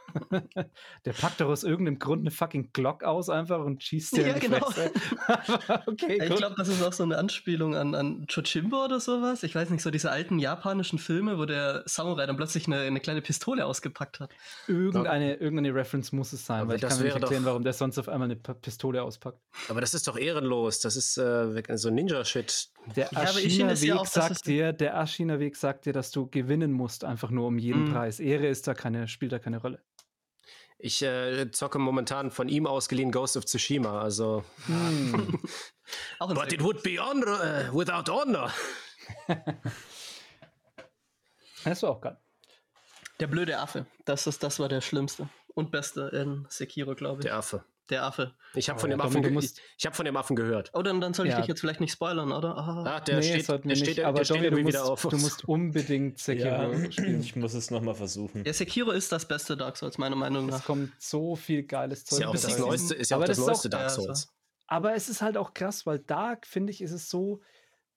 der 1.05 1.13
packt 1.13 1.41
doch 1.41 1.47
aus 1.47 1.63
irgendeinem 1.63 1.99
Grund 1.99 2.21
eine 2.21 2.31
fucking 2.31 2.71
Glock 2.73 3.03
aus 3.03 3.29
einfach 3.29 3.59
und 3.59 3.83
schießt 3.83 4.17
dir 4.17 4.27
ja, 4.27 4.37
genau. 4.37 4.57
okay, 5.87 6.19
ich 6.21 6.35
glaube, 6.35 6.55
das 6.57 6.67
ist 6.67 6.83
auch 6.83 6.93
so 6.93 7.03
eine 7.03 7.17
Anspielung 7.17 7.75
an, 7.75 7.95
an 7.95 8.25
Chojimbo 8.27 8.85
oder 8.85 8.99
sowas. 8.99 9.43
Ich 9.43 9.55
weiß 9.55 9.69
nicht, 9.69 9.81
so 9.81 9.91
diese 9.91 10.11
alten 10.11 10.39
japanischen 10.39 10.99
Filme, 10.99 11.37
wo 11.37 11.45
der 11.45 11.83
Samurai 11.85 12.25
dann 12.25 12.37
plötzlich 12.37 12.67
eine, 12.67 12.81
eine 12.81 12.99
kleine 12.99 13.21
Pistole 13.21 13.65
ausgepackt 13.65 14.19
hat. 14.19 14.31
Irgendeine, 14.67 15.35
irgendeine 15.35 15.73
Reference 15.73 16.11
muss 16.11 16.33
es 16.33 16.45
sein, 16.45 16.61
aber 16.61 16.69
weil 16.69 16.75
ich 16.77 16.81
kann 16.81 16.97
mir 16.97 17.05
nicht 17.05 17.15
erklären, 17.15 17.45
warum 17.45 17.63
der 17.63 17.73
sonst 17.73 17.97
auf 17.97 18.09
einmal 18.09 18.29
eine 18.29 18.35
Pistole 18.35 19.03
auspackt. 19.03 19.39
Aber 19.69 19.81
das 19.81 19.93
ist 19.93 20.07
doch 20.07 20.17
ehrenlos. 20.17 20.79
Das 20.79 20.95
ist 20.95 21.17
äh, 21.17 21.77
so 21.77 21.89
Ninja-Shit. 21.89 22.69
Der 22.95 23.15
Ashina-Weg 23.15 23.83
ja 23.83 24.05
sagt 24.05 24.47
dir, 24.47 24.73
der 24.73 24.99
Ashina-Weg 24.99 25.55
sagt 25.55 25.85
dir, 25.85 25.93
dass 25.93 26.11
du 26.11 26.27
gewinnen 26.27 26.71
musst, 26.71 27.03
einfach 27.03 27.29
nur 27.29 27.47
um 27.47 27.57
jeden 27.57 27.85
mm. 27.85 27.93
Preis. 27.93 28.19
Ehre 28.19 28.47
ist 28.47 28.67
da 28.67 28.73
keine, 28.73 29.07
spielt 29.21 29.33
da 29.33 29.37
keine 29.37 29.61
Rolle. 29.61 29.79
Ich 30.79 31.03
äh, 31.03 31.51
zocke 31.51 31.77
momentan 31.77 32.31
von 32.31 32.49
ihm 32.49 32.65
ausgeliehen 32.65 33.11
Ghost 33.11 33.37
of 33.37 33.45
Tsushima, 33.45 34.01
also. 34.01 34.43
Mm. 34.67 36.33
But 36.33 36.53
it 36.53 36.63
would 36.63 36.81
be 36.83 36.97
honor 36.97 37.69
uh, 37.69 37.77
without 37.77 38.09
honor. 38.09 38.51
das 41.65 41.83
war 41.83 41.89
auch 41.91 42.01
geil. 42.01 42.17
Der 43.19 43.27
blöde 43.27 43.59
Affe, 43.59 43.85
das, 44.05 44.25
ist, 44.25 44.41
das 44.41 44.57
war 44.59 44.69
der 44.69 44.79
schlimmste 44.81 45.29
und 45.53 45.69
beste 45.69 46.03
in 46.13 46.47
Sekiro, 46.49 46.95
glaube 46.95 47.19
ich. 47.19 47.25
Der 47.25 47.35
Affe 47.35 47.65
der 47.91 48.03
Affe. 48.03 48.33
Ich 48.55 48.69
habe 48.69 48.79
von, 48.79 48.89
dem 48.89 48.99
Affen 49.01 49.33
musst... 49.33 49.61
ich 49.77 49.85
hab 49.85 49.95
von 49.95 50.05
dem 50.05 50.17
Affen 50.17 50.35
gehört. 50.35 50.71
Oh, 50.73 50.81
dann, 50.81 51.01
dann 51.01 51.13
soll 51.13 51.27
ich 51.27 51.33
ja. 51.33 51.39
dich 51.39 51.47
jetzt 51.47 51.59
vielleicht 51.59 51.81
nicht 51.81 51.91
spoilern, 51.91 52.31
oder? 52.31 52.57
Ah, 52.57 52.83
ah 52.85 52.99
der 53.01 53.17
nee, 53.17 53.23
steht, 53.23 53.47
der 53.47 53.59
nicht, 53.65 53.83
steht, 53.83 53.99
aber 54.03 54.19
der 54.19 54.25
steht 54.25 54.51
du, 54.51 54.61
musst, 54.61 54.77
auf. 54.77 55.01
du 55.01 55.17
musst 55.17 55.47
unbedingt 55.47 56.17
Sekiro 56.17 56.47
ja, 56.47 56.91
spielen. 56.91 57.21
Ich 57.21 57.35
muss 57.35 57.53
es 57.53 57.69
nochmal 57.69 57.95
versuchen. 57.95 58.43
Der 58.43 58.53
Sekiro 58.53 58.91
ist 58.91 59.11
das 59.11 59.25
beste 59.25 59.55
Dark 59.55 59.77
Souls, 59.77 59.97
meiner 59.97 60.15
Meinung 60.15 60.47
nach. 60.47 60.59
Es 60.59 60.65
kommt 60.65 60.91
so 60.97 61.35
viel 61.35 61.63
geiles 61.63 62.05
Zeug. 62.05 62.19
Ist 62.19 62.21
ja 62.21 62.27
auch 62.29 62.33
das 62.33 62.59
neueste, 62.59 62.95
ist 62.95 63.11
ja 63.11 63.17
auch 63.17 63.25
das, 63.25 63.37
das 63.37 63.45
neueste 63.45 63.69
Dark 63.69 63.89
Souls. 63.89 64.33
aber 64.67 64.95
es 64.95 65.09
ist 65.09 65.21
halt 65.21 65.37
auch 65.37 65.53
krass, 65.53 65.85
weil 65.85 65.99
Dark, 65.99 66.47
finde 66.47 66.71
ich, 66.71 66.81
ist 66.81 66.91
es 66.91 67.09
so, 67.09 67.41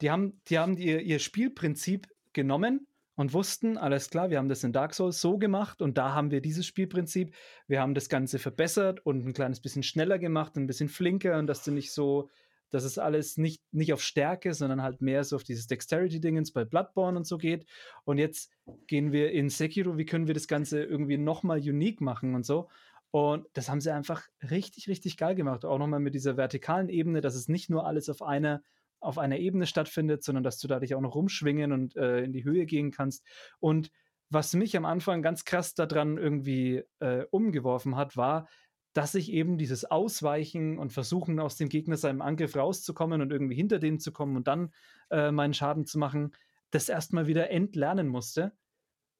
die 0.00 0.10
haben, 0.10 0.40
die 0.48 0.58
haben 0.58 0.76
ihr, 0.76 1.00
ihr 1.00 1.18
Spielprinzip 1.20 2.08
genommen 2.32 2.86
und 3.16 3.32
wussten, 3.32 3.76
alles 3.76 4.10
klar, 4.10 4.30
wir 4.30 4.38
haben 4.38 4.48
das 4.48 4.64
in 4.64 4.72
Dark 4.72 4.94
Souls 4.94 5.20
so 5.20 5.38
gemacht 5.38 5.82
und 5.82 5.98
da 5.98 6.14
haben 6.14 6.30
wir 6.30 6.40
dieses 6.40 6.66
Spielprinzip. 6.66 7.34
Wir 7.66 7.80
haben 7.80 7.94
das 7.94 8.08
Ganze 8.08 8.38
verbessert 8.38 9.04
und 9.06 9.24
ein 9.26 9.32
kleines 9.32 9.60
bisschen 9.60 9.82
schneller 9.82 10.18
gemacht, 10.18 10.56
ein 10.56 10.66
bisschen 10.66 10.88
flinker 10.88 11.38
und 11.38 11.46
dass 11.46 11.62
du 11.64 11.70
nicht 11.70 11.92
so, 11.92 12.30
dass 12.70 12.82
es 12.82 12.98
alles 12.98 13.36
nicht, 13.36 13.62
nicht 13.72 13.92
auf 13.92 14.02
Stärke, 14.02 14.52
sondern 14.52 14.82
halt 14.82 15.00
mehr 15.00 15.22
so 15.22 15.36
auf 15.36 15.44
dieses 15.44 15.68
Dexterity-Dingens 15.68 16.52
bei 16.52 16.64
Bloodborne 16.64 17.16
und 17.16 17.26
so 17.26 17.38
geht. 17.38 17.66
Und 18.04 18.18
jetzt 18.18 18.50
gehen 18.88 19.12
wir 19.12 19.30
in 19.30 19.48
Sekiro, 19.48 19.96
wie 19.96 20.06
können 20.06 20.26
wir 20.26 20.34
das 20.34 20.48
Ganze 20.48 20.82
irgendwie 20.82 21.18
nochmal 21.18 21.58
unique 21.58 22.00
machen 22.00 22.34
und 22.34 22.44
so. 22.44 22.68
Und 23.12 23.46
das 23.52 23.68
haben 23.68 23.80
sie 23.80 23.92
einfach 23.92 24.26
richtig, 24.50 24.88
richtig 24.88 25.16
geil 25.16 25.36
gemacht. 25.36 25.64
Auch 25.64 25.78
nochmal 25.78 26.00
mit 26.00 26.16
dieser 26.16 26.36
vertikalen 26.36 26.88
Ebene, 26.88 27.20
dass 27.20 27.36
es 27.36 27.46
nicht 27.46 27.70
nur 27.70 27.86
alles 27.86 28.08
auf 28.08 28.22
einer 28.22 28.60
auf 29.04 29.18
einer 29.18 29.38
Ebene 29.38 29.66
stattfindet, 29.66 30.24
sondern 30.24 30.44
dass 30.44 30.58
du 30.58 30.68
da 30.68 30.80
dich 30.80 30.94
auch 30.94 31.00
noch 31.00 31.14
rumschwingen 31.14 31.72
und 31.72 31.96
äh, 31.96 32.20
in 32.24 32.32
die 32.32 32.44
Höhe 32.44 32.66
gehen 32.66 32.90
kannst. 32.90 33.24
Und 33.60 33.90
was 34.30 34.54
mich 34.54 34.76
am 34.76 34.84
Anfang 34.84 35.22
ganz 35.22 35.44
krass 35.44 35.74
daran 35.74 36.16
irgendwie 36.16 36.82
äh, 36.98 37.24
umgeworfen 37.30 37.96
hat, 37.96 38.16
war, 38.16 38.48
dass 38.94 39.14
ich 39.14 39.30
eben 39.32 39.58
dieses 39.58 39.84
Ausweichen 39.84 40.78
und 40.78 40.92
Versuchen, 40.92 41.40
aus 41.40 41.56
dem 41.56 41.68
Gegner 41.68 41.96
seinem 41.96 42.22
Angriff 42.22 42.56
rauszukommen 42.56 43.20
und 43.20 43.32
irgendwie 43.32 43.56
hinter 43.56 43.78
denen 43.78 43.98
zu 43.98 44.12
kommen 44.12 44.36
und 44.36 44.46
dann 44.46 44.72
äh, 45.10 45.30
meinen 45.32 45.52
Schaden 45.52 45.84
zu 45.84 45.98
machen, 45.98 46.32
das 46.70 46.88
erstmal 46.88 47.26
wieder 47.26 47.50
entlernen 47.50 48.08
musste, 48.08 48.52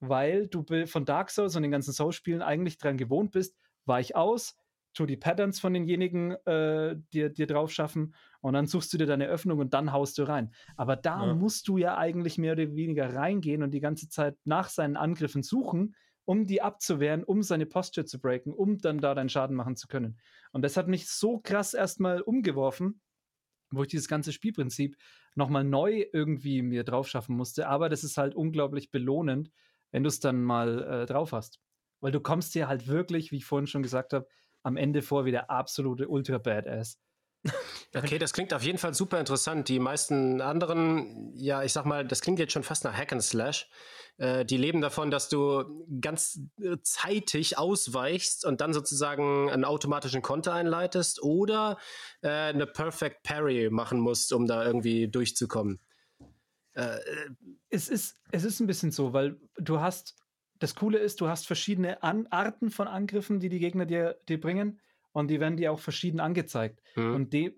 weil 0.01 0.47
du 0.47 0.64
von 0.87 1.05
Dark 1.05 1.30
Souls 1.30 1.57
und 1.57 1.62
den 1.62 1.72
ganzen 1.72 1.93
Souls-Spielen 1.93 2.43
eigentlich 2.43 2.78
dran 2.78 2.97
gewohnt 2.97 3.32
bist, 3.32 3.57
weich 3.85 4.14
aus, 4.16 4.57
tu 4.95 5.07
die 5.07 5.16
Patterns 5.16 5.61
von 5.61 5.74
denjenigen 5.74 6.32
äh, 6.47 6.97
dir, 7.12 7.30
dir 7.30 7.47
drauf 7.47 7.72
schaffen 7.72 8.14
und 8.40 8.55
dann 8.55 8.66
suchst 8.66 8.92
du 8.92 8.99
dir 8.99 9.07
deine 9.07 9.26
Öffnung 9.26 9.59
und 9.59 9.74
dann 9.74 9.92
haust 9.92 10.18
du 10.18 10.22
rein. 10.22 10.53
Aber 10.76 10.97
da 10.97 11.26
ja. 11.26 11.34
musst 11.34 11.68
du 11.68 11.76
ja 11.76 11.99
eigentlich 11.99 12.38
mehr 12.38 12.53
oder 12.53 12.74
weniger 12.74 13.14
reingehen 13.14 13.62
und 13.62 13.72
die 13.72 13.80
ganze 13.80 14.09
Zeit 14.09 14.36
nach 14.45 14.68
seinen 14.68 14.97
Angriffen 14.97 15.42
suchen, 15.42 15.95
um 16.24 16.47
die 16.47 16.62
abzuwehren, 16.62 17.24
um 17.24 17.42
seine 17.42 17.66
Posture 17.66 18.07
zu 18.07 18.20
breaken, 18.20 18.53
um 18.53 18.78
dann 18.78 18.99
da 18.99 19.14
deinen 19.14 19.28
Schaden 19.28 19.57
machen 19.57 19.76
zu 19.76 19.88
können. 19.88 20.18
Und 20.53 20.62
das 20.62 20.76
hat 20.76 20.88
mich 20.88 21.09
so 21.09 21.38
krass 21.38 21.74
erstmal 21.74 22.22
umgeworfen, 22.22 23.01
wo 23.70 23.82
ich 23.82 23.88
dieses 23.88 24.09
ganze 24.09 24.32
Spielprinzip 24.32 24.97
nochmal 25.34 25.64
neu 25.64 26.07
irgendwie 26.12 26.62
mir 26.62 26.84
drauf 26.84 27.09
schaffen 27.09 27.36
musste. 27.36 27.68
Aber 27.68 27.88
das 27.88 28.05
ist 28.05 28.16
halt 28.16 28.34
unglaublich 28.34 28.90
belohnend, 28.90 29.51
wenn 29.90 30.03
du 30.03 30.09
es 30.09 30.20
dann 30.20 30.42
mal 30.42 30.82
äh, 30.82 31.07
drauf 31.07 31.32
hast. 31.32 31.61
Weil 32.01 32.12
du 32.12 32.20
kommst 32.20 32.55
dir 32.55 32.68
halt 32.68 32.86
wirklich, 32.86 33.32
wie 33.32 33.38
ich 33.38 33.45
vorhin 33.45 33.66
schon 33.66 33.82
gesagt 33.82 34.12
habe, 34.12 34.26
am 34.65 34.77
Ende 34.77 35.03
vor 35.03 35.25
wie 35.25 35.31
der 35.31 35.51
absolute 35.51 36.09
Ultra-Badass. 36.09 36.99
Okay, 37.95 38.19
das 38.19 38.33
klingt 38.33 38.53
auf 38.53 38.62
jeden 38.62 38.79
Fall 38.79 38.95
super 38.95 39.21
interessant. 39.21 39.69
Die 39.69 39.79
meisten 39.79 40.41
anderen, 40.41 41.33
ja, 41.37 41.62
ich 41.62 41.73
sag 41.73 41.85
mal, 41.85 42.05
das 42.05 42.23
klingt 42.23 42.39
jetzt 42.39 42.53
schon 42.53 42.62
fast 42.65 42.85
nach 42.85 42.97
Hack 42.97 43.12
and 43.12 43.23
Slash. 43.23 43.69
Äh, 44.17 44.45
die 44.45 44.57
leben 44.57 44.81
davon, 44.81 45.11
dass 45.11 45.29
du 45.29 45.87
ganz 46.01 46.41
äh, 46.61 46.79
zeitig 46.83 47.59
ausweichst 47.59 48.45
und 48.45 48.61
dann 48.61 48.73
sozusagen 48.73 49.51
einen 49.51 49.65
automatischen 49.65 50.23
Konter 50.23 50.55
einleitest 50.55 51.23
oder 51.23 51.79
äh, 52.23 52.29
eine 52.29 52.67
Perfect 52.67 53.23
Parry 53.23 53.69
machen 53.71 54.01
musst, 54.01 54.33
um 54.33 54.47
da 54.47 54.65
irgendwie 54.65 55.09
durchzukommen. 55.09 55.81
Äh, 56.73 56.99
es, 57.69 57.89
ist, 57.89 58.17
es 58.33 58.45
ist 58.45 58.61
ein 58.61 58.67
bisschen 58.67 58.91
so, 58.91 59.12
weil 59.12 59.39
du 59.57 59.81
hast 59.81 60.17
das 60.65 60.75
Coole 60.75 60.97
ist, 60.97 61.21
du 61.21 61.29
hast 61.29 61.47
verschiedene 61.47 62.03
An 62.03 62.27
Arten 62.29 62.71
von 62.71 62.89
Angriffen, 62.89 63.39
die 63.39 63.51
die 63.51 63.59
Gegner 63.59 63.85
dir, 63.85 64.19
dir 64.31 64.41
bringen 64.41 64.81
und 65.12 65.29
die 65.29 65.39
werden 65.39 65.59
dir 65.59 65.71
auch 65.71 65.79
verschieden 65.79 66.21
angezeigt. 66.21 66.81
Mhm. 66.97 67.15
Und 67.15 67.33
de 67.35 67.55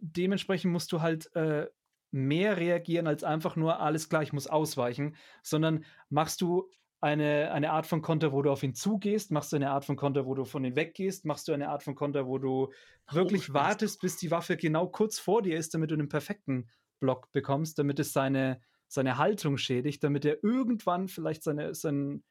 dementsprechend 0.00 0.72
musst 0.72 0.90
du 0.92 1.02
halt 1.02 1.34
äh, 1.36 1.66
mehr 2.10 2.56
reagieren 2.56 3.06
als 3.06 3.22
einfach 3.22 3.54
nur 3.54 3.80
alles 3.80 4.08
klar, 4.08 4.22
ich 4.22 4.32
muss 4.32 4.46
ausweichen, 4.46 5.14
sondern 5.42 5.84
machst 6.08 6.40
du 6.40 6.70
eine, 7.02 7.52
eine 7.52 7.72
Art 7.72 7.84
von 7.84 8.00
Konter, 8.00 8.32
wo 8.32 8.40
du 8.40 8.50
auf 8.50 8.62
ihn 8.62 8.74
zugehst, 8.74 9.30
machst 9.30 9.52
du 9.52 9.56
eine 9.56 9.70
Art 9.70 9.84
von 9.84 9.96
Konter, 9.96 10.24
wo 10.24 10.34
du 10.34 10.46
von 10.46 10.64
ihm 10.64 10.74
weggehst, 10.74 11.26
machst 11.26 11.48
du 11.48 11.52
eine 11.52 11.68
Art 11.68 11.82
von 11.82 11.96
Konter, 11.96 12.26
wo 12.26 12.38
du 12.38 12.72
wirklich 13.10 13.50
oh, 13.50 13.54
wartest, 13.54 14.00
bis 14.00 14.16
die 14.16 14.30
Waffe 14.30 14.56
genau 14.56 14.86
kurz 14.86 15.18
vor 15.18 15.42
dir 15.42 15.58
ist, 15.58 15.74
damit 15.74 15.90
du 15.90 15.96
den 15.96 16.08
perfekten 16.08 16.70
Block 16.98 17.30
bekommst, 17.32 17.78
damit 17.78 17.98
es 17.98 18.14
seine, 18.14 18.62
seine 18.86 19.18
Haltung 19.18 19.58
schädigt, 19.58 20.02
damit 20.02 20.24
er 20.24 20.42
irgendwann 20.42 21.08
vielleicht 21.08 21.42
seine, 21.42 21.74
seine 21.74 22.22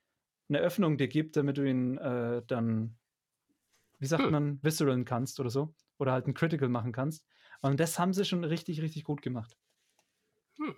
eine 0.49 0.59
Öffnung 0.59 0.97
dir 0.97 1.07
gibt, 1.07 1.35
damit 1.35 1.57
du 1.57 1.67
ihn 1.67 1.97
äh, 1.97 2.41
dann 2.47 2.97
wie 3.99 4.05
sagt 4.05 4.29
man, 4.29 4.59
Visceralen 4.63 5.05
kannst 5.05 5.39
oder 5.39 5.49
so. 5.49 5.73
Oder 5.97 6.11
halt 6.11 6.27
ein 6.27 6.33
Critical 6.33 6.69
machen 6.69 6.91
kannst. 6.91 7.25
Und 7.61 7.79
das 7.79 7.97
haben 7.97 8.13
sie 8.13 8.25
schon 8.25 8.43
richtig, 8.43 8.81
richtig 8.81 9.03
gut 9.03 9.21
gemacht. 9.21 9.57
Hm. 10.57 10.75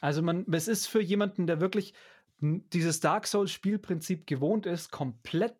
Also 0.00 0.22
man, 0.22 0.44
es 0.52 0.66
ist 0.66 0.86
für 0.86 1.00
jemanden, 1.00 1.46
der 1.46 1.60
wirklich 1.60 1.94
dieses 2.40 2.98
Dark 2.98 3.28
Souls 3.28 3.52
Spielprinzip 3.52 4.26
gewohnt 4.26 4.66
ist, 4.66 4.90
komplett 4.90 5.56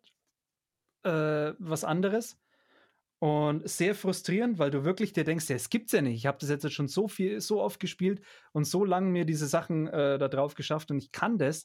äh, 1.03 1.53
was 1.57 1.85
anderes. 1.85 2.37
Und 3.19 3.69
sehr 3.69 3.95
frustrierend, 3.95 4.59
weil 4.59 4.69
du 4.69 4.83
wirklich 4.83 5.13
dir 5.13 5.23
denkst, 5.23 5.47
ja, 5.47 5.55
es 5.55 5.69
gibt's 5.69 5.93
ja 5.93 6.01
nicht. 6.01 6.15
Ich 6.15 6.25
habe 6.25 6.39
das 6.41 6.49
jetzt 6.49 6.69
schon 6.73 6.89
so 6.89 7.07
viel, 7.07 7.39
so 7.39 7.61
oft 7.61 7.79
gespielt 7.79 8.21
und 8.51 8.65
so 8.65 8.83
lange 8.83 9.09
mir 9.09 9.23
diese 9.23 9.47
Sachen 9.47 9.87
äh, 9.87 10.17
da 10.17 10.27
drauf 10.27 10.55
geschafft 10.55 10.91
und 10.91 10.97
ich 10.97 11.13
kann 11.13 11.37
das, 11.37 11.63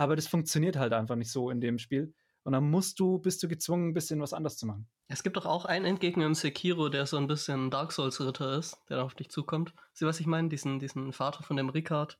aber 0.00 0.16
das 0.16 0.26
funktioniert 0.26 0.76
halt 0.76 0.94
einfach 0.94 1.14
nicht 1.14 1.30
so 1.30 1.50
in 1.50 1.60
dem 1.60 1.78
Spiel. 1.78 2.14
Und 2.42 2.54
dann 2.54 2.70
musst 2.70 2.98
du, 2.98 3.18
bist 3.18 3.42
du 3.42 3.48
gezwungen, 3.48 3.90
ein 3.90 3.92
bisschen 3.92 4.18
was 4.18 4.32
anders 4.32 4.56
zu 4.56 4.64
machen. 4.64 4.88
Es 5.08 5.22
gibt 5.22 5.36
doch 5.36 5.44
auch 5.44 5.66
einen 5.66 5.84
Endgegner 5.84 6.24
im 6.24 6.34
Sekiro, 6.34 6.88
der 6.88 7.04
so 7.04 7.18
ein 7.18 7.26
bisschen 7.26 7.70
Dark 7.70 7.92
Souls-Ritter 7.92 8.56
ist, 8.56 8.78
der 8.88 9.04
auf 9.04 9.14
dich 9.14 9.28
zukommt. 9.28 9.74
Sieh, 9.92 10.06
was 10.06 10.18
ich 10.18 10.24
meine? 10.24 10.48
Diesen, 10.48 10.78
diesen 10.78 11.12
Vater 11.12 11.42
von 11.42 11.58
dem 11.58 11.68
Ricard. 11.68 12.18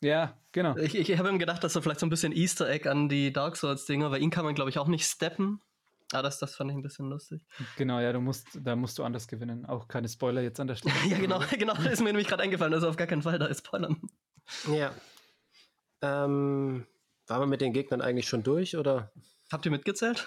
Ja, 0.00 0.34
genau. 0.52 0.74
Ich, 0.78 0.94
ich 0.94 1.18
habe 1.18 1.28
ihm 1.28 1.38
gedacht, 1.38 1.62
dass 1.62 1.76
er 1.76 1.82
vielleicht 1.82 2.00
so 2.00 2.06
ein 2.06 2.10
bisschen 2.10 2.32
Easter 2.32 2.70
Egg 2.70 2.88
an 2.88 3.10
die 3.10 3.34
Dark 3.34 3.58
Souls-Dinger, 3.58 4.10
weil 4.10 4.22
ihn 4.22 4.30
kann 4.30 4.46
man, 4.46 4.54
glaube 4.54 4.70
ich, 4.70 4.78
auch 4.78 4.88
nicht 4.88 5.04
steppen. 5.04 5.60
Ah, 6.14 6.22
das, 6.22 6.38
das 6.38 6.54
fand 6.54 6.70
ich 6.70 6.76
ein 6.78 6.82
bisschen 6.82 7.10
lustig. 7.10 7.42
Genau, 7.76 8.00
ja, 8.00 8.14
du 8.14 8.20
musst, 8.20 8.46
da 8.54 8.76
musst 8.76 8.98
du 8.98 9.04
anders 9.04 9.28
gewinnen. 9.28 9.66
Auch 9.66 9.88
keine 9.88 10.08
Spoiler 10.08 10.40
jetzt 10.40 10.58
an 10.58 10.68
der 10.68 10.76
Stelle. 10.76 10.94
ja, 11.06 11.18
genau, 11.18 11.42
genau, 11.58 11.74
das 11.74 11.92
ist 11.92 12.00
mir 12.00 12.06
nämlich 12.06 12.28
gerade 12.28 12.44
eingefallen, 12.44 12.72
also 12.72 12.88
auf 12.88 12.96
gar 12.96 13.06
keinen 13.06 13.20
Fall 13.20 13.38
da 13.38 13.44
ist 13.44 13.66
Spoilern. 13.66 14.00
Ja. 14.74 14.94
Ähm, 16.00 16.86
waren 17.30 17.42
wir 17.42 17.46
mit 17.46 17.60
den 17.60 17.72
Gegnern 17.72 18.00
eigentlich 18.00 18.28
schon 18.28 18.42
durch, 18.42 18.76
oder? 18.76 19.12
Habt 19.52 19.64
ihr 19.64 19.70
mitgezählt? 19.70 20.26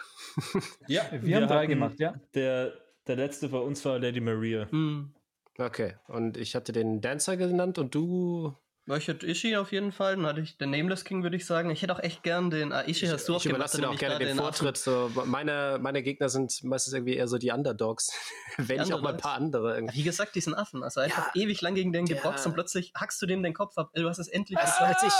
ja, 0.88 1.04
wir, 1.12 1.24
wir 1.24 1.36
haben 1.36 1.48
drei 1.48 1.68
gemacht, 1.68 2.00
ja. 2.00 2.16
Der, 2.34 2.74
der 3.08 3.16
letzte 3.18 3.50
bei 3.50 3.60
uns 3.60 3.84
war 3.86 4.00
Lady 4.00 4.22
Maria. 4.22 4.70
Hm. 4.72 5.14
Okay, 5.58 5.96
und 6.08 6.38
ich 6.38 6.56
hatte 6.56 6.72
den 6.72 7.02
Dancer 7.02 7.38
genannt 7.38 7.78
und 7.78 7.94
du 7.94 8.56
ich 8.86 9.08
hätte 9.08 9.26
Ishi 9.26 9.56
auf 9.56 9.72
jeden 9.72 9.94
Fall, 9.94 10.18
dann 10.18 10.26
hatte 10.26 10.42
ich 10.42 10.58
den 10.58 10.72
Nameless 10.72 11.06
King, 11.06 11.24
würde 11.24 11.38
ich 11.38 11.46
sagen. 11.46 11.70
Ich 11.70 11.82
hätte 11.82 11.96
auch 11.96 12.02
echt 12.02 12.22
gern 12.22 12.50
den. 12.50 12.74
Ah, 12.74 12.82
Ishi 12.82 13.08
hast 13.08 13.30
du 13.30 13.36
auch 13.36 13.40
Ich 13.40 13.46
überlasse 13.46 13.80
dir 13.80 13.90
auch 13.90 13.96
gerne 13.96 14.20
den, 14.20 14.30
den 14.30 14.38
Vortritt. 14.38 14.76
So, 14.76 15.10
meine, 15.24 15.80
meine 15.80 16.04
Gegner 16.04 16.28
sind 16.28 16.62
meistens 16.66 16.94
irgendwie 16.94 17.16
eher 17.16 17.30
so 17.30 17.38
die 17.38 17.52
Underdogs. 17.52 18.12
Wenn 18.58 18.82
ich 18.82 18.94
auch 18.94 19.02
mal 19.02 19.14
ein 19.14 19.18
paar 19.18 19.36
andere. 19.36 19.76
Irgendwie. 19.76 20.00
Wie 20.00 20.04
gesagt, 20.04 20.36
diesen 20.36 20.54
Affen. 20.54 20.84
Also 20.84 21.00
einfach 21.00 21.34
ja, 21.34 21.44
ewig 21.44 21.62
lang 21.62 21.76
gegen 21.76 21.94
den 21.94 22.06
geboxt 22.06 22.46
und 22.46 22.56
plötzlich 22.56 22.92
hackst 22.94 23.22
du 23.22 23.26
dem 23.26 23.42
den 23.42 23.54
Kopf 23.54 23.78
ab. 23.78 23.92
Du 23.94 24.10
hast 24.10 24.20
es 24.20 24.28
endlich. 24.28 24.60
Als, 24.60 24.78
als 24.80 25.02
ich. 25.02 25.14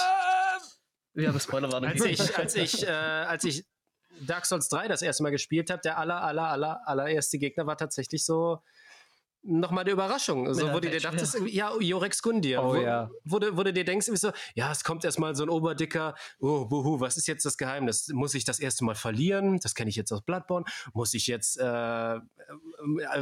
Ja, 1.16 1.30
aber 1.30 1.40
Spoiler 1.40 1.72
war 1.72 1.84
als 1.84 2.04
ich, 2.04 2.38
als 2.38 2.56
ich, 2.56 2.88
äh, 2.88 2.90
als 2.90 3.44
ich 3.44 3.66
Dark 4.22 4.46
Souls 4.46 4.68
3 4.70 4.88
das 4.88 5.02
erste 5.02 5.24
Mal 5.24 5.32
gespielt 5.32 5.70
habe, 5.70 5.82
der 5.82 5.98
aller, 5.98 6.22
aller, 6.22 6.50
aller, 6.50 6.88
allererste 6.88 7.38
Gegner 7.38 7.68
war 7.68 7.78
tatsächlich 7.78 8.26
so 8.26 8.62
nochmal 9.44 9.84
eine 9.84 9.92
Überraschung. 9.92 10.52
So, 10.54 10.72
wo 10.72 10.80
du 10.80 10.90
dir 10.90 11.00
dachtest, 11.00 11.38
ja, 11.48 11.72
Jorex 11.78 12.22
Gundir. 12.22 12.64
Oh, 12.64 12.74
wo, 12.74 12.76
ja. 12.78 13.10
wo, 13.26 13.40
du, 13.40 13.58
wo 13.58 13.64
du 13.64 13.74
dir 13.74 13.84
denkst, 13.84 14.08
so, 14.14 14.32
ja, 14.56 14.72
es 14.72 14.84
kommt 14.84 15.04
erstmal 15.04 15.36
so 15.36 15.44
ein 15.44 15.50
Oberdicker, 15.50 16.16
oh, 16.40 16.66
buhu, 16.66 17.00
was 17.00 17.18
ist 17.18 17.28
jetzt 17.28 17.46
das 17.46 17.58
Geheimnis? 17.58 18.08
Muss 18.10 18.34
ich 18.34 18.46
das 18.46 18.60
erste 18.60 18.86
Mal 18.86 18.96
verlieren? 18.96 19.60
Das 19.60 19.76
kenne 19.76 19.90
ich 19.90 19.96
jetzt 19.96 20.12
aus 20.12 20.22
Bloodborne. 20.22 20.66
Muss 20.94 21.14
ich 21.14 21.28
jetzt 21.28 21.60
äh, 21.60 22.16
äh 22.16 22.20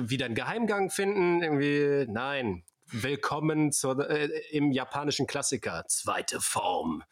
wieder 0.01 0.27
einen 0.27 0.35
Geheimgang 0.35 0.91
finden? 0.91 1.41
Irgendwie, 1.41 2.05
nein. 2.11 2.63
Willkommen 2.93 3.71
zur, 3.71 4.09
äh, 4.09 4.29
im 4.51 4.71
japanischen 4.71 5.25
Klassiker. 5.25 5.85
Zweite 5.87 6.39
Form 6.39 7.03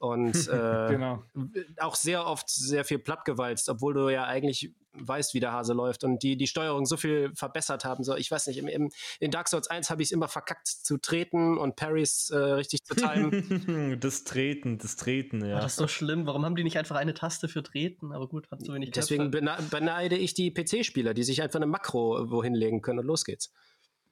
und 0.00 0.34
äh, 0.48 0.88
genau. 0.88 1.22
auch 1.78 1.94
sehr 1.94 2.26
oft 2.26 2.48
sehr 2.48 2.84
viel 2.84 2.98
plattgewalzt, 2.98 3.68
obwohl 3.68 3.94
du 3.94 4.08
ja 4.08 4.24
eigentlich 4.24 4.74
weißt, 4.94 5.34
wie 5.34 5.40
der 5.40 5.52
Hase 5.52 5.72
läuft 5.72 6.04
und 6.04 6.22
die 6.22 6.36
die 6.36 6.46
Steuerung 6.46 6.86
so 6.86 6.96
viel 6.96 7.32
verbessert 7.34 7.84
haben. 7.84 8.02
So, 8.02 8.16
ich 8.16 8.30
weiß 8.30 8.46
nicht, 8.48 8.58
im, 8.58 8.66
im, 8.66 8.90
in 9.20 9.30
Dark 9.30 9.48
Souls 9.48 9.68
1 9.68 9.90
habe 9.90 10.02
ich 10.02 10.08
es 10.08 10.12
immer 10.12 10.26
verkackt 10.26 10.66
zu 10.66 10.96
treten 10.96 11.58
und 11.58 11.76
Parries 11.76 12.30
äh, 12.30 12.36
richtig 12.36 12.82
zu 12.84 12.94
timen. 12.94 14.00
das 14.00 14.24
Treten, 14.24 14.78
das 14.78 14.96
Treten, 14.96 15.44
ja. 15.44 15.58
Oh, 15.58 15.60
das 15.60 15.72
ist 15.72 15.76
so 15.76 15.86
schlimm. 15.86 16.26
Warum 16.26 16.44
haben 16.44 16.56
die 16.56 16.64
nicht 16.64 16.78
einfach 16.78 16.96
eine 16.96 17.14
Taste 17.14 17.46
für 17.46 17.62
Treten? 17.62 18.12
Aber 18.12 18.26
gut, 18.26 18.50
hat 18.50 18.64
so 18.64 18.72
wenig 18.74 18.90
Deswegen 18.92 19.30
beneide 19.30 20.16
ich 20.16 20.34
die 20.34 20.50
PC-Spieler, 20.50 21.14
die 21.14 21.22
sich 21.22 21.42
einfach 21.42 21.58
eine 21.58 21.66
Makro 21.66 22.30
wohin 22.30 22.54
legen 22.54 22.80
können 22.80 23.00
und 23.00 23.06
los 23.06 23.24
geht's. 23.24 23.52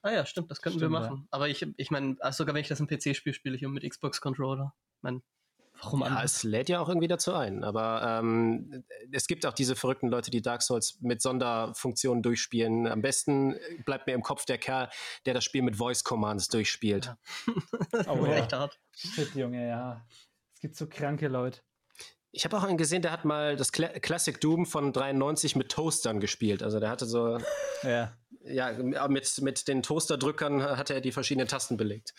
Ah 0.01 0.11
ja, 0.11 0.25
stimmt, 0.25 0.49
das 0.49 0.61
könnten 0.61 0.79
stimmt, 0.79 0.93
wir 0.93 0.99
machen. 0.99 1.17
Ja. 1.17 1.27
Aber 1.31 1.49
ich, 1.49 1.65
ich 1.75 1.91
meine, 1.91 2.15
sogar 2.31 2.55
wenn 2.55 2.61
ich 2.61 2.69
das 2.69 2.79
im 2.79 2.87
PC-Spiel 2.87 3.33
spiele, 3.33 3.55
ich 3.55 3.63
mit 3.63 3.89
Xbox-Controller. 3.89 4.73
Ich 4.97 5.03
meine, 5.03 5.21
Warum 5.81 6.01
ja, 6.01 6.23
es 6.23 6.43
lädt 6.43 6.69
ja 6.69 6.79
auch 6.79 6.89
irgendwie 6.89 7.07
dazu 7.07 7.33
ein. 7.33 7.63
Aber 7.63 8.19
ähm, 8.19 8.83
es 9.11 9.27
gibt 9.27 9.45
auch 9.45 9.53
diese 9.53 9.75
verrückten 9.75 10.09
Leute, 10.09 10.31
die 10.31 10.41
Dark 10.41 10.61
Souls 10.61 10.97
mit 11.01 11.21
Sonderfunktionen 11.21 12.21
durchspielen. 12.21 12.87
Am 12.87 13.01
besten 13.01 13.55
bleibt 13.85 14.07
mir 14.07 14.13
im 14.13 14.23
Kopf 14.23 14.45
der 14.45 14.57
Kerl, 14.57 14.89
der 15.25 15.33
das 15.33 15.43
Spiel 15.43 15.61
mit 15.61 15.77
Voice 15.77 16.03
Commands 16.03 16.47
durchspielt. 16.49 17.05
Ja. 17.05 17.17
oh, 18.07 18.25
ja. 18.25 18.33
echt 18.33 18.53
hart. 18.53 18.79
Shit, 18.95 19.35
Junge, 19.35 19.67
ja. 19.67 20.05
Es 20.55 20.61
gibt 20.61 20.75
so 20.75 20.87
kranke 20.87 21.27
Leute. 21.27 21.61
Ich 22.31 22.45
habe 22.45 22.57
auch 22.57 22.63
einen 22.63 22.77
gesehen, 22.77 23.01
der 23.01 23.11
hat 23.11 23.25
mal 23.25 23.55
das 23.55 23.71
Cla 23.71 23.87
Classic 23.87 24.39
Doom 24.39 24.65
von 24.65 24.93
93 24.93 25.55
mit 25.55 25.71
Toastern 25.71 26.19
gespielt. 26.19 26.61
Also 26.61 26.79
der 26.79 26.89
hatte 26.89 27.05
so. 27.05 27.37
ja. 27.83 28.13
Ja, 28.41 28.71
mit, 29.07 29.41
mit 29.41 29.67
den 29.67 29.83
Toasterdrückern 29.83 30.63
hatte 30.63 30.93
er 30.93 31.01
die 31.01 31.11
verschiedenen 31.11 31.47
Tasten 31.47 31.75
belegt. 31.75 32.13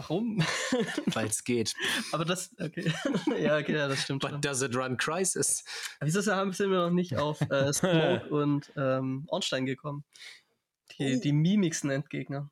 Warum? 0.00 0.38
Weil 1.06 1.26
es 1.26 1.44
geht. 1.44 1.74
Aber 2.12 2.24
das, 2.24 2.50
okay. 2.58 2.90
ja, 3.38 3.58
okay, 3.58 3.74
ja, 3.74 3.86
das 3.86 4.02
stimmt. 4.02 4.22
But 4.22 4.30
schon. 4.30 4.40
does 4.40 4.62
it 4.62 4.74
run 4.74 4.96
Crisis? 4.96 5.62
Wieso 6.00 6.22
sind 6.22 6.58
wir 6.58 6.68
noch 6.68 6.90
nicht 6.90 7.16
auf 7.16 7.38
äh, 7.50 7.70
Smoke 7.72 8.28
und 8.30 8.72
ähm, 8.76 9.24
Ornstein 9.28 9.66
gekommen? 9.66 10.04
Die, 10.98 11.16
oh. 11.16 11.20
die 11.20 11.32
mimigsten 11.32 11.90
Endgegner. 11.90 12.50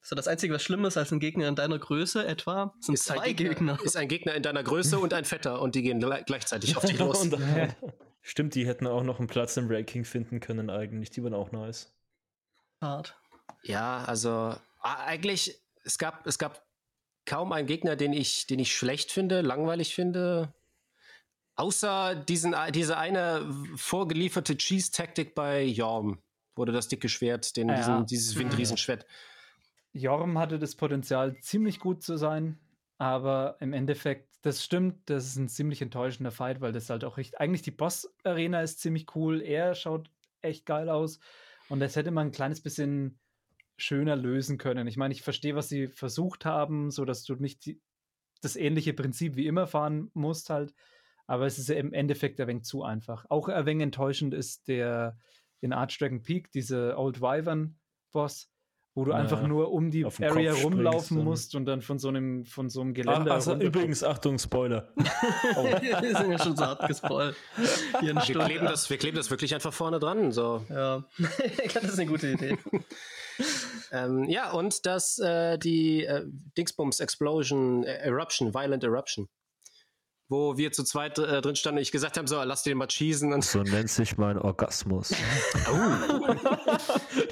So, 0.00 0.16
das 0.16 0.26
Einzige, 0.26 0.54
was 0.54 0.62
schlimmer 0.62 0.88
ist 0.88 0.96
als 0.96 1.12
ein 1.12 1.20
Gegner 1.20 1.46
in 1.48 1.54
deiner 1.54 1.78
Größe 1.78 2.26
etwa, 2.26 2.74
sind 2.80 2.94
ist 2.94 3.04
zwei 3.04 3.34
Gegner, 3.34 3.74
Gegner, 3.74 3.78
Ist 3.84 3.96
ein 3.98 4.08
Gegner 4.08 4.34
in 4.34 4.42
deiner 4.42 4.62
Größe 4.62 4.98
und 4.98 5.12
ein 5.12 5.26
Fetter 5.26 5.60
und 5.60 5.74
die 5.74 5.82
gehen 5.82 6.00
gleichzeitig 6.00 6.78
auf 6.78 6.84
dich 6.86 6.98
los. 6.98 7.28
Stimmt, 8.22 8.54
die 8.54 8.66
hätten 8.66 8.86
auch 8.86 9.02
noch 9.02 9.18
einen 9.18 9.28
Platz 9.28 9.58
im 9.58 9.70
Ranking 9.70 10.04
finden 10.04 10.40
können 10.40 10.70
eigentlich. 10.70 11.10
Die 11.10 11.22
waren 11.22 11.34
auch 11.34 11.52
nice. 11.52 11.92
Hart. 12.80 13.18
Ja, 13.62 14.02
also 14.04 14.56
eigentlich 14.80 15.60
es 15.90 15.98
gab, 15.98 16.26
es 16.26 16.38
gab 16.38 16.64
kaum 17.26 17.52
einen 17.52 17.66
Gegner, 17.66 17.96
den 17.96 18.12
ich, 18.12 18.46
den 18.46 18.58
ich 18.58 18.74
schlecht 18.74 19.12
finde, 19.12 19.40
langweilig 19.40 19.94
finde. 19.94 20.54
Außer 21.56 22.14
diesen, 22.14 22.54
diese 22.72 22.96
eine 22.96 23.46
vorgelieferte 23.76 24.56
Cheese-Taktik 24.56 25.34
bei 25.34 25.64
Jorm, 25.64 26.22
wurde 26.56 26.72
das 26.72 26.88
dicke 26.88 27.08
Schwert, 27.08 27.56
den, 27.56 27.68
ja. 27.68 27.76
diesen, 27.76 28.06
dieses 28.06 28.36
Windriesenschwert. 28.36 29.04
Jorm 29.92 30.38
hatte 30.38 30.58
das 30.58 30.76
Potenzial, 30.76 31.38
ziemlich 31.40 31.80
gut 31.80 32.02
zu 32.02 32.16
sein, 32.16 32.58
aber 32.98 33.56
im 33.60 33.72
Endeffekt, 33.72 34.28
das 34.42 34.64
stimmt, 34.64 35.10
das 35.10 35.26
ist 35.26 35.36
ein 35.36 35.48
ziemlich 35.48 35.82
enttäuschender 35.82 36.30
Fight, 36.30 36.60
weil 36.60 36.72
das 36.72 36.88
halt 36.88 37.04
auch 37.04 37.16
richtig, 37.16 37.38
eigentlich 37.40 37.62
die 37.62 37.72
Boss-Arena 37.72 38.62
ist 38.62 38.80
ziemlich 38.80 39.14
cool, 39.14 39.42
er 39.42 39.74
schaut 39.74 40.08
echt 40.40 40.64
geil 40.64 40.88
aus 40.88 41.18
und 41.68 41.80
das 41.80 41.96
hätte 41.96 42.10
man 42.10 42.28
ein 42.28 42.32
kleines 42.32 42.62
bisschen 42.62 43.19
schöner 43.82 44.16
lösen 44.16 44.58
können. 44.58 44.86
Ich 44.86 44.96
meine, 44.96 45.12
ich 45.12 45.22
verstehe, 45.22 45.54
was 45.56 45.68
sie 45.68 45.88
versucht 45.88 46.44
haben, 46.44 46.90
so 46.90 47.04
dass 47.04 47.24
du 47.24 47.34
nicht 47.34 47.66
die, 47.66 47.80
das 48.40 48.56
ähnliche 48.56 48.94
Prinzip 48.94 49.36
wie 49.36 49.46
immer 49.46 49.66
fahren 49.66 50.10
musst 50.14 50.50
halt, 50.50 50.74
aber 51.26 51.46
es 51.46 51.58
ist 51.58 51.70
im 51.70 51.92
Endeffekt 51.92 52.40
ein 52.40 52.48
wenig 52.48 52.64
zu 52.64 52.82
einfach. 52.82 53.26
Auch 53.28 53.48
ein 53.48 53.66
wenig 53.66 53.84
enttäuschend 53.84 54.34
ist 54.34 54.68
der 54.68 55.16
in 55.60 55.72
Archdragon 55.72 56.22
Peak, 56.22 56.50
diese 56.52 56.96
Old 56.96 57.20
Wyvern 57.20 57.78
Boss, 58.12 58.50
wo 58.94 59.04
du 59.04 59.12
ja, 59.12 59.18
einfach 59.18 59.46
nur 59.46 59.70
um 59.70 59.90
die 59.90 60.04
Area 60.04 60.52
rumlaufen 60.52 61.22
musst 61.22 61.54
und 61.54 61.66
dann 61.66 61.80
von 61.80 61.98
so 61.98 62.08
einem, 62.08 62.44
von 62.44 62.68
so 62.68 62.80
einem 62.80 62.94
Gelände. 62.94 63.30
Ach, 63.30 63.36
also 63.36 63.54
übrigens, 63.54 64.02
Achtung, 64.02 64.38
Spoiler. 64.38 64.88
oh. 65.56 65.64
wir 65.80 66.16
sind 66.16 66.32
ja 66.32 66.38
schon 66.38 66.56
so 66.56 66.64
hart 66.64 66.88
gespoilt. 66.88 67.36
Wir 68.00 68.14
kleben, 68.14 68.64
das, 68.64 68.90
wir 68.90 68.98
kleben 68.98 69.16
das 69.16 69.30
wirklich 69.30 69.54
einfach 69.54 69.72
vorne 69.72 70.00
dran. 70.00 70.32
So. 70.32 70.64
Ja, 70.68 71.04
das 71.74 71.84
ist 71.84 71.98
eine 72.00 72.10
gute 72.10 72.32
Idee. 72.32 72.58
Ähm, 73.90 74.24
ja, 74.24 74.52
und 74.52 74.86
das, 74.86 75.18
äh, 75.18 75.58
die 75.58 76.04
äh, 76.04 76.24
Dingsbums 76.56 77.00
Explosion, 77.00 77.84
äh, 77.84 77.94
Eruption, 77.98 78.54
Violent 78.54 78.84
Eruption. 78.84 79.28
Wo 80.28 80.56
wir 80.56 80.70
zu 80.70 80.84
zweit 80.84 81.18
äh, 81.18 81.40
drin 81.40 81.56
standen 81.56 81.78
und 81.78 81.82
ich 81.82 81.90
gesagt 81.90 82.16
habe: 82.16 82.28
So, 82.28 82.40
lass 82.44 82.62
den 82.62 82.78
mal 82.78 82.86
cheesen. 82.86 83.32
Und 83.32 83.44
so 83.44 83.64
nennt 83.64 83.90
sich 83.90 84.16
mein 84.16 84.38
Orgasmus. 84.38 85.10
oh. 85.72 86.34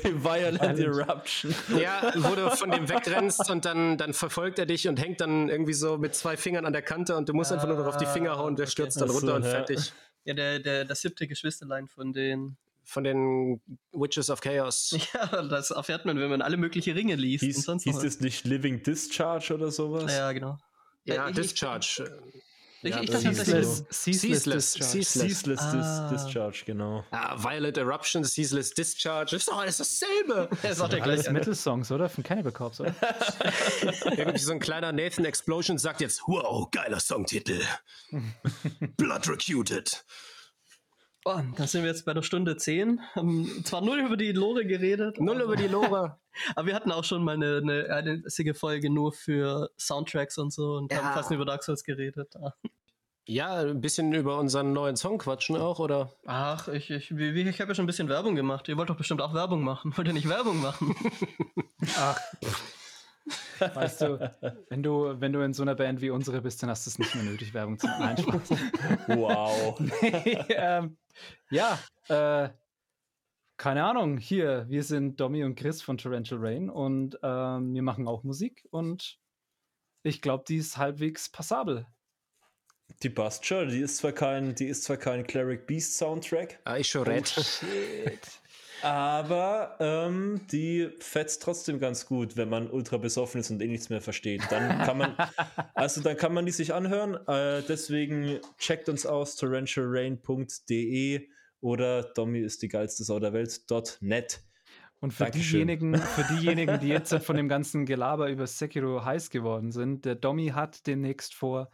die 0.02 0.24
Violent 0.24 0.80
Eruption. 0.80 1.54
Ja, 1.80 2.12
wo 2.16 2.34
du 2.34 2.50
von 2.50 2.72
dem 2.72 2.88
wegrennst 2.88 3.48
und 3.50 3.64
dann, 3.64 3.98
dann 3.98 4.14
verfolgt 4.14 4.58
er 4.58 4.66
dich 4.66 4.88
und 4.88 5.00
hängt 5.00 5.20
dann 5.20 5.48
irgendwie 5.48 5.74
so 5.74 5.96
mit 5.96 6.16
zwei 6.16 6.36
Fingern 6.36 6.66
an 6.66 6.72
der 6.72 6.82
Kante 6.82 7.16
und 7.16 7.28
du 7.28 7.34
musst 7.34 7.52
einfach 7.52 7.68
nur 7.68 7.76
noch 7.76 7.86
auf 7.86 7.98
die 7.98 8.06
Finger 8.06 8.36
hauen 8.36 8.48
und 8.48 8.58
der 8.58 8.66
stürzt 8.66 8.96
okay. 8.96 9.06
dann 9.06 9.14
runter 9.14 9.28
so, 9.28 9.34
und 9.36 9.44
fertig. 9.44 9.92
Ja, 10.24 10.34
der, 10.34 10.58
der, 10.58 10.84
das 10.84 11.00
siebte 11.00 11.28
Geschwisterlein 11.28 11.86
von 11.86 12.12
den 12.12 12.56
von 12.90 13.04
den 13.04 13.60
Witches 13.92 14.30
of 14.30 14.40
Chaos. 14.40 14.96
Ja, 15.14 15.42
das 15.42 15.70
erfährt 15.70 16.06
man, 16.06 16.18
wenn 16.18 16.30
man 16.30 16.40
alle 16.42 16.56
möglichen 16.56 16.94
Ringe 16.94 17.16
liest. 17.16 17.44
Hieß, 17.44 17.66
hieß 17.84 17.98
das 18.00 18.20
nicht 18.20 18.44
Living 18.46 18.82
Discharge 18.82 19.52
oder 19.54 19.70
sowas? 19.70 20.10
Ja, 20.12 20.32
genau. 20.32 20.56
Ja, 21.04 21.14
ja 21.14 21.30
Discharge. 21.30 22.10
Ich, 22.80 22.90
Ja, 22.94 23.00
ich 23.02 23.10
das 23.10 23.22
dachte 23.24 23.28
hieß 23.30 23.38
tatsächlich. 23.38 23.66
so. 23.66 23.86
Ceaseless, 23.90 24.72
Discharge. 24.72 25.02
ceaseless. 25.04 25.28
Ceaseless 25.42 25.60
Ah. 25.60 26.08
Dis 26.12 26.24
Discharge, 26.24 26.62
genau. 26.64 27.04
Ah, 27.10 27.36
Violent 27.42 27.76
Eruption, 27.76 28.24
Ceaseless 28.24 28.70
Discharge, 28.72 29.36
ist 29.36 29.48
doch 29.48 29.58
alles 29.58 29.76
dasselbe. 29.78 30.48
Das 30.62 30.78
war 30.78 30.88
der 30.88 31.02
Alles 31.02 31.22
gleiche. 31.24 31.32
Metal-Songs, 31.32 31.90
oder? 31.90 32.08
Von 32.08 32.22
Cannibal 32.24 32.52
Corpse, 32.52 32.84
oder? 32.84 32.94
Irgendwie 34.16 34.38
so 34.38 34.52
ein 34.52 34.60
kleiner 34.60 34.92
Nathan 34.92 35.24
Explosion 35.24 35.76
sagt 35.76 36.00
jetzt, 36.00 36.22
wow, 36.26 36.70
geiler 36.70 37.00
Songtitel. 37.00 37.60
Blood 38.96 39.28
Recuted. 39.28 40.04
Oh, 41.30 41.42
da 41.56 41.66
sind 41.66 41.82
wir 41.82 41.90
jetzt 41.90 42.06
bei 42.06 42.14
der 42.14 42.22
Stunde 42.22 42.56
10. 42.56 43.00
Haben 43.14 43.62
zwar 43.62 43.82
null 43.82 43.98
über 43.98 44.16
die 44.16 44.32
Lore 44.32 44.64
geredet. 44.64 45.20
Null 45.20 45.42
über 45.42 45.56
die 45.56 45.66
Lore. 45.66 46.18
Aber 46.56 46.66
wir 46.66 46.74
hatten 46.74 46.90
auch 46.90 47.04
schon 47.04 47.22
mal 47.22 47.34
eine, 47.34 47.58
eine 47.62 47.94
einzige 47.94 48.54
Folge 48.54 48.88
nur 48.88 49.12
für 49.12 49.68
Soundtracks 49.78 50.38
und 50.38 50.54
so 50.54 50.76
und 50.76 50.90
Ja. 50.90 51.02
haben 51.02 51.12
fast 51.12 51.28
nur 51.28 51.36
über 51.36 51.44
Dark 51.44 51.62
Souls 51.64 51.84
geredet. 51.84 52.34
Ja, 53.26 53.56
ein 53.60 53.82
bisschen 53.82 54.10
über 54.14 54.38
unseren 54.38 54.72
neuen 54.72 54.96
Song 54.96 55.18
quatschen 55.18 55.56
auch, 55.56 55.80
oder? 55.80 56.14
Ach, 56.24 56.66
ich, 56.68 56.88
ich, 56.88 57.10
ich 57.10 57.60
habe 57.60 57.72
ja 57.72 57.74
schon 57.74 57.84
ein 57.84 57.86
bisschen 57.86 58.08
Werbung 58.08 58.34
gemacht. 58.34 58.66
Ihr 58.68 58.78
wollt 58.78 58.88
doch 58.88 58.96
bestimmt 58.96 59.20
auch 59.20 59.34
Werbung 59.34 59.62
machen. 59.62 59.92
Wollt 59.98 60.08
ihr 60.08 60.14
nicht 60.14 60.30
Werbung 60.30 60.62
machen? 60.62 60.94
Ach. 61.98 62.18
Weißt 63.58 64.02
du, 64.02 64.36
wenn 64.68 64.82
du, 64.82 65.20
wenn 65.20 65.32
du 65.32 65.40
in 65.40 65.52
so 65.52 65.62
einer 65.62 65.74
Band 65.74 66.00
wie 66.00 66.10
unsere 66.10 66.40
bist, 66.40 66.62
dann 66.62 66.70
hast 66.70 66.86
du 66.86 66.90
es 66.90 66.98
nicht 66.98 67.14
mehr 67.14 67.24
nötig, 67.24 67.54
Werbung 67.54 67.78
zu 67.78 67.86
machen. 67.86 68.42
Wow. 69.08 69.80
ähm, 70.50 70.96
ja, 71.50 71.78
äh, 72.08 72.50
keine 73.56 73.84
Ahnung. 73.84 74.18
Hier, 74.18 74.66
wir 74.68 74.84
sind 74.84 75.18
Domi 75.20 75.44
und 75.44 75.56
Chris 75.56 75.82
von 75.82 75.98
Torrential 75.98 76.40
Rain 76.40 76.70
und 76.70 77.18
ähm, 77.22 77.74
wir 77.74 77.82
machen 77.82 78.06
auch 78.06 78.22
Musik 78.22 78.66
und 78.70 79.18
ich 80.02 80.22
glaube, 80.22 80.44
die 80.46 80.56
ist 80.56 80.76
halbwegs 80.76 81.28
passabel. 81.28 81.86
Die 83.02 83.10
passt 83.10 83.44
schon. 83.44 83.68
Die 83.68 83.80
ist 83.80 83.98
zwar 83.98 84.12
kein, 84.12 84.54
die 84.54 84.66
ist 84.66 84.84
zwar 84.84 84.96
kein 84.96 85.26
Cleric 85.26 85.66
Beast 85.66 85.98
Soundtrack, 85.98 86.60
Ah, 86.64 86.78
ich 86.78 86.88
schon 86.88 87.02
red. 87.02 87.34
Aber 88.82 89.76
ähm, 89.80 90.40
die 90.50 90.90
fetzt 91.00 91.42
trotzdem 91.42 91.78
ganz 91.80 92.06
gut, 92.06 92.36
wenn 92.36 92.48
man 92.48 92.70
ultra 92.70 92.96
besoffen 92.96 93.40
ist 93.40 93.50
und 93.50 93.60
eh 93.62 93.66
nichts 93.66 93.90
mehr 93.90 94.00
versteht. 94.00 94.42
Dann 94.50 94.78
kann 94.84 94.98
man, 94.98 95.16
also 95.74 96.00
dann 96.00 96.16
kann 96.16 96.32
man 96.34 96.46
die 96.46 96.52
sich 96.52 96.74
anhören. 96.74 97.14
Äh, 97.26 97.62
deswegen 97.68 98.40
checkt 98.58 98.88
uns 98.88 99.06
aus 99.06 99.36
torrentialrain.de 99.36 101.28
oder 101.60 102.02
Domi 102.02 102.38
ist 102.40 102.62
die 102.62 102.68
geilste 102.68 103.04
Sau 103.04 103.18
der 103.18 103.32
Welt.net. 103.32 104.40
Und 105.00 105.12
für 105.12 105.24
Dankeschön. 105.24 105.66
diejenigen, 105.66 105.94
für 105.96 106.24
diejenigen, 106.34 106.80
die 106.80 106.88
jetzt 106.88 107.14
von 107.14 107.36
dem 107.36 107.48
ganzen 107.48 107.86
Gelaber 107.86 108.28
über 108.30 108.46
Sekiro 108.46 109.04
heiß 109.04 109.30
geworden 109.30 109.70
sind, 109.72 110.04
der 110.04 110.14
Domi 110.16 110.48
hat 110.48 110.86
demnächst 110.86 111.34
vor, 111.34 111.70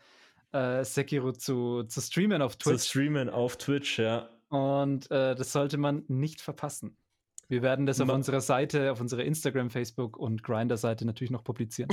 äh, 0.52 0.84
Sekiro 0.84 1.32
zu, 1.32 1.84
zu 1.84 2.00
streamen 2.00 2.42
auf 2.42 2.58
Zu 2.58 2.70
Twitch. 2.70 2.84
streamen 2.84 3.28
auf 3.30 3.56
Twitch, 3.56 3.98
ja. 3.98 4.28
Und 4.54 5.10
äh, 5.10 5.34
das 5.34 5.52
sollte 5.52 5.76
man 5.76 6.04
nicht 6.08 6.40
verpassen. 6.40 6.96
Wir 7.48 7.62
werden 7.62 7.86
das 7.86 8.00
auf 8.00 8.06
Ma- 8.08 8.14
unserer 8.14 8.40
Seite, 8.40 8.90
auf 8.92 9.00
unserer 9.00 9.24
Instagram, 9.24 9.70
Facebook 9.70 10.16
und 10.16 10.42
Grinder-Seite 10.42 11.04
natürlich 11.04 11.30
noch 11.30 11.44
publizieren. 11.44 11.90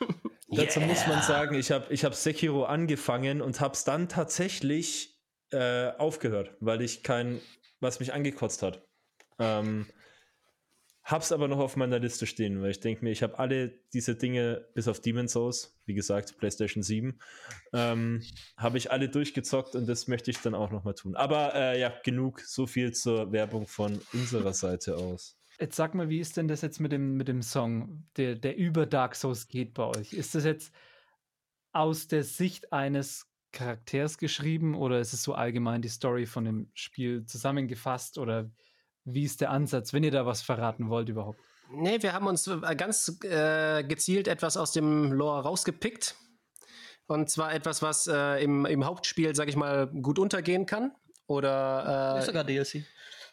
Dazu 0.48 0.80
muss 0.80 1.06
man 1.08 1.20
sagen, 1.22 1.56
ich 1.56 1.72
habe 1.72 1.92
ich 1.92 2.04
hab 2.04 2.14
Sekiro 2.14 2.64
angefangen 2.64 3.42
und 3.42 3.60
habe 3.60 3.74
es 3.74 3.82
dann 3.84 4.08
tatsächlich 4.08 5.18
äh, 5.50 5.90
aufgehört, 5.98 6.56
weil 6.60 6.80
ich 6.80 7.02
kein, 7.02 7.40
was 7.80 7.98
mich 7.98 8.12
angekotzt 8.12 8.62
hat. 8.62 8.86
Ähm, 9.40 9.86
hab's 11.04 11.32
aber 11.32 11.48
noch 11.48 11.58
auf 11.58 11.76
meiner 11.76 11.98
Liste 11.98 12.26
stehen, 12.26 12.62
weil 12.62 12.70
ich 12.70 12.80
denke 12.80 13.04
mir, 13.04 13.10
ich 13.10 13.22
habe 13.22 13.38
alle 13.38 13.68
diese 13.92 14.16
Dinge, 14.16 14.66
bis 14.74 14.88
auf 14.88 15.00
Demon's 15.00 15.32
Souls, 15.32 15.78
wie 15.84 15.94
gesagt, 15.94 16.38
PlayStation 16.38 16.82
7, 16.82 17.18
ähm, 17.74 18.22
habe 18.56 18.78
ich 18.78 18.90
alle 18.90 19.08
durchgezockt 19.08 19.76
und 19.76 19.86
das 19.86 20.08
möchte 20.08 20.30
ich 20.30 20.40
dann 20.40 20.54
auch 20.54 20.70
nochmal 20.70 20.94
tun. 20.94 21.14
Aber 21.14 21.54
äh, 21.54 21.78
ja, 21.78 21.92
genug, 22.02 22.40
so 22.40 22.66
viel 22.66 22.92
zur 22.92 23.32
Werbung 23.32 23.66
von 23.66 24.00
unserer 24.14 24.54
Seite 24.54 24.96
aus. 24.96 25.38
Jetzt 25.60 25.76
sag 25.76 25.94
mal, 25.94 26.08
wie 26.08 26.18
ist 26.18 26.36
denn 26.36 26.48
das 26.48 26.62
jetzt 26.62 26.80
mit 26.80 26.90
dem, 26.90 27.16
mit 27.16 27.28
dem 27.28 27.42
Song, 27.42 28.06
der, 28.16 28.34
der 28.34 28.56
über 28.56 28.86
Dark 28.86 29.14
Souls 29.14 29.46
geht 29.46 29.74
bei 29.74 29.84
euch? 29.84 30.12
Ist 30.12 30.34
das 30.34 30.44
jetzt 30.44 30.72
aus 31.72 32.08
der 32.08 32.24
Sicht 32.24 32.72
eines 32.72 33.26
Charakters 33.52 34.18
geschrieben 34.18 34.74
oder 34.74 35.00
ist 35.00 35.12
es 35.12 35.22
so 35.22 35.34
allgemein 35.34 35.82
die 35.82 35.88
Story 35.88 36.26
von 36.26 36.44
dem 36.44 36.70
Spiel 36.74 37.24
zusammengefasst 37.24 38.18
oder 38.18 38.50
wie 39.04 39.24
ist 39.24 39.40
der 39.40 39.50
Ansatz, 39.50 39.92
wenn 39.92 40.02
ihr 40.02 40.10
da 40.10 40.26
was 40.26 40.42
verraten 40.42 40.88
wollt 40.88 41.08
überhaupt? 41.08 41.40
Nee, 41.70 42.02
wir 42.02 42.12
haben 42.12 42.26
uns 42.26 42.46
äh, 42.46 42.76
ganz 42.76 43.18
äh, 43.22 43.82
gezielt 43.84 44.28
etwas 44.28 44.56
aus 44.56 44.72
dem 44.72 45.12
Lore 45.12 45.42
rausgepickt. 45.42 46.14
Und 47.06 47.28
zwar 47.28 47.52
etwas, 47.52 47.82
was 47.82 48.06
äh, 48.06 48.42
im, 48.42 48.64
im 48.64 48.84
Hauptspiel, 48.84 49.34
sag 49.34 49.48
ich 49.48 49.56
mal, 49.56 49.86
gut 49.86 50.18
untergehen 50.18 50.66
kann. 50.66 50.92
Oder 51.26 52.16
ist 52.18 52.24
äh, 52.24 52.26
sogar 52.26 52.44
DLC. 52.44 52.84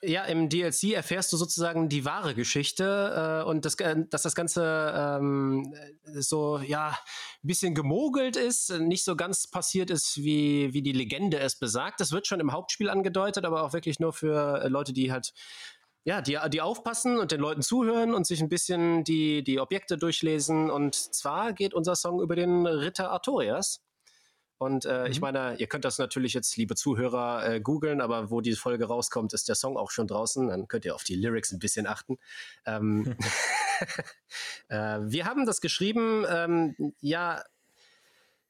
Ja, 0.04 0.24
im 0.26 0.49
DLC 0.49 0.93
erfährst 0.93 1.32
du 1.32 1.38
sozusagen 1.38 1.88
die 1.88 2.06
wahre 2.06 2.34
Geschichte 2.34 3.41
äh, 3.43 3.47
und 3.47 3.66
das, 3.66 3.76
äh, 3.76 3.95
dass 4.10 4.24
das 4.24 4.34
Ganze 4.34 4.93
ähm, 4.95 5.74
so, 6.16 6.60
ja, 6.60 6.89
ein 6.89 7.47
bisschen 7.47 7.76
gemogelt 7.76 8.36
ist, 8.36 8.72
nicht 8.72 9.04
so 9.04 9.16
ganz 9.16 9.47
passiert 9.47 9.91
ist, 9.91 10.18
wie, 10.18 10.74
wie 10.74 10.82
die 10.82 10.91
Legende 10.91 11.39
es 11.39 11.56
besagt. 11.56 11.99
Das 11.99 12.12
wird 12.12 12.26
schon 12.26 12.39
im 12.39 12.52
Hauptspiel 12.52 12.89
angedeutet, 12.89 13.45
aber 13.45 13.64
auch 13.64 13.74
wirklich 13.74 13.99
nur 13.99 14.14
für 14.14 14.64
äh, 14.64 14.68
Leute, 14.68 14.93
die 14.93 15.12
halt 15.12 15.34
ja, 16.04 16.22
die, 16.22 16.38
die 16.52 16.62
aufpassen 16.62 17.20
und 17.20 17.32
den 17.32 17.39
Leuten 17.39 17.62
zuhören 17.62 18.16
und 18.16 18.26
sich 18.26 18.41
ein 18.41 18.49
bisschen 18.49 19.04
die, 19.04 19.43
die 19.43 19.60
Objekte 19.60 19.97
durchlesen. 19.97 20.72
Und 20.72 20.95
zwar 20.95 21.54
geht 21.54 21.76
unser 21.76 21.95
Song 21.95 22.22
über 22.22 22.36
den 22.36 22.66
Ritter 22.66 23.12
Artorias. 23.12 23.84
Und 24.62 24.86
äh, 24.86 25.07
ich 25.07 25.22
meine, 25.22 25.55
ihr 25.57 25.66
könnt 25.66 25.86
das 25.86 25.97
natürlich 25.97 26.36
jetzt, 26.36 26.55
liebe 26.55 26.76
Zuhörer, 26.76 27.49
äh, 27.49 27.59
googeln, 27.59 27.99
aber 27.99 28.30
wo 28.30 28.41
die 28.41 28.53
Folge 28.53 28.86
rauskommt, 28.86 29.34
ist 29.34 29.49
der 29.49 29.55
Song 29.55 29.76
auch 29.76 29.89
schon 29.89 30.05
draußen. 30.05 30.49
Dann 30.49 30.68
könnt 30.68 30.86
ihr 30.86 30.93
auf 30.93 31.03
die 31.03 31.16
Lyrics 31.16 31.51
ein 31.51 31.57
bisschen 31.57 31.88
achten. 31.88 32.20
Ähm, 32.68 33.16
äh, 34.68 34.99
wir 35.01 35.26
haben 35.26 35.47
das 35.47 35.62
geschrieben, 35.62 36.28
ähm, 36.30 36.93
ja, 37.01 37.43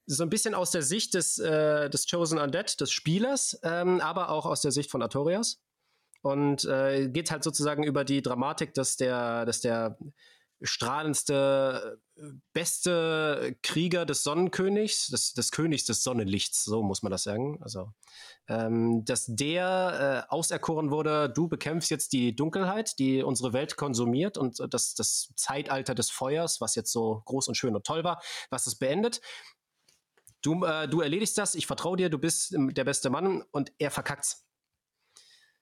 so 0.06 0.24
ein 0.24 0.30
bisschen 0.30 0.54
aus 0.54 0.72
der 0.72 0.82
Sicht 0.82 1.14
des, 1.14 1.40
äh, 1.40 1.90
des 1.90 2.06
Chosen 2.12 2.40
Undead, 2.40 2.82
des 2.82 2.92
Spielers, 2.92 3.58
ähm, 3.64 4.02
aber 4.02 4.32
auch 4.32 4.46
aus 4.46 4.60
der 4.60 4.74
Sicht 4.74 4.92
von 4.92 5.02
Artorias. 5.02 5.62
Und 6.24 6.66
äh, 6.66 7.08
geht 7.08 7.32
halt 7.32 7.46
sozusagen 7.46 7.84
über 7.84 8.04
die 8.04 8.22
Dramatik, 8.22 8.74
dass 8.74 8.98
der, 8.98 9.46
dass 9.46 9.62
der 9.62 9.98
strahlendste, 10.62 12.00
äh, 12.16 12.24
beste 12.54 13.58
Krieger 13.64 14.06
des 14.06 14.24
Sonnenkönigs, 14.24 15.08
des, 15.08 15.34
des 15.34 15.52
Königs 15.52 15.86
des 15.86 16.04
Sonnenlichts, 16.04 16.64
so 16.64 16.84
muss 16.84 17.04
man 17.04 17.12
das 17.12 17.24
sagen. 17.24 17.60
Also, 17.62 17.92
ähm, 18.48 19.04
dass 19.06 19.26
der 19.28 20.26
äh, 20.30 20.32
auserkoren 20.32 20.92
wurde, 20.92 21.30
du 21.30 21.48
bekämpfst 21.48 21.90
jetzt 21.90 22.14
die 22.14 22.36
Dunkelheit, 22.36 23.00
die 23.00 23.24
unsere 23.24 23.54
Welt 23.54 23.76
konsumiert 23.76 24.38
und 24.38 24.62
das, 24.74 24.94
das 24.94 25.34
Zeitalter 25.36 25.96
des 25.96 26.12
Feuers, 26.12 26.62
was 26.62 26.76
jetzt 26.76 26.92
so 26.92 27.22
groß 27.26 27.48
und 27.48 27.56
schön 27.56 27.76
und 27.76 27.86
toll 27.86 28.04
war, 28.04 28.22
was 28.50 28.68
es 28.68 28.76
beendet. 28.76 29.22
Du, 30.42 30.64
äh, 30.64 30.88
du 30.88 31.02
erledigst 31.02 31.38
das, 31.38 31.56
ich 31.56 31.68
vertraue 31.68 31.98
dir, 31.98 32.10
du 32.10 32.18
bist 32.18 32.56
der 32.56 32.84
beste 32.84 33.10
Mann 33.10 33.44
und 33.52 33.72
er 33.78 33.92
verkackt's. 33.92 34.46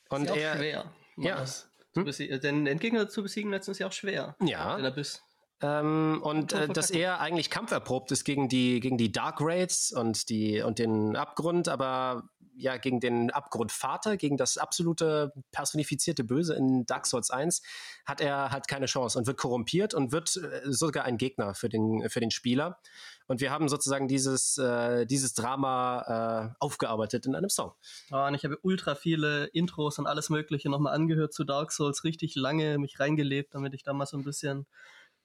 Und 0.09 0.27
er, 0.27 0.57
schwer. 0.57 0.93
ja. 1.17 1.37
Das 1.37 1.67
Hm? 1.95 2.05
Den 2.41 2.67
Endgegner 2.67 3.09
zu 3.09 3.23
besiegen 3.23 3.51
letztens 3.51 3.75
ist 3.75 3.79
ja 3.79 3.87
auch 3.87 3.93
schwer. 3.93 4.35
Ja. 4.41 4.77
Er 4.77 4.91
bist. 4.91 5.23
Ähm, 5.61 6.19
und 6.21 6.53
äh, 6.53 6.67
dass 6.67 6.91
er 6.91 7.21
eigentlich 7.21 7.49
kampferprobt 7.49 8.11
ist 8.11 8.25
gegen 8.25 8.49
die, 8.49 8.79
gegen 8.81 8.97
die 8.97 9.11
Dark 9.11 9.37
Raids 9.39 9.93
und, 9.93 10.29
die, 10.29 10.61
und 10.61 10.79
den 10.79 11.15
Abgrund, 11.15 11.69
aber 11.69 12.29
ja, 12.57 12.77
gegen 12.77 12.99
den 12.99 13.31
Abgrundvater, 13.31 14.17
gegen 14.17 14.37
das 14.37 14.57
absolute 14.57 15.33
personifizierte 15.51 16.23
Böse 16.23 16.55
in 16.55 16.85
Dark 16.85 17.05
Souls 17.05 17.29
1, 17.29 17.61
hat 18.05 18.21
er 18.21 18.51
halt 18.51 18.67
keine 18.67 18.85
Chance 18.85 19.17
und 19.17 19.27
wird 19.27 19.37
korrumpiert 19.37 19.93
und 19.93 20.11
wird 20.11 20.35
äh, 20.37 20.61
sogar 20.65 21.05
ein 21.05 21.17
Gegner 21.17 21.53
für 21.53 21.69
den, 21.69 22.09
für 22.09 22.19
den 22.19 22.31
Spieler. 22.31 22.79
Und 23.27 23.41
wir 23.41 23.51
haben 23.51 23.67
sozusagen 23.67 24.07
dieses, 24.07 24.57
äh, 24.57 25.05
dieses 25.05 25.33
Drama 25.33 26.53
äh, 26.53 26.55
aufgearbeitet 26.59 27.25
in 27.25 27.35
einem 27.35 27.49
Song. 27.49 27.73
Ah, 28.11 28.27
und 28.27 28.35
ich 28.35 28.45
habe 28.45 28.57
ultra 28.61 28.95
viele 28.95 29.45
Intros 29.47 29.99
und 29.99 30.07
alles 30.07 30.29
Mögliche 30.29 30.69
nochmal 30.69 30.93
angehört 30.93 31.33
zu 31.33 31.43
Dark 31.43 31.71
Souls, 31.71 32.03
richtig 32.03 32.35
lange 32.35 32.77
mich 32.77 32.99
reingelebt, 32.99 33.53
damit 33.53 33.73
ich 33.73 33.83
da 33.83 33.93
mal 33.93 34.05
so 34.05 34.17
ein 34.17 34.23
bisschen 34.23 34.65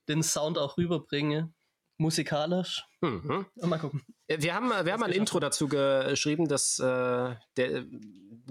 den 0.08 0.22
Sound 0.22 0.58
auch 0.58 0.76
rüberbringe. 0.76 1.52
Musikalisch. 1.98 2.86
Mhm. 3.02 3.44
Mal 3.56 3.78
gucken. 3.78 4.02
Äh, 4.26 4.40
Wir 4.40 4.54
haben, 4.54 4.70
wir 4.70 4.92
haben 4.92 5.02
ein. 5.02 5.12
Intro 5.12 5.38
dazu 5.38 5.68
geschrieben, 5.68 6.48
das 6.48 6.78
äh, 6.78 7.34
der 7.58 7.84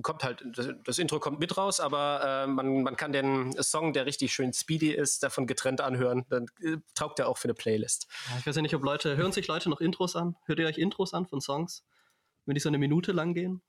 kommt 0.04 0.24
halt, 0.24 0.46
das, 0.56 0.70
das 0.86 1.00
Intro 1.00 1.20
kommt 1.20 1.40
mit 1.40 1.58
raus, 1.58 1.80
aber 1.80 2.44
äh, 2.44 2.48
man, 2.48 2.84
man 2.84 2.96
kann 2.96 3.12
den 3.12 3.52
Song, 3.62 3.94
der 3.94 4.06
richtig 4.06 4.34
schön 4.34 4.54
speedy 4.54 4.92
ist, 4.92 5.24
davon 5.24 5.48
getrennt 5.48 5.82
anhören. 5.82 6.26
Dann 6.30 6.46
äh, 6.62 6.78
taugt 6.94 7.20
er 7.20 7.28
auch 7.28 7.38
für 7.38 7.46
eine 7.46 7.56
Playlist. 7.56 8.08
Ich 8.40 8.46
weiß 8.46 8.56
ja 8.56 8.62
nicht, 8.62 8.76
ob 8.76 8.84
Leute, 8.84 9.18
hören 9.18 9.32
sich 9.32 9.48
Leute 9.48 9.70
noch 9.70 9.82
Intros 9.82 10.16
an? 10.16 10.36
Hört 10.46 10.60
ihr 10.60 10.68
euch 10.68 10.78
Intros 10.78 11.14
an 11.14 11.26
von 11.26 11.42
Songs? 11.42 11.84
Wenn 12.46 12.54
die 12.54 12.62
so 12.62 12.70
eine 12.70 12.78
Minute 12.78 13.12
lang 13.12 13.34
gehen? 13.34 13.62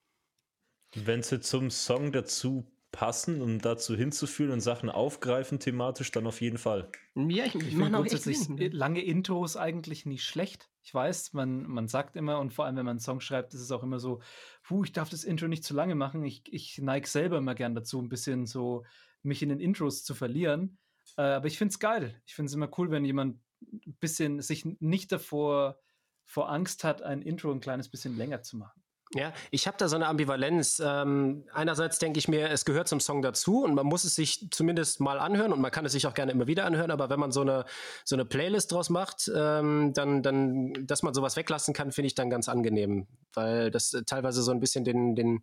Wenn 0.95 1.23
sie 1.23 1.41
zum 1.41 1.71
Song 1.71 2.13
dazu 2.13 2.67
passen 2.93 3.41
und 3.41 3.61
dazu 3.61 3.97
hinzuführen 3.97 4.51
und 4.51 4.61
Sachen 4.61 4.91
aufgreifen 4.91 5.61
thematisch, 5.61 6.11
dann 6.11 6.27
auf 6.27 6.41
jeden 6.41 6.59
Fall. 6.59 6.91
Ja, 7.15 7.45
ich, 7.45 7.55
ich 7.55 7.77
finde 7.77 7.91
grundsätzlich 7.91 8.49
ne? 8.49 8.69
lange 8.69 9.03
Intros 9.03 9.57
eigentlich 9.57 10.07
nicht 10.07 10.25
schlecht. 10.25 10.69
Ich 10.83 10.93
weiß, 10.93 11.33
man, 11.33 11.63
man 11.65 11.89
sagt 11.89 12.17
immer 12.17 12.41
und 12.41 12.53
vor 12.53 12.65
allem, 12.65 12.77
wenn 12.77 12.87
man 12.87 12.93
einen 12.93 13.01
Song 13.01 13.21
schreibt, 13.21 13.55
ist 13.55 13.61
es 13.61 13.71
auch 13.71 13.83
immer 13.83 13.99
so, 13.99 14.21
puh, 14.63 14.85
ich 14.85 14.93
darf 14.93 15.09
das 15.09 15.25
Intro 15.25 15.47
nicht 15.47 15.65
zu 15.65 15.75
lange 15.75 15.95
machen. 15.95 16.25
Ich, 16.25 16.43
ich 16.53 16.79
neige 16.79 17.07
selber 17.07 17.39
immer 17.39 17.55
gern 17.55 17.75
dazu, 17.75 18.01
ein 18.01 18.09
bisschen 18.09 18.47
so 18.47 18.85
mich 19.23 19.43
in 19.43 19.51
den 19.51 19.61
Intros 19.61 20.05
zu 20.05 20.15
verlieren. 20.15 20.79
Äh, 21.17 21.23
aber 21.23 21.47
ich 21.47 21.59
finde 21.59 21.73
es 21.73 21.79
geil. 21.79 22.21
Ich 22.27 22.35
finde 22.35 22.49
es 22.49 22.55
immer 22.55 22.71
cool, 22.79 22.91
wenn 22.91 23.05
jemand 23.05 23.41
ein 23.63 23.97
bisschen 24.01 24.41
sich 24.41 24.65
nicht 24.65 25.13
davor 25.13 25.79
vor 26.25 26.51
Angst 26.51 26.85
hat, 26.85 27.03
ein 27.03 27.23
Intro 27.23 27.51
ein 27.51 27.61
kleines 27.61 27.89
bisschen 27.89 28.17
länger 28.17 28.43
zu 28.43 28.57
machen. 28.57 28.80
Ja, 29.13 29.33
ich 29.51 29.67
habe 29.67 29.77
da 29.77 29.89
so 29.89 29.97
eine 29.97 30.07
Ambivalenz. 30.07 30.81
Ähm, 30.85 31.45
einerseits 31.53 31.99
denke 31.99 32.21
ich 32.21 32.29
mir, 32.29 32.49
es 32.51 32.65
gehört 32.65 32.87
zum 32.87 33.01
Song 33.01 33.23
dazu 33.23 33.65
und 33.65 33.75
man 33.75 33.87
muss 33.87 34.05
es 34.05 34.15
sich 34.15 34.49
zumindest 34.53 35.01
mal 35.01 35.19
anhören 35.19 35.53
und 35.53 35.61
man 35.61 35.73
kann 35.73 35.85
es 35.85 35.93
sich 35.93 36.07
auch 36.07 36.15
gerne 36.15 36.31
immer 36.31 36.47
wieder 36.47 36.65
anhören, 36.65 36.93
aber 36.93 37.11
wenn 37.11 37.19
man 37.19 37.33
so 37.33 37.41
eine, 37.41 37.65
so 38.05 38.15
eine 38.15 38.25
Playlist 38.25 38.71
draus 38.71 38.89
macht, 38.89 39.29
ähm, 39.35 39.93
dann, 39.95 40.23
dann, 40.23 40.87
dass 40.87 41.03
man 41.03 41.13
sowas 41.13 41.37
weglassen 41.37 41.75
kann, 41.75 41.91
finde 41.91 42.07
ich 42.07 42.15
dann 42.15 42.31
ganz 42.31 42.49
angenehm, 42.49 43.09
weil 43.35 43.73
das 43.73 43.91
teilweise 44.07 44.43
so 44.45 44.53
ein 44.53 44.61
bisschen 44.61 44.85
den, 44.85 45.17
den, 45.17 45.43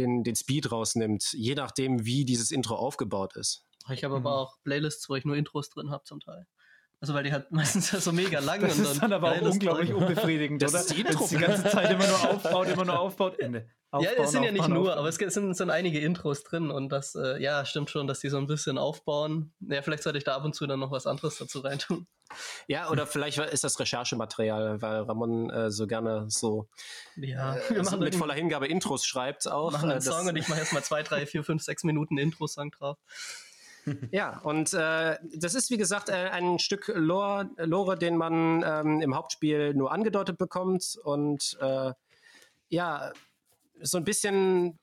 den, 0.00 0.24
den 0.24 0.34
Speed 0.34 0.72
rausnimmt, 0.72 1.32
je 1.34 1.54
nachdem, 1.54 2.04
wie 2.04 2.24
dieses 2.24 2.50
Intro 2.50 2.74
aufgebaut 2.74 3.36
ist. 3.36 3.64
Ich 3.92 4.02
habe 4.02 4.18
mhm. 4.18 4.26
aber 4.26 4.36
auch 4.36 4.56
Playlists, 4.64 5.08
wo 5.08 5.14
ich 5.14 5.24
nur 5.24 5.36
Intros 5.36 5.70
drin 5.70 5.90
habe 5.90 6.02
zum 6.02 6.18
Teil. 6.18 6.46
Also 7.00 7.14
weil 7.14 7.22
die 7.22 7.32
halt 7.32 7.50
meistens 7.52 7.92
ja 7.92 8.00
so 8.00 8.12
mega 8.12 8.40
lang 8.40 8.60
das 8.60 8.76
und 8.76 8.84
dann. 8.84 8.92
ist 8.92 9.02
dann 9.02 9.12
aber 9.12 9.32
auch 9.32 9.40
unglaublich 9.40 9.92
unbefriedigend, 9.92 10.60
das 10.62 10.72
oder? 10.72 10.80
Ist 10.80 10.90
die, 10.96 11.00
Intro 11.00 11.28
die 11.28 11.36
ganze 11.36 11.64
Zeit 11.64 11.90
immer 11.90 12.06
nur 12.06 12.22
aufbaut, 12.30 12.68
immer 12.68 12.84
nur 12.84 12.98
aufbaut, 12.98 13.38
Ende. 13.38 13.68
Aufbauen, 13.90 14.14
ja, 14.16 14.22
es 14.22 14.32
sind 14.32 14.42
ja 14.42 14.52
nicht 14.52 14.68
nur, 14.68 14.80
aufbauen. 14.80 14.98
aber 14.98 15.08
es 15.08 15.16
sind, 15.16 15.56
sind 15.56 15.70
einige 15.70 16.00
Intros 16.00 16.42
drin 16.42 16.70
und 16.70 16.90
das, 16.90 17.14
äh, 17.14 17.40
ja, 17.40 17.64
stimmt 17.64 17.88
schon, 17.88 18.06
dass 18.06 18.20
die 18.20 18.28
so 18.28 18.36
ein 18.36 18.46
bisschen 18.46 18.76
aufbauen. 18.76 19.54
Ja, 19.60 19.80
vielleicht 19.80 20.02
sollte 20.02 20.18
ich 20.18 20.24
da 20.24 20.34
ab 20.34 20.44
und 20.44 20.54
zu 20.54 20.66
dann 20.66 20.80
noch 20.80 20.90
was 20.90 21.06
anderes 21.06 21.38
dazu 21.38 21.60
reintun. 21.60 22.06
Ja, 22.66 22.90
oder 22.90 23.06
vielleicht 23.06 23.38
ist 23.38 23.64
das 23.64 23.80
Recherchematerial, 23.80 24.82
weil 24.82 25.02
Ramon 25.02 25.48
äh, 25.50 25.70
so 25.70 25.86
gerne 25.86 26.26
so 26.28 26.68
ja, 27.16 27.56
äh, 27.56 27.82
so 27.82 27.96
mit 27.96 28.14
voller 28.14 28.34
Hingabe 28.34 28.66
Intros 28.66 29.06
schreibt 29.06 29.48
auch. 29.48 29.70
Wir 29.70 29.78
machen 29.78 29.90
einen 29.90 30.00
äh, 30.00 30.02
Song 30.02 30.26
und 30.26 30.36
ich 30.36 30.48
mache 30.48 30.58
erstmal 30.58 30.82
zwei, 30.82 31.02
drei, 31.02 31.24
vier, 31.24 31.42
fünf, 31.42 31.62
sechs 31.62 31.84
Minuten 31.84 32.18
Intro-Song 32.18 32.70
drauf. 32.72 32.98
Ja, 34.12 34.38
und 34.40 34.72
äh, 34.74 35.16
das 35.34 35.54
ist 35.54 35.70
wie 35.70 35.76
gesagt 35.76 36.08
äh, 36.08 36.30
ein 36.30 36.58
Stück 36.58 36.90
Lore, 36.94 37.50
Lore 37.56 37.96
den 37.98 38.16
man 38.16 38.62
ähm, 38.64 39.00
im 39.00 39.14
Hauptspiel 39.14 39.74
nur 39.74 39.92
angedeutet 39.92 40.38
bekommt 40.38 40.98
und 41.02 41.56
äh, 41.60 41.92
ja, 42.68 43.12
so 43.80 43.98
ein 43.98 44.04
bisschen 44.04 44.78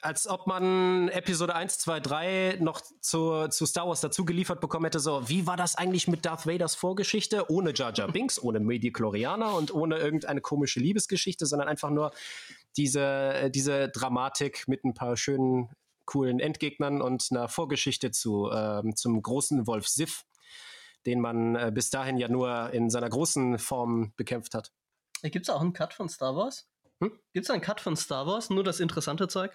als 0.00 0.26
ob 0.28 0.46
man 0.46 1.08
Episode 1.08 1.54
1, 1.54 1.78
2, 1.78 2.00
3 2.00 2.58
noch 2.60 2.80
zu, 3.00 3.48
zu 3.48 3.66
Star 3.66 3.88
Wars 3.88 4.00
dazu 4.00 4.24
geliefert 4.24 4.60
bekommen 4.60 4.84
hätte, 4.84 5.00
so, 5.00 5.28
wie 5.28 5.46
war 5.46 5.56
das 5.56 5.76
eigentlich 5.76 6.08
mit 6.08 6.24
Darth 6.24 6.46
Vaders 6.46 6.74
Vorgeschichte? 6.74 7.50
Ohne 7.50 7.72
Jar 7.74 7.92
Jar 7.92 8.10
Binks, 8.10 8.40
ohne 8.40 8.60
Midi-Chlorianer 8.60 9.54
und 9.54 9.72
ohne 9.72 9.98
irgendeine 9.98 10.40
komische 10.40 10.80
Liebesgeschichte, 10.80 11.46
sondern 11.46 11.68
einfach 11.68 11.90
nur 11.90 12.12
diese, 12.76 13.50
diese 13.50 13.88
Dramatik 13.88 14.68
mit 14.68 14.84
ein 14.84 14.94
paar 14.94 15.16
schönen 15.16 15.68
coolen 16.08 16.40
Endgegnern 16.40 17.02
und 17.02 17.28
einer 17.30 17.48
Vorgeschichte 17.48 18.10
zu, 18.10 18.50
äh, 18.50 18.82
zum 18.94 19.22
großen 19.22 19.66
Wolf 19.66 19.86
Sif, 19.86 20.24
den 21.04 21.20
man 21.20 21.54
äh, 21.54 21.70
bis 21.72 21.90
dahin 21.90 22.16
ja 22.16 22.28
nur 22.28 22.70
in 22.70 22.88
seiner 22.88 23.10
großen 23.10 23.58
Form 23.58 24.14
bekämpft 24.16 24.54
hat. 24.54 24.72
Gibt 25.22 25.46
es 25.46 25.50
auch 25.50 25.60
einen 25.60 25.74
Cut 25.74 25.92
von 25.92 26.08
Star 26.08 26.34
Wars? 26.34 26.66
Hm? 27.00 27.12
Gibt 27.34 27.44
es 27.44 27.50
einen 27.50 27.60
Cut 27.60 27.82
von 27.82 27.94
Star 27.94 28.26
Wars? 28.26 28.48
Nur 28.48 28.64
das 28.64 28.80
interessante 28.80 29.28
Zeug? 29.28 29.52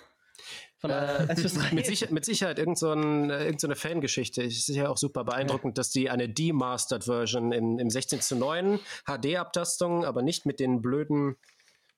Von, 0.78 0.92
äh, 0.92 1.26
mit, 1.72 1.86
Sicher 1.86 2.08
mit, 2.12 2.26
Sicherheit 2.26 2.60
irgend 2.60 2.78
so 2.78 2.92
äh, 2.94 2.96
irgendeine 2.98 3.76
so 3.76 3.82
Fangeschichte. 3.82 4.44
Es 4.44 4.70
ist 4.70 4.76
ja 4.76 4.90
auch 4.90 4.98
super 4.98 5.24
beeindruckend, 5.24 5.78
ja. 5.78 5.80
dass 5.80 5.90
die 5.90 6.10
eine 6.10 6.30
Demastered 6.30 7.06
Version 7.06 7.52
in, 7.52 7.80
im 7.80 7.90
16 7.90 8.22
zu 8.22 8.36
9 8.36 8.80
HD-Abtastung, 9.06 10.06
aber 10.06 10.22
nicht 10.22 10.46
mit 10.46 10.60
den 10.60 10.82
blöden 10.82 11.38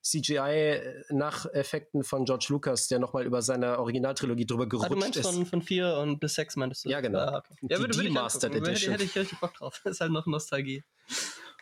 CGI-Nacheffekten 0.05 2.03
von 2.03 2.25
George 2.25 2.45
Lucas, 2.49 2.87
der 2.87 2.99
nochmal 2.99 3.25
über 3.25 3.41
seine 3.41 3.79
Originaltrilogie 3.79 4.45
drüber 4.45 4.69
gerutscht 4.69 4.91
ah, 4.91 4.93
du 4.93 4.99
meinst 4.99 5.17
ist. 5.17 5.25
Von, 5.25 5.45
von 5.47 5.61
4 5.63 5.97
und 5.97 6.19
bis 6.19 6.35
6 6.35 6.57
meinst 6.57 6.85
du? 6.85 6.89
Ja, 6.89 7.01
genau. 7.01 7.19
Ah, 7.19 7.37
okay. 7.39 7.55
Ja, 7.63 7.79
die 7.79 8.03
Demastered 8.03 8.53
Edition. 8.53 8.91
Hätte, 8.91 9.03
hätte 9.03 9.03
ich 9.03 9.15
richtig 9.15 9.39
Bock 9.39 9.55
drauf. 9.55 9.81
Das 9.83 9.93
ist 9.95 10.01
halt 10.01 10.11
noch 10.11 10.27
Nostalgie. 10.27 10.83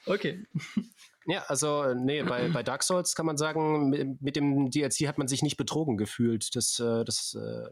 Okay. 0.05 0.45
Ja, 1.25 1.45
also 1.47 1.93
nee, 1.93 2.21
bei, 2.21 2.49
bei 2.49 2.63
Dark 2.63 2.83
Souls 2.83 3.15
kann 3.15 3.25
man 3.25 3.37
sagen, 3.37 3.87
mit, 3.87 4.21
mit, 4.21 4.35
dem 4.35 4.69
DLC 4.69 5.07
hat 5.07 5.17
man 5.17 5.29
sich 5.29 5.41
nicht 5.41 5.55
betrogen 5.55 5.95
gefühlt. 5.95 6.53
Das, 6.53 6.81
äh, 6.81 7.05
das 7.05 7.35
äh, 7.35 7.69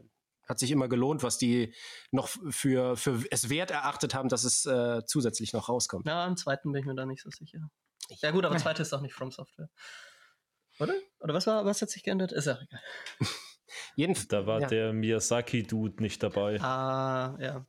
hat 0.48 0.58
sich 0.58 0.72
immer 0.72 0.88
gelohnt, 0.88 1.22
was 1.22 1.38
die 1.38 1.74
noch 2.12 2.30
für, 2.30 2.96
für 2.96 3.26
es 3.30 3.50
wert 3.50 3.72
erachtet 3.72 4.14
haben, 4.14 4.30
dass 4.30 4.46
es 4.46 4.66
äh, 4.66 5.02
zusätzlich 5.06 5.52
noch 5.52 5.68
rauskommt. 5.68 6.08
Ja, 6.08 6.26
im 6.26 6.38
zweiten 6.38 6.72
bin 6.72 6.80
ich 6.80 6.86
mir 6.86 6.96
da 6.96 7.06
nicht 7.06 7.24
so 7.24 7.30
sicher. 7.30 7.70
Ja 8.22 8.32
gut, 8.32 8.46
aber 8.46 8.56
zweite 8.58 8.84
ist 8.84 8.94
auch 8.94 9.02
nicht 9.02 9.14
From 9.14 9.32
Software. 9.32 9.70
Oder? 10.80 10.94
Oder 11.20 11.34
was 11.34 11.48
war, 11.48 11.66
was 11.66 11.82
hat 11.82 11.90
sich 11.90 12.04
geändert? 12.04 12.32
Ist 12.32 12.46
ja 12.46 12.60
egal. 12.62 12.82
Jedenfalls. 13.96 14.28
Da 14.28 14.48
war 14.48 14.62
ja. 14.62 14.68
der 14.68 14.94
Miyazaki-Dude 14.94 16.02
nicht 16.02 16.22
dabei. 16.24 16.60
Ah, 16.62 17.38
ja. 17.40 17.66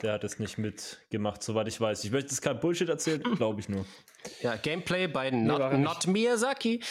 Der 0.00 0.12
hat 0.12 0.22
es 0.22 0.38
nicht 0.38 0.58
mitgemacht, 0.58 1.42
soweit 1.42 1.66
ich 1.66 1.80
weiß. 1.80 2.04
Ich 2.04 2.12
möchte 2.12 2.30
jetzt 2.30 2.40
kein 2.40 2.60
Bullshit 2.60 2.88
erzählen, 2.88 3.22
glaube 3.36 3.60
ich 3.60 3.68
nur. 3.68 3.84
Ja, 4.42 4.56
Gameplay 4.56 5.08
bei 5.08 5.30
Not, 5.30 5.72
Not 5.78 6.06
Miyazaki. 6.06 6.82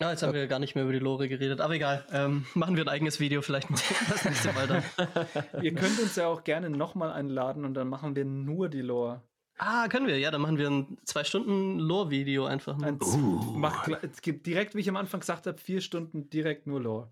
Ja, 0.00 0.12
jetzt 0.12 0.22
haben 0.22 0.32
wir 0.32 0.46
gar 0.46 0.60
nicht 0.60 0.76
mehr 0.76 0.84
über 0.84 0.92
die 0.92 1.00
Lore 1.00 1.28
geredet, 1.28 1.60
aber 1.60 1.74
egal. 1.74 2.06
Ähm, 2.12 2.46
machen 2.54 2.76
wir 2.76 2.84
ein 2.84 2.88
eigenes 2.88 3.18
Video 3.18 3.42
vielleicht 3.42 3.68
mal 3.68 3.80
das 4.08 4.24
nächste 4.24 4.52
Mal 4.52 4.68
dann. 4.68 4.84
Ihr 5.62 5.74
könnt 5.74 5.98
uns 5.98 6.14
ja 6.14 6.28
auch 6.28 6.44
gerne 6.44 6.70
nochmal 6.70 7.10
einladen 7.10 7.64
und 7.64 7.74
dann 7.74 7.88
machen 7.88 8.14
wir 8.14 8.24
nur 8.24 8.68
die 8.68 8.80
Lore. 8.80 9.27
Ah, 9.58 9.88
können 9.88 10.06
wir. 10.06 10.18
Ja, 10.18 10.30
dann 10.30 10.40
machen 10.40 10.56
wir 10.56 10.68
ein 10.70 10.98
zwei 11.04 11.24
Stunden 11.24 11.78
Lore-Video 11.78 12.46
einfach. 12.46 12.80
Ein, 12.80 12.98
uh. 13.02 13.54
mach, 13.56 13.88
direkt, 14.24 14.74
wie 14.74 14.80
ich 14.80 14.88
am 14.88 14.96
Anfang 14.96 15.20
gesagt 15.20 15.46
habe, 15.46 15.58
vier 15.58 15.80
Stunden 15.80 16.30
direkt 16.30 16.66
nur 16.66 16.80
Lore. 16.80 17.10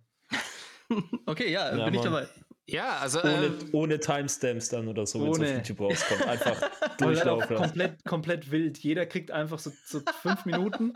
okay, 1.27 1.51
ja, 1.51 1.67
ja 1.67 1.71
bin 1.71 1.85
Mann. 1.85 1.95
ich 1.95 2.01
dabei. 2.01 2.29
Ja, 2.69 2.97
also 2.97 3.21
ohne, 3.21 3.47
ähm, 3.47 3.59
ohne 3.73 4.01
Timestamps 4.01 4.71
dann 4.71 4.89
oder 4.89 5.07
so, 5.07 5.23
wenn 5.23 5.31
es 5.31 5.51
auf 5.51 5.57
YouTube 5.57 5.81
rauskommt. 5.81 6.27
Einfach 6.27 6.61
durchlaufen. 6.99 7.57
komplett, 7.57 8.05
komplett 8.05 8.51
wild. 8.51 8.79
Jeder 8.79 9.07
kriegt 9.07 9.31
einfach 9.31 9.61
so, 9.61 9.71
so 9.85 10.01
fünf 10.23 10.45
Minuten 10.47 10.93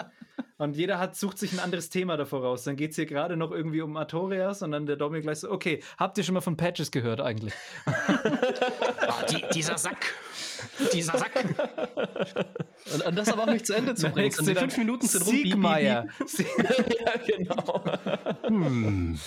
und 0.59 0.77
jeder 0.77 0.99
hat, 0.99 1.17
sucht 1.17 1.39
sich 1.39 1.53
ein 1.53 1.61
anderes 1.61 1.89
Thema 1.89 2.17
davor 2.17 2.43
raus. 2.43 2.65
Dann 2.65 2.75
geht 2.75 2.91
es 2.91 2.97
hier 2.97 3.07
gerade 3.07 3.37
noch 3.37 3.53
irgendwie 3.53 3.83
um 3.83 3.97
Artorias 3.97 4.63
und 4.63 4.73
dann 4.73 4.85
der 4.87 4.97
Dominik 4.97 5.23
gleich 5.23 5.39
so, 5.39 5.51
okay, 5.51 5.81
habt 5.97 6.19
ihr 6.19 6.25
schon 6.25 6.35
mal 6.35 6.41
von 6.41 6.57
Patches 6.57 6.91
gehört 6.91 7.21
eigentlich? 7.21 7.55
oh, 7.87 7.93
die, 9.31 9.45
dieser 9.55 9.79
Sack. 9.79 10.13
Dieser 10.93 11.19
Sack. 11.19 11.33
Und, 12.93 13.07
und, 13.07 13.17
das 13.17 13.33
aber 13.33 13.45
auch 13.45 13.51
nicht 13.51 13.67
zu 13.67 13.75
Ende 13.75 13.95
zu 13.95 14.11
bringen. 14.11 14.35
Die 14.41 14.55
fünf 14.57 14.77
Minuten 14.77 15.07
sind 15.07 15.25
rum. 15.25 15.35
Siegmeier. 15.35 16.09
ja, 16.37 17.13
genau. 17.27 17.85
Hm. 18.43 19.19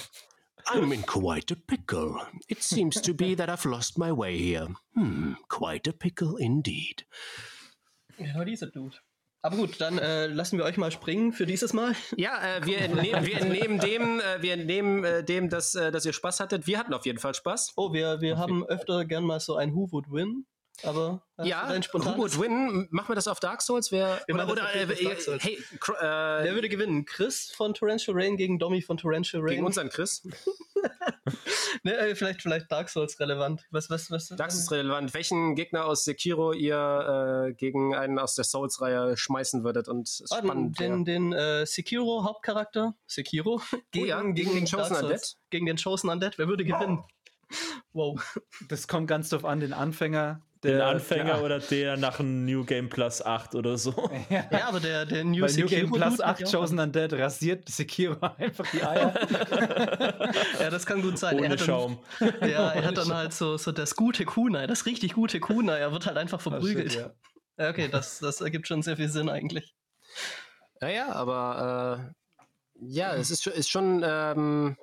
I'm 0.68 0.91
in 0.91 1.03
quite 1.03 1.52
a 1.52 1.56
pickle. 1.56 2.19
It 2.49 2.64
seems 2.64 3.02
to 3.02 3.14
be 3.14 3.35
that 3.35 3.49
I've 3.49 3.65
lost 3.65 3.98
my 3.98 4.11
way 4.11 4.38
here. 4.38 4.68
Hmm, 4.95 5.34
quite 5.49 5.88
a 5.88 5.94
pickle 5.94 6.38
indeed. 6.38 7.06
Ja, 8.18 8.44
dieser 8.45 8.68
Dude. 8.68 8.98
Aber 9.45 9.57
gut, 9.57 9.81
dann 9.81 9.98
äh, 9.98 10.27
lassen 10.27 10.57
wir 10.57 10.64
euch 10.64 10.77
mal 10.77 10.91
springen 10.91 11.34
für 11.34 11.45
dieses 11.45 11.73
Mal. 11.73 11.95
Ja, 12.15 12.41
äh, 12.41 12.65
wir, 12.65 12.77
entnehmen, 12.77 13.26
wir 13.26 13.41
entnehmen 13.41 13.80
dem, 13.80 14.22
äh, 14.22 14.41
wir 14.41 14.53
entnehmen 14.53 15.03
äh, 15.03 15.23
dem, 15.23 15.49
dass, 15.49 15.76
äh, 15.76 15.91
dass 15.91 16.06
ihr 16.06 16.14
Spaß 16.14 16.40
hattet. 16.40 16.65
Wir 16.65 16.80
hatten 16.80 16.94
auf 16.94 17.06
jeden 17.06 17.19
Fall 17.19 17.34
Spaß. 17.34 17.73
Oh, 17.76 17.91
wir, 17.91 18.22
wir 18.22 18.38
haben 18.38 18.65
öfter 18.65 19.03
gern 19.03 19.26
mal 19.26 19.41
so 19.41 19.57
ein 19.57 19.76
Who 19.76 19.91
Would 19.91 20.10
Win. 20.10 20.45
Aber 20.81 21.21
ja, 21.43 21.69
Who 21.93 22.17
would 22.17 22.39
win? 22.39 22.87
Machen 22.89 23.09
wir 23.09 23.15
das 23.15 23.27
auf 23.27 23.39
Dark 23.39 23.61
Souls? 23.61 23.91
Wer, 23.91 24.21
oder, 24.31 24.49
oder 24.49 24.75
äh, 24.75 24.87
hey, 25.39 25.57
wer 25.79 26.53
würde 26.53 26.67
gewinnen? 26.67 27.05
Chris 27.05 27.51
von 27.55 27.73
Torrential 27.73 28.15
Rain 28.17 28.37
gegen 28.37 28.59
Domi 28.59 28.81
von 28.81 28.97
Torrential 28.97 29.41
Rain? 29.41 29.55
Gegen 29.55 29.65
unseren 29.65 29.89
Chris? 29.89 30.27
ne, 31.83 31.95
äh, 31.95 32.15
vielleicht, 32.15 32.41
vielleicht 32.41 32.71
Dark 32.71 32.89
Souls 32.89 33.19
relevant. 33.19 33.65
Was, 33.71 33.89
was, 33.89 34.11
was? 34.11 34.29
Dark 34.29 34.51
Souls 34.51 34.71
relevant. 34.71 35.13
Welchen 35.13 35.55
Gegner 35.55 35.85
aus 35.85 36.03
Sekiro 36.03 36.53
ihr 36.53 37.47
äh, 37.49 37.53
gegen 37.53 37.95
einen 37.95 38.19
aus 38.19 38.35
der 38.35 38.43
Souls-Reihe 38.43 39.15
schmeißen 39.15 39.63
würdet 39.63 39.87
und 39.87 40.09
ah, 40.31 40.37
spannend 40.37 40.79
Den, 40.79 41.05
den 41.05 41.33
äh, 41.33 41.65
Sekiro 41.65 42.23
Hauptcharakter, 42.25 42.95
Sekiro, 43.05 43.61
gegen, 43.91 44.05
oh 44.05 44.07
ja, 44.07 44.21
gegen, 44.21 44.33
gegen 44.33 44.55
den 44.55 44.65
Chosen 44.65 44.97
Undead. 44.97 45.35
Gegen 45.49 45.65
den 45.65 45.77
Chosen 45.77 46.09
Undead. 46.09 46.37
Wer 46.37 46.47
würde 46.47 46.65
gewinnen? 46.65 47.03
Wow. 47.93 48.19
Das 48.67 48.87
kommt 48.87 49.07
ganz 49.07 49.29
drauf 49.29 49.45
an, 49.45 49.59
den 49.59 49.73
Anfänger 49.73 50.41
der, 50.64 50.72
den 50.72 50.81
Anfänger 50.81 51.35
der, 51.35 51.44
oder 51.44 51.60
der 51.60 51.98
nach 51.98 52.19
einem 52.19 52.45
New 52.45 52.64
Game 52.64 52.90
Plus 52.90 53.22
8 53.22 53.56
oder 53.56 53.77
so. 53.77 54.10
Ja, 54.30 54.45
ja 54.52 54.68
aber 54.68 54.80
der, 54.80 55.06
der 55.06 55.23
New, 55.23 55.45
New 55.45 55.65
Game 55.68 55.91
Plus 55.91 56.22
8 56.22 56.52
Chosen 56.52 56.80
Undead 56.80 57.14
rasiert 57.14 57.68
Sekiro 57.69 58.18
einfach 58.38 58.65
die 58.72 58.84
Eier. 58.84 59.14
ja, 60.60 60.69
das 60.69 60.85
kann 60.85 61.02
gut 61.02 61.18
sein. 61.18 61.40
Ohne 61.40 61.57
Schaum. 61.57 61.99
Dann, 62.19 62.49
ja, 62.49 62.72
er 62.72 62.85
hat 62.85 62.98
dann 62.98 63.14
halt 63.14 63.34
so, 63.34 63.57
so 63.57 63.72
das 63.72 63.95
gute 63.95 64.26
Kunai, 64.26 64.68
das 64.68 64.85
richtig 64.85 65.14
gute 65.14 65.40
Kunai. 65.40 65.80
Er 65.80 65.91
wird 65.91 66.06
halt 66.06 66.18
einfach 66.18 66.41
verprügelt. 66.41 66.94
Shit, 66.94 67.11
ja. 67.57 67.69
Okay, 67.69 67.88
das, 67.88 68.19
das 68.19 68.41
ergibt 68.41 68.68
schon 68.68 68.81
sehr 68.81 68.98
viel 68.98 69.10
Sinn 69.10 69.30
eigentlich. 69.30 69.76
Naja, 70.81 71.14
aber 71.14 72.10
äh, 72.10 72.85
ja, 72.85 73.15
es 73.15 73.31
ist, 73.31 73.45
ist 73.48 73.69
schon. 73.69 74.03
Ähm, 74.06 74.77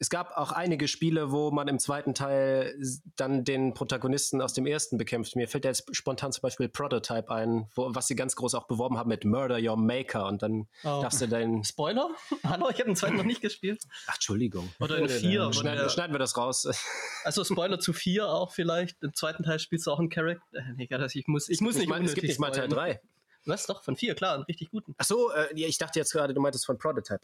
es 0.00 0.08
gab 0.08 0.34
auch 0.38 0.50
einige 0.50 0.88
Spiele, 0.88 1.30
wo 1.30 1.50
man 1.50 1.68
im 1.68 1.78
zweiten 1.78 2.14
Teil 2.14 2.74
dann 3.16 3.44
den 3.44 3.74
Protagonisten 3.74 4.40
aus 4.40 4.54
dem 4.54 4.66
ersten 4.66 4.96
bekämpft. 4.96 5.36
Mir 5.36 5.46
fällt 5.46 5.66
jetzt 5.66 5.94
spontan 5.94 6.32
zum 6.32 6.40
Beispiel 6.40 6.70
Prototype 6.70 7.30
ein, 7.30 7.68
wo, 7.74 7.94
was 7.94 8.06
sie 8.06 8.16
ganz 8.16 8.34
groß 8.34 8.54
auch 8.54 8.66
beworben 8.66 8.96
haben 8.96 9.08
mit 9.08 9.26
Murder 9.26 9.58
Your 9.60 9.76
Maker 9.76 10.26
und 10.26 10.42
dann 10.42 10.68
oh. 10.84 11.02
darfst 11.02 11.20
du 11.20 11.28
deinen. 11.28 11.64
Spoiler? 11.64 12.08
Hallo, 12.44 12.70
ich 12.70 12.76
habe 12.76 12.86
den 12.86 12.96
zweiten 12.96 13.18
noch 13.18 13.24
nicht 13.24 13.42
gespielt. 13.42 13.82
Ach, 14.06 14.14
Entschuldigung. 14.14 14.70
Oder 14.80 14.96
in 14.96 15.08
vier. 15.10 15.52
Schneiden, 15.52 15.90
schneiden 15.90 16.14
wir 16.14 16.18
das 16.18 16.36
raus. 16.36 16.66
Also 17.22 17.44
Spoiler 17.44 17.78
zu 17.78 17.92
vier 17.92 18.30
auch 18.30 18.50
vielleicht. 18.50 19.02
Im 19.02 19.12
zweiten 19.14 19.42
Teil 19.42 19.58
spielst 19.58 19.86
du 19.86 19.90
auch 19.90 19.98
einen 19.98 20.08
Charakter. 20.08 20.40
Äh, 20.56 20.72
nee, 20.76 20.88
ich 21.12 21.26
muss, 21.28 21.50
ich 21.50 21.60
muss 21.60 21.74
nicht. 21.74 21.82
Ich 21.82 21.88
mein, 21.90 22.06
es 22.06 22.14
gibt 22.14 22.26
nicht 22.26 22.40
mal 22.40 22.50
Teil 22.50 22.68
3. 22.68 22.98
Was 23.46 23.66
doch, 23.66 23.82
von 23.82 23.96
vier, 23.96 24.14
klar, 24.14 24.34
einen 24.34 24.42
richtig 24.44 24.70
guten. 24.70 24.94
Ach 24.98 25.04
so, 25.04 25.32
äh, 25.32 25.52
ich 25.54 25.78
dachte 25.78 25.98
jetzt 25.98 26.12
gerade, 26.12 26.34
du 26.34 26.40
meintest 26.40 26.66
von 26.66 26.76
Prototype. 26.76 27.20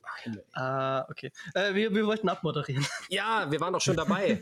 Ah, 0.53 1.01
ah 1.01 1.07
okay. 1.11 1.31
Äh, 1.55 1.75
wir, 1.75 1.95
wir 1.95 2.07
wollten 2.07 2.29
abmoderieren. 2.29 2.87
Ja, 3.09 3.51
wir 3.51 3.61
waren 3.61 3.73
doch 3.73 3.81
schon 3.81 3.97
dabei. 3.97 4.41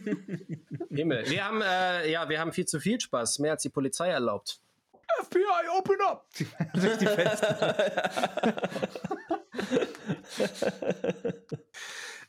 Himmel. 0.90 1.28
Wir 1.28 1.44
haben, 1.44 1.60
äh, 1.62 2.10
ja, 2.10 2.28
wir 2.28 2.40
haben 2.40 2.52
viel 2.52 2.66
zu 2.66 2.80
viel 2.80 3.00
Spaß, 3.00 3.40
mehr 3.40 3.52
als 3.52 3.62
die 3.62 3.68
Polizei 3.68 4.08
erlaubt. 4.08 4.60
FBI, 5.22 5.68
open 5.76 5.96
up! 6.06 6.26
Durch 6.74 6.98
die 6.98 7.06
Fenster. 7.06 7.76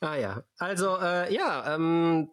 ah 0.00 0.16
ja, 0.16 0.42
also 0.58 0.98
äh, 1.00 1.34
ja, 1.34 1.74
ähm, 1.74 2.30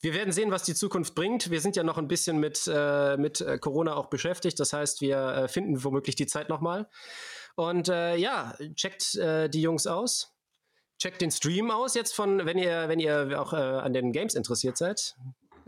wir 0.00 0.14
werden 0.14 0.32
sehen, 0.32 0.50
was 0.50 0.62
die 0.62 0.74
Zukunft 0.74 1.14
bringt. 1.14 1.50
Wir 1.50 1.60
sind 1.60 1.76
ja 1.76 1.82
noch 1.82 1.98
ein 1.98 2.08
bisschen 2.08 2.38
mit, 2.38 2.70
äh, 2.72 3.16
mit 3.16 3.40
äh, 3.40 3.58
Corona 3.58 3.94
auch 3.96 4.06
beschäftigt. 4.06 4.58
Das 4.60 4.72
heißt, 4.72 5.00
wir 5.00 5.18
äh, 5.18 5.48
finden 5.48 5.82
womöglich 5.82 6.16
die 6.16 6.26
Zeit 6.26 6.48
nochmal. 6.48 6.88
Und 7.56 7.88
äh, 7.88 8.16
ja, 8.16 8.56
checkt 8.74 9.14
äh, 9.16 9.48
die 9.48 9.62
Jungs 9.62 9.86
aus. 9.86 10.34
Checkt 10.98 11.20
den 11.20 11.30
Stream 11.30 11.70
aus 11.70 11.94
jetzt 11.94 12.14
von, 12.14 12.44
wenn 12.44 12.58
ihr, 12.58 12.88
wenn 12.88 12.98
ihr 12.98 13.40
auch 13.40 13.52
äh, 13.52 13.56
an 13.56 13.92
den 13.92 14.12
Games 14.12 14.34
interessiert 14.34 14.76
seid. 14.76 15.16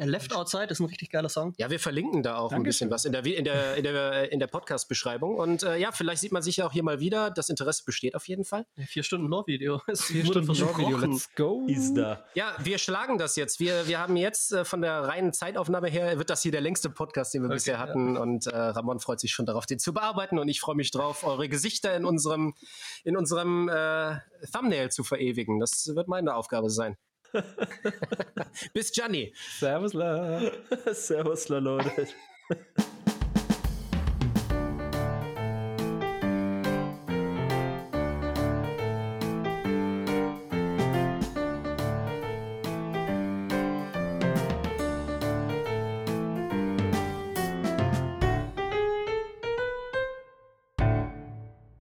Left 0.09 0.35
Outside 0.35 0.66
ist 0.66 0.81
ein 0.81 0.86
richtig 0.86 1.10
geiler 1.10 1.28
Song. 1.28 1.52
Ja, 1.59 1.70
wir 1.70 1.78
verlinken 1.78 2.22
da 2.22 2.36
auch 2.36 2.51
Dankeschön. 2.51 2.89
ein 2.89 2.90
bisschen 2.90 2.90
was 2.90 3.05
in 3.05 3.12
der, 3.12 3.24
in 3.24 3.44
der, 3.44 3.77
in 3.77 3.82
der, 3.82 4.32
in 4.32 4.40
der 4.40 4.47
Podcast-Beschreibung. 4.47 5.36
Und 5.36 5.62
äh, 5.62 5.77
ja, 5.77 5.93
vielleicht 5.93 6.20
sieht 6.20 6.32
man 6.32 6.43
sich 6.43 6.56
ja 6.56 6.66
auch 6.66 6.72
hier 6.72 6.82
mal 6.82 7.01
wieder. 7.01 7.31
Das 7.31 7.48
Interesse 7.48 7.85
besteht 7.85 8.14
auf 8.14 8.27
jeden 8.28 8.44
Fall. 8.44 8.66
Ja, 8.77 8.85
vier 8.86 9.02
Stunden 9.02 9.28
Lore-Video. 9.28 9.81
Vier 9.94 10.24
Stunden 10.24 10.55
Lore-Video. 10.55 10.98
Let's 10.98 11.28
go. 11.35 11.66
Ist 11.66 11.94
da. 11.94 12.24
Ja, 12.35 12.55
wir 12.59 12.78
schlagen 12.78 13.18
das 13.18 13.36
jetzt. 13.36 13.60
Wir, 13.60 13.86
wir 13.86 13.98
haben 13.98 14.16
jetzt 14.16 14.52
äh, 14.52 14.64
von 14.64 14.81
der 14.81 15.02
reinen 15.02 15.32
Zeitaufnahme 15.32 15.89
her, 15.89 16.18
wird 16.18 16.31
das 16.31 16.43
hier 16.43 16.52
der 16.52 16.60
längste 16.60 16.90
Podcast, 16.90 17.35
den 17.35 17.43
wir 17.43 17.47
okay, 17.47 17.56
bisher 17.56 17.78
hatten. 17.78 18.14
Ja. 18.14 18.20
Und 18.20 18.47
äh, 18.47 18.56
Ramon 18.56 19.01
freut 19.01 19.20
sich 19.20 19.32
schon 19.32 19.47
darauf, 19.47 19.66
den 19.66 19.78
zu 19.78 19.93
bearbeiten. 19.93 20.39
Und 20.39 20.48
ich 20.48 20.60
freue 20.60 20.77
mich 20.77 20.90
drauf, 20.90 21.24
eure 21.24 21.48
Gesichter 21.48 21.94
in 21.97 22.05
unserem, 22.05 22.55
in 23.05 23.16
unserem 23.16 23.68
äh, 23.68 24.16
Thumbnail 24.52 24.90
zu 24.90 25.05
verewigen. 25.05 25.60
Das 25.60 25.90
wird 25.94 26.09
meine 26.09 26.35
Aufgabe 26.35 26.70
sein. 26.70 26.97
Bis 28.74 28.93
Gianni. 28.93 29.32
Servus, 29.59 29.94
la. 29.94 30.40
Servus, 30.93 31.48
la, 31.48 31.59
Leute. 31.61 32.09